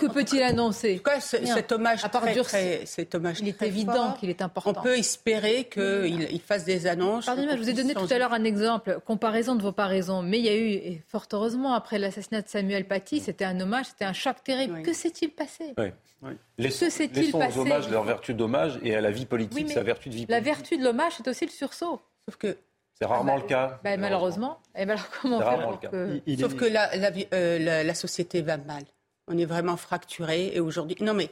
que 0.00 0.06
peut-il 0.06 0.42
annoncer 0.42 0.94
En 0.94 0.96
tout 0.98 1.02
cas, 1.02 1.20
cet 1.20 1.72
hommage, 1.72 2.02
très, 2.44 2.86
cet 2.86 3.14
hommage 3.14 3.40
il 3.40 3.48
est 3.48 3.62
évident 3.62 4.12
qu'il 4.12 4.30
est 4.30 4.42
important. 4.42 4.80
On 4.80 4.82
peut 4.82 4.98
espérer 4.98 5.64
qu'il 5.64 6.28
il 6.30 6.40
fasse 6.40 6.64
des 6.64 6.86
annonces. 6.86 7.26
Pardonnez-moi, 7.26 7.56
je 7.56 7.62
vous 7.62 7.70
ai 7.70 7.72
donné 7.72 7.94
tout 7.94 8.06
à 8.10 8.18
l'heure 8.18 8.32
un 8.32 8.44
exemple, 8.44 9.00
comparaison 9.04 9.54
de 9.54 9.62
vos 9.62 9.72
paraisons. 9.72 10.22
Mais 10.22 10.38
il 10.38 10.44
y 10.44 10.48
a 10.48 10.56
eu, 10.56 10.68
et 10.70 11.02
fort 11.08 11.26
heureusement, 11.32 11.74
après 11.74 11.98
l'assassinat 11.98 12.42
de 12.42 12.48
Samuel 12.48 12.86
Paty, 12.86 13.20
c'était 13.20 13.44
un 13.44 13.60
hommage, 13.60 13.86
c'était 13.86 14.04
un 14.04 14.12
choc 14.12 14.36
terrible. 14.44 14.82
Que 14.82 14.92
s'est-il 14.92 15.30
passé 15.30 15.74
oui. 15.78 15.88
Oui. 16.22 16.34
que 16.58 16.70
s'est-il 16.70 17.32
passé 17.32 17.58
aux 17.58 17.62
hommages 17.62 17.90
leur 17.90 18.04
vertu 18.04 18.32
d'hommage 18.32 18.78
et 18.84 18.94
à 18.94 19.00
la 19.00 19.10
vie 19.10 19.26
politique 19.26 19.70
sa 19.70 19.82
vertu 19.82 20.08
de 20.08 20.14
vie 20.14 20.26
politique. 20.26 20.30
La 20.30 20.40
vertu 20.40 20.76
de 20.76 20.84
l'hommage, 20.84 21.14
c'est 21.16 21.26
aussi 21.26 21.44
le 21.44 21.50
sursaut. 21.50 22.00
Sauf 22.26 22.36
que 22.36 22.56
c'est 22.94 23.06
rarement 23.06 23.36
le 23.36 23.42
cas. 23.42 23.80
Ben, 23.82 23.98
malheureusement. 23.98 24.60
Et 24.76 24.86
ben 24.86 24.92
alors, 24.92 25.08
comment 25.20 25.40
faire 25.40 25.90
que... 25.90 26.20
Sauf 26.38 26.54
que 26.54 26.64
la, 26.66 26.90
euh, 27.34 27.82
la 27.82 27.94
société 27.94 28.42
va 28.42 28.56
mal. 28.56 28.84
On 29.28 29.38
est 29.38 29.44
vraiment 29.44 29.76
fracturé. 29.76 30.52
Et 30.54 30.60
aujourd'hui, 30.60 30.96
non 31.00 31.14
mais 31.14 31.30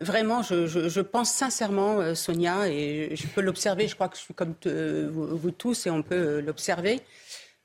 vraiment, 0.00 0.42
je, 0.42 1.00
pense 1.00 1.30
sincèrement, 1.30 2.00
euh, 2.00 2.14
Sonia, 2.14 2.68
et 2.68 3.14
je 3.14 3.26
peux 3.26 3.40
l'observer. 3.40 3.88
Je 3.88 3.94
crois 3.94 4.08
que 4.08 4.16
je 4.16 4.22
suis 4.22 4.34
comme 4.34 4.54
vous, 4.64 5.50
tous, 5.50 5.86
et 5.86 5.90
on 5.90 6.02
peut 6.02 6.14
euh, 6.14 6.40
l'observer 6.40 7.00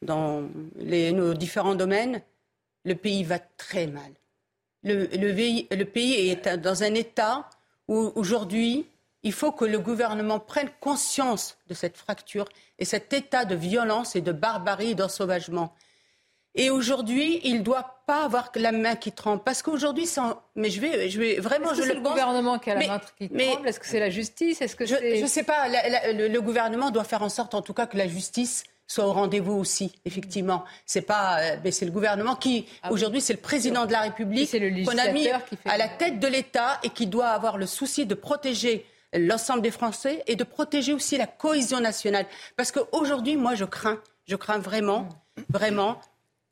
dans 0.01 0.41
nos 0.81 1.33
différents 1.33 1.75
domaines. 1.75 2.21
Le 2.85 2.95
pays 2.95 3.23
va 3.23 3.39
très 3.39 3.87
mal. 3.87 4.11
Le, 4.83 5.07
le 5.11 5.83
pays 5.83 6.29
est 6.29 6.47
dans 6.57 6.83
un 6.83 6.93
état 6.93 7.49
où 7.89 8.13
aujourd'hui, 8.15 8.85
il 9.23 9.33
faut 9.33 9.51
que 9.51 9.65
le 9.65 9.79
gouvernement 9.79 10.39
prenne 10.39 10.69
conscience 10.79 11.57
de 11.67 11.73
cette 11.73 11.97
fracture 11.97 12.45
et 12.77 12.85
cet 12.85 13.11
état 13.11 13.43
de 13.43 13.55
violence 13.55 14.15
et 14.15 14.21
de 14.21 14.31
barbarie 14.31 14.91
et 14.91 14.95
d'ensauvagement. 14.95 15.73
Et 16.59 16.69
aujourd'hui, 16.69 17.39
il 17.45 17.59
ne 17.59 17.61
doit 17.61 18.01
pas 18.05 18.25
avoir 18.25 18.51
la 18.55 18.73
main 18.73 18.97
qui 18.97 19.13
tremble. 19.13 19.41
Parce 19.45 19.61
qu'aujourd'hui, 19.61 20.09
mais 20.55 20.69
je 20.69 20.81
vais, 20.81 21.09
je 21.09 21.17
vais 21.17 21.39
vraiment. 21.39 21.71
Est-ce 21.71 21.79
que 21.79 21.87
c'est 21.87 21.93
le, 21.93 22.01
gouvernement 22.01 22.59
qui 22.59 22.69
a 22.69 22.75
la 22.75 22.85
main 22.85 23.01
qui 23.17 23.29
tremble? 23.29 23.67
Est-ce 23.69 23.79
que 23.79 23.87
c'est 23.87 24.01
la 24.01 24.09
justice? 24.09 24.61
Est-ce 24.61 24.75
que 24.75 24.85
je 24.85 25.21
ne 25.21 25.27
sais 25.27 25.43
pas. 25.43 25.69
le, 25.69 26.39
gouvernement 26.39 26.91
doit 26.91 27.05
faire 27.05 27.23
en 27.23 27.29
sorte, 27.29 27.53
en 27.53 27.61
tout 27.61 27.73
cas, 27.73 27.85
que 27.85 27.95
la 27.95 28.09
justice 28.09 28.65
soit 28.87 29.05
au 29.05 29.13
rendez-vous 29.13 29.53
aussi. 29.53 29.93
Effectivement, 30.03 30.65
c'est 30.85 31.03
pas, 31.03 31.39
euh, 31.39 31.55
mais 31.63 31.71
c'est 31.71 31.85
le 31.85 31.91
gouvernement 31.91 32.35
qui, 32.35 32.65
ah 32.83 32.91
aujourd'hui, 32.91 33.21
c'est 33.21 33.33
le 33.33 33.39
président 33.39 33.85
de 33.85 33.93
la 33.93 34.01
République 34.01 34.51
qu'on 34.51 34.97
a 34.97 35.11
mis 35.11 35.29
à 35.65 35.77
la 35.77 35.87
tête 35.87 36.19
de 36.19 36.27
l'État 36.27 36.79
et 36.83 36.89
qui 36.89 37.07
doit 37.07 37.27
avoir 37.27 37.57
le 37.57 37.67
souci 37.67 38.05
de 38.05 38.15
protéger 38.15 38.85
l'ensemble 39.13 39.61
des 39.61 39.71
Français 39.71 40.23
et 40.27 40.35
de 40.35 40.43
protéger 40.43 40.91
aussi 40.91 41.17
la 41.17 41.27
cohésion 41.27 41.79
nationale. 41.79 42.25
Parce 42.57 42.71
qu'aujourd'hui, 42.71 43.37
moi, 43.37 43.55
je 43.55 43.63
crains, 43.63 43.99
je 44.27 44.35
crains 44.35 44.59
vraiment, 44.59 45.07
vraiment 45.49 45.99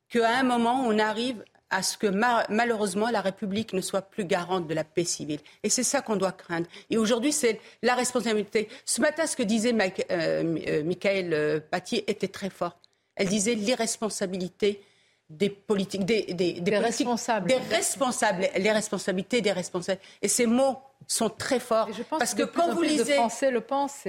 qu'à 0.09 0.37
un 0.37 0.43
moment, 0.43 0.83
on 0.85 0.97
arrive 0.99 1.43
à 1.69 1.81
ce 1.81 1.97
que 1.97 2.07
malheureusement 2.07 3.09
la 3.09 3.21
République 3.21 3.73
ne 3.73 3.81
soit 3.81 4.01
plus 4.01 4.25
garante 4.25 4.67
de 4.67 4.73
la 4.73 4.83
paix 4.83 5.03
civile. 5.03 5.39
Et 5.63 5.69
c'est 5.69 5.83
ça 5.83 6.01
qu'on 6.01 6.15
doit 6.15 6.31
craindre. 6.31 6.67
Et 6.89 6.97
aujourd'hui, 6.97 7.33
c'est 7.33 7.59
la 7.81 7.95
responsabilité. 7.95 8.69
Ce 8.85 9.01
matin, 9.01 9.27
ce 9.27 9.35
que 9.35 9.43
disait 9.43 9.73
euh, 9.73 10.55
euh, 10.67 10.83
Michael 10.83 11.33
euh, 11.33 11.59
Paty 11.59 12.03
était 12.07 12.29
très 12.29 12.49
fort. 12.49 12.77
Elle 13.15 13.27
disait 13.27 13.55
l'irresponsabilité 13.55 14.81
des 15.29 15.49
politiques, 15.49 16.05
des, 16.05 16.77
responsables. 16.77 17.47
Des 17.49 17.57
responsables, 17.57 18.47
les 18.55 18.71
responsabilités 18.71 19.41
des 19.41 19.51
responsables. 19.51 19.99
Et 20.21 20.29
ces 20.29 20.45
mots 20.45 20.77
sont 21.05 21.29
très 21.29 21.59
forts. 21.59 21.89
parce 22.11 22.33
que, 22.33 22.43
quand 22.43 22.73
vous 22.73 22.81
lisez, 22.81 23.17
le 23.51 23.59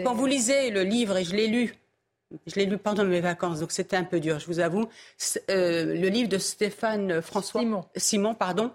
quand 0.04 0.14
vous 0.14 0.26
lisez 0.26 0.70
le 0.70 0.82
livre, 0.84 1.16
et 1.16 1.24
je 1.24 1.34
l'ai 1.34 1.48
lu, 1.48 1.74
je 2.46 2.55
l'ai 2.56 2.66
lu 2.66 2.78
pendant 2.78 3.05
mes 3.05 3.20
vacances, 3.20 3.60
donc 3.60 3.72
c'était 3.72 3.96
un 3.96 4.05
peu 4.05 4.20
dur, 4.20 4.38
je 4.38 4.46
vous 4.46 4.60
avoue. 4.60 4.88
Euh, 5.50 5.94
le 5.94 6.09
livre 6.09 6.28
de 6.28 6.38
Stéphane 6.38 7.22
François 7.22 7.60
Simon, 7.60 7.84
Simon 7.96 8.34
pardon, 8.34 8.70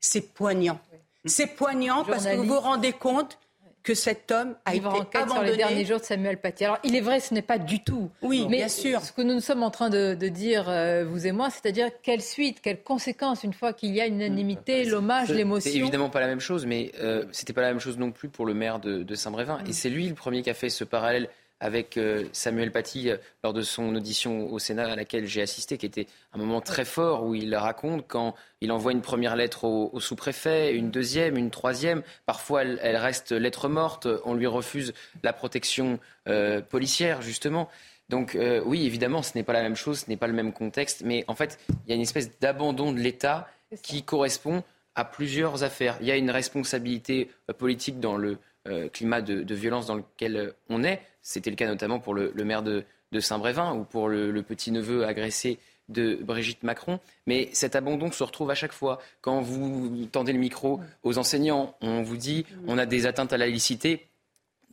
c'est 0.00 0.32
poignant. 0.32 0.80
C'est 1.24 1.46
poignant 1.46 2.04
parce 2.04 2.26
que 2.26 2.36
vous 2.36 2.44
vous 2.44 2.60
rendez 2.60 2.92
compte 2.92 3.38
que 3.84 3.94
cet 3.94 4.32
homme 4.32 4.56
a 4.64 4.74
été 4.74 4.86
abandonné. 4.86 5.28
sur 5.28 5.42
les 5.42 5.56
derniers 5.56 5.84
jours 5.84 6.00
de 6.00 6.04
Samuel 6.04 6.40
Paty. 6.40 6.64
Alors, 6.64 6.78
il 6.84 6.96
est 6.96 7.02
vrai, 7.02 7.20
ce 7.20 7.34
n'est 7.34 7.42
pas 7.42 7.58
du 7.58 7.84
tout. 7.84 8.10
Oui, 8.22 8.46
bien 8.46 8.68
sûr. 8.68 9.02
Ce 9.02 9.12
que 9.12 9.20
nous 9.20 9.40
sommes 9.40 9.62
en 9.62 9.70
train 9.70 9.90
de, 9.90 10.14
dire, 10.14 10.68
euh, 10.68 11.04
vous 11.04 11.26
et 11.26 11.32
moi, 11.32 11.50
c'est-à-dire 11.50 11.90
quelle 12.02 12.22
suite, 12.22 12.62
quelles 12.62 12.82
conséquences 12.82 13.44
une 13.44 13.52
fois 13.52 13.74
qu'il 13.74 13.94
y 13.94 14.00
a 14.00 14.06
une 14.06 14.16
unanimité, 14.16 14.86
l'hommage, 14.86 15.28
l'émotion. 15.28 15.70
C'est 15.70 15.78
évidemment 15.78 16.08
pas 16.08 16.20
la 16.20 16.26
même 16.26 16.40
chose, 16.40 16.64
mais 16.64 16.92
euh, 16.98 17.26
c'était 17.30 17.52
pas 17.52 17.60
la 17.60 17.68
même 17.68 17.80
chose 17.80 17.98
non 17.98 18.10
plus 18.10 18.30
pour 18.30 18.46
le 18.46 18.54
maire 18.54 18.80
de, 18.80 19.02
de 19.02 19.14
Saint-Brévin. 19.14 19.58
Et 19.68 19.74
c'est 19.74 19.90
lui 19.90 20.08
le 20.08 20.14
premier 20.14 20.42
qui 20.42 20.50
a 20.50 20.54
fait 20.54 20.70
ce 20.70 20.84
parallèle 20.84 21.28
avec 21.64 21.96
euh, 21.96 22.26
Samuel 22.32 22.70
Paty 22.70 23.08
euh, 23.08 23.16
lors 23.42 23.54
de 23.54 23.62
son 23.62 23.96
audition 23.96 24.52
au 24.52 24.58
Sénat 24.58 24.92
à 24.92 24.96
laquelle 24.96 25.26
j'ai 25.26 25.40
assisté, 25.40 25.78
qui 25.78 25.86
était 25.86 26.06
un 26.34 26.38
moment 26.38 26.60
très 26.60 26.84
fort 26.84 27.24
où 27.24 27.34
il 27.34 27.56
raconte 27.56 28.04
quand 28.06 28.34
il 28.60 28.70
envoie 28.70 28.92
une 28.92 29.00
première 29.00 29.34
lettre 29.34 29.64
au, 29.64 29.98
sous-préfet, 29.98 30.74
une 30.74 30.90
deuxième, 30.90 31.38
une 31.38 31.50
troisième. 31.50 32.02
Parfois, 32.26 32.64
elle, 32.64 32.96
reste 32.98 33.32
lettre 33.32 33.70
morte. 33.70 34.06
On 34.26 34.34
lui 34.34 34.46
refuse 34.46 34.92
la 35.22 35.32
protection 35.32 35.98
euh, 36.28 36.60
policière, 36.60 37.22
justement. 37.22 37.70
Donc 38.10 38.36
oui, 38.66 38.84
évidemment, 38.84 39.22
ce 39.22 39.32
n'est 39.34 39.42
pas 39.42 39.54
la 39.54 39.62
même 39.62 39.76
chose, 39.76 40.00
ce 40.00 40.10
n'est 40.10 40.18
pas 40.18 40.26
le 40.26 40.34
même 40.34 40.52
contexte, 40.52 41.00
mais 41.06 41.24
en 41.26 41.34
fait, 41.34 41.58
il 41.70 41.88
y 41.88 41.92
a 41.92 41.94
une 41.94 42.02
espèce 42.02 42.38
d'abandon 42.38 42.92
de 42.92 43.00
l'État 43.00 43.48
qui 43.82 44.02
correspond 44.02 44.62
à 44.94 45.06
plusieurs 45.06 45.62
affaires. 45.62 45.96
Il 46.02 46.06
y 46.06 46.10
a 46.10 46.16
une 46.16 46.30
responsabilité 46.30 47.30
politique 47.56 48.00
dans 48.00 48.18
le 48.18 48.36
climat 48.92 49.20
de, 49.20 49.54
violence 49.54 49.86
dans 49.86 49.96
lequel 49.96 50.52
on 50.68 50.82
est. 50.84 51.00
C'était 51.22 51.50
le 51.50 51.56
cas 51.56 51.66
notamment 51.66 52.00
pour 52.00 52.14
le, 52.14 52.32
maire 52.44 52.62
de, 52.62 52.84
Saint-Brévin 53.18 53.74
ou 53.74 53.84
pour 53.84 54.08
le, 54.08 54.42
petit-neveu 54.42 55.06
agressé 55.06 55.58
de 55.88 56.18
Brigitte 56.22 56.62
Macron. 56.62 56.98
Mais 57.26 57.50
cet 57.52 57.76
abandon 57.76 58.10
se 58.10 58.24
retrouve 58.24 58.50
à 58.50 58.54
chaque 58.54 58.72
fois. 58.72 59.00
Quand 59.20 59.40
vous 59.40 60.06
tendez 60.10 60.32
le 60.32 60.38
micro 60.38 60.80
aux 61.02 61.18
enseignants, 61.18 61.74
on 61.80 62.02
vous 62.02 62.16
dit 62.16 62.46
on 62.66 62.78
a 62.78 62.86
des 62.86 63.06
atteintes 63.06 63.32
à 63.32 63.36
la 63.36 63.46
laïcité 63.46 64.06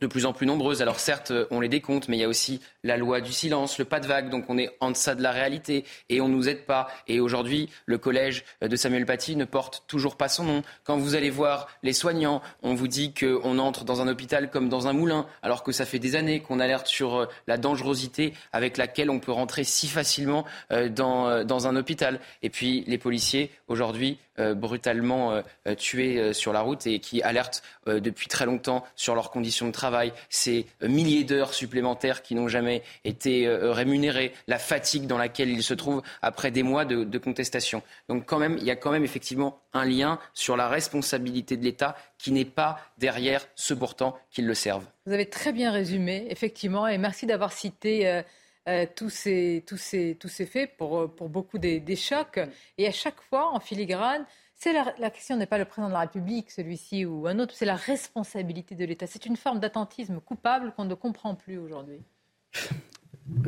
de 0.02 0.06
plus 0.08 0.26
en 0.26 0.32
plus 0.32 0.46
nombreuses. 0.46 0.82
Alors 0.82 1.00
certes, 1.00 1.32
on 1.50 1.60
les 1.60 1.68
décompte, 1.68 2.08
mais 2.08 2.18
il 2.18 2.20
y 2.20 2.24
a 2.24 2.28
aussi 2.28 2.60
la 2.84 2.96
loi 2.96 3.20
du 3.20 3.32
silence, 3.32 3.78
le 3.78 3.84
pas 3.84 4.00
de 4.00 4.06
vague, 4.06 4.28
donc 4.28 4.44
on 4.48 4.58
est 4.58 4.76
en 4.80 4.90
deçà 4.90 5.14
de 5.14 5.22
la 5.22 5.30
réalité 5.30 5.84
et 6.08 6.20
on 6.20 6.28
ne 6.28 6.34
nous 6.34 6.48
aide 6.48 6.66
pas. 6.66 6.88
Et 7.06 7.20
aujourd'hui, 7.20 7.70
le 7.86 7.98
collège 7.98 8.44
de 8.60 8.74
Samuel 8.76 9.06
Paty 9.06 9.36
ne 9.36 9.44
porte 9.44 9.84
toujours 9.86 10.16
pas 10.16 10.28
son 10.28 10.44
nom. 10.44 10.62
Quand 10.84 10.98
vous 10.98 11.14
allez 11.14 11.30
voir 11.30 11.68
les 11.82 11.92
soignants, 11.92 12.42
on 12.62 12.74
vous 12.74 12.88
dit 12.88 13.14
qu'on 13.14 13.58
entre 13.58 13.84
dans 13.84 14.00
un 14.00 14.08
hôpital 14.08 14.50
comme 14.50 14.68
dans 14.68 14.88
un 14.88 14.92
moulin, 14.92 15.26
alors 15.42 15.62
que 15.62 15.70
ça 15.72 15.86
fait 15.86 16.00
des 16.00 16.16
années 16.16 16.40
qu'on 16.40 16.60
alerte 16.60 16.88
sur 16.88 17.16
euh, 17.16 17.26
la 17.46 17.56
dangerosité 17.56 18.34
avec 18.52 18.76
laquelle 18.76 19.10
on 19.10 19.20
peut 19.20 19.32
rentrer 19.32 19.64
si 19.64 19.88
facilement 19.88 20.44
euh, 20.72 20.88
dans, 20.88 21.28
euh, 21.28 21.44
dans 21.44 21.66
un 21.68 21.76
hôpital. 21.76 22.20
Et 22.42 22.50
puis 22.50 22.84
les 22.86 22.98
policiers, 22.98 23.50
aujourd'hui, 23.68 24.18
brutalement 24.38 25.42
tués 25.76 26.32
sur 26.32 26.52
la 26.52 26.60
route 26.60 26.86
et 26.86 26.98
qui 26.98 27.22
alertent 27.22 27.62
depuis 27.86 28.28
très 28.28 28.46
longtemps 28.46 28.84
sur 28.96 29.14
leurs 29.14 29.30
conditions 29.30 29.66
de 29.66 29.72
travail 29.72 30.12
ces 30.30 30.66
milliers 30.82 31.24
d'heures 31.24 31.54
supplémentaires 31.54 32.22
qui 32.22 32.34
n'ont 32.34 32.48
jamais 32.48 32.82
été 33.04 33.48
rémunérées, 33.48 34.32
la 34.46 34.58
fatigue 34.58 35.06
dans 35.06 35.18
laquelle 35.18 35.50
il 35.50 35.62
se 35.62 35.74
trouve 35.74 36.02
après 36.22 36.50
des 36.50 36.62
mois 36.62 36.84
de, 36.84 37.18
contestation. 37.18 37.82
Donc 38.08 38.26
quand 38.26 38.38
même, 38.38 38.56
il 38.58 38.64
y 38.64 38.70
a 38.70 38.76
quand 38.76 38.90
même 38.90 39.04
effectivement 39.04 39.60
un 39.72 39.84
lien 39.84 40.18
sur 40.34 40.56
la 40.56 40.68
responsabilité 40.68 41.56
de 41.56 41.64
l'État 41.64 41.96
qui 42.18 42.32
n'est 42.32 42.44
pas 42.44 42.78
derrière 42.98 43.46
ceux 43.54 43.76
pourtant 43.76 44.18
qui 44.30 44.42
le 44.42 44.54
servent. 44.54 44.86
Vous 45.06 45.12
avez 45.12 45.28
très 45.28 45.52
bien 45.52 45.70
résumé, 45.70 46.26
effectivement, 46.30 46.86
et 46.86 46.98
merci 46.98 47.26
d'avoir 47.26 47.52
cité 47.52 48.08
euh, 48.08 48.22
euh, 48.68 48.86
tous, 48.94 49.10
ces, 49.10 49.64
tous, 49.66 49.76
ces, 49.76 50.16
tous 50.18 50.28
ces 50.28 50.46
faits 50.46 50.76
pour, 50.76 50.98
euh, 50.98 51.08
pour 51.08 51.28
beaucoup 51.28 51.58
des, 51.58 51.80
des 51.80 51.96
chocs. 51.96 52.40
Et 52.78 52.86
à 52.86 52.92
chaque 52.92 53.20
fois, 53.22 53.52
en 53.52 53.60
filigrane, 53.60 54.24
c'est 54.54 54.72
la, 54.72 54.94
la, 54.98 55.10
question 55.10 55.36
n'est 55.36 55.46
pas 55.46 55.58
le 55.58 55.64
président 55.64 55.88
de 55.88 55.94
la 55.94 56.00
République, 56.00 56.50
celui-ci 56.50 57.04
ou 57.04 57.26
un 57.26 57.40
autre, 57.40 57.54
c'est 57.56 57.64
la 57.64 57.74
responsabilité 57.74 58.76
de 58.76 58.84
l'État. 58.84 59.08
C'est 59.08 59.26
une 59.26 59.36
forme 59.36 59.58
d'attentisme 59.58 60.20
coupable 60.20 60.72
qu'on 60.76 60.84
ne 60.84 60.94
comprend 60.94 61.34
plus 61.34 61.58
aujourd'hui. 61.58 62.00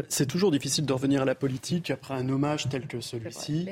C'est 0.08 0.26
toujours 0.26 0.50
difficile 0.50 0.86
de 0.86 0.92
revenir 0.92 1.22
à 1.22 1.24
la 1.24 1.34
politique 1.34 1.90
après 1.90 2.14
un 2.14 2.28
hommage 2.28 2.68
tel 2.68 2.86
que 2.86 3.00
celui-ci, 3.00 3.68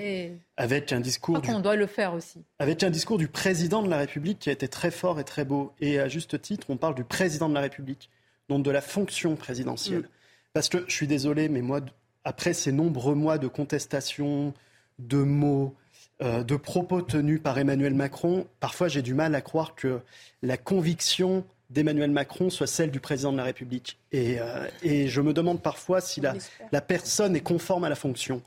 avec 0.57 0.93
un 0.93 1.01
discours. 1.01 1.41
Du... 1.41 1.51
On 1.51 1.61
doit 1.61 1.77
le 1.77 1.87
faire 1.87 2.15
aussi. 2.15 2.45
Avec 2.59 2.83
un 2.83 2.91
discours 2.91 3.19
du 3.19 3.29
président 3.29 3.83
de 3.83 3.89
la 3.89 3.99
République 3.99 4.39
qui 4.39 4.49
a 4.49 4.53
été 4.53 4.69
très 4.69 4.91
fort 4.91 5.19
et 5.21 5.25
très 5.25 5.45
beau. 5.45 5.73
Et 5.81 5.99
à 5.99 6.09
juste 6.09 6.41
titre, 6.41 6.69
on 6.71 6.77
parle 6.77 6.95
du 6.95 7.05
président 7.05 7.49
de 7.49 7.55
la 7.55 7.61
République, 7.61 8.11
donc 8.49 8.65
de 8.65 8.71
la 8.71 8.81
fonction 8.81 9.37
présidentielle. 9.37 10.03
Mm. 10.03 10.09
Parce 10.53 10.69
que 10.69 10.85
je 10.87 10.93
suis 10.93 11.07
désolé, 11.07 11.49
mais 11.49 11.63
moi, 11.63 11.81
après 12.25 12.53
ces 12.53 12.73
nombreux 12.73 13.15
mois 13.15 13.39
de 13.39 13.49
contestation, 13.49 14.53
de 14.99 15.17
mots, 15.17 15.75
euh, 16.21 16.43
de 16.45 16.57
propos 16.57 17.01
tenus 17.01 17.41
par 17.43 17.59
Emmanuel 17.59 17.95
Macron, 17.95 18.47
parfois 18.61 18.89
j'ai 18.89 19.03
du 19.03 19.15
mal 19.15 19.35
à 19.35 19.41
croire 19.41 19.75
que 19.75 20.01
la 20.43 20.59
conviction 20.59 21.45
d'Emmanuel 21.71 22.11
Macron 22.11 22.51
soit 22.51 22.67
celle 22.67 22.91
du 22.91 23.01
président 23.01 23.33
de 23.33 23.39
la 23.39 23.45
République. 23.45 23.99
Et, 24.13 24.39
euh, 24.39 24.69
et 24.83 25.09
je 25.09 25.23
me 25.23 25.33
demande 25.33 25.63
parfois 25.63 26.03
si 26.03 26.21
la, 26.21 26.35
la, 26.71 26.83
personne 26.83 27.35
est 27.35 27.41
conforme 27.41 27.85
à 27.85 27.89
la 27.89 27.95
fonction. 27.95 28.43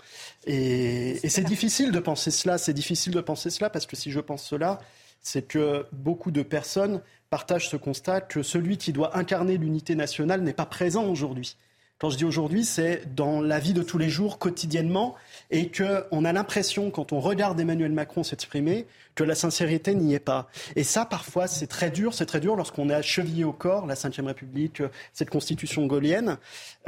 Et, 0.45 1.25
et 1.25 1.29
c'est 1.29 1.43
difficile 1.43 1.91
de 1.91 1.99
penser 1.99 2.29
cela. 2.29 2.59
C'est 2.59 2.73
difficile 2.73 3.13
de 3.13 3.21
penser 3.21 3.49
cela 3.49 3.71
parce 3.71 3.87
que 3.87 3.95
si 3.95 4.11
je 4.11 4.19
pense 4.19 4.43
cela, 4.43 4.79
c'est 5.21 5.41
que 5.41 5.87
beaucoup 5.91 6.29
de 6.29 6.43
personnes 6.43 7.01
partagent 7.31 7.67
ce 7.67 7.77
constat 7.77 8.21
que 8.21 8.43
celui 8.43 8.77
qui 8.77 8.93
doit 8.93 9.17
incarner 9.17 9.57
l'unité 9.57 9.95
nationale 9.95 10.41
n'est 10.41 10.53
pas 10.53 10.67
présent 10.67 11.05
aujourd'hui. 11.07 11.57
Quand 11.97 12.09
je 12.09 12.17
dis 12.17 12.25
aujourd'hui, 12.25 12.65
c'est 12.65 13.15
dans 13.15 13.39
la 13.39 13.57
vie 13.57 13.73
de 13.73 13.81
tous 13.81 13.97
les 13.97 14.09
jours, 14.09 14.37
quotidiennement, 14.37 15.15
et 15.49 15.71
qu'on 15.71 16.25
a 16.25 16.33
l'impression, 16.33 16.91
quand 16.91 17.13
on 17.13 17.21
regarde 17.21 17.57
Emmanuel 17.57 17.93
Macron 17.93 18.21
s'exprimer, 18.23 18.85
que 19.15 19.23
la 19.23 19.33
sincérité 19.33 19.95
n'y 19.95 20.13
est 20.13 20.19
pas. 20.19 20.49
Et 20.75 20.83
ça, 20.83 21.05
parfois, 21.05 21.47
c'est 21.47 21.67
très 21.67 21.89
dur. 21.89 22.13
C'est 22.13 22.25
très 22.25 22.41
dur 22.41 22.57
lorsqu'on 22.57 22.89
est 22.89 23.01
chevillé 23.01 23.45
au 23.45 23.53
corps, 23.53 23.85
la 23.85 23.93
Ve 23.93 24.25
République, 24.25 24.83
cette 25.13 25.29
constitution 25.29 25.85
gaulienne. 25.85 26.37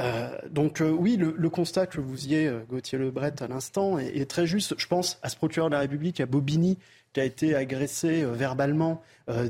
Euh, 0.02 0.38
donc 0.50 0.82
euh, 0.82 0.90
oui, 0.90 1.16
le, 1.16 1.50
constat 1.50 1.88
que 1.88 2.02
vous 2.02 2.34
êtes, 2.34 2.52
euh, 2.52 2.64
Gauthier 2.70 2.98
Lebret, 2.98 3.42
à 3.42 3.48
l'instant, 3.48 3.98
est, 4.00 4.30
très 4.30 4.46
juste. 4.46 4.76
Je 4.78 4.88
pense 4.88 5.20
à 5.24 5.30
ce 5.30 5.38
procureur 5.38 5.70
de 5.70 5.76
la 5.76 5.80
République, 5.80 6.20
à 6.20 6.26
Bobigny, 6.26 6.78
qui 7.14 7.22
a 7.22 7.24
été 7.24 7.56
agressé 7.56 8.26
verbalement 8.26 9.02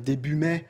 début 0.02 0.36
mai. 0.36 0.66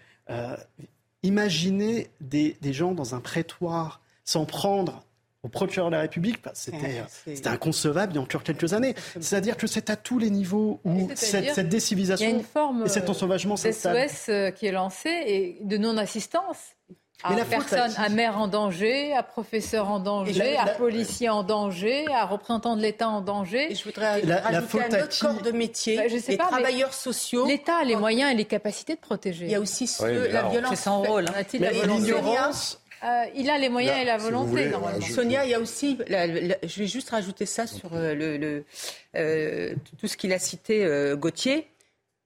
imaginez 1.21 2.09
des 2.21 2.73
gens 2.73 2.93
dans 2.93 3.13
un 3.13 3.19
prétoire 3.19 4.01
s'en 4.27 4.45
prendre 4.45 5.03
au 5.43 5.47
procureur 5.47 5.89
de 5.89 5.95
la 5.95 6.01
République, 6.01 6.43
bah, 6.43 6.51
c'était 6.53 7.01
inconcevable 7.45 8.13
il 8.13 8.15
y 8.15 8.19
a 8.19 8.21
encore 8.21 8.43
quelques 8.43 8.73
années. 8.73 8.95
C'est-à-dire 9.19 9.55
que 9.55 9.65
c'est 9.65 9.89
à 9.89 9.95
tous 9.95 10.19
les 10.19 10.29
niveaux 10.29 10.81
où 10.83 11.09
cette, 11.15 11.53
cette 11.53 11.69
décivilisation 11.69 12.27
il 12.27 12.31
y 12.31 12.33
a 12.33 12.37
une 12.37 12.43
forme 12.43 12.83
et 12.85 12.89
cet 12.89 13.09
ensauvagement 13.09 13.55
s'installe. 13.55 14.09
SOS 14.09 14.53
qui 14.55 14.65
est 14.65 14.71
lancé 14.71 15.09
et 15.09 15.57
de 15.61 15.77
non-assistance. 15.77 16.57
À 17.23 17.31
Mais 17.31 17.37
la 17.37 17.45
personne, 17.45 17.91
à 17.97 18.09
maire 18.09 18.37
en 18.37 18.47
danger, 18.47 19.13
à 19.15 19.23
professeur 19.23 19.89
en 19.89 19.99
danger, 19.99 20.33
la, 20.33 20.51
la, 20.51 20.61
à 20.63 20.67
policier 20.67 21.29
en 21.29 21.41
danger, 21.41 22.05
à 22.13 22.25
représentant 22.25 22.75
de 22.75 22.81
l'État 22.83 23.09
en 23.09 23.21
danger. 23.21 23.71
Et 23.71 23.75
je 23.75 23.83
voudrais 23.85 24.21
la, 24.21 24.39
rajouter 24.39 24.83
un 24.83 25.03
autre 25.03 25.19
corps 25.19 25.41
de 25.41 25.49
métier, 25.49 26.09
je 26.09 26.17
sais 26.19 26.33
les 26.33 26.37
pas, 26.37 26.45
travailleurs 26.45 26.93
sociaux. 26.93 27.47
L'État 27.47 27.77
a 27.77 27.83
les 27.85 27.95
moyens 27.95 28.31
et 28.31 28.35
les 28.35 28.45
capacités 28.45 28.93
de 28.93 28.99
protéger. 28.99 29.45
Il 29.45 29.51
y 29.51 29.55
a 29.55 29.59
aussi 29.59 29.87
ce, 29.87 30.03
oui, 30.03 30.31
la 30.31 30.43
violence. 30.43 30.69
C'est 30.69 30.83
son 30.83 31.01
rôle. 31.01 31.25
Hein. 31.29 31.43
L'ignorance 31.87 32.79
euh, 33.03 33.23
il 33.35 33.49
a 33.49 33.57
les 33.57 33.69
moyens 33.69 33.95
Là, 33.95 34.01
et 34.01 34.05
la 34.05 34.17
volonté, 34.17 34.49
voulez, 34.49 34.69
normalement. 34.69 35.05
Je... 35.05 35.13
Sonia, 35.13 35.45
il 35.45 35.51
y 35.51 35.53
a 35.53 35.59
aussi. 35.59 35.97
La, 36.07 36.27
la, 36.27 36.55
je 36.63 36.79
vais 36.79 36.87
juste 36.87 37.09
rajouter 37.11 37.45
ça 37.45 37.67
sur 37.67 37.93
euh, 37.93 38.13
le, 38.13 38.37
le 38.37 38.65
euh, 39.15 39.73
tout 39.99 40.07
ce 40.07 40.17
qu'il 40.17 40.33
a 40.33 40.39
cité, 40.39 40.83
euh, 40.83 41.15
Gauthier. 41.15 41.67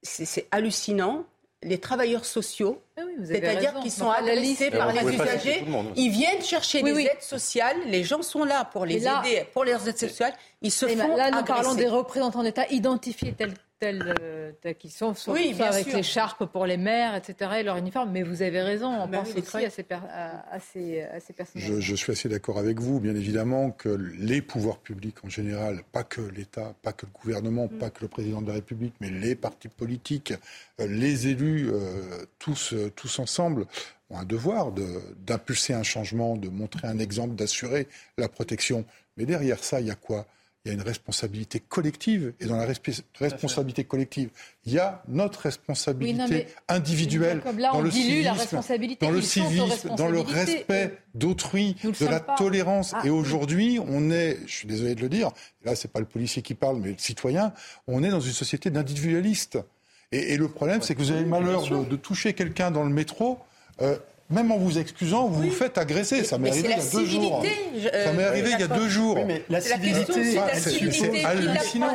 C'est 0.03 0.47
hallucinant. 0.51 1.25
Les 1.63 1.77
travailleurs 1.77 2.25
sociaux, 2.25 2.81
ah 2.97 3.01
oui, 3.05 3.23
c'est-à-dire 3.23 3.75
qu'ils 3.81 3.91
sont 3.91 4.09
agressés 4.09 4.71
par 4.71 4.91
les 4.91 5.13
usagers, 5.13 5.63
ils 5.95 6.09
viennent 6.09 6.41
chercher 6.41 6.81
oui, 6.81 6.91
des 6.91 7.01
aides 7.01 7.21
sociales. 7.21 7.77
Les 7.85 8.03
gens 8.03 8.23
sont 8.23 8.43
là 8.43 8.65
pour 8.65 8.83
les 8.83 8.97
là, 8.97 9.21
aider, 9.23 9.45
pour 9.53 9.63
les 9.63 9.73
aides 9.87 9.99
sociales. 9.99 10.33
Ils 10.63 10.71
se 10.71 10.87
font 10.87 11.15
Là, 11.15 11.29
nous 11.29 11.37
agresser. 11.37 11.45
parlons 11.45 11.75
des 11.75 11.87
représentants 11.87 12.41
d'État 12.41 12.65
identifiés 12.71 13.33
tels 13.33 13.53
tels, 13.81 14.15
euh, 14.21 14.51
tels 14.61 14.75
qu'ils 14.75 14.91
sont, 14.91 15.15
sont 15.15 15.31
oui, 15.31 15.55
avec 15.59 15.91
l'écharpe 15.91 16.45
pour 16.45 16.67
les 16.67 16.77
maires, 16.77 17.15
etc., 17.15 17.51
et 17.59 17.63
leur 17.63 17.77
uniforme. 17.77 18.11
Mais 18.11 18.21
vous 18.21 18.43
avez 18.43 18.61
raison, 18.61 18.93
on 18.93 19.07
pense 19.07 19.35
aussi 19.35 19.65
à 19.65 19.69
ces, 19.71 19.85
à, 19.89 20.53
à 20.53 20.59
ces, 20.59 21.01
à 21.01 21.19
ces 21.19 21.33
personnes. 21.33 21.61
Je, 21.61 21.79
je, 21.79 21.95
suis 21.95 22.11
assez 22.11 22.29
d'accord 22.29 22.59
avec 22.59 22.79
vous, 22.79 22.99
bien 22.99 23.15
évidemment, 23.15 23.71
que 23.71 23.89
les 23.89 24.41
pouvoirs 24.43 24.77
publics 24.77 25.17
en 25.25 25.29
général, 25.29 25.81
pas 25.91 26.03
que 26.03 26.21
l'État, 26.21 26.75
pas 26.83 26.93
que 26.93 27.07
le 27.07 27.11
gouvernement, 27.11 27.65
mm. 27.65 27.79
pas 27.79 27.89
que 27.89 28.01
le 28.01 28.07
président 28.07 28.41
de 28.41 28.47
la 28.47 28.53
République, 28.53 28.93
mais 29.01 29.09
les 29.09 29.33
partis 29.33 29.67
politiques, 29.67 30.33
euh, 30.79 30.85
les 30.85 31.27
élus, 31.27 31.71
euh, 31.71 32.23
tous, 32.37 32.75
tous 32.95 33.17
ensemble, 33.17 33.65
ont 34.11 34.19
un 34.19 34.25
devoir 34.25 34.71
d'impulser 35.25 35.73
un 35.73 35.83
changement, 35.83 36.37
de 36.37 36.49
montrer 36.49 36.87
un 36.87 36.99
exemple, 36.99 37.33
d'assurer 37.33 37.87
la 38.17 38.29
protection. 38.29 38.85
Mais 39.17 39.25
derrière 39.25 39.63
ça, 39.63 39.81
il 39.81 39.87
y 39.87 39.91
a 39.91 39.95
quoi? 39.95 40.27
Il 40.63 40.69
y 40.69 40.71
a 40.71 40.73
une 40.75 40.83
responsabilité 40.83 41.59
collective. 41.59 42.33
Et 42.39 42.45
dans 42.45 42.57
la 42.57 42.67
responsabilité 43.19 43.83
collective, 43.83 44.29
il 44.65 44.73
y 44.73 44.79
a 44.79 45.01
notre 45.07 45.41
responsabilité 45.41 46.23
oui, 46.23 46.35
non, 46.35 46.75
individuelle 46.75 47.41
là, 47.57 47.71
dans, 47.71 47.81
le 47.81 47.89
civisme, 47.89 48.31
dans 48.99 49.11
le 49.11 49.21
civisme, 49.21 49.95
dans 49.95 50.09
le 50.09 50.19
respect 50.19 50.99
d'autrui, 51.15 51.75
de 51.83 52.05
la 52.05 52.19
pas. 52.19 52.35
tolérance. 52.35 52.93
Ah. 52.93 53.01
Et 53.03 53.09
aujourd'hui, 53.09 53.79
on 53.79 54.11
est, 54.11 54.37
je 54.45 54.51
suis 54.51 54.67
désolé 54.67 54.93
de 54.93 55.01
le 55.01 55.09
dire, 55.09 55.31
là, 55.65 55.75
c'est 55.75 55.91
pas 55.91 55.99
le 55.99 56.05
policier 56.05 56.43
qui 56.43 56.53
parle, 56.53 56.77
mais 56.77 56.91
le 56.91 56.97
citoyen, 56.97 57.53
on 57.87 58.03
est 58.03 58.09
dans 58.09 58.19
une 58.19 58.33
société 58.33 58.69
d'individualistes. 58.69 59.57
Et, 60.11 60.33
et, 60.33 60.37
le 60.37 60.47
problème, 60.47 60.81
c'est 60.81 60.93
que 60.93 60.99
vous 60.99 61.11
avez 61.11 61.21
le 61.21 61.27
malheur 61.27 61.67
de, 61.67 61.85
de 61.85 61.95
toucher 61.95 62.33
quelqu'un 62.33 62.69
dans 62.69 62.83
le 62.83 62.89
métro. 62.89 63.39
Euh, 63.81 63.97
même 64.31 64.51
en 64.51 64.57
vous 64.57 64.79
excusant, 64.79 65.27
vous 65.27 65.41
oui. 65.41 65.49
vous 65.49 65.55
faites 65.55 65.77
agresser. 65.77 66.23
Ça 66.23 66.37
m'est 66.37 66.49
arrivé 66.49 66.69
il 66.69 66.77
y 66.77 66.81
a 66.81 66.91
deux 66.91 67.05
jours. 67.05 67.43
Je, 67.43 67.87
euh, 67.87 68.05
ça 68.05 68.13
m'est 68.13 68.23
arrivé 68.23 68.49
il 68.53 68.59
y 68.59 68.63
a 68.63 68.67
deux 68.67 68.89
jours. 68.89 69.17
La 69.49 69.61
civilité, 69.61 70.37
c'est 70.53 71.25
hallucinant. 71.25 71.87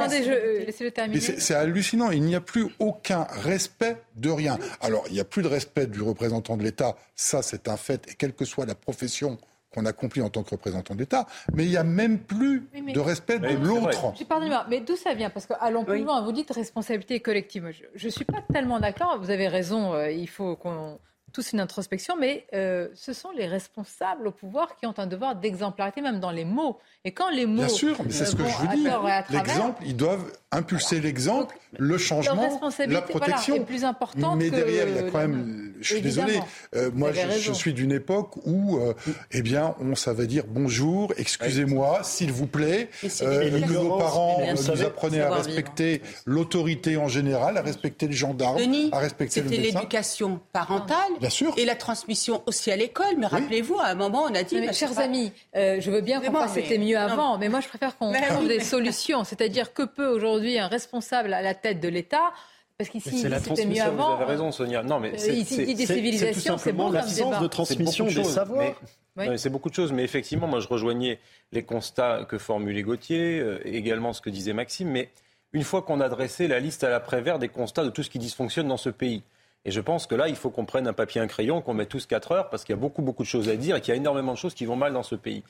C'est 1.38 1.54
hallucinant. 1.54 2.10
Il 2.10 2.22
n'y 2.22 2.34
a 2.34 2.40
plus 2.40 2.68
aucun 2.78 3.26
respect 3.30 3.96
de 4.16 4.30
rien. 4.30 4.58
Alors, 4.80 5.04
il 5.08 5.14
n'y 5.14 5.20
a 5.20 5.24
plus 5.24 5.42
de 5.42 5.48
respect 5.48 5.86
du 5.86 6.02
représentant 6.02 6.56
de 6.56 6.62
l'État. 6.62 6.96
Ça, 7.14 7.42
c'est 7.42 7.68
un 7.68 7.76
fait. 7.76 8.10
Et 8.10 8.14
quelle 8.14 8.32
que 8.32 8.44
soit 8.44 8.66
la 8.66 8.74
profession 8.74 9.38
qu'on 9.76 9.84
accomplit 9.84 10.22
en 10.22 10.30
tant 10.30 10.42
que 10.42 10.50
représentant 10.50 10.94
d'État, 10.94 11.26
mais 11.52 11.64
il 11.64 11.70
n'y 11.70 11.76
a 11.76 11.84
même 11.84 12.18
plus 12.18 12.66
oui, 12.72 12.92
de 12.92 13.00
respect 13.00 13.38
de 13.38 13.48
l'autre. 13.48 14.14
Pardonnez-moi, 14.26 14.64
mais 14.70 14.80
d'où 14.80 14.96
ça 14.96 15.12
vient? 15.12 15.28
Parce 15.28 15.44
que 15.44 15.52
allons 15.60 15.84
plus 15.84 16.02
loin, 16.02 16.22
vous 16.22 16.32
dites 16.32 16.50
responsabilité 16.50 17.20
collective. 17.20 17.70
Je 17.94 18.06
ne 18.06 18.10
suis 18.10 18.24
pas 18.24 18.42
tellement 18.52 18.80
d'accord, 18.80 19.18
vous 19.20 19.30
avez 19.30 19.48
raison, 19.48 19.92
euh, 19.92 20.10
il 20.10 20.28
faut 20.28 20.56
qu'on 20.56 20.98
tous 21.36 21.52
une 21.52 21.60
introspection, 21.60 22.16
mais 22.16 22.46
euh, 22.54 22.88
ce 22.94 23.12
sont 23.12 23.30
les 23.30 23.46
responsables 23.46 24.26
au 24.26 24.30
pouvoir 24.30 24.74
qui 24.76 24.86
ont 24.86 24.94
un 24.98 25.06
devoir 25.06 25.36
d'exemplarité, 25.36 26.00
même 26.00 26.18
dans 26.18 26.30
les 26.30 26.46
mots. 26.46 26.78
Et 27.04 27.12
quand 27.12 27.28
les 27.28 27.44
mots. 27.44 27.56
Bien 27.56 27.68
sûr, 27.68 27.94
mais 28.02 28.10
c'est 28.10 28.24
ce 28.24 28.34
que 28.34 28.44
je 28.44 28.56
vous 28.56 28.68
dis. 28.68 28.88
L'exemple, 29.28 29.82
ils 29.84 29.94
doivent 29.94 30.32
impulser 30.56 31.00
l'exemple, 31.00 31.54
le 31.78 31.98
changement, 31.98 32.60
la 32.88 33.02
protection. 33.02 33.54
Voilà, 33.54 33.62
est 33.62 33.66
plus 33.66 33.84
importante 33.84 34.36
mais 34.38 34.50
derrière, 34.50 34.88
il 34.88 34.96
y 34.96 34.98
a 34.98 35.10
quand 35.10 35.18
même. 35.18 35.72
Je 35.80 35.86
suis 35.86 35.96
Évidemment. 35.98 36.26
désolé. 36.26 36.46
Euh, 36.74 36.90
moi, 36.94 37.12
je, 37.12 37.38
je, 37.38 37.52
suis 37.52 37.74
d'une 37.74 37.92
époque 37.92 38.36
où, 38.46 38.78
euh, 38.78 38.94
eh 39.30 39.42
bien, 39.42 39.74
on 39.80 39.94
savait 39.94 40.26
dire 40.26 40.44
bonjour, 40.48 41.12
excusez-moi, 41.18 42.00
s'il 42.02 42.32
vous 42.32 42.46
plaît. 42.46 42.88
Euh, 43.22 43.60
nos 43.68 43.98
parents 43.98 44.40
nous 44.50 44.82
apprenaient 44.82 45.20
à 45.20 45.34
respecter 45.34 46.00
l'autorité 46.24 46.96
en 46.96 47.08
général, 47.08 47.58
à 47.58 47.62
respecter 47.62 48.08
les 48.08 48.14
gendarmes, 48.14 48.58
Denis, 48.58 48.88
à 48.92 48.98
respecter 48.98 49.42
le 49.42 49.50
C'était 49.50 49.62
l'éducation 49.62 50.40
parentale. 50.52 51.12
Bien 51.20 51.30
sûr. 51.30 51.52
Et 51.56 51.64
la 51.64 51.76
transmission 51.76 52.42
aussi 52.46 52.70
à 52.70 52.76
l'école. 52.76 53.16
Mais 53.18 53.26
oui. 53.26 53.40
rappelez-vous, 53.40 53.78
à 53.78 53.88
un 53.88 53.94
moment, 53.94 54.24
on 54.30 54.34
a 54.34 54.42
dit. 54.42 54.56
Mais, 54.58 54.72
chers 54.72 54.94
pas... 54.94 55.02
amis, 55.02 55.32
euh, 55.56 55.78
je 55.80 55.90
veux 55.90 56.00
bien 56.00 56.20
qu'on 56.20 56.48
c'était 56.48 56.78
mieux 56.78 56.98
avant, 56.98 57.38
mais 57.38 57.48
moi, 57.48 57.60
je 57.60 57.68
préfère 57.68 57.96
qu'on 57.98 58.12
trouve 58.12 58.48
des 58.48 58.60
solutions. 58.60 59.24
C'est-à-dire 59.24 59.74
que 59.74 59.82
peut 59.82 60.08
aujourd'hui 60.08 60.45
un 60.58 60.68
responsable 60.68 61.34
à 61.34 61.42
la 61.42 61.54
tête 61.54 61.80
de 61.80 61.88
l'État 61.88 62.32
parce 62.78 62.90
qu'ici, 62.90 63.20
c'était 63.20 63.64
mieux 63.64 63.80
avant. 63.80 64.16
Vous 64.16 64.22
avez 64.22 64.32
raison, 64.32 64.52
Sonia. 64.52 64.82
Non, 64.82 65.00
mais 65.00 65.16
c'est, 65.16 65.44
civilisations, 65.44 66.58
c'est 66.58 66.72
bon 66.72 66.90
l'absence 66.90 67.40
de 67.40 67.46
transmission 67.46 68.04
de 68.04 68.10
des 68.12 68.24
savoirs. 68.24 68.80
Oui. 69.16 69.38
C'est 69.38 69.48
beaucoup 69.48 69.70
de 69.70 69.74
choses, 69.74 69.92
mais 69.92 70.04
effectivement, 70.04 70.46
moi, 70.46 70.60
je 70.60 70.68
rejoignais 70.68 71.18
les 71.50 71.62
constats 71.62 72.26
que 72.28 72.36
formulait 72.36 72.82
Gauthier, 72.82 73.38
euh, 73.40 73.58
également 73.64 74.12
ce 74.12 74.20
que 74.20 74.28
disait 74.28 74.52
Maxime, 74.52 74.90
mais 74.90 75.08
une 75.54 75.64
fois 75.64 75.80
qu'on 75.80 76.02
a 76.02 76.10
dressé 76.10 76.48
la 76.48 76.60
liste 76.60 76.84
à 76.84 76.90
l'après-vert 76.90 77.38
des 77.38 77.48
constats 77.48 77.84
de 77.84 77.88
tout 77.88 78.02
ce 78.02 78.10
qui 78.10 78.18
dysfonctionne 78.18 78.68
dans 78.68 78.76
ce 78.76 78.90
pays, 78.90 79.22
Et 79.66 79.72
je 79.72 79.80
pense 79.80 80.06
que 80.06 80.14
là, 80.14 80.28
il 80.28 80.36
faut 80.36 80.48
qu'on 80.48 80.64
prenne 80.64 80.86
un 80.86 80.92
papier, 80.92 81.20
un 81.20 81.26
crayon, 81.26 81.60
qu'on 81.60 81.74
mette 81.74 81.88
tous 81.88 82.06
4 82.06 82.30
heures, 82.30 82.50
parce 82.50 82.64
qu'il 82.64 82.72
y 82.72 82.78
a 82.78 82.80
beaucoup, 82.80 83.02
beaucoup 83.02 83.24
de 83.24 83.28
choses 83.28 83.48
à 83.48 83.56
dire 83.56 83.74
et 83.74 83.80
qu'il 83.80 83.92
y 83.92 83.96
a 83.96 83.98
énormément 83.98 84.32
de 84.32 84.38
choses 84.38 84.54
qui 84.54 84.64
vont 84.64 84.76
mal 84.76 84.92
dans 84.92 85.02
ce 85.02 85.16
pays. 85.16 85.42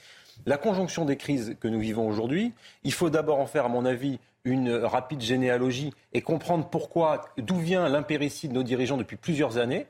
La 0.46 0.56
conjonction 0.56 1.04
des 1.04 1.18
crises 1.18 1.54
que 1.60 1.68
nous 1.68 1.78
vivons 1.78 2.08
aujourd'hui, 2.08 2.54
il 2.82 2.94
faut 2.94 3.10
d'abord 3.10 3.38
en 3.40 3.46
faire, 3.46 3.66
à 3.66 3.68
mon 3.68 3.84
avis, 3.84 4.18
une 4.44 4.72
rapide 4.72 5.20
généalogie 5.20 5.92
et 6.14 6.22
comprendre 6.22 6.66
pourquoi, 6.70 7.26
d'où 7.36 7.56
vient 7.56 7.90
l'impéricide 7.90 8.52
de 8.52 8.54
nos 8.54 8.62
dirigeants 8.62 8.96
depuis 8.96 9.16
plusieurs 9.16 9.58
années. 9.58 9.86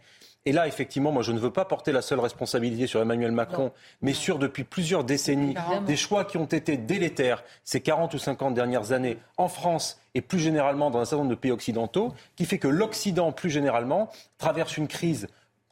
Et 0.47 0.53
là, 0.53 0.69
effectivement, 0.69 1.11
moi, 1.11 1.23
je 1.23 1.33
ne 1.33 1.41
veux 1.41 1.51
pas 1.51 1.65
porter 1.65 1.91
la 1.91 2.03
seule 2.03 2.21
responsabilité 2.21 2.87
sur 2.87 3.01
Emmanuel 3.01 3.33
Macron, 3.33 3.73
mais 4.01 4.13
sur, 4.13 4.39
depuis 4.39 4.63
plusieurs 4.63 5.03
décennies, 5.03 5.57
des 5.87 5.97
choix 5.97 6.25
qui 6.25 6.39
ont 6.39 6.47
été 6.47 6.77
délétères 6.77 7.43
ces 7.65 7.81
40 7.81 8.15
ou 8.15 8.19
50 8.19 8.55
dernières 8.55 8.93
années 8.93 9.19
en 9.39 9.49
France 9.49 10.01
et 10.15 10.21
plus 10.21 10.39
généralement 10.39 10.91
dans 10.91 11.01
un 11.01 11.05
certain 11.05 11.25
nombre 11.25 11.31
de 11.31 11.41
pays 11.41 11.51
occidentaux, 11.51 12.15
qui 12.37 12.47
fait 12.47 12.59
que 12.59 12.69
l'Occident, 12.69 13.33
plus 13.33 13.51
généralement, 13.51 14.09
traverse 14.39 14.77
une 14.77 14.87
crise 14.87 15.27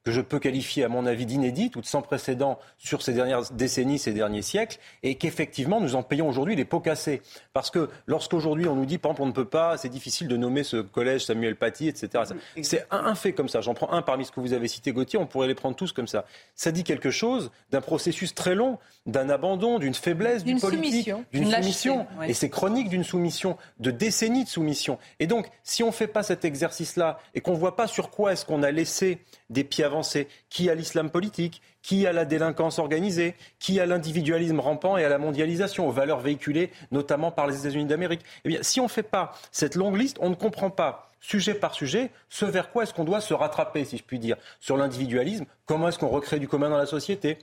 que 0.05 0.12
je 0.12 0.20
peux 0.20 0.39
qualifier 0.39 0.85
à 0.85 0.89
mon 0.89 1.06
avis 1.06 1.26
d'inédite 1.26 1.76
ou 1.76 1.81
de 1.81 1.86
sans 1.86 2.02
précédent 2.02 2.59
sur 2.78 3.02
ces 3.02 3.14
dernières 3.14 3.51
décennies, 3.52 3.98
ces 3.98 4.12
derniers 4.12 4.43
siècles, 4.43 4.78
et 5.02 5.14
qu'effectivement 5.14 5.81
nous 5.81 5.97
en 5.97 6.02
payons 6.02 6.28
aujourd'hui 6.28 6.56
les 6.56 6.66
pots 6.66 6.81
cassés. 6.81 7.22
Parce 7.55 7.70
que 7.70 7.89
lorsqu'aujourd'hui 8.06 8.68
on 8.68 8.76
nous 8.76 8.86
dit, 8.86 8.98
par 8.98 9.12
exemple, 9.12 9.22
on 9.22 9.26
ne 9.26 9.32
peut 9.32 9.47
pas, 9.47 9.78
c'est 9.78 9.89
difficile 9.89 10.28
de 10.28 10.36
nommer 10.36 10.62
ce 10.62 10.76
collège 10.76 11.24
Samuel 11.24 11.56
Paty, 11.56 11.89
etc. 11.89 12.24
C'est 12.62 12.86
un, 12.90 13.14
fait 13.14 13.32
comme 13.32 13.48
ça. 13.48 13.62
J'en 13.62 13.74
prends 13.74 13.90
un 13.93 14.02
parmi 14.02 14.26
ce 14.26 14.32
que 14.32 14.40
vous 14.40 14.52
avez 14.52 14.68
cité, 14.68 14.93
Gauthier, 14.93 15.18
on 15.18 15.26
pourrait 15.26 15.48
les 15.48 15.55
prendre 15.55 15.76
tous 15.76 15.93
comme 15.93 16.06
ça. 16.06 16.26
Ça 16.55 16.70
dit 16.70 16.85
quelque 16.85 17.10
chose 17.10 17.51
d'un 17.70 17.81
processus 17.81 18.35
très 18.35 18.55
long, 18.55 18.78
d'un 19.06 19.28
abandon, 19.28 19.78
d'une 19.78 19.94
faiblesse 19.94 20.44
du 20.44 20.56
politique, 20.56 21.12
d'une 21.32 21.51
soumission. 21.51 22.06
Et 22.26 22.32
c'est 22.32 22.48
chronique 22.48 22.89
d'une 22.89 23.05
soumission, 23.05 23.56
de 23.78 23.90
décennies 23.90 24.44
de 24.44 24.48
soumission. 24.48 24.98
Et 25.20 25.26
donc, 25.26 25.48
si 25.62 25.82
on 25.82 25.89
ne 25.89 25.93
fait 25.93 26.06
pas 26.06 26.22
cet 26.22 26.44
exercice-là 26.44 27.18
et 27.35 27.40
qu'on 27.40 27.52
ne 27.52 27.59
voit 27.59 27.76
pas 27.76 27.86
sur 27.86 28.10
quoi 28.10 28.32
est-ce 28.32 28.47
qu'on 28.47 28.62
a 28.62 28.70
laissé 28.70 29.18
des 29.51 29.64
pieds 29.64 29.85
avancés, 29.85 30.28
qui 30.48 30.70
a 30.70 30.74
l'islam 30.74 31.10
politique, 31.10 31.60
qui 31.82 32.06
a 32.06 32.12
la 32.12 32.24
délinquance 32.24 32.78
organisée, 32.78 33.35
qui 33.59 33.78
a 33.78 33.85
l'individualisme 33.85 34.59
rampant 34.59 34.97
et 34.97 35.05
à 35.05 35.10
la 35.10 35.18
mondialisation, 35.18 35.86
aux 35.86 35.93
valeurs 35.93 36.20
véhiculées 36.20 36.70
notamment 36.90 37.31
par 37.31 37.47
les 37.47 37.59
États-Unis 37.60 37.85
d'Amérique. 37.85 38.22
Eh 38.44 38.48
bien, 38.48 38.62
si 38.62 38.81
on 38.81 38.85
ne 38.85 38.89
fait 38.89 39.02
pas 39.02 39.32
cette 39.52 39.74
longue 39.74 39.97
liste, 39.97 40.16
on 40.20 40.31
ne 40.31 40.35
comprend 40.35 40.70
pas 40.70 41.10
sujet 41.20 41.55
par 41.55 41.74
sujet, 41.74 42.10
ce 42.28 42.44
vers 42.44 42.70
quoi 42.70 42.82
est-ce 42.82 42.93
qu'on 42.93 43.05
doit 43.05 43.22
se 43.22 43.32
rattraper, 43.32 43.85
si 43.85 43.97
je 43.97 44.02
puis 44.02 44.18
dire, 44.18 44.36
sur 44.60 44.76
l'individualisme, 44.76 45.47
comment 45.64 45.89
est-ce 45.89 45.98
qu'on 45.98 46.09
recrée 46.09 46.39
du 46.39 46.48
commun 46.48 46.68
dans 46.68 46.76
la 46.76 46.85
société, 46.85 47.39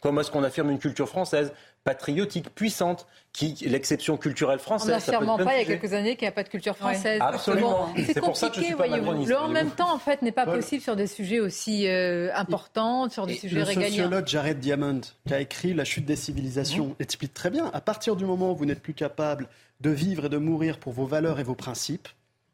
comment 0.00 0.20
est-ce 0.20 0.30
qu'on 0.30 0.44
affirme 0.44 0.70
une 0.70 0.78
culture 0.78 1.08
française, 1.08 1.52
patriotique, 1.84 2.54
puissante, 2.54 3.06
qui 3.32 3.54
l'exception 3.66 4.16
culturelle 4.16 4.58
française. 4.58 4.90
En 4.90 4.92
n'affirmant 4.94 5.38
pas 5.38 5.54
il 5.54 5.58
y 5.58 5.62
a 5.62 5.64
quelques 5.64 5.92
années 5.92 6.16
qu'il 6.16 6.26
n'y 6.26 6.28
a 6.28 6.32
pas 6.32 6.42
de 6.42 6.48
culture 6.48 6.76
française. 6.76 7.20
Absolument. 7.20 7.88
C'est 7.96 8.20
compliqué, 8.20 8.74
voyez-vous. 8.74 9.24
Le 9.24 9.36
en 9.36 9.48
même 9.48 9.70
temps, 9.70 9.92
en 9.92 9.98
fait, 9.98 10.22
n'est 10.22 10.32
pas 10.32 10.46
possible 10.46 10.82
sur 10.82 10.96
des 10.96 11.06
sujets 11.06 11.40
aussi 11.40 11.86
euh, 11.86 12.30
importants, 12.34 13.08
sur 13.08 13.26
des 13.26 13.34
sujets 13.34 13.62
régaliens. 13.62 13.86
Le 13.86 13.92
sociologue 13.92 14.26
Jared 14.26 14.60
Diamond, 14.60 15.00
qui 15.26 15.34
a 15.34 15.40
écrit 15.40 15.74
La 15.74 15.84
chute 15.84 16.04
des 16.04 16.16
civilisations, 16.16 16.94
explique 16.98 17.34
très 17.34 17.50
bien. 17.50 17.70
À 17.72 17.80
partir 17.80 18.16
du 18.16 18.24
moment 18.24 18.52
où 18.52 18.56
vous 18.56 18.66
n'êtes 18.66 18.82
plus 18.82 18.94
capable 18.94 19.48
de 19.80 19.90
vivre 19.90 20.26
et 20.26 20.28
de 20.28 20.38
mourir 20.38 20.78
pour 20.78 20.92
vos 20.92 21.06
valeurs 21.06 21.40
et 21.40 21.44
vos 21.44 21.54
principes, 21.54 22.08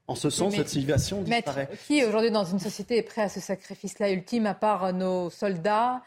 en 0.06 0.14
ce 0.14 0.28
sens, 0.28 0.54
cette 0.54 0.68
civilisation 0.68 1.22
disparaît. 1.22 1.68
qui 1.86 2.04
aujourd'hui 2.04 2.30
dans 2.30 2.44
une 2.44 2.58
société 2.58 2.98
est 2.98 3.02
prêt 3.02 3.22
à 3.22 3.30
ce 3.30 3.40
sacrifice-là 3.40 4.10
ultime, 4.10 4.44
à 4.44 4.52
part 4.52 4.92
nos 4.92 5.30
soldats, 5.30 5.94
euh, 5.94 5.98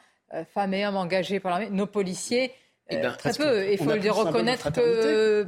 femmes 0.53 0.73
et 0.73 0.85
hommes 0.85 0.97
engagés 0.97 1.39
par 1.39 1.51
l'armée, 1.51 1.69
nos 1.69 1.87
policiers 1.87 2.51
eh 2.89 2.97
ben, 2.97 3.11
très 3.13 3.33
peu. 3.33 3.71
Il 3.71 3.77
faut 3.77 3.91
le 3.91 4.11
reconnaître 4.11 4.71
que 4.71 5.45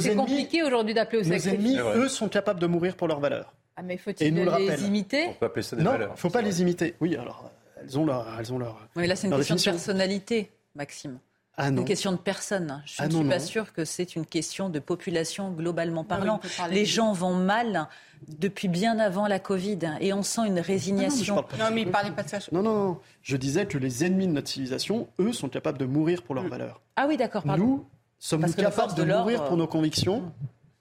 c'est 0.00 0.16
compliqué 0.16 0.62
aujourd'hui 0.62 0.94
d'appeler 0.94 1.18
au 1.18 1.24
sacrifice. 1.24 1.46
Nos 1.46 1.54
ennemis, 1.54 1.78
eux, 1.78 2.08
sont 2.08 2.28
capables 2.28 2.60
de 2.60 2.66
mourir 2.66 2.96
pour 2.96 3.08
leurs 3.08 3.20
valeurs. 3.20 3.52
Ah, 3.76 3.82
mais 3.82 3.96
faut-il 3.96 4.34
les 4.34 4.84
imiter 4.84 5.26
On 5.28 5.34
peut 5.34 5.46
appeler 5.46 5.62
ça 5.62 5.76
des 5.76 5.82
non, 5.82 5.92
valeurs. 5.92 6.08
il 6.08 6.12
ne 6.12 6.18
faut 6.18 6.30
pas 6.30 6.42
les 6.42 6.60
imiter. 6.60 6.94
Oui, 7.00 7.16
alors, 7.16 7.50
elles 7.80 7.98
ont 7.98 8.04
leur... 8.04 8.26
Elles 8.38 8.52
ont 8.52 8.58
leur 8.58 8.88
oui, 8.96 9.06
là, 9.06 9.16
c'est 9.16 9.28
une 9.28 9.36
question 9.36 9.56
de 9.56 9.62
personnalité, 9.62 10.50
Maxime. 10.74 11.18
Ah 11.62 11.68
une 11.68 11.84
question 11.84 12.12
de 12.12 12.16
personne. 12.16 12.82
Je 12.86 12.94
ah 12.98 13.06
ne 13.06 13.12
non, 13.12 13.20
suis 13.20 13.28
pas 13.28 13.38
non. 13.38 13.44
sûre 13.44 13.72
que 13.72 13.84
c'est 13.84 14.16
une 14.16 14.24
question 14.24 14.70
de 14.70 14.78
population 14.78 15.50
globalement 15.50 16.04
parlant. 16.04 16.40
Les 16.70 16.86
gens 16.86 17.12
vont 17.12 17.34
mal 17.34 17.86
depuis 18.28 18.68
bien 18.68 18.98
avant 18.98 19.26
la 19.26 19.38
Covid 19.38 19.78
et 20.00 20.12
on 20.12 20.22
sent 20.22 20.46
une 20.46 20.58
résignation. 20.58 21.36
Non, 21.36 21.44
non, 21.58 21.70
mais 21.72 21.82
il 21.82 21.88
ne 21.88 21.92
parlait 21.92 22.10
pas 22.12 22.22
de 22.22 22.28
ça. 22.28 22.38
Non, 22.52 22.62
non, 22.62 22.74
non. 22.74 22.98
Je 23.22 23.36
disais 23.36 23.66
que 23.66 23.78
les 23.78 24.04
ennemis 24.04 24.26
de 24.26 24.32
notre 24.32 24.48
civilisation, 24.48 25.08
eux, 25.18 25.32
sont 25.32 25.48
capables 25.48 25.78
de 25.78 25.84
mourir 25.84 26.22
pour 26.22 26.34
leurs 26.34 26.48
valeurs. 26.48 26.80
Ah 26.96 27.06
oui, 27.06 27.16
d'accord, 27.16 27.42
pardon. 27.42 27.62
Nous, 27.62 27.86
sommes-nous 28.18 28.48
les 28.48 28.54
capables 28.54 28.94
de, 28.94 29.04
de 29.04 29.12
mourir 29.12 29.44
pour 29.44 29.56
nos 29.56 29.66
convictions 29.66 30.32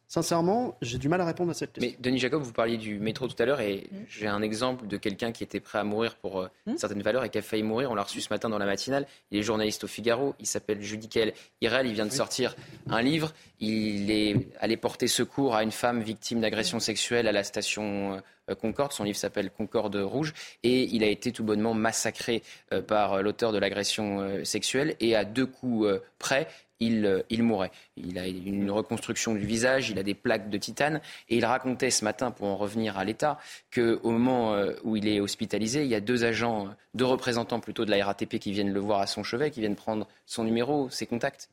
Sincèrement, 0.09 0.75
j'ai 0.81 0.97
du 0.97 1.07
mal 1.07 1.21
à 1.21 1.25
répondre 1.25 1.51
à 1.51 1.53
cette 1.53 1.71
question. 1.71 1.91
Mais 1.91 1.95
Denis 2.01 2.17
Jacob, 2.17 2.41
vous 2.41 2.51
parliez 2.51 2.77
du 2.77 2.97
métro 2.99 3.27
tout 3.27 3.35
à 3.37 3.45
l'heure 3.45 3.61
et 3.61 3.87
j'ai 4.07 4.25
un 4.25 4.41
exemple 4.41 4.87
de 4.87 4.97
quelqu'un 4.97 5.31
qui 5.31 5.43
était 5.43 5.59
prêt 5.59 5.77
à 5.77 5.83
mourir 5.83 6.15
pour 6.15 6.41
euh, 6.41 6.49
certaines 6.77 7.03
valeurs 7.03 7.23
et 7.23 7.29
qui 7.29 7.37
a 7.37 7.43
failli 7.43 7.61
mourir. 7.61 7.91
On 7.91 7.93
l'a 7.93 8.01
reçu 8.01 8.19
ce 8.19 8.33
matin 8.33 8.49
dans 8.49 8.57
la 8.57 8.65
matinale. 8.65 9.05
Il 9.29 9.37
est 9.37 9.43
journaliste 9.43 9.83
au 9.83 9.87
Figaro. 9.87 10.33
Il 10.39 10.47
s'appelle 10.47 10.81
Judicael 10.81 11.33
Irel. 11.61 11.85
Il 11.85 11.93
vient 11.93 12.07
de 12.07 12.11
sortir 12.11 12.55
un 12.89 13.03
livre. 13.03 13.33
Il 13.59 14.09
est 14.09 14.47
allé 14.59 14.77
porter 14.77 15.07
secours 15.07 15.55
à 15.55 15.61
une 15.61 15.71
femme 15.71 16.01
victime 16.01 16.41
d'agression 16.41 16.79
sexuelle 16.79 17.27
à 17.27 17.31
la 17.31 17.43
station 17.43 18.15
euh, 18.15 18.19
Concorde. 18.55 18.91
Son 18.91 19.03
livre 19.03 19.17
s'appelle 19.17 19.51
Concorde 19.51 19.95
Rouge. 19.95 20.33
Et 20.63 20.83
il 20.83 21.03
a 21.03 21.07
été 21.07 21.31
tout 21.31 21.43
bonnement 21.43 21.73
massacré 21.73 22.43
euh, 22.73 22.81
par 22.81 23.21
l'auteur 23.21 23.51
de 23.51 23.57
l'agression 23.57 24.21
euh, 24.21 24.43
sexuelle. 24.43 24.95
Et 24.99 25.15
à 25.15 25.25
deux 25.25 25.45
coups 25.45 25.87
euh, 25.87 25.99
près, 26.17 26.47
il, 26.79 27.05
euh, 27.05 27.21
il 27.29 27.43
mourait. 27.43 27.71
Il 27.97 28.17
a 28.17 28.27
une 28.27 28.71
reconstruction 28.71 29.33
du 29.33 29.45
visage, 29.45 29.89
il 29.89 29.99
a 29.99 30.03
des 30.03 30.13
plaques 30.13 30.49
de 30.49 30.57
titane. 30.57 31.01
Et 31.29 31.37
il 31.37 31.45
racontait 31.45 31.91
ce 31.91 32.03
matin, 32.03 32.31
pour 32.31 32.47
en 32.47 32.57
revenir 32.57 32.97
à 32.97 33.03
l'État, 33.03 33.37
qu'au 33.73 34.11
moment 34.11 34.53
euh, 34.53 34.73
où 34.83 34.95
il 34.95 35.07
est 35.07 35.19
hospitalisé, 35.19 35.83
il 35.83 35.89
y 35.89 35.95
a 35.95 36.01
deux 36.01 36.23
agents, 36.23 36.67
euh, 36.67 36.71
deux 36.93 37.05
représentants 37.05 37.59
plutôt 37.59 37.85
de 37.85 37.91
la 37.91 38.03
RATP 38.05 38.39
qui 38.39 38.51
viennent 38.51 38.73
le 38.73 38.79
voir 38.79 38.99
à 38.99 39.07
son 39.07 39.23
chevet, 39.23 39.51
qui 39.51 39.59
viennent 39.59 39.75
prendre 39.75 40.07
son 40.25 40.43
numéro, 40.43 40.89
ses 40.89 41.05
contacts. 41.05 41.49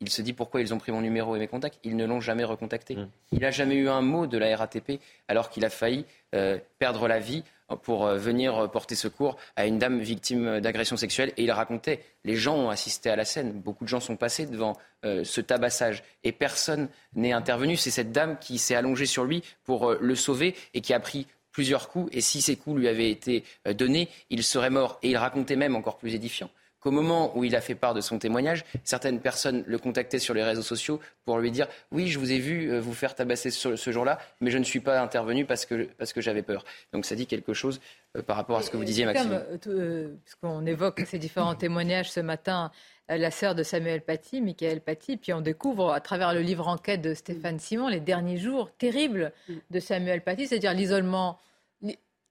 Il 0.00 0.10
se 0.10 0.20
dit 0.20 0.34
pourquoi 0.34 0.60
ils 0.60 0.74
ont 0.74 0.78
pris 0.78 0.92
mon 0.92 1.00
numéro 1.00 1.36
et 1.36 1.38
mes 1.38 1.48
contacts? 1.48 1.78
Ils 1.82 1.96
ne 1.96 2.04
l'ont 2.04 2.20
jamais 2.20 2.44
recontacté. 2.44 2.98
Il 3.32 3.40
n'a 3.40 3.50
jamais 3.50 3.76
eu 3.76 3.88
un 3.88 4.02
mot 4.02 4.26
de 4.26 4.36
la 4.36 4.54
RATP 4.54 5.00
alors 5.26 5.48
qu'il 5.48 5.64
a 5.64 5.70
failli 5.70 6.04
euh, 6.34 6.58
perdre 6.78 7.08
la 7.08 7.18
vie 7.18 7.44
pour 7.82 8.06
euh, 8.06 8.16
venir 8.16 8.70
porter 8.70 8.94
secours 8.94 9.36
à 9.56 9.66
une 9.66 9.78
dame 9.78 10.00
victime 10.00 10.60
d'agression 10.60 10.96
sexuelle. 10.96 11.32
Et 11.36 11.44
il 11.44 11.50
racontait, 11.50 12.00
les 12.24 12.36
gens 12.36 12.56
ont 12.56 12.70
assisté 12.70 13.10
à 13.10 13.16
la 13.16 13.24
scène, 13.24 13.52
beaucoup 13.52 13.84
de 13.84 13.88
gens 13.88 14.00
sont 14.00 14.16
passés 14.16 14.46
devant 14.46 14.76
euh, 15.04 15.24
ce 15.24 15.40
tabassage 15.40 16.02
et 16.24 16.32
personne 16.32 16.88
n'est 17.14 17.32
intervenu. 17.32 17.76
C'est 17.76 17.90
cette 17.90 18.12
dame 18.12 18.38
qui 18.38 18.58
s'est 18.58 18.74
allongée 18.74 19.06
sur 19.06 19.24
lui 19.24 19.42
pour 19.64 19.90
euh, 19.90 19.98
le 20.00 20.14
sauver 20.14 20.54
et 20.74 20.80
qui 20.80 20.94
a 20.94 21.00
pris 21.00 21.26
plusieurs 21.50 21.88
coups. 21.88 22.08
Et 22.14 22.20
si 22.20 22.42
ces 22.42 22.56
coups 22.56 22.78
lui 22.78 22.88
avaient 22.88 23.10
été 23.10 23.42
donnés, 23.74 24.10
il 24.28 24.42
serait 24.42 24.68
mort. 24.68 24.98
Et 25.02 25.10
il 25.10 25.16
racontait 25.16 25.56
même, 25.56 25.74
encore 25.74 25.96
plus 25.96 26.14
édifiant, 26.14 26.50
qu'au 26.86 26.92
moment 26.92 27.36
où 27.36 27.42
il 27.42 27.56
a 27.56 27.60
fait 27.60 27.74
part 27.74 27.94
de 27.94 28.00
son 28.00 28.20
témoignage, 28.20 28.64
certaines 28.84 29.18
personnes 29.18 29.64
le 29.66 29.76
contactaient 29.76 30.20
sur 30.20 30.34
les 30.34 30.44
réseaux 30.44 30.62
sociaux 30.62 31.00
pour 31.24 31.38
lui 31.38 31.50
dire 31.50 31.66
Oui, 31.90 32.06
je 32.06 32.18
vous 32.20 32.30
ai 32.30 32.38
vu 32.38 32.70
euh, 32.70 32.80
vous 32.80 32.94
faire 32.94 33.16
tabasser 33.16 33.50
ce, 33.50 33.74
ce 33.74 33.90
jour-là, 33.90 34.20
mais 34.40 34.52
je 34.52 34.58
ne 34.58 34.62
suis 34.62 34.78
pas 34.78 35.00
intervenu 35.00 35.44
parce 35.44 35.66
que, 35.66 35.88
parce 35.98 36.12
que 36.12 36.20
j'avais 36.20 36.42
peur. 36.42 36.64
Donc 36.92 37.04
ça 37.04 37.16
dit 37.16 37.26
quelque 37.26 37.54
chose 37.54 37.80
euh, 38.16 38.22
par 38.22 38.36
rapport 38.36 38.56
à 38.58 38.62
ce 38.62 38.70
que 38.70 38.76
vous 38.76 38.84
disiez, 38.84 39.04
Maxime. 39.04 39.42
euh, 39.66 40.14
puisqu'on 40.24 40.64
évoque 40.64 41.02
ces 41.06 41.18
différents 41.18 41.56
témoignages 41.56 42.08
ce 42.12 42.20
matin, 42.20 42.70
la 43.08 43.30
sœur 43.32 43.56
de 43.56 43.64
Samuel 43.64 44.00
Paty, 44.00 44.40
Michael 44.40 44.80
Paty, 44.80 45.16
puis 45.16 45.32
on 45.32 45.40
découvre 45.40 45.92
à 45.92 46.00
travers 46.00 46.32
le 46.34 46.40
livre 46.40 46.68
enquête 46.68 47.02
de 47.02 47.14
Stéphane 47.14 47.58
Simon 47.58 47.88
les 47.88 48.00
derniers 48.00 48.38
jours 48.38 48.70
terribles 48.78 49.32
de 49.70 49.80
Samuel 49.80 50.20
Paty, 50.22 50.46
c'est-à-dire 50.46 50.72
l'isolement 50.74 51.38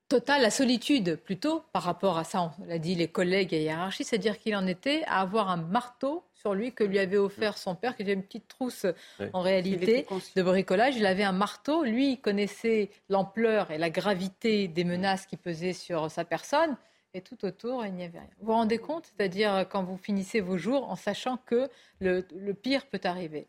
li- 0.05 0.09
total, 0.09 0.41
la 0.41 0.49
solitude 0.51 1.15
plutôt 1.17 1.63
par 1.73 1.83
rapport 1.83 2.17
à 2.17 2.23
ça, 2.23 2.53
on 2.59 2.65
l'a 2.65 2.77
dit, 2.79 2.95
les 2.95 3.07
collègues 3.07 3.53
et 3.53 3.63
hiérarchie, 3.63 4.03
c'est-à-dire 4.03 4.37
qu'il 4.39 4.55
en 4.55 4.67
était 4.67 5.03
à 5.07 5.21
avoir 5.21 5.49
un 5.49 5.57
marteau 5.57 6.23
sur 6.35 6.53
lui 6.53 6.73
que 6.73 6.83
lui 6.83 6.99
avait 6.99 7.17
offert 7.17 7.57
son 7.57 7.73
père, 7.73 7.95
qui 7.95 8.03
était 8.03 8.13
une 8.13 8.21
petite 8.23 8.47
trousse 8.47 8.85
Oui. 9.19 9.25
en 9.33 9.41
réalité 9.41 10.05
de 10.35 10.43
bricolage. 10.43 10.95
Il 10.95 11.05
avait 11.07 11.23
un 11.23 11.31
marteau. 11.31 11.83
Lui, 11.83 12.11
il 12.13 12.17
connaissait 12.21 12.91
l'ampleur 13.09 13.71
et 13.71 13.79
la 13.79 13.89
gravité 13.89 14.67
des 14.67 14.83
menaces 14.83 15.25
qui 15.25 15.37
pesaient 15.37 15.73
sur 15.73 16.11
sa 16.11 16.23
personne. 16.23 16.77
Et 17.15 17.21
tout 17.21 17.43
autour, 17.45 17.83
il 17.85 17.93
n'y 17.93 18.03
avait 18.03 18.19
rien. 18.19 18.29
Vous 18.41 18.47
vous 18.47 18.51
rendez 18.53 18.77
compte? 18.77 19.05
C'est-à-dire 19.17 19.65
quand 19.71 19.83
vous 19.83 19.97
finissez 19.97 20.39
vos 20.41 20.57
jours 20.57 20.87
en 20.91 20.95
sachant 20.95 21.37
que 21.45 21.67
le, 21.99 22.23
le 22.35 22.53
pire 22.53 22.85
peut 22.85 22.99
arriver. 23.05 23.47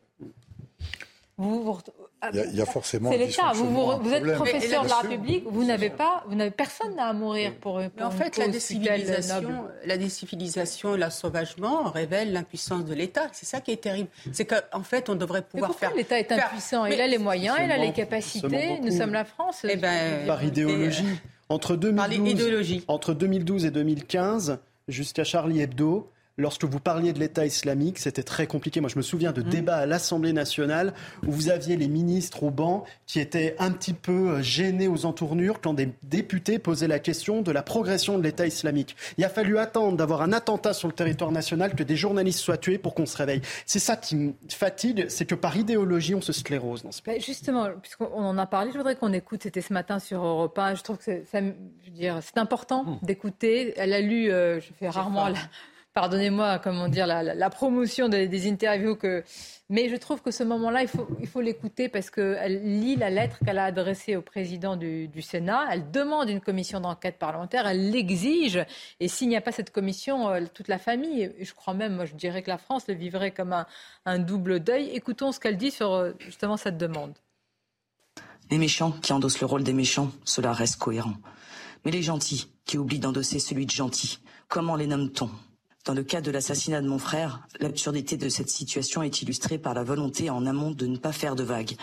Vous, 1.38 1.62
vous- 1.64 1.78
Il 2.32 2.36
y 2.36 2.40
a- 2.40 2.44
il 2.46 2.56
y 2.56 2.62
a 2.62 2.66
forcément 2.66 3.12
C'est 3.12 3.18
l'État. 3.18 3.52
Vous, 3.52 3.66
êtes 4.10 4.22
problème. 4.22 4.34
professeur 4.36 4.84
de 4.84 4.88
la. 4.88 4.98
République. 5.00 5.44
Vous 5.46 5.64
n'avez 5.64 5.90
pas, 5.90 6.24
vous 6.26 6.34
n'avez 6.34 6.50
personne 6.50 6.96
n'a 6.96 7.08
à 7.08 7.12
mourir 7.12 7.54
pour, 7.60 7.78
Mais 7.78 7.90
pour 7.90 8.06
en 8.06 8.10
fait, 8.10 8.38
la 8.38 8.48
décivilisation, 8.48 9.66
la 9.84 9.98
décivilisation 9.98 10.94
et 10.94 10.98
l'ensauvagement 10.98 11.90
révèlent 11.90 12.32
l'impuissance 12.32 12.86
de 12.86 12.94
l'État. 12.94 13.28
C'est 13.32 13.44
ça 13.44 13.60
qui 13.60 13.70
est 13.70 13.76
terrible. 13.82 14.08
C'est 14.32 14.46
qu'en 14.46 14.82
fait, 14.82 15.10
on 15.10 15.14
devrait 15.14 15.40
Mais 15.40 15.46
pouvoir 15.60 15.70
pourquoi 15.72 15.88
faire. 15.88 15.96
l'État 15.96 16.18
est 16.18 16.24
faire- 16.24 16.46
impuissant 16.46 16.86
Il 16.86 16.96
Mais- 16.96 17.00
a 17.02 17.06
les 17.06 17.18
moyens, 17.18 17.56
il 17.62 17.70
a 17.70 17.76
les 17.76 17.92
capacités. 17.92 18.80
Nous 18.80 18.96
sommes 18.96 19.12
la 19.12 19.26
France. 19.26 19.60
Eh 19.68 19.76
ben, 19.76 20.26
Par 20.26 20.42
et- 20.42 20.46
idéologie. 20.46 21.04
Entre 21.50 21.68
Par 21.76 21.78
2012, 22.08 22.30
idéologie. 22.32 22.84
entre 22.88 23.12
2012 23.14 23.66
et 23.66 23.70
2015, 23.70 24.58
jusqu'à 24.88 25.22
Charlie 25.22 25.60
Hebdo, 25.60 26.10
lorsque 26.38 26.64
vous 26.64 26.80
parliez 26.80 27.12
de 27.12 27.18
l'État 27.18 27.46
islamique, 27.46 27.98
c'était 27.98 28.22
très 28.22 28.46
compliqué. 28.46 28.80
Moi, 28.80 28.90
je 28.90 28.96
me 28.96 29.02
souviens 29.02 29.32
de 29.32 29.42
mmh. 29.42 29.48
débats 29.48 29.76
à 29.76 29.86
l'Assemblée 29.86 30.32
nationale 30.32 30.92
où 31.26 31.32
vous 31.32 31.48
aviez 31.48 31.76
les 31.76 31.88
ministres 31.88 32.42
au 32.42 32.50
banc 32.50 32.84
qui 33.06 33.20
étaient 33.20 33.56
un 33.58 33.70
petit 33.70 33.94
peu 33.94 34.30
euh, 34.30 34.42
gênés 34.42 34.88
aux 34.88 35.06
entournures 35.06 35.60
quand 35.60 35.74
des 35.74 35.90
députés 36.02 36.58
posaient 36.58 36.88
la 36.88 36.98
question 36.98 37.42
de 37.42 37.50
la 37.50 37.62
progression 37.62 38.18
de 38.18 38.22
l'État 38.22 38.46
islamique. 38.46 38.96
Il 39.18 39.24
a 39.24 39.28
fallu 39.28 39.58
attendre 39.58 39.96
d'avoir 39.96 40.22
un 40.22 40.32
attentat 40.32 40.74
sur 40.74 40.88
le 40.88 40.94
territoire 40.94 41.32
national 41.32 41.74
que 41.74 41.82
des 41.82 41.96
journalistes 41.96 42.40
soient 42.40 42.58
tués 42.58 42.78
pour 42.78 42.94
qu'on 42.94 43.06
se 43.06 43.16
réveille. 43.16 43.40
C'est 43.64 43.78
ça 43.78 43.96
qui 43.96 44.16
me 44.16 44.32
fatigue, 44.48 45.06
c'est 45.08 45.26
que 45.26 45.34
par 45.34 45.56
idéologie, 45.56 46.14
on 46.14 46.20
se 46.20 46.32
sclérose 46.32 46.82
dans 46.82 46.92
ce 46.92 47.02
pays. 47.02 47.20
Justement, 47.20 47.68
puisqu'on 47.80 48.12
en 48.12 48.38
a 48.38 48.46
parlé, 48.46 48.72
je 48.72 48.76
voudrais 48.76 48.96
qu'on 48.96 49.12
écoute, 49.12 49.42
c'était 49.42 49.60
ce 49.60 49.72
matin 49.72 49.98
sur 49.98 50.24
Europe 50.24 50.58
1, 50.58 50.74
je 50.74 50.82
trouve 50.82 50.98
que 50.98 51.22
c'est 51.30 52.38
important 52.38 52.84
mmh. 52.84 52.98
d'écouter. 53.02 53.74
Elle 53.76 53.92
a 53.92 54.00
lu, 54.00 54.30
euh, 54.30 54.60
je 54.60 54.68
fais 54.78 54.88
rarement 54.88 55.28
la 55.28 55.38
pardonnez-moi, 55.96 56.58
comment 56.58 56.88
dire, 56.88 57.06
la, 57.06 57.48
promotion 57.48 58.10
des, 58.10 58.48
interviews. 58.50 58.98
Mais 59.70 59.88
je 59.88 59.96
trouve 59.96 60.20
que 60.20 60.30
ce 60.30 60.42
moment-là, 60.44 60.82
il 60.82 60.88
faut, 61.26 61.40
l'écouter 61.40 61.88
parce 61.88 62.10
qu'elle 62.10 62.80
lit 62.80 62.96
la 62.96 63.08
lettre 63.08 63.38
qu'elle 63.42 63.56
a 63.56 63.64
adressée 63.64 64.14
au 64.14 64.20
président 64.20 64.76
du, 64.76 65.22
Sénat. 65.22 65.68
Elle 65.72 65.90
demande 65.90 66.28
une 66.28 66.42
commission 66.42 66.80
d'enquête 66.80 67.18
parlementaire. 67.18 67.66
Elle 67.66 67.90
l'exige. 67.90 68.62
Et 69.00 69.08
s'il 69.08 69.30
n'y 69.30 69.38
a 69.38 69.40
pas 69.40 69.52
cette 69.52 69.72
commission, 69.72 70.28
euh, 70.28 70.42
toute 70.52 70.68
la 70.68 70.78
famille, 70.78 71.32
je 71.40 71.54
crois 71.54 71.72
même, 71.72 71.96
moi, 71.96 72.04
je 72.04 72.14
dirais 72.14 72.42
que 72.42 72.50
la 72.50 72.58
France 72.58 72.84
le 72.88 72.94
vivrait 72.94 73.30
comme 73.30 73.54
un, 73.54 73.66
un 74.04 74.18
double 74.18 74.60
deuil. 74.60 74.90
Écoutons 74.90 75.32
ce 75.32 75.40
qu'elle 75.40 75.56
dit 75.56 75.70
sur 75.70 75.94
euh, 75.94 76.12
justement 76.18 76.58
cette 76.58 76.76
demande. 76.76 77.14
Les 78.50 78.58
méchants 78.58 78.92
qui 78.92 79.14
endossent 79.14 79.40
le 79.40 79.46
rôle 79.46 79.64
des 79.64 79.72
méchants, 79.72 80.12
cela 80.24 80.52
reste 80.52 80.76
cohérent. 80.76 81.14
Mais 81.86 81.90
les 81.90 82.02
gentils 82.02 82.52
qui 82.66 82.76
oublient 82.76 83.00
d'endosser 83.00 83.38
celui 83.38 83.64
de 83.64 83.70
gentil, 83.70 84.18
comment 84.48 84.76
les 84.76 84.86
nomme-t-on? 84.86 85.30
Dans 85.86 85.94
le 85.94 86.02
cas 86.02 86.20
de 86.20 86.32
l'assassinat 86.32 86.82
de 86.82 86.88
mon 86.88 86.98
frère, 86.98 87.46
l'absurdité 87.60 88.16
de 88.16 88.28
cette 88.28 88.50
situation 88.50 89.04
est 89.04 89.22
illustrée 89.22 89.56
par 89.56 89.72
la 89.72 89.84
volonté 89.84 90.30
en 90.30 90.44
amont 90.44 90.72
de 90.72 90.86
ne 90.86 90.96
pas 90.96 91.12
faire 91.12 91.36
de 91.36 91.44
vagues, 91.44 91.76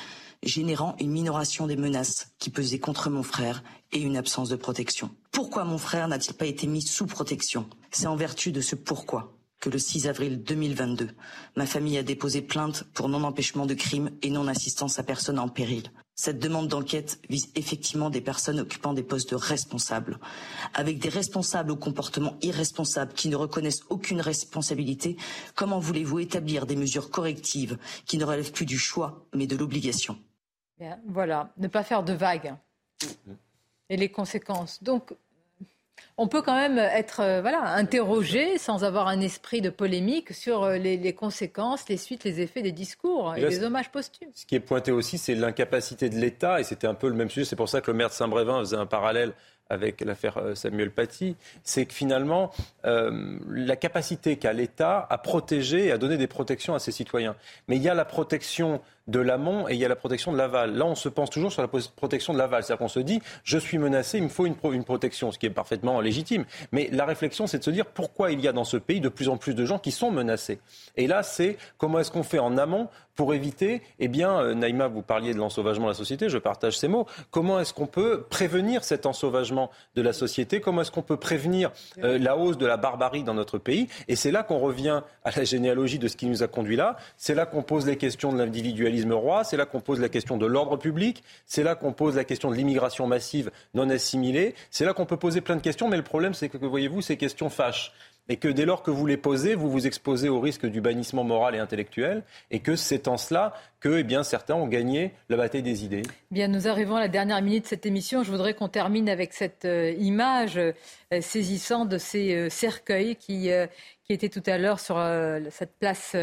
générant 0.44 0.98
une 1.00 1.12
minoration 1.12 1.68
des 1.68 1.78
menaces 1.78 2.28
qui 2.38 2.50
pesaient 2.50 2.80
contre 2.80 3.10
mon 3.10 3.24
frère 3.24 3.64
et 3.94 4.02
une 4.02 4.18
absence 4.18 4.50
de 4.50 4.58
protection. 4.58 5.10
Pourquoi 5.32 5.64
mon 5.64 5.78
frère 5.78 6.10
n'a-t-il 6.10 6.36
pas 6.36 6.48
été 6.48 6.68
mis 6.68 6.82
sous 6.82 7.06
protection? 7.06 7.66
C'est 7.92 8.08
en 8.08 8.18
vertu 8.18 8.52
de 8.52 8.60
ce 8.60 8.76
pourquoi 8.76 9.38
que 9.62 9.70
le 9.70 9.80
6 9.80 10.08
avril 10.08 10.44
2022, 10.44 11.08
ma 11.56 11.66
famille 11.66 11.98
a 11.98 12.04
déposé 12.04 12.42
plainte 12.42 12.84
pour 12.94 13.08
non-empêchement 13.08 13.66
de 13.66 13.74
crime 13.74 14.12
et 14.22 14.30
non-assistance 14.30 15.00
à 15.00 15.04
personne 15.04 15.40
en 15.40 15.48
péril. 15.48 15.84
Cette 16.16 16.38
demande 16.40 16.68
d'enquête 16.68 17.20
vise 17.28 17.50
effectivement 17.56 18.12
des 18.12 18.22
personnes 18.22 18.60
occupant 18.60 18.94
des 18.94 19.02
postes 19.02 19.32
de 19.32 19.36
responsables, 19.36 20.20
avec 20.74 21.00
des 21.00 21.10
responsables 21.10 21.72
au 21.72 21.76
comportement 21.76 22.38
irresponsable 22.42 23.14
qui 23.14 23.30
ne 23.30 23.36
reconnaissent 23.36 23.84
aucune 23.90 24.22
responsabilité. 24.22 25.18
Comment 25.56 25.80
voulez-vous 25.80 26.20
établir 26.20 26.68
des 26.68 26.76
mesures 26.76 27.10
correctives 27.10 27.78
qui 28.06 28.18
ne 28.18 28.26
relèvent 28.26 28.52
plus 28.52 28.68
du 28.68 28.78
choix 28.78 29.26
mais 29.34 29.48
de 29.48 29.56
l'obligation? 29.56 30.18
Voilà, 31.08 31.52
ne 31.58 31.68
pas 31.68 31.84
faire 31.84 32.04
de 32.04 32.14
vagues 32.14 32.54
et 33.90 33.98
les 33.98 34.10
conséquences. 34.10 34.84
On 36.18 36.28
peut 36.28 36.42
quand 36.42 36.56
même 36.56 36.78
être 36.78 37.22
euh, 37.22 37.42
voilà, 37.42 37.74
interrogé 37.74 38.58
sans 38.58 38.84
avoir 38.84 39.08
un 39.08 39.20
esprit 39.20 39.62
de 39.62 39.70
polémique 39.70 40.34
sur 40.34 40.64
euh, 40.64 40.78
les, 40.78 41.14
conséquences, 41.14 41.88
les 41.90 41.98
suites, 41.98 42.24
les 42.24 42.40
effets 42.42 42.62
des 42.62 42.72
discours 42.72 43.36
et, 43.36 43.42
des 43.42 43.64
hommages 43.64 43.92
posthumes. 43.92 44.30
Ce 44.34 44.46
qui 44.46 44.56
est 44.56 44.60
pointé 44.60 44.92
aussi, 44.92 45.18
c'est 45.18 45.36
l'incapacité 45.36 46.10
de 46.10 46.16
l'État, 46.16 46.60
et 46.60 46.64
c'était 46.64 46.88
un 46.88 46.94
peu 46.94 47.08
le 47.08 47.16
même 47.16 47.30
sujet, 47.30 47.46
c'est 47.46 47.56
pour 47.56 47.70
ça 47.70 47.82
que 47.82 47.90
le 47.90 47.98
maire 47.98 48.10
de 48.10 48.14
Saint-Brévin 48.14 48.60
faisait 48.60 48.78
un 48.78 48.86
parallèle 48.86 49.34
avec 49.70 50.02
l'affaire 50.02 50.38
euh, 50.38 50.56
Samuel 50.56 50.92
Paty, 50.92 51.36
c'est 51.64 51.86
que 51.86 51.94
finalement, 51.94 52.52
la 52.84 53.76
capacité 53.76 54.38
qu'a 54.38 54.54
l'État 54.54 55.08
à 55.10 55.18
protéger 55.18 55.88
et 55.88 55.92
à 55.92 55.98
donner 55.98 56.18
des 56.18 56.28
protections 56.28 56.76
à 56.76 56.80
ses 56.80 56.92
citoyens. 56.92 57.36
Mais 57.68 57.78
il 57.78 57.82
y 57.82 57.90
a 57.90 57.94
la 57.96 58.06
protection 58.06 58.82
de 59.08 59.20
l'amont 59.20 59.68
et 59.68 59.74
il 59.74 59.80
y 59.80 59.86
a 59.86 59.90
la 59.90 59.96
protection 59.96 60.32
de 60.32 60.38
l'aval. 60.38 60.76
Là, 60.76 60.86
on 60.86 60.96
se 60.96 61.10
pense 61.10 61.30
toujours 61.30 61.52
sur 61.52 61.62
la 61.62 61.68
protection 61.68 62.34
de 62.34 62.38
l'aval. 62.38 62.64
C'est-à-dire 62.64 62.80
qu'on 62.80 62.88
se 62.88 63.00
dit, 63.00 63.22
je 63.44 63.58
suis 63.58 63.78
menacé, 63.78 64.18
il 64.18 64.24
me 64.24 64.30
faut 64.30 64.46
une, 64.46 64.56
protection, 64.84 65.32
ce 65.32 65.40
qui 65.40 65.46
est 65.46 65.52
parfaitement 65.52 66.00
légitime. 66.00 66.46
Mais 66.72 66.90
la 66.92 67.06
réflexion, 67.06 67.48
c'est 67.48 67.60
de 67.60 67.64
se 67.64 67.72
dire 67.72 67.86
pourquoi 67.86 68.32
il 68.32 68.40
y 68.40 68.48
a 68.48 68.54
dans 68.54 68.64
ce 68.64 68.78
pays 68.78 69.02
de 69.02 69.10
plus 69.10 69.30
en 69.30 69.38
plus 69.38 69.56
de 69.56 69.66
gens 69.66 69.80
qui 69.80 69.92
sont 69.92 70.12
menacés. 70.12 70.60
Et 70.96 71.08
là, 71.08 71.24
c'est 71.24 71.58
comment 71.78 72.00
est-ce 72.00 72.12
qu'on 72.12 72.24
fait 72.24 72.40
en 72.40 72.58
amont 72.58 72.88
pour 73.16 73.34
éviter, 73.34 73.82
eh 74.00 74.08
bien, 74.08 74.40
euh, 74.40 74.54
Naïma, 74.54 74.88
vous 74.88 75.02
parliez 75.02 75.34
de 75.34 75.40
l'ensauvagement 75.40 75.86
de 75.86 75.92
la 75.92 75.98
société, 75.98 76.30
je 76.30 76.38
partage 76.38 76.78
ces 76.78 76.88
mots. 76.88 77.06
Comment 77.32 77.60
est-ce 77.60 77.74
qu'on 77.74 77.86
peut 77.86 78.24
prévenir 78.30 78.84
cet 78.84 79.06
ensauvagement 79.06 79.70
de 79.96 80.02
la 80.02 80.14
société? 80.14 80.62
Comment 80.62 80.82
est-ce 80.82 80.92
qu'on 80.92 81.04
peut 81.04 81.18
prévenir 81.18 81.72
euh, 82.04 82.18
la 82.18 82.38
hausse 82.38 82.58
de 82.58 82.66
la 82.66 82.78
barbarie 82.78 83.24
dans 83.24 83.34
notre 83.34 83.58
pays? 83.58 83.88
Et 84.08 84.16
c'est 84.16 84.32
là 84.32 84.44
qu'on 84.44 84.60
revient 84.60 85.02
à 85.24 85.32
la 85.32 85.44
généalogie 85.44 86.00
de 86.00 86.08
ce 86.08 86.18
qui 86.18 86.26
nous 86.26 86.44
a 86.44 86.48
conduit 86.48 86.76
là. 86.76 86.98
C'est 87.18 87.36
là 87.36 87.46
qu'on 87.46 87.62
pose 87.62 87.86
les 87.86 87.98
questions 87.98 88.34
de 88.34 88.38
l'individualisme 88.38 89.14
roi. 89.14 89.44
C'est 89.44 89.58
là 89.58 89.66
qu'on 89.66 89.82
pose 89.82 90.00
la 90.00 90.10
question 90.10 90.38
de 90.38 90.46
l'ordre 90.46 90.78
public. 90.78 91.24
C'est 91.46 91.64
là 91.64 91.76
qu'on 91.76 91.94
pose 91.94 92.16
la 92.16 92.24
question 92.24 92.50
de 92.50 92.56
l'immigration 92.56 93.06
massive 93.06 93.52
non 93.74 93.90
assimilée. 93.90 94.56
C'est 94.72 94.86
là 94.86 94.94
qu'on 94.94 95.06
peut 95.06 95.18
poser 95.18 95.42
plein 95.42 95.56
de 95.56 95.62
questions. 95.62 95.88
Mais 95.88 95.98
le 95.98 96.04
problème, 96.04 96.34
c'est 96.34 96.50
que, 96.50 96.58
voyez-vous, 96.58 97.02
ces 97.02 97.18
questions 97.18 97.50
fâchent 97.50 97.94
et 98.30 98.38
que 98.38 98.48
dès 98.48 98.66
lors 98.66 98.84
que 98.84 98.92
vous 98.92 99.06
les 99.06 99.18
posez, 99.18 99.56
vous 99.56 99.70
vous 99.70 99.86
exposez 99.86 100.30
au 100.30 100.40
risque 100.40 100.66
du 100.66 100.80
bannissement 100.80 101.24
moral 101.24 101.56
et 101.56 101.60
intellectuel, 101.60 102.24
et 102.52 102.60
que 102.60 102.76
c'est 102.76 103.08
en 103.08 103.18
cela 103.18 103.54
que 103.80 104.00
eh 104.00 104.04
bien, 104.04 104.24
certains 104.24 104.56
ont 104.56 104.68
gagné 104.68 105.12
la 105.28 105.36
bataille 105.36 105.62
des 105.62 105.84
idées. 105.84 106.04
Bien, 106.32 106.48
nous 106.48 106.70
arrivons 106.70 106.96
à 106.96 107.02
la 107.02 107.10
dernière 107.10 107.42
minute 107.42 107.64
de 107.64 107.68
cette 107.68 107.86
émission. 107.86 108.24
Je 108.24 108.32
voudrais 108.32 108.54
qu'on 108.54 108.70
termine 108.70 109.10
avec 109.10 109.34
cette 109.34 109.66
euh, 109.66 109.92
image 110.00 110.58
euh, 110.58 110.72
saisissante 111.20 111.90
de 111.90 111.98
ces 111.98 112.34
euh, 112.34 112.50
cercueils 112.50 113.18
qui, 113.18 113.50
qui 114.06 114.14
étaient 114.14 114.30
tout 114.30 114.44
à 114.46 114.58
l'heure 114.58 114.80
sur 114.80 114.96
cette 115.50 115.78
place 115.78 116.16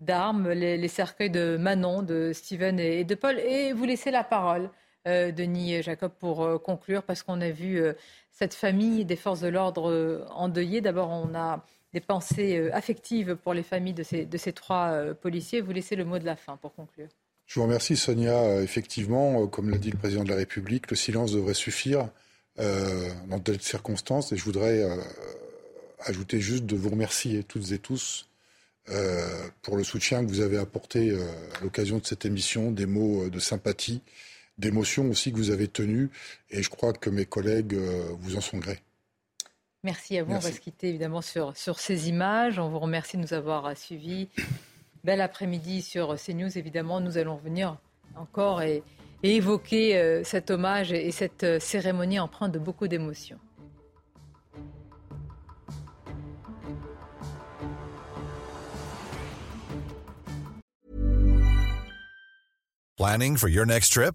d'armes, 0.00 0.50
les, 0.50 0.88
cercueils 0.88 1.30
de 1.30 1.56
Manon, 1.56 2.02
de 2.02 2.32
Steven 2.32 2.80
et, 2.80 3.04
de 3.04 3.14
Paul. 3.14 3.38
Et 3.38 3.72
vous 3.72 3.84
laissez 3.84 4.10
la 4.10 4.24
parole. 4.24 4.70
Denis 5.06 5.82
Jacob, 5.82 6.12
pour 6.18 6.62
conclure, 6.62 7.02
parce 7.02 7.22
qu'on 7.22 7.40
a 7.40 7.50
vu 7.50 7.82
cette 8.38 8.54
famille 8.54 9.04
des 9.04 9.16
forces 9.16 9.40
de 9.40 9.48
l'ordre 9.48 9.90
euh, 9.90 10.24
endeuillées. 10.30 10.80
D'abord, 10.80 11.10
on 11.10 11.34
a 11.34 11.64
des 11.92 12.00
pensées 12.00 12.56
euh, 12.56 12.74
affectives 12.74 13.34
pour 13.34 13.52
les 13.52 13.64
familles 13.64 13.94
de 13.94 14.04
ces, 14.04 14.52
trois 14.52 14.90
euh, 14.90 15.14
policiers. 15.14 15.60
Vous 15.60 15.72
laissez 15.72 15.96
le 15.96 16.04
mot 16.04 16.20
de 16.20 16.24
la 16.24 16.36
fin 16.36 16.56
pour 16.56 16.72
conclure. 16.74 17.08
Je 17.46 17.58
vous 17.58 17.66
remercie, 17.66 17.96
Sonia. 17.96 18.62
Effectivement, 18.62 19.46
comme 19.48 19.70
l'a 19.70 19.78
dit 19.78 19.90
le 19.90 19.98
président 19.98 20.22
de 20.22 20.28
la 20.28 20.36
République, 20.36 20.88
le 20.90 20.96
silence 20.96 21.32
devrait 21.32 21.54
suffire 21.54 22.08
dans 22.58 23.38
telles 23.38 23.62
circonstances. 23.62 24.32
Et 24.32 24.36
je 24.36 24.44
voudrais 24.44 24.86
ajouter 26.04 26.40
juste 26.40 26.66
de 26.66 26.76
vous 26.76 26.90
remercier 26.90 27.44
toutes 27.44 27.72
et 27.72 27.78
tous 27.78 28.28
pour 29.62 29.78
le 29.78 29.82
soutien 29.82 30.22
que 30.22 30.28
vous 30.28 30.42
avez 30.42 30.58
apporté 30.58 31.16
à 31.58 31.62
l'occasion 31.62 31.96
de 31.96 32.04
cette 32.04 32.26
émission, 32.26 32.70
des 32.70 32.84
mots 32.84 33.30
de 33.30 33.38
sympathie, 33.38 34.02
d'émotion 34.58 35.08
aussi 35.10 35.32
que 35.32 35.36
vous 35.36 35.50
avez 35.50 35.68
tenues. 35.68 36.10
Et 36.50 36.62
je 36.62 36.70
crois 36.70 36.92
que 36.92 37.10
mes 37.10 37.24
collègues 37.24 37.74
euh, 37.74 38.08
vous 38.20 38.36
en 38.36 38.40
sont 38.40 38.58
grés. 38.58 38.82
Merci 39.84 40.18
à 40.18 40.24
vous. 40.24 40.32
On 40.32 40.38
va 40.38 40.52
se 40.52 40.60
quitter 40.60 40.88
évidemment 40.88 41.22
sur, 41.22 41.56
sur 41.56 41.78
ces 41.78 42.08
images. 42.08 42.58
On 42.58 42.68
vous 42.68 42.80
remercie 42.80 43.16
de 43.16 43.22
nous 43.22 43.32
avoir 43.34 43.76
suivis. 43.76 44.28
Bel 45.04 45.20
après-midi 45.20 45.82
sur 45.82 46.16
CNews. 46.16 46.58
Évidemment, 46.58 47.00
nous 47.00 47.16
allons 47.16 47.36
venir 47.36 47.78
encore 48.16 48.62
et, 48.62 48.82
évoquer 49.22 49.96
euh, 49.96 50.22
cet 50.24 50.50
hommage 50.50 50.92
et, 50.92 51.10
cette 51.10 51.44
euh, 51.44 51.60
cérémonie 51.60 52.18
empreinte 52.18 52.52
de 52.52 52.58
beaucoup 52.58 52.88
d'émotions. 52.88 53.38
Planning 62.96 63.36
for 63.36 63.48
your 63.48 63.64
next 63.64 63.92
trip? 63.92 64.14